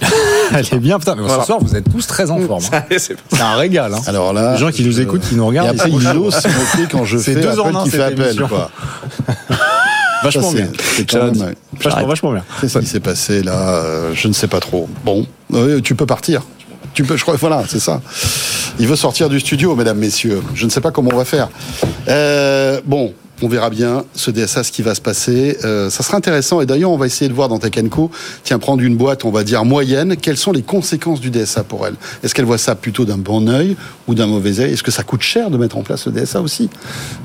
Elle 0.54 0.66
est 0.72 0.78
bien, 0.78 0.98
putain. 0.98 1.14
Mais 1.16 1.22
Voilà. 1.22 1.40
ce 1.42 1.46
soir, 1.46 1.58
vous 1.60 1.74
êtes 1.76 1.90
tous 1.90 2.06
très 2.06 2.30
en 2.30 2.38
forme. 2.40 2.62
hein. 2.72 2.82
C'est 2.98 3.16
un 3.40 3.54
régal. 3.56 3.92
hein. 3.94 4.00
Alors 4.06 4.32
là, 4.32 4.52
Les 4.52 4.58
gens 4.58 4.70
qui 4.70 4.84
nous 4.84 4.92
je- 4.92 5.02
écoutent, 5.02 5.22
qui 5.22 5.34
nous 5.34 5.46
regardent, 5.46 5.68
après, 5.70 5.88
ils 5.90 5.94
il 5.96 6.02
sont 6.02 6.08
quand 6.90 7.04
je 7.04 7.18
C'est 7.18 7.34
fais 7.34 7.40
deux 7.40 7.58
appel 7.60 7.76
qui 7.84 7.90
fait 7.90 8.02
appel. 8.02 8.42
Quoi. 8.48 8.70
vachement 10.22 10.50
Ça, 10.50 10.56
bien. 10.56 10.68
C'est 10.96 11.10
quand 11.10 11.24
même, 11.24 11.36
ouais. 11.40 11.54
Vachement, 11.82 12.06
vachement 12.06 12.32
bien. 12.32 12.44
Qu'est-ce 12.60 12.78
qui 12.78 12.86
s'est 12.86 13.00
passé 13.00 13.42
là 13.42 13.52
Euh, 13.82 14.12
Je 14.14 14.28
ne 14.28 14.32
sais 14.32 14.48
pas 14.48 14.60
trop. 14.60 14.88
Bon, 15.04 15.26
euh, 15.54 15.80
tu 15.80 15.94
peux 15.94 16.06
partir. 16.06 16.42
Tu 16.94 17.04
peux, 17.04 17.16
je 17.16 17.22
crois, 17.22 17.36
voilà, 17.36 17.62
c'est 17.68 17.80
ça. 17.80 18.00
Il 18.78 18.86
veut 18.86 18.96
sortir 18.96 19.28
du 19.28 19.40
studio, 19.40 19.74
mesdames, 19.74 19.98
messieurs. 19.98 20.42
Je 20.54 20.64
ne 20.66 20.70
sais 20.70 20.80
pas 20.80 20.90
comment 20.90 21.10
on 21.12 21.16
va 21.16 21.24
faire. 21.24 21.48
Euh, 22.08 22.80
bon, 22.84 23.14
on 23.42 23.48
verra 23.48 23.70
bien 23.70 24.04
ce 24.14 24.30
DSA, 24.30 24.62
ce 24.64 24.72
qui 24.72 24.82
va 24.82 24.94
se 24.94 25.00
passer. 25.00 25.58
Euh, 25.64 25.90
ça 25.90 26.02
sera 26.02 26.16
intéressant. 26.16 26.60
Et 26.60 26.66
d'ailleurs, 26.66 26.90
on 26.90 26.96
va 26.96 27.06
essayer 27.06 27.28
de 27.28 27.34
voir 27.34 27.48
dans 27.48 27.58
Tech 27.58 27.72
Co, 27.90 28.10
tiens, 28.44 28.58
prendre 28.58 28.82
une 28.82 28.96
boîte, 28.96 29.24
on 29.24 29.30
va 29.30 29.42
dire 29.44 29.64
moyenne, 29.64 30.16
quelles 30.16 30.36
sont 30.36 30.52
les 30.52 30.62
conséquences 30.62 31.20
du 31.20 31.30
DSA 31.30 31.64
pour 31.64 31.86
elle? 31.86 31.94
Est-ce 32.22 32.34
qu'elle 32.34 32.44
voit 32.44 32.58
ça 32.58 32.74
plutôt 32.74 33.04
d'un 33.04 33.18
bon 33.18 33.48
œil 33.48 33.76
ou 34.08 34.14
d'un 34.14 34.26
mauvais 34.26 34.60
œil 34.60 34.72
Est-ce 34.72 34.82
que 34.82 34.90
ça 34.90 35.02
coûte 35.02 35.22
cher 35.22 35.50
de 35.50 35.56
mettre 35.58 35.76
en 35.76 35.82
place 35.82 36.06
le 36.06 36.12
DSA 36.12 36.40
aussi? 36.40 36.70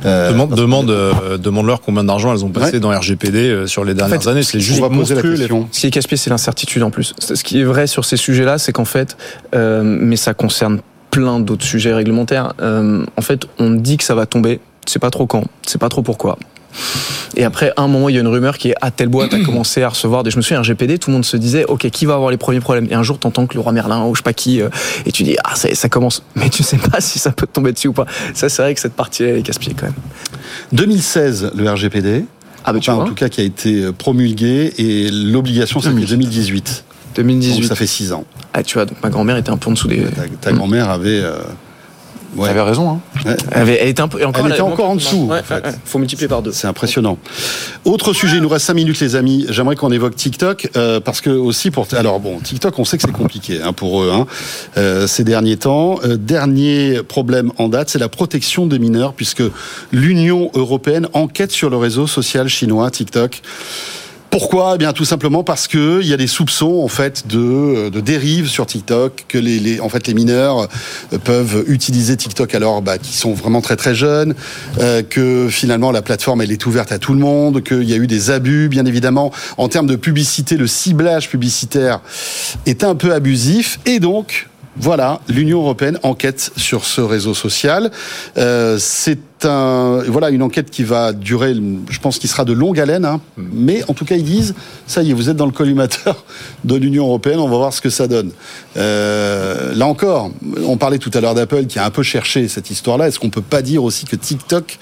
Euh, 0.06 0.32
Demande, 0.56 0.90
euh, 0.90 1.38
demande-leur 1.38 1.82
combien 1.82 2.04
d'argent 2.04 2.34
elles 2.34 2.44
ont 2.46 2.50
passé 2.50 2.74
Ouais. 2.74 2.80
dans 2.80 2.90
RGPD 2.90 3.40
euh, 3.50 3.68
sur 3.68 3.84
les 3.86 3.94
dernières 3.94 4.22
fait, 4.22 4.30
années. 4.30 4.44
C'est 4.44 4.58
On 4.58 4.62
juste 4.62 4.80
va 4.80 4.90
poser 4.90 5.16
la 5.16 5.22
monstrueux. 5.22 5.32
les- 5.34 5.38
question. 5.40 5.68
Ce 5.72 5.80
qui 5.82 5.88
est 5.88 5.92
casse-pied, 5.92 6.18
c'est 6.18 6.30
l'incertitude 6.30 6.84
en 6.84 6.90
plus. 6.90 7.14
Ce 7.20 7.34
qui 7.44 7.60
est 7.60 7.64
vrai 7.64 7.88
sur 7.88 8.06
ces 8.06 8.18
sujets-là, 8.18 8.58
c'est 8.58 8.72
qu'en 8.72 8.86
fait, 8.86 9.18
euh, 9.56 9.82
mais 9.84 10.16
ça 10.16 10.34
concerne 10.34 10.80
plein 11.12 11.40
d'autres 11.40 11.66
sujets 11.66 11.94
réglementaires. 11.94 12.54
euh, 12.62 13.06
en 13.16 13.22
fait, 13.22 13.48
on 13.60 13.72
dit 13.72 13.98
que 13.98 14.04
ça 14.04 14.14
va 14.16 14.26
tomber. 14.26 14.60
C'est 14.88 15.00
pas 15.00 15.10
trop 15.12 15.28
quand, 15.28 15.44
c'est 15.66 15.78
pas 15.80 15.90
trop 15.90 16.02
pourquoi. 16.02 16.38
Et 17.36 17.44
après, 17.44 17.72
à 17.78 17.82
un 17.84 17.88
moment, 17.88 18.10
il 18.10 18.16
y 18.16 18.18
a 18.18 18.22
une 18.22 18.28
rumeur 18.28 18.58
qui 18.58 18.70
est 18.70 18.76
à 18.82 18.90
telle 18.92 19.10
boîte 19.10 19.34
a 19.34 19.40
commencé 19.40 19.84
à 19.84 19.90
recevoir 19.90 20.24
des. 20.24 20.32
Je 20.32 20.38
me 20.38 20.42
souviens, 20.42 20.62
RGPD, 20.62 20.98
tout 20.98 21.10
le 21.10 21.16
monde 21.16 21.26
se 21.26 21.38
disait, 21.38 21.66
ok, 21.66 21.90
qui 21.90 22.06
va 22.06 22.14
avoir 22.16 22.32
les 22.32 22.38
premiers 22.38 22.60
problèmes? 22.60 22.88
Et 22.90 22.94
un 22.96 23.04
jour, 23.04 23.20
t'entends 23.20 23.46
que 23.48 23.54
le 23.56 23.60
roi 23.60 23.72
Merlin 23.74 24.06
ou 24.06 24.16
je 24.16 24.20
sais 24.20 24.24
pas 24.24 24.34
qui, 24.34 24.62
euh, 24.62 24.70
et 25.06 25.12
tu 25.12 25.24
dis, 25.24 25.36
ah, 25.44 25.56
ça, 25.56 25.74
ça 25.74 25.90
commence. 25.90 26.24
Mais 26.36 26.50
tu 26.50 26.64
sais 26.64 26.78
pas 26.78 27.00
si 27.02 27.20
ça 27.20 27.32
peut 27.32 27.46
te 27.48 27.52
tomber 27.52 27.74
dessus 27.74 27.88
ou 27.90 27.94
pas. 27.94 28.06
Ça, 28.34 28.50
c'est 28.50 28.62
vrai 28.62 28.74
que 28.74 28.80
cette 28.80 28.94
partie-là, 28.94 29.30
elle 29.30 29.38
est 29.38 29.42
casse-pied 29.44 29.74
quand 29.78 29.86
même. 29.88 29.96
2016, 30.74 31.52
le 31.56 31.70
RGPD. 31.70 32.26
Ah, 32.66 32.74
bah 32.74 32.80
tu 32.80 32.90
Enfin, 32.90 32.94
en 33.00 33.02
vois, 33.04 33.10
tout 33.10 33.16
cas, 33.16 33.30
qui 33.30 33.42
a 33.42 33.44
été 33.44 33.92
promulgué 33.94 34.74
et 34.78 35.10
l'obligation, 35.10 35.80
c'était 35.80 35.96
2018. 36.06 36.84
Donc 37.18 37.26
2018. 37.26 37.68
ça 37.68 37.76
fait 37.76 37.88
6 37.88 38.14
ans. 38.14 38.26
Ah, 38.54 38.62
tu 38.64 38.76
vois, 38.76 38.86
donc 38.86 38.98
ma 39.02 39.10
grand-mère 39.10 39.38
était 39.38 39.50
un 39.50 39.58
peu 39.58 39.70
en 39.70 39.74
dessous 39.74 39.88
des. 39.88 40.04
Ta, 40.04 40.24
ta 40.42 40.52
grand-mère 40.52 40.90
avait. 40.90 41.22
euh, 41.22 41.38
ouais. 42.38 42.48
T'avais 42.48 42.62
raison. 42.62 42.90
Hein. 42.90 43.00
Ouais. 43.26 43.36
Elle, 43.52 43.90
était 43.90 44.02
un 44.02 44.08
peu. 44.08 44.22
et 44.22 44.26
encore, 44.26 44.46
Elle 44.46 44.52
était 44.52 44.62
avait 44.62 44.72
encore 44.72 44.90
en 44.90 44.96
dessous, 44.96 45.28
Ouais, 45.30 45.40
en 45.40 45.44
fait. 45.44 45.78
Faut 45.86 46.00
multiplier 46.00 46.28
par 46.28 46.42
deux. 46.42 46.52
C'est 46.52 46.68
impressionnant. 46.68 47.18
Autre 47.86 48.14
sujet, 48.14 48.38
il 48.38 48.42
nous 48.42 48.50
reste 48.50 48.66
5 48.66 48.74
minutes 48.74 49.00
les 49.00 49.16
amis. 49.16 49.46
J'aimerais 49.50 49.76
qu'on 49.76 49.92
évoque 49.92 50.16
TikTok 50.16 50.70
euh, 50.76 51.00
parce 51.00 51.22
que 51.22 51.30
aussi 51.30 51.72
pour 51.72 51.88
alors 51.94 52.20
bon 52.20 52.40
TikTok, 52.40 52.78
on 52.80 52.86
sait 52.86 52.98
que 52.98 53.04
c'est 53.04 53.12
compliqué 53.12 53.62
hein, 53.62 53.74
pour 53.74 54.04
eux 54.04 54.12
hein, 54.14 54.26
euh, 54.78 55.08
ces 55.08 55.24
derniers 55.24 55.58
temps. 55.58 56.00
Euh, 56.04 56.18
dernier 56.18 57.02
problème 57.04 57.52
en 57.58 57.70
date, 57.70 57.90
c'est 57.90 58.00
la 58.00 58.10
protection 58.10 58.68
des 58.68 58.80
mineurs 58.80 59.14
puisque 59.14 59.44
l'Union 59.92 60.52
européenne 60.54 61.08
enquête 61.14 61.52
sur 61.52 61.70
le 61.70 61.78
réseau 61.78 62.08
social 62.08 62.48
chinois 62.48 62.92
TikTok. 62.92 63.42
Pourquoi? 64.30 64.74
Eh 64.76 64.78
bien, 64.78 64.94
tout 64.94 65.06
simplement 65.06 65.44
parce 65.44 65.68
que 65.68 66.02
il 66.02 66.08
y 66.08 66.14
a 66.14 66.18
des 66.18 66.28
soupçons 66.28 66.82
en 66.84 66.88
fait 66.88 67.28
de, 67.28 67.90
de 67.90 68.00
dérives 68.02 68.48
sur 68.48 68.66
TikTok, 68.66 69.26
que 69.28 69.38
les, 69.38 69.80
en 69.80 69.90
fait 69.90 70.06
les 70.08 70.14
mineurs 70.14 70.68
euh, 71.14 71.18
peuvent 71.18 71.64
utiliser 71.68 72.18
TikTok. 72.18 72.54
Alors 72.54 72.82
bah, 72.82 72.98
qui 72.98 73.14
sont 73.14 73.34
vraiment 73.34 73.62
très 73.62 73.78
très 73.78 73.96
jeunes, 73.96 74.36
euh, 74.80 75.02
que 75.02 75.48
finalement 75.50 75.92
la 75.92 76.02
plateforme 76.02 76.42
elle 76.42 76.52
est 76.52 76.66
ouverte 76.66 76.92
à 76.92 77.00
tout 77.00 77.14
le 77.14 77.20
monde, 77.20 77.64
qu'il 77.64 77.84
y 77.84 77.94
a 77.94 77.98
eu 77.98 78.08
des 78.08 78.30
abus, 78.30 78.68
bien 78.68 78.86
évidemment. 78.86 79.32
En 79.58 79.70
termes 79.70 79.88
de 79.88 79.96
publicité, 79.96 80.58
le 80.58 80.68
ciblage 80.68 81.30
publicitaire 81.30 82.02
est 82.66 82.84
un 82.84 82.96
peu 82.96 83.14
abusif. 83.14 83.80
Et 83.86 84.00
donc 84.00 84.50
voilà, 84.80 85.20
l'Union 85.28 85.62
européenne 85.62 86.00
enquête 86.04 86.52
sur 86.56 86.86
ce 86.86 87.02
réseau 87.02 87.34
social. 87.34 87.92
Euh, 88.38 88.78
c'est 88.80 89.20
un, 89.44 90.02
voilà, 90.08 90.30
une 90.32 90.42
enquête 90.42 90.70
qui 90.72 90.84
va 90.84 91.14
durer, 91.14 91.54
je 91.90 92.00
pense, 92.00 92.18
qu'il 92.20 92.30
sera 92.30 92.44
de 92.46 92.54
longue 92.54 92.80
haleine. 92.80 93.06
Hein. 93.06 93.20
Mais 93.38 93.84
en 93.88 93.94
tout 93.94 94.04
cas, 94.06 94.16
ils 94.16 94.24
disent, 94.24 94.56
ça 94.88 95.04
y 95.04 95.12
est, 95.12 95.14
vous 95.14 95.30
êtes 95.30 95.36
dans 95.38 95.46
le 95.46 95.52
collimateur 95.52 96.24
de 96.64 96.76
l'Union 96.76 97.06
européenne. 97.06 97.40
On 97.40 97.48
va 97.48 97.58
voir 97.58 97.74
ce 97.74 97.82
que 97.82 97.90
ça 97.90 98.08
donne. 98.08 98.32
Euh, 98.78 99.74
là 99.76 99.86
encore, 99.88 100.32
on 100.66 100.78
parlait 100.78 100.98
tout 100.98 101.12
à 101.14 101.22
l'heure 101.22 101.36
d'Apple 101.36 101.66
qui 101.66 101.80
a 101.80 101.86
un 101.86 101.90
peu 101.92 102.04
cherché 102.04 102.48
cette 102.48 102.70
histoire-là. 102.72 103.08
Est-ce 103.08 103.20
qu'on 103.20 103.30
peut 103.30 103.42
pas 103.42 103.62
dire 103.62 103.84
aussi 103.84 104.06
que 104.06 104.16
TikTok 104.16 104.78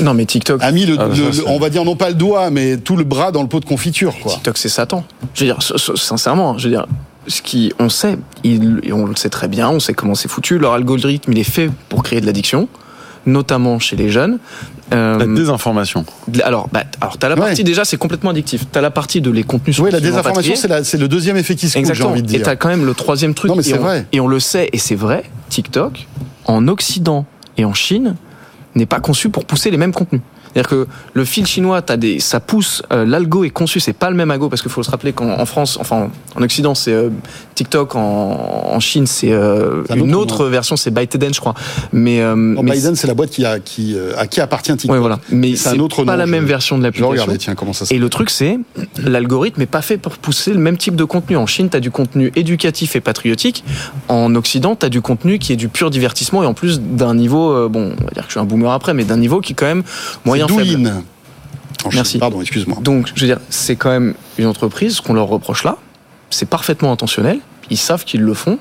Non, 0.00 0.14
mais 0.14 0.24
TikTok. 0.26 0.62
a 0.62 0.70
mis 0.72 0.86
le, 0.86 0.96
Ah, 0.98 1.06
le- 1.08 1.14
ça, 1.14 1.20
le- 1.22 1.32
c'est- 1.32 1.42
on 1.46 1.58
va 1.58 1.70
dire 1.70 1.84
non 1.84 1.96
pas 1.96 2.08
le 2.08 2.14
doigt, 2.14 2.50
mais 2.50 2.76
tout 2.78 2.96
le 2.96 3.04
bras 3.04 3.30
dans 3.32 3.42
le 3.42 3.48
pot 3.48 3.60
de 3.60 3.64
confiture, 3.64 4.14
quoi. 4.20 4.32
TikTok, 4.32 4.58
c'est 4.58 4.68
Satan. 4.68 5.04
Je 5.34 5.44
veux 5.44 5.52
dire, 5.52 5.58
sincèrement, 5.96 6.58
je 6.58 6.64
veux 6.68 6.74
dire, 6.74 6.86
ce 7.26 7.42
qui, 7.42 7.72
on 7.78 7.88
sait, 7.88 8.16
il- 8.42 8.80
et 8.82 8.92
on 8.92 9.06
le 9.06 9.16
sait 9.16 9.30
très 9.30 9.48
bien, 9.48 9.68
on 9.70 9.80
sait 9.80 9.94
comment 9.94 10.14
c'est 10.14 10.28
foutu. 10.28 10.58
Leur 10.58 10.72
algorithme, 10.74 11.32
il 11.32 11.38
est 11.38 11.44
fait 11.44 11.70
pour 11.88 12.02
créer 12.02 12.20
de 12.20 12.26
l'addiction, 12.26 12.68
notamment 13.26 13.78
chez 13.78 13.96
les 13.96 14.10
jeunes. 14.10 14.38
Euh, 14.92 15.18
La 15.18 15.26
désinformation. 15.26 16.04
alors, 16.44 16.68
bah, 16.70 16.84
alors 17.00 17.16
t'as 17.16 17.28
la 17.30 17.34
Ouais. 17.36 17.40
partie 17.40 17.64
déjà, 17.64 17.84
c'est 17.86 17.96
complètement 17.96 18.30
addictif. 18.30 18.64
T'as 18.70 18.82
la 18.82 18.90
partie 18.90 19.20
de 19.22 19.30
les 19.30 19.42
contenus. 19.42 19.78
Oui, 19.78 19.90
la 19.90 20.00
désinformation, 20.00 20.54
c'est 20.56 20.98
le 20.98 21.08
deuxième 21.08 21.36
effet 21.38 21.54
qui 21.54 21.68
se 21.68 21.72
coule, 21.72 21.86
j'ai 21.86 21.90
Exactement. 21.90 22.10
envie 22.10 22.22
de 22.22 22.28
Et 22.28 22.36
dire. 22.36 22.42
t'as 22.44 22.56
quand 22.56 22.68
même 22.68 22.84
le 22.84 22.92
troisième 22.94 23.32
truc. 23.34 23.48
Non, 23.48 23.56
mais 23.56 23.62
et 23.62 23.70
c'est 23.70 23.78
on- 23.78 23.82
vrai. 23.82 24.06
Et 24.12 24.20
on 24.20 24.28
le 24.28 24.40
sait, 24.40 24.68
et 24.72 24.78
c'est 24.78 24.94
vrai. 24.94 25.24
TikTok, 25.48 26.06
en 26.44 26.68
Occident 26.68 27.24
et 27.56 27.64
en 27.64 27.72
Chine, 27.72 28.16
n'est 28.74 28.86
pas 28.86 29.00
conçu 29.00 29.30
pour 29.30 29.46
pousser 29.46 29.70
les 29.70 29.78
mêmes 29.78 29.92
contenus. 29.94 30.20
C'est-à-dire 30.54 30.70
que 30.70 30.86
le 31.14 31.24
fil 31.24 31.46
chinois, 31.46 31.82
t'as 31.82 31.96
des, 31.96 32.20
ça 32.20 32.38
pousse, 32.38 32.82
euh, 32.92 33.04
l'algo 33.04 33.42
est 33.42 33.50
conçu, 33.50 33.80
c'est 33.80 33.92
pas 33.92 34.08
le 34.08 34.16
même 34.16 34.30
algo 34.30 34.48
parce 34.48 34.62
qu'il 34.62 34.70
faut 34.70 34.84
se 34.84 34.90
rappeler 34.90 35.12
qu'en 35.12 35.28
en 35.28 35.46
France, 35.46 35.76
enfin 35.80 36.10
en 36.36 36.42
Occident 36.42 36.76
c'est 36.76 36.92
euh, 36.92 37.10
TikTok, 37.54 37.94
en, 37.94 38.00
en 38.00 38.80
Chine 38.80 39.06
c'est 39.06 39.32
euh, 39.32 39.84
une 39.94 40.14
autre 40.14 40.24
autre 40.24 40.46
version, 40.46 40.76
c'est 40.76 40.90
ByteDance 40.90 41.34
je 41.34 41.40
crois. 41.40 41.54
Mais, 41.92 42.20
euh, 42.20 42.34
Non, 42.34 42.62
mais 42.62 42.72
Biden, 42.72 42.96
c'est 42.96 43.06
la 43.06 43.14
boîte 43.14 43.30
qui 43.30 43.44
a, 43.44 43.60
qui, 43.60 43.94
euh, 43.94 44.12
à 44.16 44.26
qui 44.26 44.40
appartient 44.40 44.72
TikTok. 44.72 44.90
ouais, 44.92 44.98
voilà. 44.98 45.18
Mais 45.30 45.50
C'est 45.56 45.70
c'est 45.70 45.76
un 45.76 45.78
autre 45.80 46.04
pas 46.04 46.12
nom, 46.12 46.18
la 46.18 46.26
même 46.26 46.44
version 46.44 46.78
de 46.78 46.82
l'application. 46.82 47.32
tiens, 47.38 47.54
comment 47.54 47.72
ça 47.72 47.86
se 47.86 47.94
Et 47.94 47.98
le 47.98 48.08
truc, 48.08 48.30
c'est 48.30 48.58
l'algorithme 48.98 49.60
n'est 49.60 49.66
pas 49.66 49.82
fait 49.82 49.98
pour 49.98 50.16
pousser 50.16 50.52
le 50.52 50.58
même 50.58 50.76
type 50.76 50.96
de 50.96 51.04
contenu. 51.04 51.36
En 51.36 51.46
Chine, 51.46 51.68
tu 51.70 51.76
as 51.76 51.80
du 51.80 51.90
contenu 51.90 52.32
éducatif 52.36 52.96
et 52.96 53.00
patriotique. 53.00 53.64
En 54.08 54.34
Occident, 54.34 54.76
tu 54.76 54.86
as 54.86 54.88
du 54.88 55.00
contenu 55.00 55.38
qui 55.38 55.52
est 55.52 55.56
du 55.56 55.68
pur 55.68 55.90
divertissement 55.90 56.42
et 56.42 56.46
en 56.46 56.54
plus 56.54 56.80
d'un 56.80 57.14
niveau, 57.14 57.52
euh, 57.52 57.68
bon, 57.68 57.92
on 58.00 58.04
va 58.04 58.10
dire 58.10 58.22
que 58.22 58.28
je 58.28 58.32
suis 58.32 58.40
un 58.40 58.44
boomer 58.44 58.70
après, 58.70 58.94
mais 58.94 59.04
d'un 59.04 59.16
niveau 59.16 59.40
qui 59.40 59.52
est 59.52 59.56
quand 59.56 59.66
même 59.66 59.82
moyen 60.24 60.48
faible. 60.48 60.90
Merci. 61.92 62.18
Pardon, 62.18 62.40
excuse-moi. 62.40 62.78
Donc, 62.80 63.12
je 63.14 63.20
veux 63.20 63.26
dire, 63.26 63.40
c'est 63.50 63.76
quand 63.76 63.90
même 63.90 64.14
une 64.38 64.46
entreprise, 64.46 65.00
qu'on 65.00 65.12
leur 65.12 65.26
reproche 65.26 65.64
là, 65.64 65.76
c'est 66.30 66.48
parfaitement 66.48 66.92
intentionnel. 66.92 67.38
Ils 67.70 67.76
savent 67.78 68.04
qu'ils 68.04 68.22
le 68.22 68.34
font. 68.34 68.58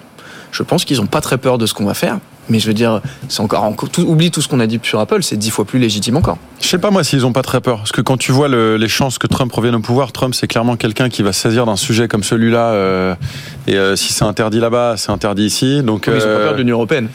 Je 0.51 0.61
pense 0.63 0.85
qu'ils 0.85 0.97
n'ont 0.97 1.07
pas 1.07 1.21
très 1.21 1.37
peur 1.37 1.57
de 1.57 1.65
ce 1.65 1.73
qu'on 1.73 1.85
va 1.85 1.93
faire. 1.95 2.19
Mais 2.49 2.59
je 2.59 2.67
veux 2.67 2.73
dire, 2.73 3.01
c'est 3.29 3.39
encore, 3.41 3.63
encore 3.63 3.89
tout, 3.89 4.01
oublie 4.01 4.29
tout 4.29 4.41
ce 4.41 4.47
qu'on 4.49 4.59
a 4.59 4.67
dit 4.67 4.77
sur 4.83 4.99
Apple, 4.99 5.23
c'est 5.23 5.37
dix 5.37 5.49
fois 5.49 5.63
plus 5.63 5.79
légitime 5.79 6.17
encore. 6.17 6.37
Je 6.61 6.67
sais 6.67 6.77
pas 6.77 6.91
moi 6.91 7.03
s'ils 7.03 7.25
ont 7.25 7.31
pas 7.31 7.41
très 7.41 7.61
peur. 7.61 7.77
Parce 7.77 7.93
que 7.93 8.01
quand 8.01 8.17
tu 8.17 8.33
vois 8.33 8.49
le- 8.49 8.75
les 8.75 8.89
chances 8.89 9.17
que 9.17 9.27
Trump 9.27 9.51
revienne 9.53 9.75
au 9.75 9.79
pouvoir, 9.79 10.11
Trump 10.11 10.35
c'est 10.35 10.47
clairement 10.47 10.75
quelqu'un 10.75 11.07
qui 11.09 11.23
va 11.23 11.31
saisir 11.31 11.65
d'un 11.65 11.77
sujet 11.77 12.07
comme 12.09 12.21
celui-là. 12.23 12.71
euh, 12.73 13.15
et 13.65 13.77
euh, 13.77 13.95
si 13.95 14.11
c'est 14.11 14.25
interdit 14.25 14.59
là-bas, 14.59 14.95
c'est 14.97 15.11
interdit 15.11 15.45
ici. 15.45 15.81
Donc 15.83 16.07
Ils 16.07 16.13
ont 16.17 16.19
pas 16.19 16.25
euh, 16.25 16.43
peur 16.47 16.53
de 16.53 16.57
l'Union 16.59 16.75
européenne. 16.75 17.07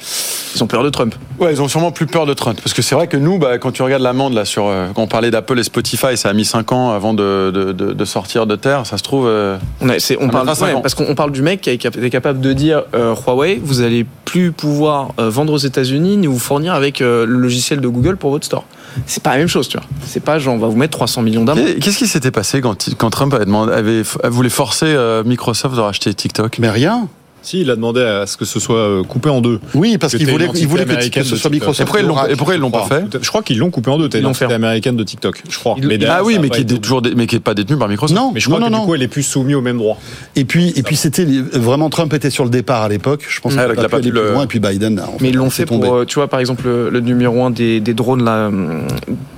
Ils 0.57 0.65
ont 0.65 0.67
peur 0.67 0.83
de 0.83 0.89
Trump. 0.89 1.15
Ouais, 1.39 1.53
ils 1.53 1.63
ont 1.63 1.69
sûrement 1.69 1.93
plus 1.93 2.07
peur 2.07 2.27
de 2.27 2.35
Trump. 2.35 2.59
Parce 2.63 2.75
que 2.75 2.83
c'est 2.83 2.95
vrai 2.95 3.07
que 3.07 3.17
nous, 3.17 3.39
bah, 3.39 3.59
quand 3.59 3.71
tu 3.71 3.83
regardes 3.83 4.03
l'amende, 4.03 4.35
là, 4.35 4.45
sur, 4.45 4.67
euh, 4.67 4.89
quand 4.95 5.03
on 5.03 5.07
parlait 5.07 5.31
d'Apple 5.31 5.59
et 5.59 5.63
Spotify, 5.63 6.17
ça 6.17 6.29
a 6.31 6.33
mis 6.33 6.45
5 6.45 6.73
ans 6.73 6.91
avant 6.93 7.15
de, 7.15 7.51
de, 7.55 7.73
de- 7.73 7.93
de 7.93 8.05
sortir 8.05 8.47
de 8.47 8.57
terre. 8.57 8.87
Ça 8.87 8.99
se 8.99 9.03
trouve. 9.03 9.27
euh, 9.29 9.57
On, 9.81 9.89
a- 9.89 9.95
on 10.21 10.29
parle, 10.29 10.49
ouais, 10.49 10.73
ans. 10.75 10.81
parce 10.81 10.95
qu'on 10.95 11.07
on 11.09 11.15
parle 11.15 11.31
du 11.33 11.43
mec 11.43 11.61
qui 11.61 11.71
est 11.71 11.79
capable 12.11 12.41
de 12.41 12.53
dire 12.53 12.83
euh, 12.95 13.15
Huawei, 13.15 13.61
vous 13.63 13.83
allez 13.83 14.05
plus 14.25 14.53
pouvoir 14.53 15.09
euh, 15.21 15.31
vendre 15.31 15.53
aux 15.53 15.59
États-Unis 15.59 16.17
ni 16.17 16.27
vous 16.27 16.39
fournir 16.39 16.75
avec 16.75 17.01
euh, 17.01 17.25
le 17.25 17.39
logiciel 17.39 17.81
de 17.81 17.89
Google 17.89 18.17
pour 18.17 18.31
votre 18.31 18.45
store. 18.45 18.65
C'est 19.07 19.23
pas 19.23 19.31
la 19.31 19.37
même 19.39 19.49
chose, 19.49 19.69
tu 19.69 19.77
vois. 19.77 19.87
C'est 20.05 20.23
pas 20.23 20.39
genre 20.39 20.55
on 20.55 20.59
va 20.59 20.67
vous 20.67 20.77
mettre 20.77 20.97
300 20.97 21.23
millions 21.23 21.45
d'amende. 21.45 21.65
qu'est- 21.67 21.79
Qu'est-ce 21.79 21.99
qui 21.99 22.09
s'était 22.09 22.31
passé 22.33 22.61
quand, 22.61 22.89
quand 22.99 23.11
Trump 23.11 23.33
avait 23.35 23.45
demandé, 23.45 23.73
avait, 23.73 24.03
voulait 24.29 24.49
forcer 24.51 24.87
euh, 24.89 25.23
Microsoft 25.25 25.77
de 25.77 25.81
racheter 25.81 26.13
TikTok? 26.13 26.59
Mais 26.59 26.71
rien. 26.71 27.09
Si, 27.49 27.63
il 27.63 27.71
a 27.71 27.77
demandé 27.77 28.03
à 28.03 28.27
ce 28.27 28.37
que 28.37 28.45
ce 28.45 28.61
soit 28.61 28.77
euh, 28.77 29.03
coupé 29.03 29.31
en 29.31 29.41
deux. 29.41 29.59
Oui, 29.73 29.97
parce 29.97 30.15
qu'il 30.15 30.29
voulait, 30.29 30.51
il 30.55 30.69
voulait 30.69 30.85
que, 30.85 31.23
ce 31.23 31.35
soit. 31.35 31.49
Microsoft. 31.49 31.81
Et 31.81 31.85
pourquoi 31.85 32.01
ils 32.03 32.07
l'ont- 32.07 32.13
Oracle, 32.13 32.33
et 32.33 32.37
pourquoi 32.37 32.55
ils 32.57 32.61
l'ont 32.61 32.67
je 32.69 32.73
pas 32.73 32.85
fait 32.85 33.19
Je 33.23 33.29
crois 33.31 33.43
qu'ils 33.43 33.57
l'ont 33.57 33.71
coupé 33.71 33.91
en 33.91 33.97
deux. 33.97 34.11
L'ont 34.13 34.21
l'entité 34.29 34.49
fait. 34.49 34.53
américaine 34.53 34.97
de 34.97 35.03
TikTok, 35.03 35.43
je 35.49 35.59
crois. 35.59 35.77
Ah 36.09 36.23
oui, 36.23 36.37
mais 36.39 36.49
pas 36.49 36.57
qui, 36.57 36.61
est 36.61 36.79
toujours 36.79 37.01
mais 37.17 37.27
qui 37.27 37.37
est 37.37 37.41
pas 37.41 37.55
détenu 37.55 37.79
par 37.79 37.89
Microsoft. 37.89 38.21
Non, 38.21 38.33
Mais 38.35 38.41
je 38.41 38.49
crois 38.49 38.61
non, 38.61 38.67
que 38.67 38.73
non, 38.73 38.81
du 38.81 38.85
coup, 38.87 38.95
elle 38.97 39.03
est 39.03 39.09
plus 39.09 39.23
soumise 39.23 39.57
au 39.57 39.63
même 39.63 39.79
droit. 39.79 39.99
Et 40.37 40.45
puis, 40.45 40.75
et 40.77 40.83
puis 40.83 40.95
c'était 40.95 41.25
vraiment 41.25 41.89
Trump 41.89 42.13
était 42.13 42.29
sur 42.29 42.45
le 42.45 42.51
départ 42.51 42.83
à 42.83 42.89
l'époque. 42.91 43.25
Je 43.27 43.41
pense 43.41 43.55
Ah, 43.57 43.67
qu'il 43.75 43.83
a 43.83 43.89
pas 43.89 44.01
plus 44.01 44.11
le- 44.11 44.33
loin. 44.33 44.45
Et 44.45 44.47
puis 44.47 44.61
Biden. 44.61 45.01
en 45.01 45.17
Mais 45.21 45.31
ils 45.31 45.35
l'ont 45.37 45.49
fait 45.49 45.65
pour, 45.65 45.83
euh, 45.91 46.05
tu 46.05 46.17
vois, 46.17 46.29
par 46.29 46.41
exemple, 46.41 46.65
le, 46.67 47.01
numéro 47.01 47.43
un 47.45 47.51
des, 47.51 47.81
drones, 47.81 48.25
là, 48.25 48.49
hum, 48.49 48.83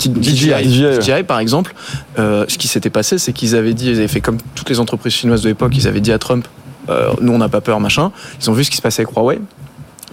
DJI, 0.01 0.51
DJI, 0.65 0.85
ouais. 0.85 1.01
DJI, 1.01 1.23
par 1.23 1.39
exemple, 1.39 1.75
euh, 2.19 2.45
ce 2.49 2.59
qui 2.59 2.67
s'était 2.67 2.91
passé, 2.91 3.19
c'est 3.19 3.33
qu'ils 3.33 3.55
avaient 3.55 3.75
dit, 3.75 3.91
ils 3.91 3.99
avaient 3.99 4.09
fait 4.09 4.21
comme 4.21 4.39
toutes 4.57 4.69
les 4.69 4.81
entreprises 4.81 5.13
chinoises 5.13 5.43
de 5.43 5.49
l'époque, 5.49 5.71
ils 5.77 5.87
avaient 5.87 6.01
dit 6.01 6.11
à 6.11 6.19
Trump, 6.19 6.49
euh, 6.91 7.11
nous 7.21 7.33
on 7.33 7.39
n'a 7.39 7.49
pas 7.49 7.61
peur, 7.61 7.81
machin. 7.81 8.13
Ils 8.43 8.51
ont 8.51 8.53
vu 8.53 8.65
ce 8.65 8.71
qui 8.71 8.77
se 8.77 8.83
passait 8.83 9.03
avec 9.03 9.15
Huawei. 9.17 9.39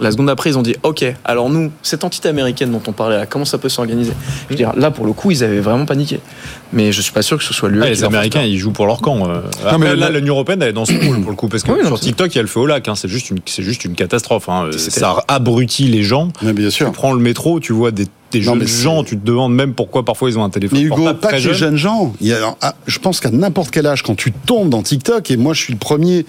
La 0.00 0.12
seconde 0.12 0.30
après, 0.30 0.48
ils 0.50 0.56
ont 0.56 0.62
dit, 0.62 0.76
ok, 0.84 1.04
alors 1.24 1.50
nous, 1.50 1.72
cette 1.82 2.04
entité 2.04 2.28
américaine 2.28 2.70
dont 2.70 2.80
on 2.86 2.92
parlait 2.92 3.16
là, 3.16 3.26
comment 3.26 3.44
ça 3.44 3.58
peut 3.58 3.68
s'organiser 3.68 4.12
Je 4.44 4.50
veux 4.50 4.54
dire, 4.56 4.72
là, 4.76 4.92
pour 4.92 5.04
le 5.04 5.12
coup, 5.12 5.32
ils 5.32 5.42
avaient 5.42 5.58
vraiment 5.58 5.86
paniqué. 5.86 6.20
Mais 6.72 6.92
je 6.92 7.02
suis 7.02 7.10
pas 7.10 7.22
sûr 7.22 7.36
que 7.36 7.42
ce 7.42 7.52
soit 7.52 7.68
lui. 7.68 7.80
Ah, 7.82 7.88
les 7.88 8.04
Américains, 8.04 8.42
ils 8.42 8.58
jouent 8.58 8.70
pour 8.70 8.86
leur 8.86 9.00
camp. 9.00 9.28
euh. 9.28 9.40
Après, 9.64 9.76
mais 9.76 9.96
là, 9.96 10.08
l'Union 10.10 10.34
Européenne, 10.34 10.62
elle 10.62 10.68
est 10.68 10.72
dans 10.72 10.84
ce 10.84 10.92
rôle 11.04 11.20
pour 11.22 11.30
le 11.30 11.36
coup. 11.36 11.48
Parce 11.48 11.64
que 11.64 11.72
Oui, 11.72 11.84
sur 11.84 11.98
c'est- 11.98 12.04
TikTok, 12.04 12.32
il 12.32 12.36
y 12.36 12.38
a 12.38 12.42
le 12.42 12.46
feu 12.48 12.60
au 12.60 12.66
lac. 12.66 12.86
hein. 12.86 12.94
C'est 12.94 13.08
juste, 13.08 13.30
une- 13.30 13.40
c'est 13.44 13.64
juste 13.64 13.84
une 13.84 13.96
catastrophe. 13.96 14.48
hein. 14.48 14.70
Ça 14.76 15.16
abrutit 15.26 15.88
les 15.88 16.04
gens. 16.04 16.28
Mais 16.42 16.52
bien 16.52 16.68
Tu 16.68 16.74
sûr. 16.76 16.92
prends 16.92 17.12
le 17.12 17.18
métro, 17.20 17.58
tu 17.58 17.72
vois 17.72 17.90
des, 17.90 18.06
des 18.30 18.40
Non, 18.40 18.54
jeunes 18.54 18.66
gens, 18.66 19.04
tu 19.04 19.18
te 19.18 19.24
demandes 19.24 19.54
même 19.54 19.74
pourquoi 19.74 20.04
parfois 20.04 20.28
ils 20.28 20.38
ont 20.38 20.44
un 20.44 20.50
téléphone 20.50 20.78
Mais 20.78 20.84
Hugo, 20.84 20.96
portable 20.96 21.18
pas 21.20 21.28
très 21.28 21.36
que 21.38 21.42
les 21.48 21.54
jeune. 21.54 21.54
jeunes 21.54 21.76
gens. 21.76 22.12
Il 22.20 22.28
y 22.28 22.32
a, 22.34 22.56
ah, 22.60 22.74
je 22.86 22.98
pense 22.98 23.20
qu'à 23.20 23.30
n'importe 23.30 23.70
quel 23.70 23.86
âge, 23.86 24.02
quand 24.02 24.14
tu 24.16 24.32
tombes 24.32 24.68
dans 24.68 24.82
TikTok, 24.82 25.30
et 25.30 25.36
moi 25.36 25.54
je 25.54 25.62
suis 25.62 25.72
le 25.72 25.78
premier, 25.78 26.26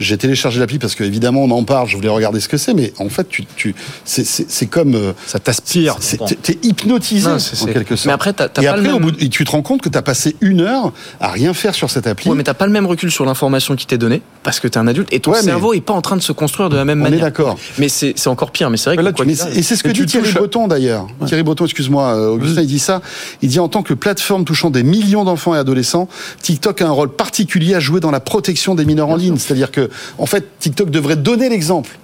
j'ai 0.00 0.16
téléchargé 0.16 0.60
l'appli 0.60 0.78
parce 0.78 0.94
qu'évidemment 0.94 1.44
on 1.44 1.50
en 1.50 1.64
parle, 1.64 1.88
je 1.88 1.96
voulais 1.96 2.08
regarder 2.08 2.40
ce 2.40 2.48
que 2.48 2.56
c'est, 2.56 2.74
mais 2.74 2.92
en 2.98 3.08
fait, 3.08 3.28
tu, 3.28 3.44
tu, 3.56 3.74
c'est, 4.04 4.66
comme. 4.66 4.94
euh, 4.94 5.12
Ça 5.26 5.38
t'aspire. 5.38 5.96
t'es, 6.42 6.58
hypnotisé 6.62 7.28
Non, 7.28 7.36
en 7.36 7.66
quelque 7.66 7.96
sorte. 7.96 8.06
Mais 8.06 8.12
après, 8.12 8.32
t'as- 8.32 8.48
t'as 8.48 8.62
et 8.62 8.66
pas 8.66 8.76
le 8.76 8.80
après, 8.82 8.92
au 8.92 8.98
bout 9.00 9.10
de- 9.10 9.22
et 9.22 9.28
tu 9.28 9.44
te 9.44 9.50
rends 9.50 9.62
compte 9.62 9.82
que 9.82 9.88
tu 9.88 9.98
as 9.98 10.02
passé 10.02 10.36
une 10.40 10.60
heure 10.60 10.92
à 11.20 11.28
rien 11.30 11.52
faire 11.54 11.74
sur 11.74 11.90
cette 11.90 12.06
appli. 12.06 12.30
Ouais, 12.30 12.36
mais 12.36 12.44
t'as 12.44 12.54
pas 12.54 12.66
le 12.66 12.72
même 12.72 12.86
recul 12.86 13.10
sur 13.10 13.24
l'information 13.24 13.76
qui 13.76 13.86
t'est 13.86 13.98
donnée 13.98 14.22
parce 14.42 14.60
que 14.60 14.68
t'es 14.68 14.78
un 14.78 14.86
adulte 14.86 15.08
et 15.12 15.20
ton 15.20 15.32
Ouais, 15.32 15.38
mais- 15.40 15.44
cerveau 15.46 15.74
est 15.74 15.80
pas 15.80 15.92
en 15.92 16.00
train 16.02 16.16
de 16.16 16.22
se 16.22 16.32
construire 16.32 16.68
de 16.70 16.76
la 16.76 16.84
même 16.84 17.02
on 17.02 17.06
est 17.06 17.10
manière. 17.10 17.24
d'accord. 17.26 17.58
Mais 17.78 17.88
c'est 17.88 18.14
c'est 18.16 18.28
encore 18.28 18.50
pire. 18.52 18.70
Mais 18.70 18.76
c'est 18.76 18.90
vrai 18.94 18.96
que 18.96 19.02
là, 19.02 19.12
et 19.54 19.62
c'est 19.62 19.76
ce 19.76 19.82
que 19.82 19.88
Et 19.88 19.92
dit 19.92 20.00
tu 20.00 20.06
Thierry 20.06 20.32
Breton 20.32 20.68
d'ailleurs. 20.68 21.06
Thierry 21.26 21.41
Breton, 21.42 21.64
excuse-moi, 21.64 22.14
euh, 22.14 22.28
Augustin, 22.28 22.62
il 22.62 22.66
dit 22.66 22.78
ça. 22.78 23.00
Il 23.42 23.48
dit 23.48 23.60
en 23.60 23.68
tant 23.68 23.82
que 23.82 23.94
plateforme 23.94 24.44
touchant 24.44 24.70
des 24.70 24.82
millions 24.82 25.24
d'enfants 25.24 25.54
et 25.54 25.58
adolescents, 25.58 26.08
TikTok 26.42 26.82
a 26.82 26.86
un 26.86 26.90
rôle 26.90 27.10
particulier 27.10 27.74
à 27.74 27.80
jouer 27.80 28.00
dans 28.00 28.10
la 28.10 28.20
protection 28.20 28.74
des 28.74 28.84
mineurs 28.84 29.08
en 29.08 29.16
ligne. 29.16 29.36
C'est-à-dire 29.36 29.70
que, 29.70 29.90
en 30.18 30.26
fait, 30.26 30.58
TikTok 30.58 30.90
devrait 30.90 31.16
donner 31.16 31.48
l'exemple. 31.48 31.98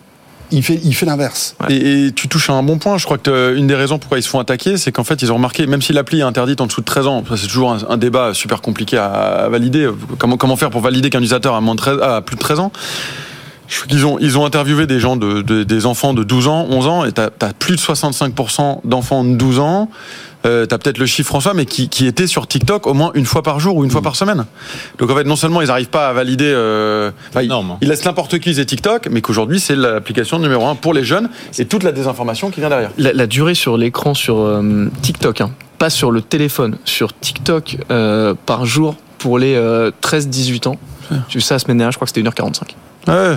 Il 0.51 0.63
fait, 0.63 0.81
il 0.83 0.95
fait 0.95 1.05
l'inverse. 1.05 1.57
Et, 1.69 2.07
et 2.07 2.13
tu 2.13 2.27
touches 2.27 2.49
à 2.49 2.55
un 2.55 2.63
bon 2.63 2.79
point. 2.79 2.97
Je 2.97 3.05
crois 3.05 3.19
que 3.19 3.31
euh, 3.31 3.57
une 3.57 3.67
des 3.67 3.75
raisons 3.75 3.99
pourquoi 3.99 4.19
ils 4.19 4.23
se 4.23 4.31
font 4.31 4.39
attaquer, 4.39 4.79
c'est 4.79 4.93
qu'en 4.93 5.05
fait, 5.05 5.21
ils 5.21 5.31
ont 5.31 5.35
remarqué, 5.35 5.67
même 5.67 5.83
si 5.83 5.93
l'appli 5.93 6.21
est 6.21 6.23
interdite 6.23 6.61
en 6.63 6.67
dessous 6.67 6.81
de 6.81 6.87
13 6.87 7.07
ans, 7.07 7.23
c'est 7.37 7.47
toujours 7.47 7.73
un, 7.73 7.79
un 7.89 7.97
débat 7.99 8.33
super 8.33 8.63
compliqué 8.63 8.97
à, 8.97 9.07
à 9.07 9.49
valider. 9.51 9.91
Comment, 10.17 10.39
comment 10.39 10.57
faire 10.57 10.71
pour 10.71 10.81
valider 10.81 11.11
qu'un 11.11 11.19
utilisateur 11.19 11.55
a, 11.55 11.61
moins 11.61 11.75
de 11.75 11.81
13, 11.81 11.99
a 12.01 12.23
plus 12.23 12.37
de 12.37 12.41
13 12.41 12.61
ans? 12.61 12.73
Qu'ils 13.89 14.07
ont, 14.07 14.19
ils 14.19 14.39
ont 14.39 14.45
interviewé 14.45 14.87
des 14.87 14.99
gens, 15.01 15.17
de, 15.17 15.43
de- 15.43 15.63
des 15.63 15.87
enfants 15.87 16.15
de 16.15 16.25
12 16.25 16.49
ans, 16.49 16.67
11 16.71 16.87
ans, 16.87 17.05
et 17.05 17.13
t'as 17.13 17.29
as 17.41 17.53
plus 17.53 17.77
de 17.77 17.81
65% 17.81 18.81
d'enfants 18.85 19.25
de 19.25 19.35
12 19.37 19.59
ans. 19.59 19.91
Euh, 20.47 20.67
t'as 20.67 20.79
peut-être 20.79 20.99
le 20.99 21.07
chiffre 21.07 21.27
François, 21.29 21.53
mais 21.53 21.67
qui, 21.67 21.89
qui 21.89 22.07
étaient 22.07 22.29
sur 22.29 22.47
TikTok 22.47 22.87
au 22.87 22.95
moins 22.95 23.11
une 23.15 23.27
fois 23.27 23.43
par 23.43 23.59
jour 23.59 23.77
ou 23.77 23.85
une 23.85 23.91
fois 23.91 24.03
par 24.03 24.15
semaine. 24.15 24.47
Donc 24.99 25.11
en 25.11 25.17
fait, 25.17 25.25
non 25.25 25.35
seulement 25.35 25.61
ils 25.61 25.67
n'arrivent 25.67 25.89
pas 25.91 26.09
à 26.09 26.13
valider, 26.13 26.45
euh, 26.47 27.11
ils, 27.43 27.49
ils 27.83 27.89
laissent 27.89 28.05
n'importe 28.05 28.31
qui 28.31 28.37
utiliser 28.37 28.65
TikTok, 28.65 29.09
mais 29.11 29.21
qu'aujourd'hui 29.21 29.59
c'est 29.59 29.75
l'application 29.75 30.39
numéro 30.39 30.65
un 30.69 30.77
pour 30.77 30.95
les 30.95 31.03
jeunes 31.03 31.29
et 31.59 31.65
toute 31.65 31.83
la 31.83 31.91
désinformation 31.91 32.51
qui 32.51 32.61
vient 32.61 32.69
derrière. 32.69 32.91
la, 32.99 33.13
la 33.13 33.27
durée 33.27 33.57
sur 33.57 33.77
l'écran 33.77 34.15
sur 34.15 34.39
euh, 34.39 34.89
TikTok, 35.03 35.41
hein, 35.41 35.51
pas 35.79 35.91
sur 35.91 36.13
le 36.13 36.23
téléphone, 36.23 36.79
sur 36.85 37.13
TikTok 37.19 37.79
euh, 37.91 38.35
par 38.47 38.65
jour 38.65 38.95
pour 39.19 39.41
les 39.41 39.57
13-18 40.03 40.69
ans. 40.69 40.77
J'ai 41.29 41.39
vu 41.39 41.41
ça 41.41 41.55
la 41.55 41.59
semaine 41.59 41.79
dernière, 41.79 41.93
je 41.93 41.99
crois 41.99 42.07
que 42.07 42.13
c'était 42.15 42.29
1h45. 42.29 42.75
Ouais, 43.09 43.37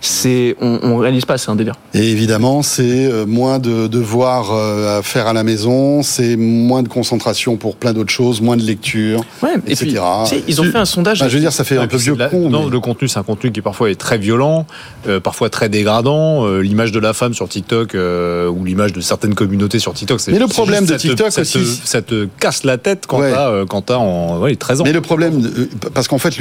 C'est, 0.00 0.56
on, 0.60 0.78
on 0.82 0.96
réalise 0.98 1.24
pas, 1.24 1.38
c'est 1.38 1.50
un 1.50 1.56
délire. 1.56 1.74
Et 1.94 2.10
évidemment, 2.10 2.62
c'est 2.62 3.06
euh, 3.06 3.24
moins 3.26 3.58
de 3.58 3.86
devoirs 3.86 4.52
euh, 4.52 4.98
à 4.98 5.02
faire 5.02 5.26
à 5.26 5.32
la 5.32 5.42
maison, 5.42 6.02
c'est 6.02 6.36
moins 6.36 6.82
de 6.82 6.88
concentration 6.88 7.56
pour 7.56 7.76
plein 7.76 7.92
d'autres 7.92 8.12
choses, 8.12 8.40
moins 8.40 8.56
de 8.56 8.62
lecture. 8.62 9.20
Ouais, 9.42 9.54
et 9.66 9.72
Etc. 9.72 9.86
puis, 9.86 9.94
tu 10.28 10.36
sais, 10.36 10.44
ils 10.46 10.60
ont 10.60 10.64
fait 10.64 10.78
un 10.78 10.84
sondage. 10.84 11.20
Enfin, 11.22 11.28
je 11.28 11.34
veux 11.34 11.40
dire, 11.40 11.52
ça 11.52 11.64
fait 11.64 11.78
un 11.78 11.86
peu 11.86 11.96
vieux 11.96 12.14
la- 12.16 12.28
con. 12.28 12.48
non, 12.50 12.64
mais- 12.66 12.70
le 12.70 12.80
contenu, 12.80 13.08
c'est 13.08 13.18
un 13.18 13.22
contenu 13.24 13.50
qui 13.50 13.62
parfois 13.62 13.90
est 13.90 13.94
très 13.96 14.18
violent, 14.18 14.66
euh, 15.08 15.18
parfois 15.18 15.50
très 15.50 15.68
dégradant. 15.68 16.46
Euh, 16.46 16.60
l'image 16.60 16.92
de 16.92 17.00
la 17.00 17.12
femme 17.14 17.32
sur 17.34 17.48
TikTok 17.48 17.94
euh, 17.94 18.48
ou 18.48 18.64
l'image 18.64 18.92
de 18.92 19.00
certaines 19.00 19.34
communautés 19.34 19.78
sur 19.78 19.92
TikTok, 19.94 20.20
c'est 20.20 20.30
Mais 20.32 20.38
le 20.38 20.46
problème 20.46 20.86
juste 20.86 20.92
de 20.92 20.98
ça 20.98 21.02
te- 21.02 21.08
TikTok 21.08 21.32
ça 21.32 21.42
te, 21.44 21.64
ça 21.84 22.02
te 22.02 22.28
casse 22.38 22.64
la 22.64 22.78
tête 22.78 23.04
quand 23.08 23.20
Ouais. 23.20 23.32
t'as 23.32 23.50
euh, 23.50 23.64
quand 23.66 23.80
t'as 23.82 23.96
en 23.96 24.38
ouais, 24.40 24.54
13 24.56 24.82
ans. 24.82 24.84
Mais 24.84 24.92
le 24.92 25.00
problème, 25.00 25.42
parce 25.94 26.06
qu'en 26.06 26.18
fait, 26.18 26.36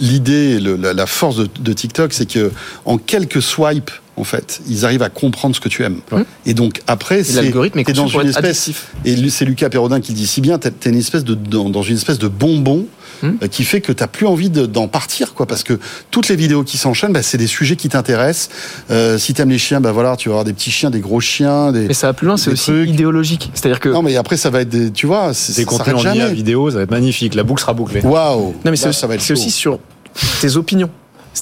l'idée, 0.00 0.58
la 0.60 0.92
la 0.92 1.06
force 1.06 1.36
de, 1.36 1.48
de 1.60 1.72
TikTok, 1.72 2.12
c'est 2.12 2.26
que 2.28 2.47
en 2.84 2.98
quelques 2.98 3.42
swipes, 3.42 3.90
en 4.16 4.24
fait, 4.24 4.60
ils 4.68 4.84
arrivent 4.84 5.02
à 5.02 5.10
comprendre 5.10 5.54
ce 5.54 5.60
que 5.60 5.68
tu 5.68 5.84
aimes. 5.84 6.00
Et 6.44 6.52
donc 6.54 6.80
après, 6.88 7.22
c'est 7.22 7.34
l'algorithme 7.40 7.78
est 7.78 7.92
dans 7.92 8.08
une 8.08 8.28
espèce. 8.28 8.68
addictif. 8.68 8.88
Et 9.04 9.30
c'est 9.30 9.44
Lucas 9.44 9.68
Perrodin 9.68 10.00
qui 10.00 10.12
le 10.12 10.16
dit 10.18 10.26
si 10.26 10.40
bien. 10.40 10.58
T'es 10.58 10.72
une 10.90 10.96
espèce 10.98 11.22
de 11.24 11.34
dans, 11.34 11.70
dans 11.70 11.82
une 11.82 11.96
espèce 11.96 12.18
de 12.18 12.28
bonbon. 12.28 12.86
Hum. 13.20 13.36
euh, 13.42 13.48
qui 13.48 13.64
fait 13.64 13.80
que 13.80 13.90
t'as 13.90 14.06
plus 14.06 14.28
envie 14.28 14.48
de- 14.48 14.66
d'en 14.66 14.86
partir 14.86 15.34
quoi 15.34 15.44
parce 15.44 15.64
que 15.64 15.80
toutes 16.12 16.28
les 16.28 16.36
vidéos 16.36 16.62
qui 16.62 16.78
s'enchaînent 16.78 17.12
bah, 17.12 17.20
c'est 17.24 17.36
des 17.36 17.48
sujets 17.48 17.74
qui 17.74 17.88
t'intéressent 17.88 18.48
euh, 18.92 19.18
si 19.18 19.34
t'aimes 19.34 19.50
les 19.50 19.58
chiens 19.58 19.80
bah 19.80 19.90
voilà 19.90 20.14
tu 20.14 20.28
vas 20.28 20.34
avoir 20.34 20.44
des 20.44 20.52
petits 20.52 20.70
chiens 20.70 20.88
des 20.88 21.00
gros 21.00 21.18
chiens 21.18 21.72
des 21.72 21.88
Mais 21.88 21.94
ça 21.94 22.06
va 22.06 22.12
plus 22.12 22.28
loin, 22.28 22.36
c'est 22.36 22.52
aussi 22.52 22.66
trucs. 22.70 22.90
idéologique. 22.90 23.50
C'est-à-dire 23.54 23.80
que 23.80 23.88
non 23.88 24.02
mais 24.02 24.14
après 24.14 24.36
ça 24.36 24.50
va 24.50 24.60
être 24.60 24.68
des 24.68 24.92
tu 24.92 25.06
vois 25.08 25.34
c'est- 25.34 25.56
Des 25.56 25.64
contenus 25.64 25.96
en 26.06 26.28
vidéo, 26.32 26.70
ça 26.70 26.76
va 26.76 26.82
être 26.84 26.92
magnifique. 26.92 27.34
La 27.34 27.42
boucle 27.42 27.60
sera 27.60 27.72
bouclée. 27.74 28.02
waouh 28.02 28.54
Non, 28.64 28.70
mais 28.70 28.76
c'est 28.76 28.84
Là, 28.84 28.90
aussi, 28.90 29.00
ça 29.00 29.08
va 29.08 29.16
être 29.16 29.20
c'est 29.20 29.34
chaud. 29.34 29.40
aussi 29.40 29.50
sur 29.50 29.80
tes 30.40 30.54
opinions. 30.54 30.90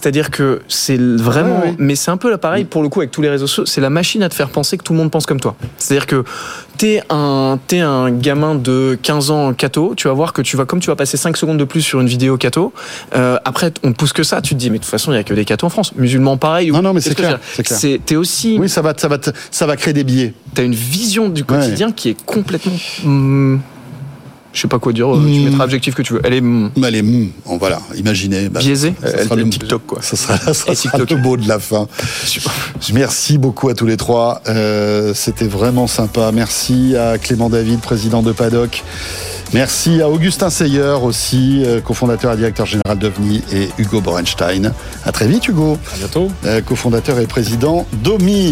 C'est-à-dire 0.01 0.31
que 0.31 0.61
c'est 0.69 0.99
vraiment. 1.01 1.61
Ouais, 1.61 1.69
ouais. 1.69 1.75
Mais 1.79 1.95
c'est 1.97 2.11
un 2.11 2.19
peu 2.19 2.37
pareil 2.37 2.67
pour 2.67 2.83
le 2.83 2.91
coup 2.91 3.01
avec 3.01 3.11
tous 3.11 3.23
les 3.23 3.31
réseaux 3.31 3.47
sociaux. 3.47 3.65
C'est 3.65 3.81
la 3.81 3.89
machine 3.89 4.23
à 4.23 4.29
te 4.29 4.35
faire 4.35 4.51
penser 4.51 4.77
que 4.77 4.83
tout 4.85 4.93
le 4.93 4.99
monde 4.99 5.11
pense 5.11 5.25
comme 5.25 5.41
toi. 5.41 5.57
C'est-à-dire 5.79 6.07
que 6.07 6.23
t'es 6.77 7.03
un, 7.09 7.59
t'es 7.67 7.81
un 7.81 8.11
gamin 8.11 8.55
de 8.57 8.99
15 9.03 9.31
ans 9.31 9.55
cato, 9.55 9.95
tu 9.97 10.07
vas 10.09 10.13
voir 10.15 10.35
que 10.35 10.43
tu 10.43 10.59
vas, 10.59 10.67
comme 10.67 10.81
tu 10.81 10.89
vas 10.89 10.97
passer 10.97 11.17
5 11.17 11.35
secondes 11.39 11.57
de 11.57 11.65
plus 11.65 11.81
sur 11.81 11.99
une 12.03 12.07
vidéo 12.09 12.37
cato, 12.37 12.75
euh, 13.15 13.39
après 13.47 13.73
on 13.83 13.93
te 13.93 13.97
pousse 13.97 14.13
que 14.13 14.23
ça, 14.23 14.43
tu 14.43 14.55
te 14.55 14.59
dis, 14.61 14.69
mais 14.69 14.77
de 14.79 14.83
toute 14.83 14.91
façon, 14.91 15.13
il 15.13 15.15
y 15.17 15.19
a 15.19 15.25
que 15.25 15.33
des 15.33 15.47
catos 15.47 15.67
en 15.67 15.71
France. 15.71 15.93
Musulmans 15.97 16.37
pareil. 16.37 16.71
ou- 16.71 16.75
Non, 16.75 16.83
non, 16.83 16.93
mais 16.93 17.01
c'est 17.01 17.15
clair, 17.15 17.41
c'est 17.65 18.01
T'es 18.05 18.17
aussi. 18.17 18.59
oui 18.61 18.69
ça 18.69 18.83
va 18.83 18.93
ça 18.97 19.09
va 19.09 19.17
ça 19.51 19.67
va 19.67 19.77
créer 19.77 19.95
des 19.95 20.05
biais 20.05 20.35
T'as 20.55 20.65
une 20.65 20.75
vision 20.75 21.31
du 21.31 21.45
quotidien 21.45 21.91
qui 21.93 22.11
est 22.11 22.23
complètement. 22.27 22.77
hum, 23.07 23.61
je 24.57 24.63
sais 24.63 24.69
pas 24.69 24.79
quoi 24.79 24.93
dire, 24.93 25.15
euh, 25.15 25.21
tu 25.25 25.41
Hmm. 25.41 25.45
mettras 25.45 25.65
l'adjectif 25.65 25.95
que 25.95 26.03
tu 26.03 26.15
veux. 26.15 26.21
Elle 26.25 26.33
est 26.35 26.41
Mais 26.41 26.87
allez, 26.87 27.01
hum, 27.03 27.29
on 27.45 27.59
voilà, 27.59 27.79
imaginez. 27.95 28.49
bah, 28.49 28.61
biaisée. 28.61 28.95
ça 29.03 29.09
Elle 29.13 29.25
sera 29.25 29.37
fait 29.37 29.43
le 29.45 29.49
TikTok, 29.51 29.83
quoi. 29.87 29.99
Ça 30.03 30.17
sera, 30.17 30.39
ça 30.39 30.55
sera 30.55 30.75
TikTok. 30.75 31.11
le 31.11 31.17
mot 31.19 31.37
de 31.37 31.47
la 31.47 31.59
fin. 31.59 31.87
Merci 32.93 33.39
beaucoup 33.39 33.69
à 33.69 33.75
tous 33.75 33.87
les 33.87 33.97
trois. 33.97 34.41
Euh, 34.49 35.13
C'était 35.15 35.47
vraiment 35.47 35.87
sympa. 35.87 36.31
Merci 36.33 36.97
à 36.97 37.19
Clément 37.19 37.51
David, 37.51 37.81
président 37.81 38.23
de 38.23 38.33
Paddock. 38.33 38.83
Merci 39.55 40.03
à 40.03 40.09
Augustin 40.11 40.51
Seyer 40.51 40.95
aussi, 41.03 41.63
euh, 41.65 41.81
cofondateur 41.81 42.33
et 42.33 42.37
directeur 42.37 42.67
général 42.67 42.99
d'OVNI, 42.99 43.43
et 43.53 43.69
Hugo 43.79 44.01
Borenstein. 44.01 44.73
À 45.05 45.13
très 45.13 45.29
vite, 45.29 45.47
Hugo, 45.47 45.79
À 45.95 45.99
bientôt. 45.99 46.29
euh, 46.47 46.61
cofondateur 46.63 47.21
et 47.21 47.27
président 47.29 47.87
d'OMI. 48.03 48.45